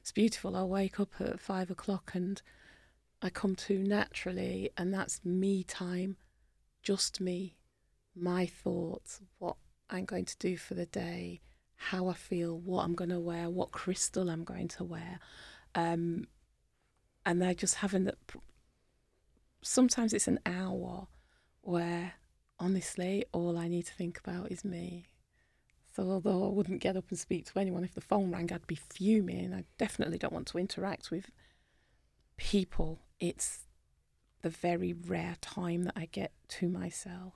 it's 0.00 0.12
beautiful. 0.12 0.56
I'll 0.56 0.68
wake 0.68 0.98
up 0.98 1.20
at 1.20 1.40
five 1.40 1.70
o'clock 1.70 2.12
and 2.14 2.40
I 3.20 3.30
come 3.30 3.56
to 3.56 3.78
naturally, 3.78 4.70
and 4.76 4.94
that's 4.94 5.24
me 5.24 5.64
time, 5.64 6.16
just 6.82 7.20
me, 7.20 7.56
my 8.14 8.46
thoughts, 8.46 9.20
what 9.38 9.56
I'm 9.90 10.04
going 10.04 10.24
to 10.26 10.38
do 10.38 10.56
for 10.56 10.74
the 10.74 10.86
day, 10.86 11.40
how 11.78 12.08
I 12.08 12.14
feel, 12.14 12.58
what 12.58 12.84
I'm 12.84 12.94
going 12.94 13.10
to 13.10 13.20
wear, 13.20 13.48
what 13.48 13.70
crystal 13.70 14.28
I'm 14.28 14.44
going 14.44 14.68
to 14.68 14.84
wear. 14.84 15.20
Um, 15.74 16.26
and 17.24 17.40
they're 17.40 17.54
just 17.54 17.76
having 17.76 18.04
that. 18.04 18.18
Sometimes 19.62 20.12
it's 20.12 20.28
an 20.28 20.40
hour 20.44 21.06
where 21.62 22.14
honestly, 22.58 23.24
all 23.32 23.56
I 23.56 23.68
need 23.68 23.86
to 23.86 23.94
think 23.94 24.18
about 24.18 24.50
is 24.50 24.64
me. 24.64 25.06
So, 25.94 26.10
although 26.10 26.44
I 26.44 26.48
wouldn't 26.48 26.80
get 26.80 26.96
up 26.96 27.06
and 27.10 27.18
speak 27.18 27.46
to 27.46 27.58
anyone 27.58 27.84
if 27.84 27.94
the 27.94 28.00
phone 28.00 28.30
rang, 28.30 28.52
I'd 28.52 28.66
be 28.66 28.76
fuming. 28.76 29.52
I 29.52 29.64
definitely 29.78 30.18
don't 30.18 30.32
want 30.32 30.46
to 30.48 30.58
interact 30.58 31.10
with 31.10 31.30
people. 32.36 33.00
It's 33.18 33.66
the 34.42 34.50
very 34.50 34.92
rare 34.92 35.36
time 35.40 35.84
that 35.84 35.94
I 35.96 36.06
get 36.06 36.32
to 36.48 36.68
myself. 36.68 37.34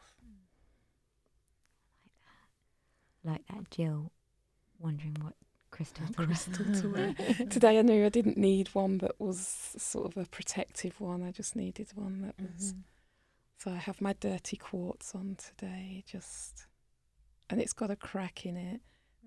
Like 3.24 3.46
that, 3.46 3.52
Like 3.52 3.64
that, 3.64 3.70
Jill, 3.70 4.12
wondering 4.82 5.16
what 5.22 5.34
crystal 5.70 6.06
to 6.06 6.12
wear. 6.18 6.26
crystal 6.26 6.64
to 6.82 6.88
wear. 6.90 7.14
Today 7.48 7.78
I 7.78 7.82
knew 7.82 8.04
I 8.04 8.08
didn't 8.08 8.36
need 8.36 8.68
one 8.74 8.98
that 8.98 9.18
was 9.20 9.38
sort 9.78 10.06
of 10.06 10.16
a 10.22 10.28
protective 10.28 11.00
one. 11.00 11.22
I 11.22 11.30
just 11.30 11.56
needed 11.56 11.88
one 11.94 12.22
that 12.22 12.34
was. 12.40 12.74
So 13.58 13.70
I 13.70 13.76
have 13.76 14.00
my 14.00 14.12
dirty 14.14 14.56
quartz 14.56 15.14
on 15.14 15.36
today, 15.36 16.02
just, 16.04 16.66
and 17.48 17.60
it's 17.60 17.72
got 17.72 17.92
a 17.92 17.96
crack 17.96 18.44
in 18.44 18.56
it, 18.56 18.80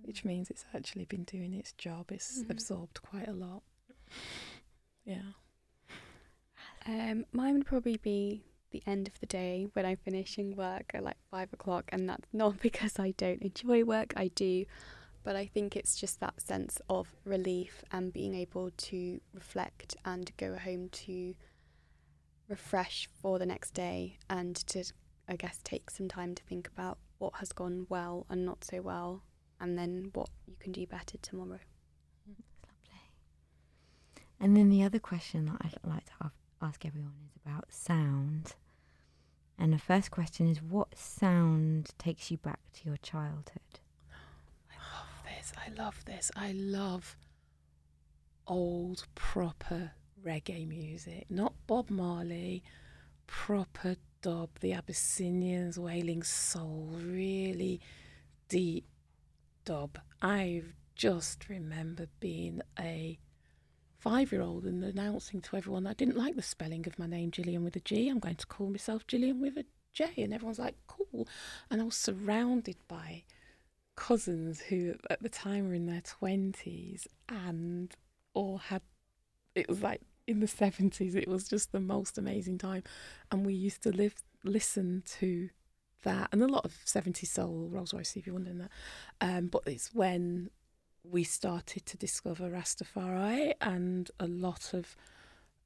which 0.03 0.26
means 0.26 0.49
it's 0.49 0.65
actually 0.73 1.06
been 1.06 1.23
doing 1.23 1.53
its 1.53 1.72
job. 1.72 2.11
It's 2.11 2.44
Mhm. 2.44 2.49
absorbed 2.49 3.02
quite 3.02 3.30
a 3.30 3.34
lot. 3.34 3.64
Yeah. 5.06 5.32
Um, 6.86 7.26
mine 7.32 7.53
would 7.56 7.65
probably 7.65 7.98
be 7.98 8.44
the 8.72 8.84
end 8.86 9.07
of 9.07 9.19
the 9.19 9.26
day 9.26 9.68
when 9.73 9.86
I'm 9.86 9.98
finishing 9.98 10.56
work 10.56 10.91
at 10.94 11.03
like 11.03 11.18
five 11.32 11.52
o'clock, 11.53 11.86
and 11.94 12.10
that's 12.10 12.27
not 12.34 12.60
because 12.61 12.99
I 12.99 13.11
don't 13.11 13.41
enjoy 13.41 13.84
work, 13.86 14.14
I 14.18 14.27
do, 14.36 14.65
but 15.26 15.35
I 15.35 15.47
think 15.47 15.76
it's 15.76 15.95
just 15.95 16.19
that 16.19 16.39
sense 16.39 16.80
of 16.88 17.15
relief 17.26 17.84
and 17.91 18.14
being 18.14 18.35
able 18.35 18.69
to 18.69 19.19
reflect 19.34 19.97
and 20.06 20.31
go 20.38 20.56
home 20.56 20.89
to 20.89 21.34
refresh 22.47 23.10
for 23.22 23.39
the 23.39 23.45
next 23.47 23.73
day 23.73 24.19
and 24.30 24.56
to, 24.68 24.84
I 25.27 25.35
guess, 25.35 25.60
take 25.64 25.89
some 25.89 26.07
time 26.07 26.35
to 26.35 26.43
think 26.43 26.68
about 26.68 26.99
what 27.18 27.34
has 27.38 27.52
gone 27.52 27.88
well 27.89 28.27
and 28.30 28.45
not 28.45 28.64
so 28.64 28.84
well, 28.84 29.23
and 29.60 29.76
then 29.76 30.11
what 30.14 30.30
you 30.45 30.56
can 30.60 30.72
do 30.72 30.85
better 30.85 31.18
tomorrow. 31.23 31.60
Lovely. 32.27 33.10
And 34.39 34.56
then 34.56 34.69
the 34.69 34.84
other 34.84 34.99
question 34.99 35.45
that 35.45 35.57
I'd 35.61 35.89
like 35.89 36.06
to 36.06 36.31
ask 36.61 36.85
everyone 36.85 37.15
is 37.26 37.35
about 37.43 37.65
sound. 37.69 38.53
And 39.57 39.73
the 39.73 39.80
first 39.80 40.11
question 40.11 40.47
is 40.47 40.61
what 40.61 40.95
sound 40.95 41.89
takes 41.97 42.30
you 42.30 42.38
back 42.38 42.60
to 42.73 42.85
your 42.85 42.97
childhood? 42.97 43.80
I 45.58 45.70
love 45.70 45.76
this. 45.76 45.76
I 45.76 45.82
love 45.82 46.04
this. 46.06 46.32
I 46.36 46.52
love 46.54 47.18
old, 48.48 49.06
proper 49.16 49.92
reggae 50.24 50.68
music. 50.68 51.26
Not 51.30 51.54
Bob 51.68 51.90
Marley, 51.90 52.64
proper 53.28 53.98
dub, 54.22 54.50
the 54.60 54.74
Abyssinians, 54.74 55.78
wailing 55.78 56.24
soul, 56.24 56.90
really 57.00 57.80
deep 58.50 58.86
dub. 59.66 60.00
I 60.22 60.64
just 60.96 61.50
remember 61.50 62.08
being 62.20 62.62
a 62.80 63.20
five 63.98 64.32
year 64.32 64.42
old 64.42 64.66
and 64.66 64.84
announcing 64.84 65.42
to 65.42 65.58
everyone 65.58 65.88
I 65.88 65.94
didn't 65.94 66.18
like 66.18 66.36
the 66.36 66.42
spelling 66.42 66.88
of 66.88 66.98
my 67.00 67.08
name, 67.08 67.32
Gillian 67.32 67.64
with 67.64 67.76
a 67.76 67.82
G. 67.82 68.10
I'm 68.10 68.20
going 68.20 68.36
to 68.36 68.48
call 68.48 68.70
myself 68.70 69.06
Gillian 69.08 69.42
with 69.42 69.58
a 69.58 69.66
J. 69.94 70.12
And 70.18 70.34
everyone's 70.34 70.60
like, 70.60 70.76
cool. 70.88 71.28
And 71.70 71.82
I 71.82 71.86
was 71.86 71.96
surrounded 71.96 72.78
by 72.88 73.24
cousins 73.96 74.62
who 74.62 74.96
at 75.10 75.22
the 75.22 75.30
time 75.30 75.68
were 75.68 75.74
in 75.74 75.86
their 75.86 76.02
20s 76.02 77.08
and 77.30 77.96
all 78.34 78.58
had, 78.58 78.82
it 79.54 79.68
was 79.68 79.82
like 79.82 80.02
in 80.28 80.40
the 80.40 80.46
70s, 80.48 81.16
it 81.16 81.28
was 81.28 81.48
just 81.48 81.72
the 81.72 81.80
most 81.80 82.18
amazing 82.18 82.58
time. 82.58 82.84
And 83.32 83.46
we 83.46 83.54
used 83.54 83.84
to 83.84 83.92
live, 83.92 84.16
listen 84.44 85.04
to 85.20 85.50
that 86.04 86.30
and 86.32 86.42
a 86.42 86.48
lot 86.48 86.66
of 86.66 86.72
70s 86.86 87.28
soul, 87.28 87.68
Rose 87.72 87.94
Royce, 87.94 88.10
Stevie 88.10 88.32
Wonder, 88.32 88.52
and 88.52 88.62
that. 88.62 88.72
Um, 89.22 89.48
but 89.48 89.64
it's 89.66 89.94
when 89.94 90.50
we 91.04 91.24
started 91.24 91.86
to 91.86 91.98
discover 91.98 92.50
Rastafari, 92.50 93.54
and 93.62 94.10
a 94.20 94.28
lot 94.28 94.74
of 94.74 94.96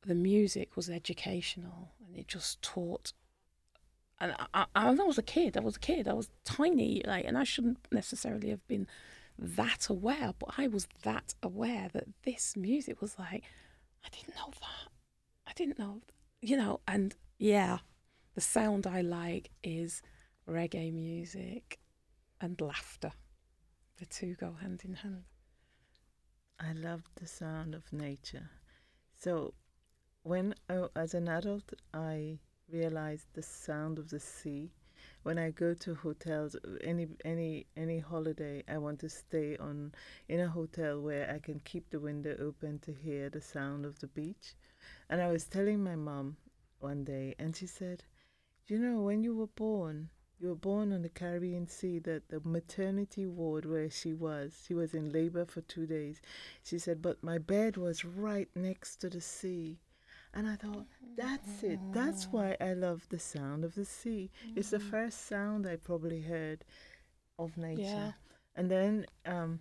the 0.05 0.15
music 0.15 0.75
was 0.75 0.89
educational 0.89 1.91
and 2.05 2.17
it 2.17 2.27
just 2.27 2.61
taught. 2.61 3.13
And 4.21 4.35
I, 4.53 4.65
I, 4.75 4.89
I 4.89 4.91
was 4.91 5.17
a 5.17 5.23
kid. 5.23 5.57
I 5.57 5.61
was 5.61 5.77
a 5.77 5.79
kid. 5.79 6.07
I 6.07 6.13
was 6.13 6.29
tiny, 6.43 7.01
like, 7.05 7.25
and 7.25 7.37
I 7.37 7.43
shouldn't 7.43 7.87
necessarily 7.91 8.49
have 8.49 8.65
been 8.67 8.87
that 9.37 9.89
aware, 9.89 10.33
but 10.37 10.55
I 10.57 10.67
was 10.67 10.87
that 11.03 11.33
aware 11.41 11.89
that 11.93 12.07
this 12.23 12.57
music 12.57 13.01
was 13.01 13.17
like, 13.17 13.43
I 14.05 14.09
didn't 14.09 14.35
know 14.35 14.51
that. 14.51 14.91
I 15.47 15.53
didn't 15.55 15.79
know, 15.79 16.01
you 16.41 16.57
know, 16.57 16.81
and 16.87 17.15
yeah, 17.37 17.79
the 18.35 18.41
sound 18.41 18.85
I 18.85 19.01
like 19.01 19.49
is 19.63 20.01
reggae 20.47 20.93
music 20.93 21.79
and 22.41 22.59
laughter. 22.59 23.11
The 23.97 24.05
two 24.05 24.35
go 24.35 24.53
hand 24.61 24.81
in 24.85 24.95
hand. 24.95 25.23
I 26.59 26.73
love 26.73 27.03
the 27.15 27.27
sound 27.27 27.73
of 27.73 27.91
nature. 27.93 28.49
So, 29.17 29.53
when 30.23 30.55
I, 30.69 30.87
as 30.95 31.13
an 31.13 31.29
adult, 31.29 31.73
I 31.93 32.39
realized 32.71 33.27
the 33.33 33.41
sound 33.41 33.99
of 33.99 34.09
the 34.09 34.19
sea. 34.19 34.71
When 35.23 35.37
I 35.37 35.51
go 35.51 35.73
to 35.73 35.95
hotels, 35.95 36.55
any 36.81 37.07
any 37.25 37.67
any 37.75 37.99
holiday, 37.99 38.63
I 38.67 38.77
want 38.77 38.99
to 38.99 39.09
stay 39.09 39.57
on 39.57 39.93
in 40.27 40.39
a 40.39 40.47
hotel 40.49 41.01
where 41.01 41.29
I 41.31 41.39
can 41.39 41.59
keep 41.59 41.89
the 41.89 41.99
window 41.99 42.35
open 42.39 42.79
to 42.79 42.93
hear 42.93 43.29
the 43.29 43.41
sound 43.41 43.85
of 43.85 43.99
the 43.99 44.07
beach. 44.07 44.55
And 45.09 45.21
I 45.21 45.31
was 45.31 45.45
telling 45.45 45.83
my 45.83 45.95
mom 45.95 46.37
one 46.79 47.03
day, 47.03 47.35
and 47.39 47.55
she 47.55 47.67
said, 47.67 48.03
"You 48.67 48.79
know, 48.79 49.01
when 49.01 49.21
you 49.23 49.35
were 49.35 49.47
born, 49.47 50.09
you 50.39 50.47
were 50.47 50.55
born 50.55 50.93
on 50.93 51.01
the 51.01 51.09
Caribbean 51.09 51.67
Sea, 51.67 51.99
that 51.99 52.29
the 52.29 52.39
maternity 52.39 53.25
ward 53.27 53.65
where 53.65 53.89
she 53.89 54.13
was, 54.13 54.63
she 54.65 54.73
was 54.73 54.93
in 54.93 55.11
labor 55.11 55.45
for 55.45 55.59
two 55.61 55.85
days. 55.85 56.21
She 56.63 56.79
said, 56.79 57.01
but 57.01 57.21
my 57.21 57.37
bed 57.37 57.75
was 57.75 58.05
right 58.05 58.49
next 58.55 58.97
to 58.97 59.09
the 59.09 59.19
sea. 59.19 59.79
And 60.33 60.47
I 60.47 60.55
thought, 60.55 60.85
that's 61.17 61.63
it. 61.63 61.79
That's 61.91 62.31
why 62.31 62.55
I 62.61 62.73
love 62.73 63.07
the 63.09 63.19
sound 63.19 63.63
of 63.63 63.75
the 63.75 63.85
sea. 63.85 64.29
It's 64.55 64.69
the 64.69 64.79
first 64.79 65.27
sound 65.27 65.67
I 65.67 65.75
probably 65.75 66.21
heard 66.21 66.63
of 67.37 67.57
nature. 67.57 67.81
Yeah. 67.81 68.11
And 68.55 68.69
then 68.69 69.05
um, 69.25 69.59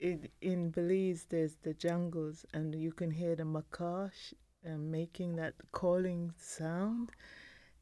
in, 0.00 0.28
in 0.40 0.70
Belize, 0.70 1.26
there's 1.28 1.56
the 1.62 1.74
jungles, 1.74 2.44
and 2.52 2.74
you 2.74 2.92
can 2.92 3.10
hear 3.10 3.34
the 3.34 3.44
macaw 3.44 4.08
sh- 4.10 4.34
um, 4.66 4.90
making 4.90 5.36
that 5.36 5.54
calling 5.72 6.32
sound. 6.36 7.10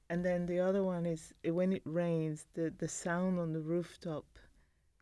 And 0.09 0.25
then 0.25 0.47
the 0.47 0.61
other 0.61 0.85
one 0.85 1.07
is 1.07 1.33
when 1.45 1.73
it 1.73 1.83
rains, 1.85 2.47
the, 2.55 2.73
the 2.79 2.89
sound 2.89 3.41
on 3.41 3.53
the 3.53 3.61
rooftop, 3.61 4.25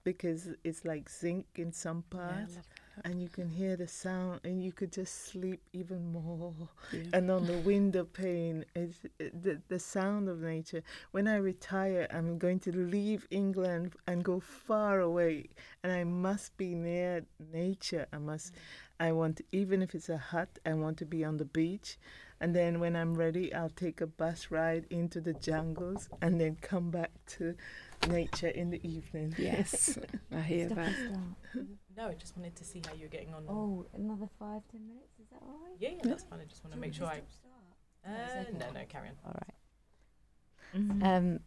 because 0.04 0.48
it's 0.64 0.84
like 0.84 1.08
zinc 1.10 1.46
in 1.56 1.72
some 1.72 2.02
parts, 2.10 2.56
love 2.56 2.64
and 3.04 3.20
you 3.22 3.28
can 3.28 3.48
hear 3.48 3.76
the 3.76 3.88
sound, 3.88 4.40
and 4.44 4.62
you 4.62 4.72
could 4.72 4.92
just 4.92 5.26
sleep 5.26 5.60
even 5.72 6.12
more. 6.12 6.54
Yeah. 6.92 7.00
And 7.12 7.30
on 7.30 7.46
the 7.46 7.58
window 7.72 8.04
pane, 8.04 8.64
it's 8.74 9.00
it, 9.18 9.42
the 9.42 9.60
the 9.68 9.78
sound 9.78 10.28
of 10.28 10.40
nature. 10.40 10.82
When 11.12 11.26
I 11.28 11.36
retire, 11.36 12.06
I'm 12.12 12.38
going 12.38 12.60
to 12.60 12.72
leave 12.72 13.26
England 13.30 13.96
and 14.06 14.24
go 14.24 14.40
far 14.40 15.00
away, 15.00 15.50
and 15.82 15.92
I 15.92 16.04
must 16.04 16.56
be 16.56 16.74
near 16.74 17.24
nature. 17.52 18.06
I 18.12 18.18
must. 18.18 18.52
Mm. 18.52 18.58
I 19.00 19.12
want, 19.12 19.40
even 19.50 19.80
if 19.80 19.94
it's 19.94 20.10
a 20.10 20.18
hut, 20.18 20.58
I 20.66 20.74
want 20.74 20.98
to 20.98 21.06
be 21.06 21.24
on 21.24 21.38
the 21.38 21.46
beach. 21.46 21.96
And 22.38 22.54
then 22.54 22.80
when 22.80 22.96
I'm 22.96 23.14
ready, 23.14 23.52
I'll 23.52 23.70
take 23.70 24.02
a 24.02 24.06
bus 24.06 24.50
ride 24.50 24.86
into 24.90 25.20
the 25.22 25.32
jungles 25.32 26.08
and 26.20 26.40
then 26.40 26.56
come 26.60 26.90
back 26.90 27.10
to 27.38 27.54
nature 28.08 28.48
in 28.48 28.70
the 28.70 28.80
evening. 28.88 29.34
Yes, 29.38 29.98
I 30.34 30.40
hear 30.40 30.66
Stop 30.66 30.78
that. 30.78 31.66
No, 31.96 32.08
I 32.08 32.14
just 32.14 32.36
wanted 32.36 32.56
to 32.56 32.64
see 32.64 32.82
how 32.86 32.94
you're 32.94 33.08
getting 33.08 33.34
on. 33.34 33.44
Oh, 33.48 33.86
another 33.94 34.28
five, 34.38 34.62
ten 34.70 34.86
minutes. 34.86 35.18
Is 35.20 35.28
that 35.30 35.40
all 35.42 35.58
right? 35.64 35.76
Yeah, 35.78 35.90
yeah, 35.90 36.02
that's 36.04 36.24
fine. 36.24 36.40
I 36.40 36.44
just 36.44 36.64
want 36.64 36.74
to 36.74 36.80
make 36.80 36.94
sure 36.94 37.06
I. 37.06 37.20
No, 38.04 38.12
Uh, 38.12 38.44
no, 38.58 38.70
no, 38.72 38.84
carry 38.88 39.08
on. 39.08 39.14
All 39.24 39.32
right. 39.34 39.54
Mhm. 40.74 41.02
Um. 41.34 41.40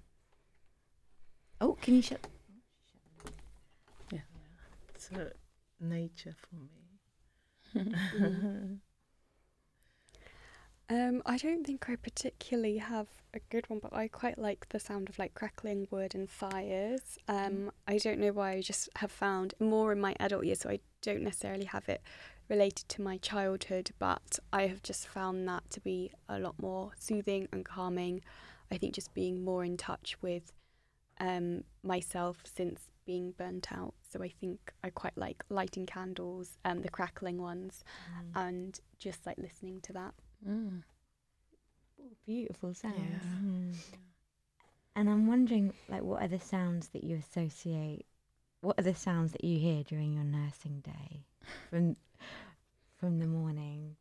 Oh, 1.62 1.74
can 1.82 1.96
you 1.96 2.02
shut? 2.02 2.28
Yeah. 4.12 4.20
So 4.98 5.32
nature 5.80 6.36
for 6.38 6.56
me. 6.56 6.70
Um, 10.94 11.24
I 11.26 11.38
don't 11.38 11.66
think 11.66 11.90
I 11.90 11.96
particularly 11.96 12.78
have 12.78 13.08
a 13.34 13.40
good 13.50 13.68
one, 13.68 13.80
but 13.80 13.94
I 13.94 14.08
quite 14.08 14.38
like 14.38 14.70
the 14.70 14.80
sound 14.80 15.10
of 15.10 15.18
like 15.18 15.34
crackling 15.34 15.88
wood 15.90 16.14
and 16.14 16.30
fires. 16.30 17.18
Um, 17.28 17.72
I 17.88 17.98
don't 17.98 18.20
know 18.20 18.32
why 18.32 18.52
I 18.52 18.62
just 18.62 18.90
have 18.98 19.12
found 19.12 19.56
more 19.60 19.92
in 19.92 20.00
my 20.00 20.16
adult 20.20 20.46
years, 20.46 20.60
so 20.60 20.70
I 20.70 20.80
don't 21.02 21.24
necessarily 21.24 21.66
have 21.66 21.90
it 21.90 22.04
related 22.48 22.88
to 22.90 23.02
my 23.02 23.18
childhood, 23.18 23.90
but 23.98 24.38
I 24.52 24.68
have 24.68 24.84
just 24.84 25.08
found 25.08 25.48
that 25.48 25.68
to 25.72 25.80
be 25.80 26.12
a 26.30 26.38
lot 26.38 26.62
more 26.62 26.92
soothing 27.00 27.48
and 27.52 27.66
calming. 27.66 28.22
I 28.72 28.78
think 28.78 28.94
just 28.94 29.16
being 29.16 29.44
more 29.44 29.64
in 29.64 29.78
touch 29.78 30.16
with 30.22 30.54
um, 31.20 31.64
myself 31.82 32.38
since 32.44 32.92
being 33.04 33.32
burnt 33.32 33.72
out. 33.72 33.96
So 34.12 34.22
I 34.22 34.30
think 34.30 34.72
I 34.84 34.92
quite 34.92 35.18
like 35.18 35.44
lighting 35.50 35.88
candles, 35.88 36.60
um, 36.66 36.84
the 36.84 36.90
crackling 36.90 37.42
ones, 37.42 37.84
and 38.36 38.80
just 39.00 39.26
like 39.26 39.40
listening 39.40 39.82
to 39.82 39.94
that. 39.94 40.14
Mm. 40.48 40.84
Beautiful 42.26 42.74
sounds. 42.74 42.98
Yeah. 42.98 43.40
Mm. 43.44 43.74
And 44.96 45.10
I'm 45.10 45.28
wondering, 45.28 45.74
like, 45.90 46.04
what 46.04 46.22
are 46.22 46.28
the 46.28 46.40
sounds 46.40 46.90
that 46.90 47.04
you 47.04 47.16
associate? 47.18 48.06
What 48.62 48.80
are 48.80 48.84
the 48.84 48.96
sounds 48.96 49.32
that 49.34 49.44
you 49.44 49.60
hear 49.60 49.84
during 49.84 50.14
your 50.14 50.24
nursing 50.24 50.82
day, 50.82 51.26
from 51.70 51.96
from 52.98 53.20
the 53.20 53.28
morning? 53.28 53.96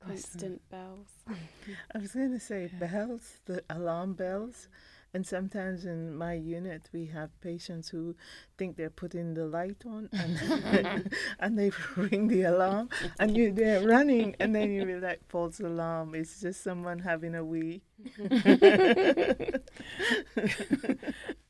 Constant 0.00 0.68
bells. 0.70 1.08
I 1.94 1.98
was 1.98 2.12
going 2.12 2.32
to 2.32 2.40
say 2.40 2.70
Yeah. 2.72 2.78
bells, 2.88 3.38
the 3.46 3.62
alarm 3.70 4.14
bells. 4.14 4.68
And 5.12 5.26
sometimes 5.26 5.84
in 5.84 6.14
my 6.14 6.34
unit, 6.34 6.88
we 6.92 7.06
have 7.06 7.30
patients 7.40 7.88
who 7.88 8.14
think 8.56 8.76
they're 8.76 8.90
putting 8.90 9.34
the 9.34 9.44
light 9.46 9.82
on 9.84 10.08
and, 10.12 11.12
and 11.40 11.58
they 11.58 11.72
ring 11.96 12.28
the 12.28 12.42
alarm 12.42 12.90
and 13.18 13.36
you, 13.36 13.52
they're 13.52 13.86
running. 13.86 14.36
And 14.38 14.54
then 14.54 14.70
you 14.70 14.84
be 14.84 14.94
like, 14.94 15.20
false 15.28 15.58
alarm. 15.58 16.14
It's 16.14 16.40
just 16.40 16.62
someone 16.62 17.00
having 17.00 17.34
a 17.34 17.44
wee. 17.44 17.82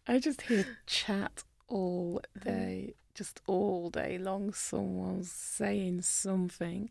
I 0.07 0.19
just 0.19 0.43
hear 0.43 0.65
chat 0.87 1.45
all 1.69 2.23
day, 2.43 2.95
just 3.15 3.43
all 3.47 3.91
day 3.91 4.17
long. 4.19 4.53
Someone's 4.55 5.31
saying 5.31 6.03
something. 6.03 6.89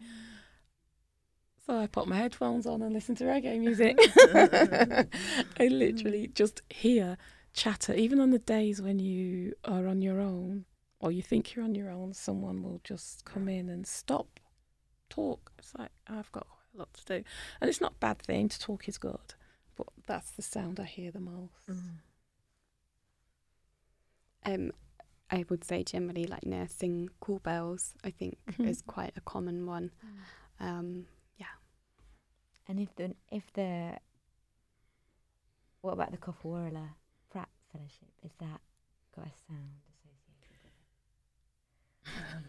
So 1.69 1.77
I 1.77 1.85
put 1.85 2.07
my 2.07 2.15
headphones 2.17 2.65
on 2.65 2.81
and 2.81 2.91
listen 2.93 3.13
to 3.17 3.25
reggae 3.25 3.59
music. 3.59 3.95
I 5.59 5.67
literally 5.67 6.27
just 6.33 6.63
hear 6.71 7.15
chatter. 7.53 7.93
Even 7.93 8.19
on 8.19 8.31
the 8.31 8.39
days 8.39 8.81
when 8.81 8.97
you 8.97 9.53
are 9.63 9.85
on 9.85 10.01
your 10.01 10.19
own 10.19 10.65
or 10.99 11.11
you 11.11 11.21
think 11.21 11.53
you're 11.53 11.63
on 11.63 11.75
your 11.75 11.91
own, 11.91 12.15
someone 12.15 12.63
will 12.63 12.81
just 12.83 13.23
come 13.23 13.47
in 13.47 13.69
and 13.69 13.85
stop, 13.85 14.39
talk. 15.11 15.51
It's 15.59 15.75
like, 15.77 15.91
I've 16.07 16.31
got 16.31 16.47
quite 16.47 16.73
a 16.73 16.77
lot 16.79 16.93
to 16.95 17.05
do. 17.05 17.23
And 17.61 17.69
it's 17.69 17.81
not 17.81 17.91
a 17.91 17.99
bad 17.99 18.17
thing, 18.17 18.49
to 18.49 18.59
talk 18.59 18.89
is 18.89 18.97
good. 18.97 19.35
But 19.75 19.87
that's 20.07 20.31
the 20.31 20.41
sound 20.41 20.79
I 20.79 20.85
hear 20.85 21.11
the 21.11 21.19
most. 21.19 21.69
Um, 24.43 24.71
I 25.29 25.45
would 25.49 25.63
say 25.63 25.83
generally 25.83 26.25
like 26.25 26.47
nursing 26.47 27.09
call 27.19 27.37
bells. 27.37 27.93
I 28.03 28.09
think 28.09 28.39
Mhm. 28.47 28.67
is 28.67 28.81
quite 28.81 29.13
a 29.15 29.21
common 29.21 29.67
one. 29.67 29.91
Um, 30.59 31.05
And 32.69 32.79
if 32.79 32.95
the 32.95 33.15
if 33.31 33.51
the 33.53 33.99
what 35.81 35.93
about 35.93 36.11
the 36.11 36.17
Kofoworola 36.17 36.89
Pratt 37.29 37.49
Fellowship? 37.71 38.11
Is 38.23 38.31
that 38.39 38.61
got 39.15 39.27
a 39.27 39.31
sound 39.47 39.81
associated 39.89 40.43
with 42.05 42.23
it? 42.25 42.43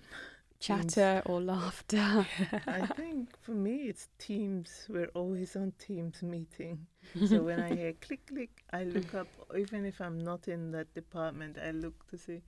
Um, 0.69 0.93
chatter 0.93 1.23
or 1.27 1.41
laughter. 1.41 2.27
I 2.69 2.87
think 2.87 3.37
for 3.41 3.53
me, 3.53 3.89
it's 3.89 4.09
Teams. 4.19 4.87
We're 4.89 5.11
always 5.15 5.57
on 5.57 5.73
Teams 5.79 6.23
meeting. 6.23 6.87
So 7.25 7.43
when 7.45 7.61
I 7.61 7.75
hear 7.75 7.93
click, 8.01 8.27
click, 8.27 8.63
I 8.73 8.85
look 8.85 9.15
up. 9.15 9.29
Even 9.57 9.87
if 9.87 10.01
I'm 10.01 10.19
not 10.19 10.49
in 10.49 10.71
that 10.73 10.93
department, 10.95 11.59
I 11.59 11.71
look 11.73 12.07
to 12.11 12.19
see 12.19 12.43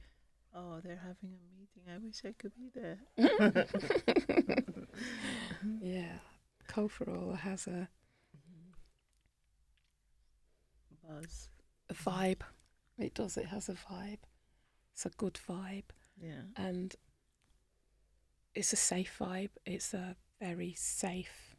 Oh, 0.55 0.81
they're 0.85 0.97
having 0.97 1.35
a 1.37 1.59
meeting. 1.59 1.85
I 1.95 1.99
wish 1.99 2.23
I 2.25 2.33
could 2.33 2.53
be 2.57 2.71
there. 2.75 2.99
yeah, 5.81 6.19
Kofoworola 6.69 7.39
has 7.39 7.67
a, 7.67 7.89
Buzz. 11.07 11.49
a 11.91 11.95
vibe. 11.95 12.43
It 12.99 13.15
does. 13.15 13.37
It 13.37 13.47
has 13.47 13.69
a 13.69 13.75
vibe. 13.75 14.19
It's 14.93 15.07
a 15.07 15.11
good 15.11 15.39
vibe, 15.49 15.85
Yeah. 16.21 16.43
and 16.57 16.95
it's 18.55 18.73
a 18.73 18.77
safe 18.77 19.17
vibe. 19.19 19.51
It's 19.65 19.95
a 19.95 20.17
very 20.41 20.75
safe 20.75 21.57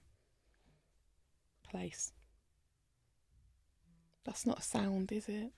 place. 1.64 2.14
That's 4.24 4.46
not 4.46 4.60
a 4.60 4.62
sound, 4.62 5.12
is 5.12 5.28
it? 5.28 5.52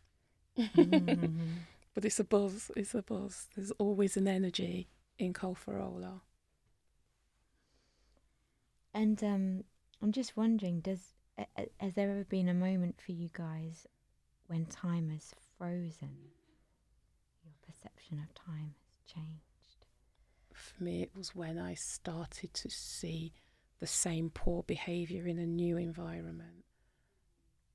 Mhm. 0.58 1.60
But 1.94 2.04
it's 2.04 2.20
a 2.20 2.26
buzz. 2.26 2.72
It's 2.76 2.94
a 2.94 3.02
buzz. 3.02 3.48
There's 3.56 3.72
always 3.72 4.18
an 4.18 4.28
energy 4.28 4.90
in 5.18 5.32
Kofoworola. 5.34 6.20
And 8.96 9.22
um, 9.26 9.64
I'm 10.02 10.14
just 10.14 10.38
wondering, 10.38 10.80
does 10.80 11.02
has 11.82 11.96
there 11.96 12.10
ever 12.10 12.24
been 12.24 12.48
a 12.48 12.54
moment 12.54 12.96
for 13.06 13.12
you 13.12 13.30
guys 13.34 13.86
when 14.48 14.66
time 14.68 15.10
has 15.10 15.34
frozen? 15.58 16.16
Your 17.44 17.54
perception 17.68 18.20
of 18.20 18.34
time 18.34 18.74
has 18.74 19.14
changed. 19.14 19.86
For 20.54 20.82
me, 20.82 21.02
it 21.04 21.12
was 21.14 21.36
when 21.36 21.60
I 21.60 21.74
started 21.74 22.54
to 22.54 22.70
see 22.70 23.34
the 23.82 23.88
same 23.88 24.30
poor 24.34 24.64
behaviour 24.64 25.28
in 25.28 25.40
a 25.40 25.46
new 25.46 25.76
environment. 25.76 26.64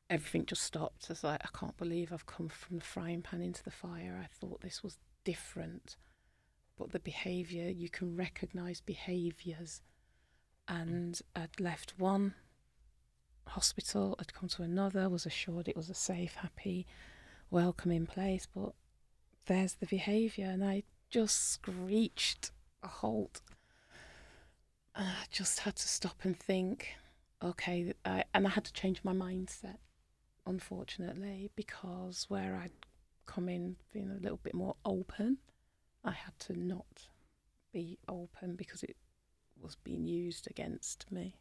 Everything 0.09 0.47
just 0.47 0.63
stopped. 0.63 1.05
I 1.11 1.13
was 1.13 1.23
like, 1.23 1.43
I 1.45 1.59
can't 1.59 1.77
believe 1.77 2.15
I've 2.15 2.25
come 2.25 2.49
from 2.49 2.79
the 2.79 2.85
frying 2.85 3.21
pan 3.21 3.43
into 3.43 3.63
the 3.63 3.71
fire. 3.71 4.19
I 4.25 4.27
thought 4.41 4.63
this 4.63 4.83
was 4.83 4.97
different. 5.25 5.99
But 6.79 6.93
the 6.93 6.99
behaviour, 6.99 7.69
you 7.69 7.91
can 7.91 8.17
recognise 8.17 8.81
behaviours. 8.81 9.83
And 10.71 11.21
I'd 11.35 11.59
left 11.59 11.95
one 11.99 12.35
hospital, 13.49 14.15
I'd 14.21 14.33
come 14.33 14.49
to 14.51 14.63
another, 14.63 15.09
was 15.09 15.27
assured 15.27 15.67
it 15.67 15.77
was 15.77 15.91
a 15.91 15.95
safe, 15.95 16.37
happy, 16.37 16.87
welcoming 17.51 18.07
place. 18.07 18.47
But 18.47 18.75
there's 19.47 19.75
the 19.75 19.87
behaviour, 19.87 20.47
and 20.47 20.63
I 20.65 20.85
just 21.11 21.51
screeched 21.51 22.53
a 22.85 22.87
halt. 22.87 23.41
And 24.95 25.09
I 25.09 25.25
just 25.29 25.59
had 25.59 25.75
to 25.75 25.89
stop 25.89 26.21
and 26.23 26.39
think, 26.39 26.95
okay, 27.43 27.93
I, 28.05 28.23
and 28.33 28.47
I 28.47 28.51
had 28.51 28.65
to 28.67 28.73
change 28.73 29.01
my 29.03 29.13
mindset, 29.13 29.79
unfortunately, 30.47 31.51
because 31.57 32.27
where 32.29 32.55
I'd 32.55 32.87
come 33.27 33.49
in 33.49 33.75
being 33.93 34.13
a 34.13 34.23
little 34.23 34.39
bit 34.41 34.55
more 34.55 34.77
open, 34.85 35.39
I 36.05 36.13
had 36.13 36.39
to 36.41 36.57
not 36.57 37.09
be 37.73 37.99
open 38.09 38.55
because 38.55 38.85
it 38.85 38.95
was 39.63 39.77
being 39.77 40.07
used 40.07 40.49
against 40.51 41.11
me. 41.11 41.37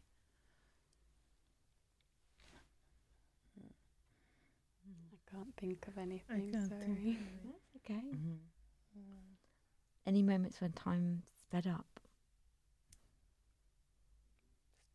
I 5.12 5.30
can't 5.36 5.54
think 5.56 5.86
of 5.86 5.98
anything. 5.98 6.52
can't 6.52 6.68
sorry. 6.68 6.80
think 6.80 6.98
of 6.98 7.06
it. 7.06 7.16
That's 7.44 7.76
okay. 7.76 8.06
Mhm. 8.16 8.38
Any 10.06 10.22
moments 10.22 10.60
when 10.60 10.72
time 10.72 11.22
sped 11.40 11.66
up? 11.66 11.86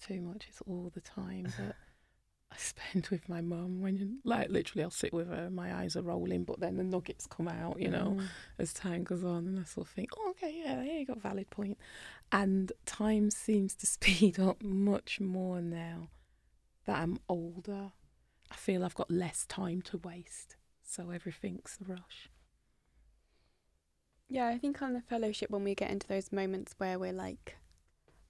too 0.01 0.21
much. 0.21 0.45
It's 0.49 0.61
all 0.67 0.91
the 0.93 1.01
time 1.01 1.45
that 1.57 1.75
I 2.51 2.57
spend 2.57 3.07
with 3.07 3.27
my 3.27 3.41
mum. 3.41 3.81
When 3.81 3.95
you, 3.97 4.19
like 4.23 4.49
literally, 4.51 4.83
I'll 4.83 4.91
sit 4.91 5.11
with 5.11 5.27
her, 5.29 5.49
my 5.49 5.73
eyes 5.75 5.95
are 5.95 6.03
rolling, 6.03 6.43
but 6.43 6.59
then 6.59 6.77
the 6.77 6.83
nuggets 6.83 7.25
come 7.25 7.47
out, 7.47 7.81
you 7.81 7.89
know, 7.89 8.15
Mhm. 8.19 8.27
as 8.59 8.71
time 8.71 9.03
goes 9.03 9.23
on, 9.23 9.47
and 9.47 9.59
I 9.59 9.63
sort 9.63 9.87
of 9.87 9.93
think, 9.93 10.11
oh, 10.15 10.29
okay, 10.31 10.53
yeah, 10.63 10.75
there 10.75 10.85
you 10.99 11.05
got 11.07 11.17
a 11.17 11.21
valid 11.21 11.49
point. 11.49 11.79
And 12.31 12.71
time 12.85 13.29
seems 13.29 13.75
to 13.75 13.85
speed 13.85 14.39
up 14.39 14.61
much 14.61 15.19
more 15.19 15.61
now 15.61 16.09
that 16.85 16.99
I'm 16.99 17.19
older. 17.27 17.91
I 18.51 18.55
feel 18.55 18.83
I've 18.83 18.95
got 18.95 19.09
less 19.09 19.45
time 19.45 19.81
to 19.83 19.97
waste, 19.97 20.55
so 20.83 21.09
everything's 21.09 21.77
a 21.81 21.91
rush. 21.91 22.29
Yeah, 24.27 24.47
I 24.47 24.57
think 24.57 24.81
on 24.81 24.93
the 24.93 25.01
fellowship 25.01 25.49
when 25.49 25.63
we 25.63 25.75
get 25.75 25.91
into 25.91 26.07
those 26.07 26.31
moments 26.31 26.73
where 26.77 26.97
we're 26.97 27.13
like, 27.13 27.57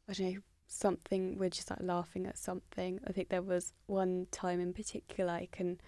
I 0.10 0.14
don't 0.14 0.34
know, 0.34 0.40
something, 0.68 1.38
we're 1.38 1.50
just 1.50 1.70
like 1.70 1.82
laughing 1.82 2.26
at 2.26 2.38
something. 2.38 3.00
I 3.08 3.12
think 3.12 3.30
there 3.30 3.42
was 3.42 3.74
one 3.88 4.28
time 4.32 4.60
in 4.60 4.74
particular 4.74 5.32
I 5.32 5.48
can 5.52 5.80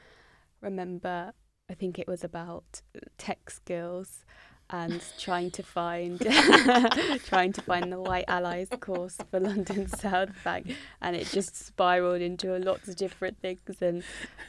remember, 0.62 1.34
I 1.70 1.74
think 1.74 2.00
it 2.00 2.08
was 2.08 2.24
about 2.24 2.82
tech 3.18 3.50
skills 3.50 4.24
and 4.70 5.02
trying 5.18 5.50
to 5.52 5.64
find 5.64 6.20
trying 7.26 7.54
to 7.54 7.62
find 7.62 7.92
the 7.92 8.00
white 8.02 8.26
allies 8.28 8.68
course 8.80 9.18
for 9.32 9.40
London 9.40 9.88
South 10.04 10.30
Bank 10.44 10.76
and 11.02 11.16
it 11.16 11.28
just 11.28 11.56
spiraled 11.56 12.22
into 12.22 12.58
lots 12.60 12.88
of 12.90 12.96
different 12.98 13.40
things 13.40 13.60
and 13.82 14.04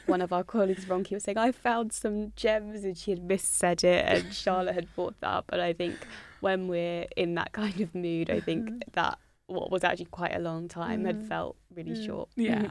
one 0.07 0.21
of 0.21 0.33
our 0.33 0.43
colleagues 0.43 0.85
Ronke 0.85 1.11
was 1.11 1.23
saying 1.23 1.37
I 1.37 1.51
found 1.53 1.93
some 1.93 2.33
gems 2.35 2.83
and 2.83 2.97
she 2.97 3.11
had 3.11 3.27
missaid 3.27 3.83
it 3.83 4.05
and 4.05 4.33
Charlotte 4.33 4.75
had 4.75 4.93
brought 4.95 5.19
that 5.21 5.27
up 5.29 5.45
and 5.53 5.61
I 5.61 5.71
think 5.73 5.95
when 6.41 6.67
we're 6.67 7.05
in 7.15 7.35
that 7.35 7.51
kind 7.53 7.79
of 7.79 7.95
mood 7.95 8.29
I 8.29 8.39
think 8.41 8.83
that 8.93 9.17
what 9.47 9.71
was 9.71 9.83
actually 9.83 10.05
quite 10.05 10.35
a 10.35 10.39
long 10.39 10.67
time 10.67 11.05
had 11.05 11.21
Mm. 11.23 11.27
felt 11.29 11.55
really 11.73 11.91
Mm. 11.91 12.05
short 12.05 12.29
Yeah. 12.35 12.69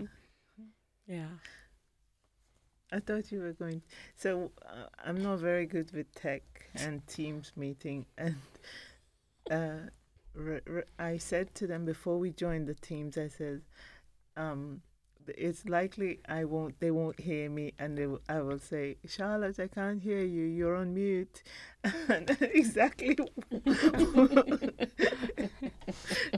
Yeah. 1.06 1.26
I 2.90 3.00
thought 3.00 3.30
you 3.30 3.40
were 3.40 3.52
going. 3.52 3.82
So 4.16 4.50
uh, 4.62 4.86
I'm 5.04 5.22
not 5.22 5.40
very 5.40 5.66
good 5.66 5.92
with 5.92 6.12
tech 6.14 6.42
and 6.74 7.06
Teams 7.06 7.52
meeting, 7.56 8.06
and 8.16 8.36
uh, 9.50 9.90
I 10.98 11.18
said 11.18 11.54
to 11.56 11.66
them 11.66 11.84
before 11.84 12.18
we 12.18 12.30
joined 12.30 12.66
the 12.66 12.74
teams, 12.74 13.18
I 13.18 13.28
said, 13.28 13.62
um, 14.36 14.82
"It's 15.36 15.66
likely 15.66 16.20
I 16.28 16.44
won't. 16.44 16.78
They 16.80 16.90
won't 16.90 17.20
hear 17.20 17.48
me, 17.50 17.72
and 17.78 18.18
I 18.28 18.40
will 18.40 18.58
say, 18.58 18.96
Charlotte, 19.06 19.58
I 19.58 19.68
can't 19.68 20.02
hear 20.02 20.22
you. 20.22 20.44
You're 20.44 20.76
on 20.76 20.94
mute." 20.94 21.42
exactly. 22.40 23.16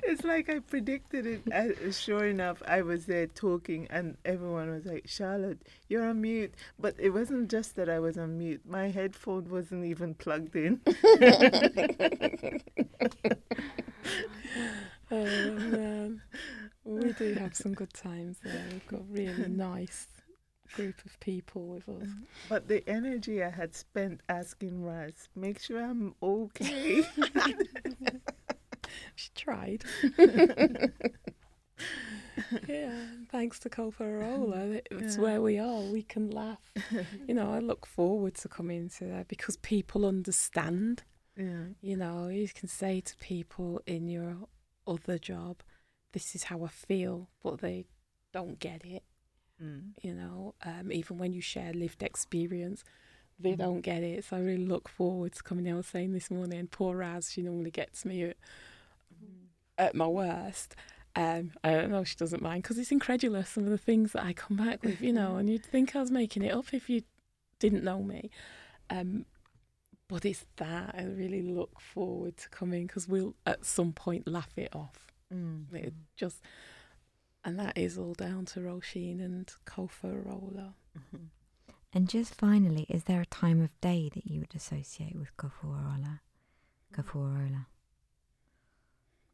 it's 0.03 0.25
like 0.25 0.49
I 0.49 0.59
predicted 0.61 1.27
it. 1.27 1.43
Uh, 1.53 1.91
sure 1.93 2.27
enough, 2.27 2.62
I 2.67 2.83
was 2.83 3.07
there 3.07 3.27
talking, 3.27 3.87
and 3.91 4.17
everyone 4.25 4.71
was 4.71 4.87
like, 4.87 5.05
"Charlotte, 5.07 5.59
you're 5.89 6.07
on 6.07 6.21
mute." 6.21 6.55
But 6.79 6.95
it 6.99 7.11
wasn't 7.11 7.51
just 7.51 7.77
that 7.77 7.89
I 7.89 7.99
was 7.99 8.17
on 8.19 8.39
mute. 8.39 8.62
My 8.69 8.89
headphone 8.91 9.49
wasn't 9.49 9.85
even 9.85 10.15
plugged 10.15 10.57
in. 10.57 10.81
Oh 15.11 15.25
man, 15.53 16.23
we 16.97 17.12
do 17.12 17.35
have 17.39 17.55
some 17.55 17.75
good 17.75 17.93
times 17.93 18.39
there. 18.43 18.65
We've 18.73 18.87
got 18.87 19.01
a 19.01 19.05
really 19.05 19.49
nice 19.49 20.07
group 20.75 21.05
of 21.05 21.19
people 21.21 21.67
with 21.67 21.89
us. 21.89 22.09
But 22.49 22.69
the 22.69 22.89
energy 22.89 23.43
I 23.43 23.51
had 23.51 23.75
spent 23.75 24.21
asking 24.29 24.85
Raz, 24.85 25.29
make 25.35 25.59
sure 25.61 25.83
I'm 25.83 26.15
okay. 26.23 27.03
She 29.17 29.31
tried. 29.35 29.85
yeah, 32.67 32.93
thanks 33.31 33.59
to 33.61 33.69
Kofoworola, 33.71 34.57
mm, 34.57 34.81
it's 34.91 35.17
Yeah. 35.17 35.23
where 35.23 35.43
we 35.43 35.59
are. 35.59 35.81
We 35.83 36.03
can 36.03 36.31
laugh. 36.31 36.73
You 37.27 37.35
know, 37.35 37.53
I 37.53 37.59
look 37.59 37.87
forward 37.87 38.35
to 38.37 38.49
coming 38.49 38.89
to 38.99 39.05
there 39.05 39.25
because 39.29 39.57
people 39.59 40.07
understand. 40.07 41.03
yeah. 41.37 41.65
You 41.81 41.97
know, 41.97 42.29
you 42.29 42.49
can 42.49 42.69
say 42.69 43.01
to 43.01 43.17
people 43.17 43.81
in 43.87 44.09
your 44.09 44.37
other 44.87 45.19
job, 45.19 45.62
"This 46.12 46.35
is 46.35 46.45
how 46.45 46.65
I 46.65 46.69
feel," 46.69 47.28
but 47.43 47.61
they 47.61 47.87
don't 48.32 48.59
get 48.59 48.85
it. 48.85 49.03
Mm. 49.62 49.93
you 50.03 50.15
know, 50.15 50.55
um, 50.65 50.91
even 50.91 51.19
when 51.19 51.35
you 51.35 51.43
share 51.43 51.74
lived 51.74 52.03
experience, 52.03 52.82
they 53.39 53.53
Mhm. 53.53 53.59
don't 53.59 53.81
get 53.82 54.03
it. 54.03 54.24
So 54.24 54.39
I 54.39 54.41
really 54.41 54.65
look 54.65 54.89
forward 54.89 55.32
to 55.35 55.43
coming. 55.43 55.70
I 55.70 55.74
was 55.74 55.87
saying 55.87 56.15
this 56.15 56.31
morning, 56.31 56.66
poor 56.66 56.97
Raz, 56.97 57.31
she 57.31 57.43
normally 57.43 57.70
gets 57.70 58.07
me 58.07 58.23
at, 58.23 58.37
at 59.77 59.95
my 59.95 60.07
worst. 60.07 60.77
Um, 61.16 61.53
I 61.65 61.73
don't 61.73 61.91
know, 61.91 62.05
she 62.05 62.16
doesn't 62.16 62.41
mind 62.43 62.62
because 62.62 62.78
it's 62.78 62.93
incredulous 62.93 63.51
some 63.51 63.65
of 63.65 63.70
the 63.70 63.77
things 63.78 64.12
that 64.12 64.24
I 64.24 64.32
come 64.32 64.57
back 64.57 64.82
with, 64.82 65.01
you 65.03 65.12
know, 65.12 65.37
and 65.39 65.51
you'd 65.51 65.65
think 65.66 65.95
I 65.95 66.01
was 66.01 66.11
making 66.11 66.43
it 66.43 66.53
up 66.53 66.73
if 66.73 66.89
you 66.89 67.03
didn't 67.59 67.85
know 67.85 68.03
me. 68.03 68.31
Um, 68.89 69.27
but 70.09 70.24
it's 70.24 70.47
that 70.57 70.95
I 70.97 71.03
really 71.05 71.43
look 71.43 71.81
forward 71.81 72.37
to 72.39 72.49
coming 72.49 72.87
because 72.87 73.09
we'll 73.09 73.35
at 73.45 73.65
some 73.66 73.93
point 73.93 74.27
laugh 74.27 74.57
it 74.57 74.74
off. 74.74 75.10
Mm. 75.32 75.73
It 75.74 75.94
just, 76.16 76.40
and 77.44 77.59
that 77.59 77.77
is 77.78 77.97
all 77.98 78.15
down 78.15 78.44
to 78.47 78.61
Roisin 78.61 79.20
and 79.24 79.52
Kofoworola. 79.66 80.74
Mhm. 80.98 81.28
And 81.93 82.09
just 82.09 82.35
finally, 82.35 82.86
is 82.89 83.05
there 83.05 83.20
a 83.20 83.27
time 83.27 83.61
of 83.61 83.78
day 83.81 84.11
that 84.15 84.27
you 84.27 84.40
would 84.40 84.55
associate 84.55 85.16
with 85.16 85.36
Kofoworola? 85.36 86.20
Kofoworola. 86.93 87.66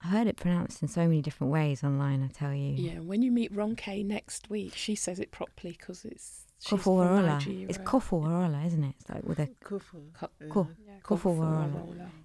I 0.02 0.09
heard 0.09 0.27
it 0.27 0.36
pronounced 0.36 0.82
in 0.82 0.89
so 0.89 1.02
many 1.06 1.23
different 1.23 1.52
ways 1.52 1.82
online. 1.82 2.23
I 2.23 2.28
tell 2.28 2.55
you. 2.55 2.74
Yeah, 2.74 3.01
when 3.01 3.23
you 3.23 3.32
meet 3.32 3.52
Ronke 3.55 4.05
next 4.05 4.48
week, 4.51 4.74
she 4.74 4.94
says 4.94 5.18
it 5.18 5.31
properly 5.32 5.73
because 5.78 6.05
it's 6.05 6.47
she's 6.60 6.68
from 6.68 6.78
Kofoworola. 6.81 7.27
Nigeria. 7.27 7.66
It's 7.68 7.78
Kofoworola, 7.78 8.66
isn't 8.66 8.85
it? 8.85 8.94
It's 9.01 9.09
like 9.09 9.24
with 9.24 9.39
a 9.39 9.47
Kufu. 9.64 10.12
Co- 10.12 10.31
yeah. 10.40 10.98
Ko- 11.02 11.16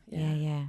Yeah. 0.07 0.67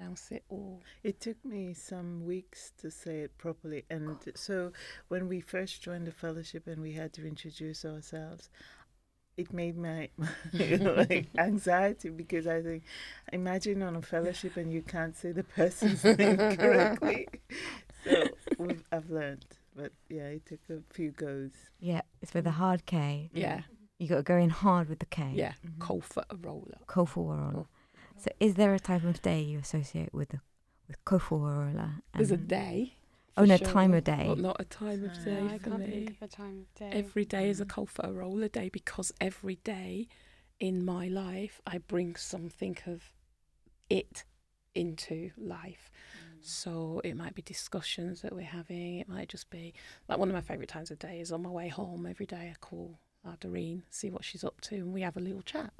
They 0.00 0.04
pronounce 0.04 0.30
it 0.32 0.44
all. 0.48 0.82
It 1.02 1.20
took 1.20 1.44
me 1.44 1.74
some 1.74 2.24
weeks 2.26 2.72
to 2.78 2.90
say 2.90 3.20
it 3.20 3.36
properly. 3.38 3.84
And 3.90 4.16
so 4.34 4.72
when 5.08 5.28
we 5.28 5.40
first 5.40 5.82
joined 5.82 6.06
the 6.06 6.12
fellowship 6.12 6.66
and 6.66 6.82
we 6.82 6.92
had 6.92 7.12
to 7.14 7.26
introduce 7.26 7.84
ourselves, 7.84 8.50
it 9.36 9.52
made 9.52 9.76
my 9.76 10.08
like 10.52 11.26
anxiety 11.38 12.08
because 12.08 12.46
I 12.46 12.62
think 12.62 12.84
imagine 13.32 13.82
on 13.82 13.96
a 13.96 14.02
fellowship 14.02 14.56
and 14.56 14.72
you 14.72 14.82
can't 14.82 15.16
say 15.16 15.32
the 15.32 15.42
person's 15.56 16.04
name 16.04 16.36
correctly. 16.56 17.26
So 18.04 18.24
we've, 18.58 18.84
I've 18.92 19.10
learned, 19.10 19.44
but 19.74 19.92
yeah, 20.08 20.24
it 20.26 20.46
took 20.46 20.60
a 20.70 20.78
few 20.94 21.10
goes. 21.10 21.50
Yeah, 21.80 22.02
it's 22.22 22.32
with 22.34 22.46
a 22.46 22.52
hard 22.52 22.86
K. 22.86 23.30
Yeah, 23.34 23.62
You 23.98 24.06
got 24.08 24.16
to 24.16 24.22
go 24.22 24.36
in 24.36 24.50
hard 24.50 24.88
with 24.88 24.98
the 25.00 25.06
K. 25.06 25.32
yeah. 25.34 25.54
Mhm. 25.66 25.78
Kofoworola. 25.78 26.84
Kofoworola. 26.86 27.66
So, 28.18 28.30
is 28.40 28.54
there 28.54 28.74
a 28.74 28.80
type 28.80 29.04
of 29.04 29.20
day 29.22 29.40
you 29.42 29.58
associate 29.58 30.12
with 30.14 30.30
the 30.30 30.40
with 30.88 31.04
Kofoworola? 31.04 32.02
There's 32.14 32.30
a 32.30 32.36
day. 32.36 32.94
Oh 33.36 33.44
no, 33.44 33.56
sure, 33.56 33.66
time 33.66 33.92
of 33.94 34.04
day. 34.04 34.26
But 34.28 34.38
not 34.38 34.56
a 34.60 34.64
time 34.64 35.04
of 35.04 35.12
Time. 35.14 35.24
day 35.24 35.54
I 35.54 35.58
for 35.58 35.70
can't 35.70 35.80
me. 35.80 35.86
think 35.90 36.10
of 36.10 36.22
a 36.22 36.28
time 36.28 36.66
of 36.66 36.74
day. 36.78 36.90
Every 36.92 37.24
day 37.24 37.48
is 37.50 37.60
a 37.60 37.64
Mm. 37.66 37.70
Kofoworola 37.86 38.52
day 38.52 38.68
because 38.68 39.12
every 39.20 39.56
day 39.56 40.06
in 40.60 40.84
my 40.84 41.08
life 41.08 41.60
I 41.66 41.78
bring 41.78 42.14
something 42.14 42.78
of 42.86 43.12
it 43.90 44.24
into 44.74 45.30
life. 45.36 45.90
So 46.40 47.00
it 47.04 47.16
might 47.16 47.34
be 47.34 47.42
discussions 47.42 48.20
that 48.20 48.34
we're 48.34 48.42
having. 48.42 48.98
It 48.98 49.08
might 49.08 49.28
just 49.30 49.48
be 49.50 49.72
like 50.08 50.18
one 50.18 50.28
of 50.28 50.34
my 50.34 50.42
favourite 50.42 50.68
times 50.68 50.90
of 50.90 50.98
day 50.98 51.18
is 51.20 51.32
on 51.32 51.42
my 51.42 51.48
way 51.48 51.68
home. 51.68 52.06
Every 52.06 52.26
day 52.26 52.50
I 52.52 52.56
call 52.60 52.98
our 53.24 53.36
Doreen, 53.36 53.82
see 53.90 54.10
what 54.10 54.24
she's 54.24 54.44
up 54.44 54.60
to, 54.62 54.74
and 54.76 54.92
we 54.92 55.00
have 55.00 55.16
a 55.16 55.20
little 55.20 55.42
chat. 55.42 55.72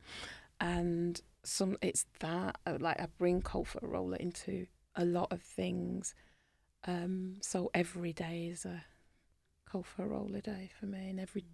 And 0.61 1.21
some 1.45 1.77
it's 1.83 2.07
that 2.21 2.59
uh, 2.67 2.79
like 2.81 3.01
I 3.01 3.09
bring 3.19 3.43
Kofoworola 3.43 4.17
into 4.19 4.67
a 4.97 5.05
lot 5.05 5.33
of 5.33 5.43
things. 5.43 6.15
Um, 6.87 7.37
so 7.41 7.71
every 7.75 8.13
day 8.13 8.49
is 8.51 8.65
a 8.65 8.85
Kofoworola 9.71 10.43
day 10.43 10.71
for 10.79 10.87
me, 10.87 11.11
and 11.11 11.21
every 11.21 11.45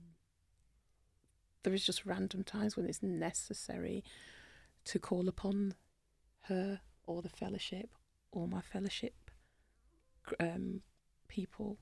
there 1.63 1.75
is 1.75 1.85
just 1.85 2.07
random 2.07 2.43
times 2.43 2.77
when 2.77 2.87
it's 2.87 3.03
necessary 3.03 4.03
to 4.85 4.99
call 4.99 5.29
upon 5.29 5.75
her 6.43 6.81
or 7.07 7.23
the 7.23 7.29
fellowship 7.29 7.91
or 8.33 8.49
my 8.49 8.61
fellowship 8.61 9.15
um, 10.39 10.81
people. 11.29 11.79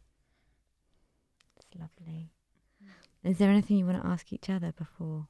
It's 1.56 1.66
lovely. 1.78 2.32
Is 3.24 3.38
there 3.38 3.50
anything 3.50 3.78
you 3.78 3.86
want 3.86 4.00
to 4.02 4.08
ask 4.08 4.32
each 4.32 4.48
other 4.48 4.72
before 4.72 5.26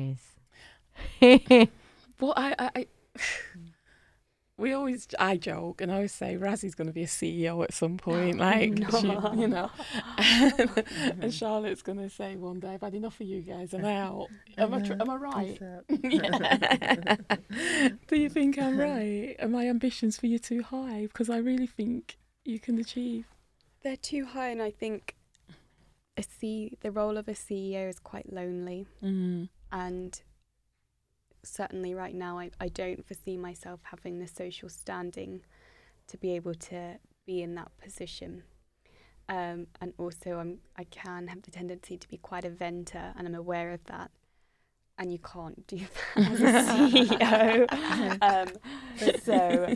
is. 1.22 1.68
Well, 2.20 2.34
I, 2.38 2.56
I, 2.60 2.72
I 2.76 2.88
we 4.58 4.74
always, 4.74 5.08
I 5.18 5.38
joke 5.38 5.82
and 5.82 5.92
I 5.92 5.96
always 5.96 6.12
say 6.12 6.38
Razzie's 6.38 6.76
going 6.76 6.88
to 6.88 6.94
be 6.94 7.04
a 7.04 7.08
CEO 7.08 7.64
at 7.64 7.74
some 7.74 7.98
point, 7.98 8.38
like 8.38 8.78
she, 9.00 9.08
you 9.08 9.48
know, 9.48 9.72
and, 10.18 10.54
and 10.60 10.70
mm-hmm. 10.70 11.30
Charlotte's 11.30 11.82
going 11.82 11.98
to 11.98 12.10
say 12.12 12.36
one 12.36 12.60
day, 12.60 12.76
"I've 12.76 12.82
had 12.82 12.94
enough 12.94 13.20
of 13.20 13.26
you 13.26 13.42
guys. 13.42 13.74
I'm 13.74 13.86
out." 13.86 14.28
Am 14.58 14.74
I, 14.74 14.82
tr- 14.82 14.94
am 14.94 15.10
I 15.10 15.16
right? 15.16 15.60
Yeah. 15.90 17.16
Do 18.08 18.16
you 18.16 18.30
think 18.30 18.60
I'm 18.60 18.78
right? 18.78 19.36
Are 19.40 19.48
my 19.48 19.68
ambitions 19.68 20.18
for 20.18 20.28
you 20.28 20.38
too 20.38 20.62
high? 20.62 21.08
Because 21.08 21.30
I 21.30 21.38
really 21.38 21.68
think 21.68 22.18
you 22.46 22.60
can 22.60 22.78
achieve. 22.78 23.26
They're 23.82 23.98
too 23.98 24.26
high, 24.26 24.50
and 24.50 24.62
I 24.62 24.70
think 24.70 25.16
a 26.18 26.24
C, 26.24 26.78
the 26.82 26.92
role 26.92 27.18
of 27.18 27.28
a 27.28 27.34
CEO 27.34 27.90
is 27.90 28.00
quite 28.00 28.32
lonely. 28.32 28.86
Mm. 29.04 29.50
And 29.72 30.22
certainly 31.44 31.94
right 31.94 32.16
now, 32.16 32.40
I, 32.40 32.52
I 32.60 32.68
don't 32.68 33.06
foresee 33.06 33.38
myself 33.38 33.80
having 33.84 34.20
the 34.20 34.28
social 34.28 34.70
standing 34.70 35.42
to 36.08 36.18
be 36.18 36.36
able 36.36 36.56
to 36.56 36.98
be 37.26 37.42
in 37.42 37.56
that 37.56 37.72
position. 37.82 38.44
Um, 39.30 39.68
and 39.80 39.94
also, 39.98 40.40
I'm, 40.40 40.60
I 40.78 40.84
can 40.86 41.28
have 41.28 41.42
the 41.44 41.52
tendency 41.52 41.98
to 41.98 42.08
be 42.10 42.18
quite 42.18 42.44
a 42.44 42.50
venter, 42.50 43.14
and 43.16 43.28
I'm 43.28 43.36
aware 43.36 43.72
of 43.72 43.84
that. 43.86 44.12
And 44.98 45.12
you 45.12 45.20
can't 45.20 45.66
do 45.68 45.78
that 46.16 46.32
as 46.32 46.42
a 46.42 46.72
CEO. 46.72 48.18
um, 48.22 49.18
so, 49.24 49.74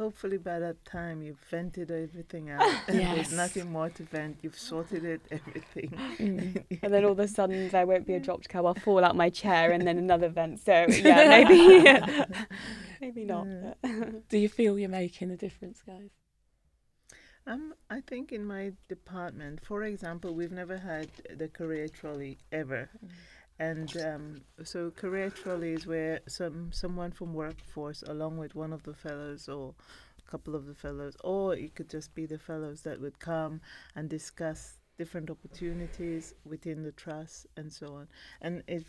hopefully 0.00 0.38
by 0.38 0.58
that 0.58 0.82
time 0.86 1.20
you've 1.20 1.38
vented 1.50 1.90
everything 1.90 2.48
out. 2.50 2.62
and 2.88 2.98
Yes. 2.98 3.14
There's 3.16 3.32
nothing 3.44 3.70
more 3.70 3.90
to 3.90 4.02
vent. 4.02 4.38
You've 4.42 4.58
sorted 4.58 5.04
it, 5.04 5.20
everything. 5.30 5.90
Mm. 6.18 6.64
and 6.82 6.92
then 6.92 7.04
all 7.04 7.12
of 7.12 7.18
a 7.18 7.28
sudden 7.28 7.68
there 7.68 7.86
won't 7.86 8.06
be 8.06 8.14
a 8.14 8.20
dropped 8.20 8.48
curl. 8.48 8.66
I'll 8.66 8.74
fall 8.74 9.04
out 9.04 9.14
my 9.14 9.28
chair 9.28 9.72
and 9.72 9.86
then 9.86 9.98
another 9.98 10.30
vent. 10.30 10.60
So 10.64 10.86
yeah, 10.88 11.28
maybe 11.36 11.64
maybe 13.00 13.24
not. 13.24 13.46
but- 13.82 14.28
Do 14.30 14.38
you 14.38 14.48
feel 14.48 14.78
you're 14.78 14.88
making 14.88 15.30
a 15.30 15.36
difference, 15.36 15.82
guys? 15.86 16.10
Um, 17.46 17.74
I 17.90 18.00
think 18.00 18.32
in 18.32 18.44
my 18.44 18.72
department, 18.88 19.64
for 19.64 19.82
example, 19.82 20.34
we've 20.34 20.52
never 20.52 20.78
had 20.78 21.08
the 21.36 21.48
career 21.48 21.88
trolley 21.88 22.38
ever. 22.52 22.88
And 23.60 23.94
um, 23.98 24.40
so 24.64 24.90
career 24.90 25.28
trolley 25.28 25.74
is 25.74 25.86
where 25.86 26.20
some 26.26 26.72
someone 26.72 27.12
from 27.12 27.34
workforce, 27.34 28.02
along 28.06 28.38
with 28.38 28.54
one 28.54 28.72
of 28.72 28.82
the 28.84 28.94
fellows 28.94 29.50
or 29.50 29.74
a 30.18 30.30
couple 30.30 30.54
of 30.56 30.64
the 30.64 30.74
fellows, 30.74 31.14
or 31.22 31.54
it 31.54 31.74
could 31.74 31.90
just 31.90 32.14
be 32.14 32.24
the 32.24 32.38
fellows 32.38 32.80
that 32.82 32.98
would 32.98 33.18
come 33.18 33.60
and 33.94 34.08
discuss 34.08 34.78
different 34.96 35.28
opportunities 35.28 36.34
within 36.46 36.82
the 36.82 36.92
trust 36.92 37.46
and 37.58 37.70
so 37.70 37.86
on. 37.88 38.08
And 38.40 38.62
it 38.66 38.86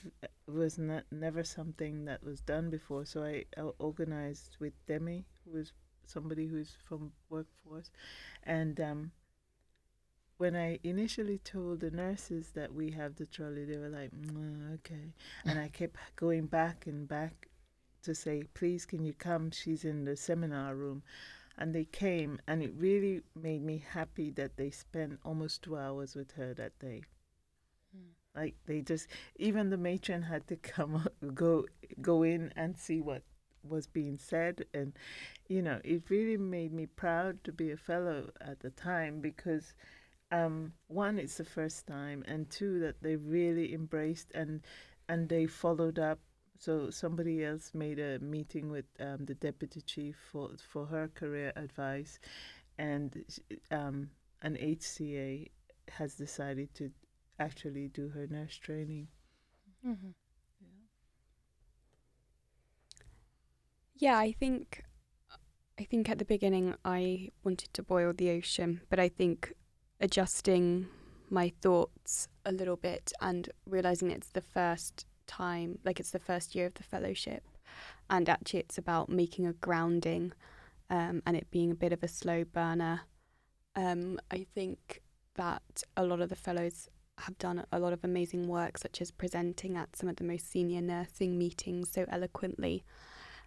was 0.47 0.77
not 0.77 1.03
never 1.11 1.43
something 1.43 2.05
that 2.05 2.23
was 2.23 2.39
done 2.39 2.69
before. 2.69 3.03
So 3.03 3.23
I, 3.23 3.43
I 3.57 3.61
organized 3.77 4.55
with 4.61 4.73
Demi, 4.87 5.25
who 5.43 5.57
is 5.57 5.73
somebody 6.05 6.47
who's 6.47 6.77
from 6.87 7.11
workforce, 7.29 7.91
and 8.43 8.79
um, 8.79 9.11
when 10.41 10.55
I 10.55 10.79
initially 10.83 11.37
told 11.37 11.81
the 11.81 11.91
nurses 11.91 12.49
that 12.55 12.73
we 12.73 12.89
have 12.89 13.15
the 13.15 13.27
trolley, 13.27 13.63
they 13.63 13.77
were 13.77 13.89
like, 13.89 14.09
mm, 14.09 14.73
okay. 14.73 15.13
And 15.45 15.59
I 15.59 15.67
kept 15.67 15.97
going 16.15 16.47
back 16.47 16.87
and 16.87 17.07
back 17.07 17.49
to 18.01 18.15
say, 18.15 18.45
please, 18.55 18.83
can 18.87 19.05
you 19.05 19.13
come? 19.13 19.51
She's 19.51 19.85
in 19.85 20.03
the 20.03 20.17
seminar 20.17 20.73
room. 20.75 21.03
And 21.59 21.75
they 21.75 21.85
came, 21.85 22.39
and 22.47 22.63
it 22.63 22.73
really 22.75 23.21
made 23.35 23.61
me 23.61 23.83
happy 23.87 24.31
that 24.31 24.57
they 24.57 24.71
spent 24.71 25.19
almost 25.23 25.61
two 25.61 25.77
hours 25.77 26.15
with 26.15 26.31
her 26.31 26.55
that 26.55 26.79
day. 26.79 27.03
Like 28.35 28.55
they 28.65 28.81
just, 28.81 29.07
even 29.35 29.69
the 29.69 29.77
matron 29.77 30.23
had 30.23 30.47
to 30.47 30.55
come, 30.73 31.07
go, 31.35 31.65
go 32.01 32.23
in 32.23 32.51
and 32.55 32.77
see 32.77 32.99
what 32.99 33.21
was 33.63 33.85
being 33.85 34.17
said, 34.17 34.65
and 34.73 34.93
you 35.47 35.61
know, 35.61 35.79
it 35.83 36.09
really 36.09 36.37
made 36.37 36.73
me 36.73 36.87
proud 36.87 37.43
to 37.43 37.51
be 37.51 37.69
a 37.69 37.77
fellow 37.77 38.31
at 38.41 38.61
the 38.61 38.71
time 38.71 39.19
because 39.21 39.75
um, 40.31 40.73
one, 40.87 41.19
it's 41.19 41.37
the 41.37 41.45
first 41.45 41.87
time, 41.87 42.23
and 42.27 42.49
two, 42.49 42.79
that 42.79 43.01
they 43.01 43.15
really 43.15 43.73
embraced 43.73 44.31
and 44.33 44.61
and 45.09 45.27
they 45.27 45.45
followed 45.45 45.99
up. 45.99 46.19
So 46.57 46.89
somebody 46.89 47.43
else 47.43 47.71
made 47.73 47.99
a 47.99 48.19
meeting 48.19 48.69
with 48.69 48.85
um, 48.99 49.25
the 49.25 49.35
deputy 49.35 49.81
chief 49.81 50.15
for 50.31 50.51
for 50.57 50.85
her 50.85 51.09
career 51.09 51.51
advice, 51.55 52.19
and 52.77 53.23
um, 53.71 54.09
an 54.41 54.55
HCA 54.55 55.49
has 55.89 56.15
decided 56.15 56.73
to 56.75 56.91
actually 57.39 57.89
do 57.89 58.09
her 58.09 58.27
nurse 58.27 58.55
training. 58.55 59.07
Mm-hmm. 59.85 60.11
Yeah, 63.95 64.17
I 64.17 64.31
think 64.31 64.83
I 65.79 65.83
think 65.83 66.09
at 66.09 66.19
the 66.19 66.25
beginning 66.25 66.75
I 66.85 67.29
wanted 67.43 67.73
to 67.73 67.83
boil 67.83 68.13
the 68.13 68.31
ocean, 68.31 68.81
but 68.89 68.99
I 68.99 69.09
think 69.09 69.53
adjusting 70.01 70.87
my 71.29 71.53
thoughts 71.61 72.27
a 72.45 72.51
little 72.51 72.75
bit 72.75 73.13
and 73.21 73.49
realizing 73.65 74.11
it's 74.11 74.29
the 74.29 74.41
first 74.41 75.05
time, 75.27 75.79
like 75.85 75.99
it's 75.99 76.11
the 76.11 76.19
first 76.19 76.55
year 76.55 76.65
of 76.65 76.73
the 76.73 76.83
fellowship, 76.83 77.43
and 78.09 78.27
actually 78.27 78.59
it's 78.59 78.77
about 78.77 79.07
making 79.07 79.47
a 79.47 79.53
grounding, 79.53 80.33
um, 80.89 81.21
and 81.25 81.37
it 81.37 81.49
being 81.51 81.71
a 81.71 81.75
bit 81.75 81.93
of 81.93 82.03
a 82.03 82.07
slow 82.07 82.43
burner. 82.43 83.01
Um, 83.75 84.19
I 84.29 84.45
think 84.53 85.01
that 85.35 85.83
a 85.95 86.03
lot 86.03 86.19
of 86.19 86.27
the 86.27 86.35
fellows 86.35 86.89
have 87.19 87.37
done 87.37 87.63
a 87.71 87.79
lot 87.79 87.93
of 87.93 88.03
amazing 88.03 88.47
work, 88.47 88.77
such 88.77 89.01
as 89.01 89.11
presenting 89.11 89.77
at 89.77 89.95
some 89.95 90.09
of 90.09 90.17
the 90.17 90.23
most 90.23 90.51
senior 90.51 90.81
nursing 90.81 91.37
meetings 91.37 91.91
so 91.91 92.05
eloquently. 92.09 92.83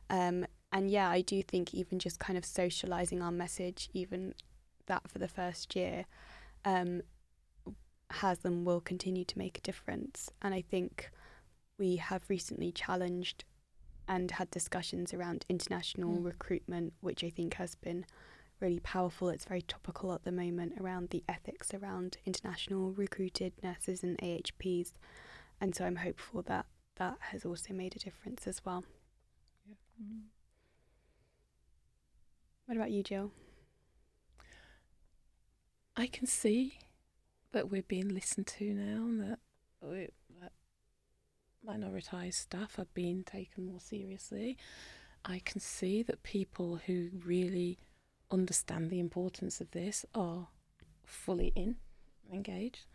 Um, 0.09 0.47
and 0.73 0.91
yeah, 0.91 1.11
I 1.11 1.21
do 1.21 1.43
think 1.43 1.75
even 1.75 1.99
just 1.99 2.19
kind 2.19 2.39
of 2.39 2.45
socializing 2.45 3.21
our 3.21 3.33
message, 3.33 3.91
even 3.93 4.35
that 4.87 5.09
for 5.09 5.19
the 5.19 5.29
first 5.29 5.77
year, 5.77 6.07
um, 6.65 7.03
has 8.11 8.45
and 8.45 8.65
will 8.67 8.81
continue 8.81 9.25
to 9.25 9.39
make 9.39 9.59
a 9.59 9.63
difference. 9.63 10.31
And 10.43 10.55
I 10.55 10.61
think 10.63 11.11
we 11.79 11.97
have 11.97 12.23
recently 12.29 12.71
challenged 12.73 13.45
and 14.07 14.31
had 14.33 14.51
discussions 14.51 15.15
around 15.15 15.47
international 15.49 16.19
Mm. 16.19 16.25
recruitment, 16.25 16.93
which 17.01 17.25
I 17.25 17.31
think 17.31 17.55
has 17.55 17.75
been 17.75 18.05
really 18.61 18.81
powerful. 18.81 19.29
It's 19.31 19.47
very 19.47 19.63
topical 19.63 20.13
at 20.13 20.23
the 20.25 20.33
moment 20.33 20.75
around 20.79 21.11
the 21.11 21.25
ethics 21.29 21.73
around 21.75 22.19
international 22.25 22.93
recruited 22.93 23.53
nurses 23.63 24.03
and 24.03 24.19
AHPs. 24.23 24.93
And 25.61 25.75
so 25.75 25.85
I'm 25.85 25.97
hopeful 25.97 26.43
that 26.43 26.67
that 26.97 27.17
has 27.21 27.45
also 27.45 27.73
made 27.75 27.97
a 27.97 27.99
difference 27.99 28.47
as 28.47 28.65
well. 28.65 28.85
What 32.67 32.77
about 32.77 32.91
you, 32.91 33.03
Jill? 33.03 33.33
I 35.97 36.07
can 36.09 36.27
see 36.27 36.79
that 37.53 37.71
we're 37.71 37.83
being 37.83 38.09
listened 38.09 38.49
to 38.49 38.75
now, 38.75 39.05
and 39.05 39.21
that, 39.21 39.39
we, 39.81 40.09
that 40.41 40.53
minoritized 41.67 42.35
staff 42.35 42.79
are 42.79 42.87
being 42.95 43.23
taken 43.23 43.67
more 43.67 43.81
seriously. 43.81 44.57
I 45.25 45.41
can 45.45 45.61
see 45.61 46.03
that 46.03 46.23
people 46.23 46.81
who 46.87 47.11
really 47.25 47.79
understand 48.31 48.91
the 48.91 48.99
importance 48.99 49.61
of 49.61 49.71
this 49.71 50.05
are 50.15 50.49
fully 51.05 51.53
in, 51.55 51.77
engaged. 52.33 52.87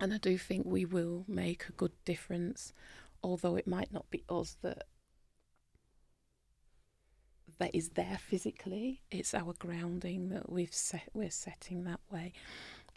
And 0.00 0.12
I 0.12 0.18
do 0.18 0.36
think 0.36 0.66
we 0.66 0.84
will 0.84 1.24
make 1.28 1.68
a 1.68 1.72
good 1.72 1.92
difference, 2.04 2.72
although 3.22 3.54
it 3.54 3.66
might 3.66 3.92
not 3.92 4.10
be 4.10 4.24
us 4.28 4.56
that 4.62 4.84
that 7.60 7.74
is 7.74 7.90
there 7.90 8.18
physically. 8.20 9.02
It's 9.10 9.34
our 9.34 9.52
grounding 9.58 10.30
that 10.30 10.50
we've 10.50 10.74
set. 10.74 11.08
We're 11.12 11.30
setting 11.30 11.84
that 11.84 12.00
way. 12.10 12.32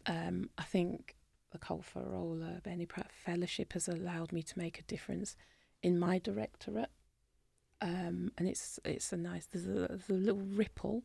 Um, 0.07 0.49
I 0.57 0.63
think 0.63 1.15
the 1.51 1.59
Kofoworola 1.59 2.61
Abeni 2.61 2.87
Pratt 2.87 3.11
Fellowship 3.11 3.73
has 3.73 3.87
allowed 3.87 4.31
me 4.31 4.41
to 4.41 4.57
make 4.57 4.79
a 4.79 4.83
difference 4.83 5.35
in 5.83 5.99
my 5.99 6.17
directorate, 6.17 6.89
um, 7.81 8.31
and 8.37 8.47
it's 8.47 8.79
it's 8.85 9.11
a 9.11 9.17
nice. 9.17 9.45
There's 9.45 9.67
a, 9.67 9.87
there's 9.89 10.09
a 10.09 10.13
little 10.13 10.41
ripple 10.41 11.03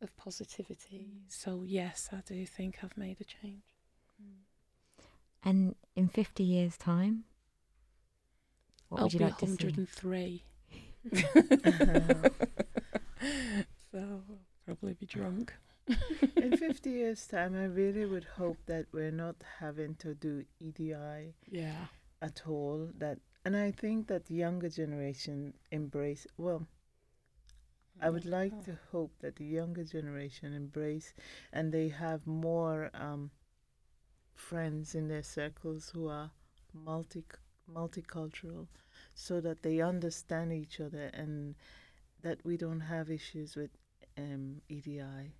of 0.00 0.16
positivity. 0.16 1.08
So 1.28 1.64
yes, 1.66 2.08
I 2.12 2.22
do 2.24 2.46
think 2.46 2.78
I've 2.82 2.96
made 2.96 3.20
a 3.20 3.24
change. 3.24 3.62
And 5.44 5.74
in 5.96 6.06
50 6.06 6.44
years' 6.44 6.76
time, 6.76 7.24
what 8.88 8.98
I'll 8.98 9.04
would 9.06 9.14
you 9.14 9.18
be 9.18 9.24
like 9.24 9.38
to 9.38 9.46
see? 9.46 9.64
103. 9.64 10.44
so 13.90 13.98
I'll 13.98 14.22
probably 14.64 14.94
be 14.94 15.06
drunk. 15.06 15.52
In 16.36 16.56
50 16.56 16.90
years' 16.90 17.26
time, 17.26 17.56
I 17.56 17.64
really 17.64 18.04
would 18.04 18.24
hope 18.36 18.58
that 18.66 18.86
we're 18.92 19.10
not 19.10 19.36
having 19.58 19.96
to 19.96 20.14
do 20.14 20.44
EDI 20.60 21.34
Yeah. 21.50 21.86
at 22.20 22.42
all. 22.46 22.88
That, 22.98 23.18
and 23.44 23.56
I 23.56 23.72
think 23.72 24.06
that 24.06 24.26
the 24.26 24.34
younger 24.34 24.68
generation 24.68 25.54
embrace. 25.72 26.26
Well, 26.36 26.66
I 28.00 28.10
would 28.10 28.24
like 28.24 28.64
to 28.64 28.78
hope 28.90 29.12
that 29.20 29.36
the 29.36 29.44
younger 29.44 29.84
generation 29.84 30.54
embrace, 30.54 31.14
and 31.52 31.72
they 31.72 31.88
have 31.88 32.26
more 32.26 32.90
um, 32.94 33.30
friends 34.34 34.94
in 34.94 35.08
their 35.08 35.22
circles 35.22 35.90
who 35.94 36.08
are 36.08 36.30
multi 36.72 37.24
multicultural, 37.72 38.66
so 39.14 39.40
that 39.40 39.62
they 39.62 39.80
understand 39.80 40.52
each 40.52 40.80
other 40.80 41.10
and 41.14 41.54
that 42.22 42.44
we 42.44 42.56
don't 42.56 42.80
have 42.80 43.10
issues 43.10 43.56
with 43.56 43.70
um, 44.18 44.60
EDI. 44.68 45.32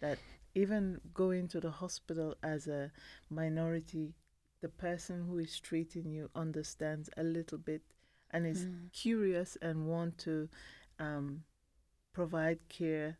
That 0.00 0.20
even 0.54 1.00
going 1.14 1.48
to 1.48 1.60
the 1.60 1.70
hospital 1.70 2.34
as 2.42 2.66
a 2.66 2.90
minority, 3.30 4.14
the 4.60 4.68
person 4.68 5.26
who 5.26 5.38
is 5.38 5.58
treating 5.60 6.10
you 6.10 6.30
understands 6.34 7.10
a 7.16 7.22
little 7.22 7.58
bit 7.58 7.82
and 8.30 8.46
is 8.46 8.66
Mm. 8.66 8.90
curious 8.92 9.56
and 9.62 9.86
want 9.86 10.18
to 10.18 10.48
um, 10.98 11.44
provide 12.12 12.58
care 12.68 13.18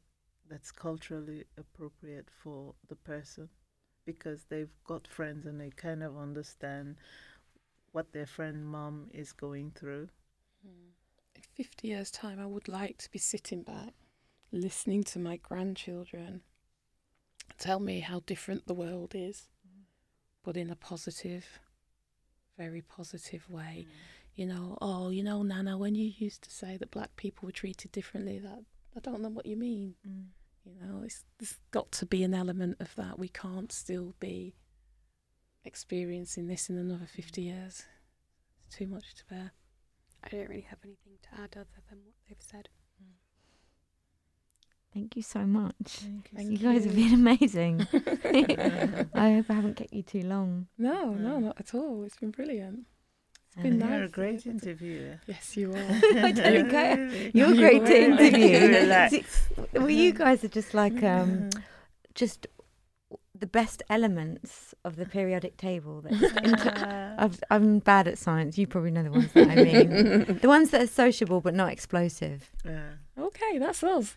that's 0.48 0.70
culturally 0.72 1.44
appropriate 1.58 2.28
for 2.30 2.74
the 2.88 2.96
person 2.96 3.48
because 4.04 4.44
they've 4.44 4.72
got 4.84 5.06
friends 5.06 5.46
and 5.46 5.60
they 5.60 5.70
kind 5.70 6.02
of 6.02 6.16
understand 6.16 6.96
what 7.92 8.12
their 8.12 8.26
friend 8.26 8.66
mom 8.66 9.08
is 9.12 9.32
going 9.32 9.72
through. 9.72 10.08
In 10.64 11.42
50 11.54 11.88
years' 11.88 12.10
time, 12.10 12.40
I 12.40 12.46
would 12.46 12.68
like 12.68 12.98
to 12.98 13.10
be 13.10 13.18
sitting 13.18 13.62
back, 13.62 13.94
listening 14.52 15.04
to 15.04 15.18
my 15.18 15.36
grandchildren 15.36 16.42
tell 17.58 17.80
me 17.80 18.00
how 18.00 18.22
different 18.26 18.66
the 18.66 18.74
world 18.74 19.12
is, 19.14 19.48
but 20.44 20.56
in 20.56 20.70
a 20.70 20.76
positive, 20.76 21.58
very 22.56 22.82
positive 22.82 23.48
way. 23.50 23.86
You 24.34 24.46
know, 24.46 24.78
oh, 24.80 25.10
you 25.10 25.24
know, 25.24 25.42
Nana, 25.42 25.76
when 25.76 25.94
you 25.94 26.12
used 26.16 26.42
to 26.42 26.50
say 26.50 26.76
that 26.76 26.92
black 26.92 27.16
people 27.16 27.46
were 27.46 27.52
treated 27.52 27.90
differently, 27.90 28.38
that 28.38 28.62
I 28.96 29.00
don't 29.00 29.20
know 29.20 29.28
what 29.28 29.46
you 29.46 29.56
mean. 29.56 29.94
Mm. 30.08 30.26
You 30.64 30.74
know, 30.80 31.02
it's, 31.02 31.24
there's 31.38 31.56
got 31.70 31.90
to 31.92 32.06
be 32.06 32.22
an 32.22 32.34
element 32.34 32.76
of 32.78 32.94
that. 32.96 33.18
We 33.18 33.28
can't 33.28 33.72
still 33.72 34.14
be 34.20 34.54
experiencing 35.64 36.46
this 36.46 36.68
in 36.70 36.78
another 36.78 37.06
50 37.06 37.42
years. 37.42 37.84
It's 38.66 38.76
too 38.76 38.86
much 38.86 39.14
to 39.16 39.24
bear. 39.26 39.52
I 40.24 40.28
don't 40.28 40.48
really 40.48 40.66
have 40.68 40.78
anything 40.84 41.14
to 41.22 41.40
add 41.40 41.52
other 41.56 41.82
than 41.88 41.98
what 42.04 42.14
they've 42.28 42.36
said. 42.40 42.68
Thank 44.94 45.16
you 45.16 45.22
so 45.22 45.40
much. 45.40 45.74
Thank 46.00 46.30
Thank 46.34 46.50
you 46.50 46.58
guys 46.58 46.84
have 46.84 46.94
been 46.96 47.12
amazing. 47.14 47.86
I 49.14 49.32
hope 49.34 49.50
I 49.50 49.54
haven't 49.54 49.76
kept 49.76 49.92
you 49.92 50.02
too 50.02 50.22
long. 50.22 50.66
No, 50.78 51.12
no, 51.12 51.36
Mm. 51.38 51.42
not 51.42 51.60
at 51.60 51.74
all. 51.74 52.04
It's 52.04 52.16
been 52.16 52.30
brilliant. 52.30 52.86
And 53.56 53.78
been 53.78 53.88
You're 53.88 54.04
a 54.04 54.08
great 54.08 54.46
interviewer. 54.46 55.20
Yes, 55.26 55.56
you 55.56 55.72
are. 55.72 55.76
I 56.24 56.32
don't 56.32 56.70
care. 56.70 57.06
You're 57.34 57.50
You 57.50 57.56
great 57.56 57.84
to 57.86 58.02
interview. 58.02 58.68
Relax. 58.80 59.48
well, 59.74 59.90
you 59.90 60.12
guys 60.14 60.42
are 60.42 60.48
just 60.48 60.72
like 60.74 61.02
um, 61.02 61.50
Mhm. 61.50 61.62
just 62.14 62.46
the 63.40 63.46
best 63.46 63.82
elements 63.88 64.74
of 64.84 64.96
the 64.96 65.06
periodic 65.06 65.56
table. 65.56 66.00
That 66.02 66.12
just 66.12 66.36
I've, 67.18 67.42
I'm 67.50 67.78
bad 67.78 68.08
at 68.08 68.18
science. 68.18 68.58
You 68.58 68.66
probably 68.66 68.90
know 68.90 69.02
the 69.02 69.10
ones 69.10 69.32
that 69.32 69.48
I 69.48 69.54
mean. 69.56 70.38
the 70.42 70.48
ones 70.48 70.70
that 70.70 70.82
are 70.82 70.86
sociable 70.86 71.40
but 71.40 71.54
not 71.54 71.72
explosive. 71.72 72.50
Yeah. 72.64 72.90
okay, 73.18 73.58
that's 73.58 73.82
us. 73.82 74.16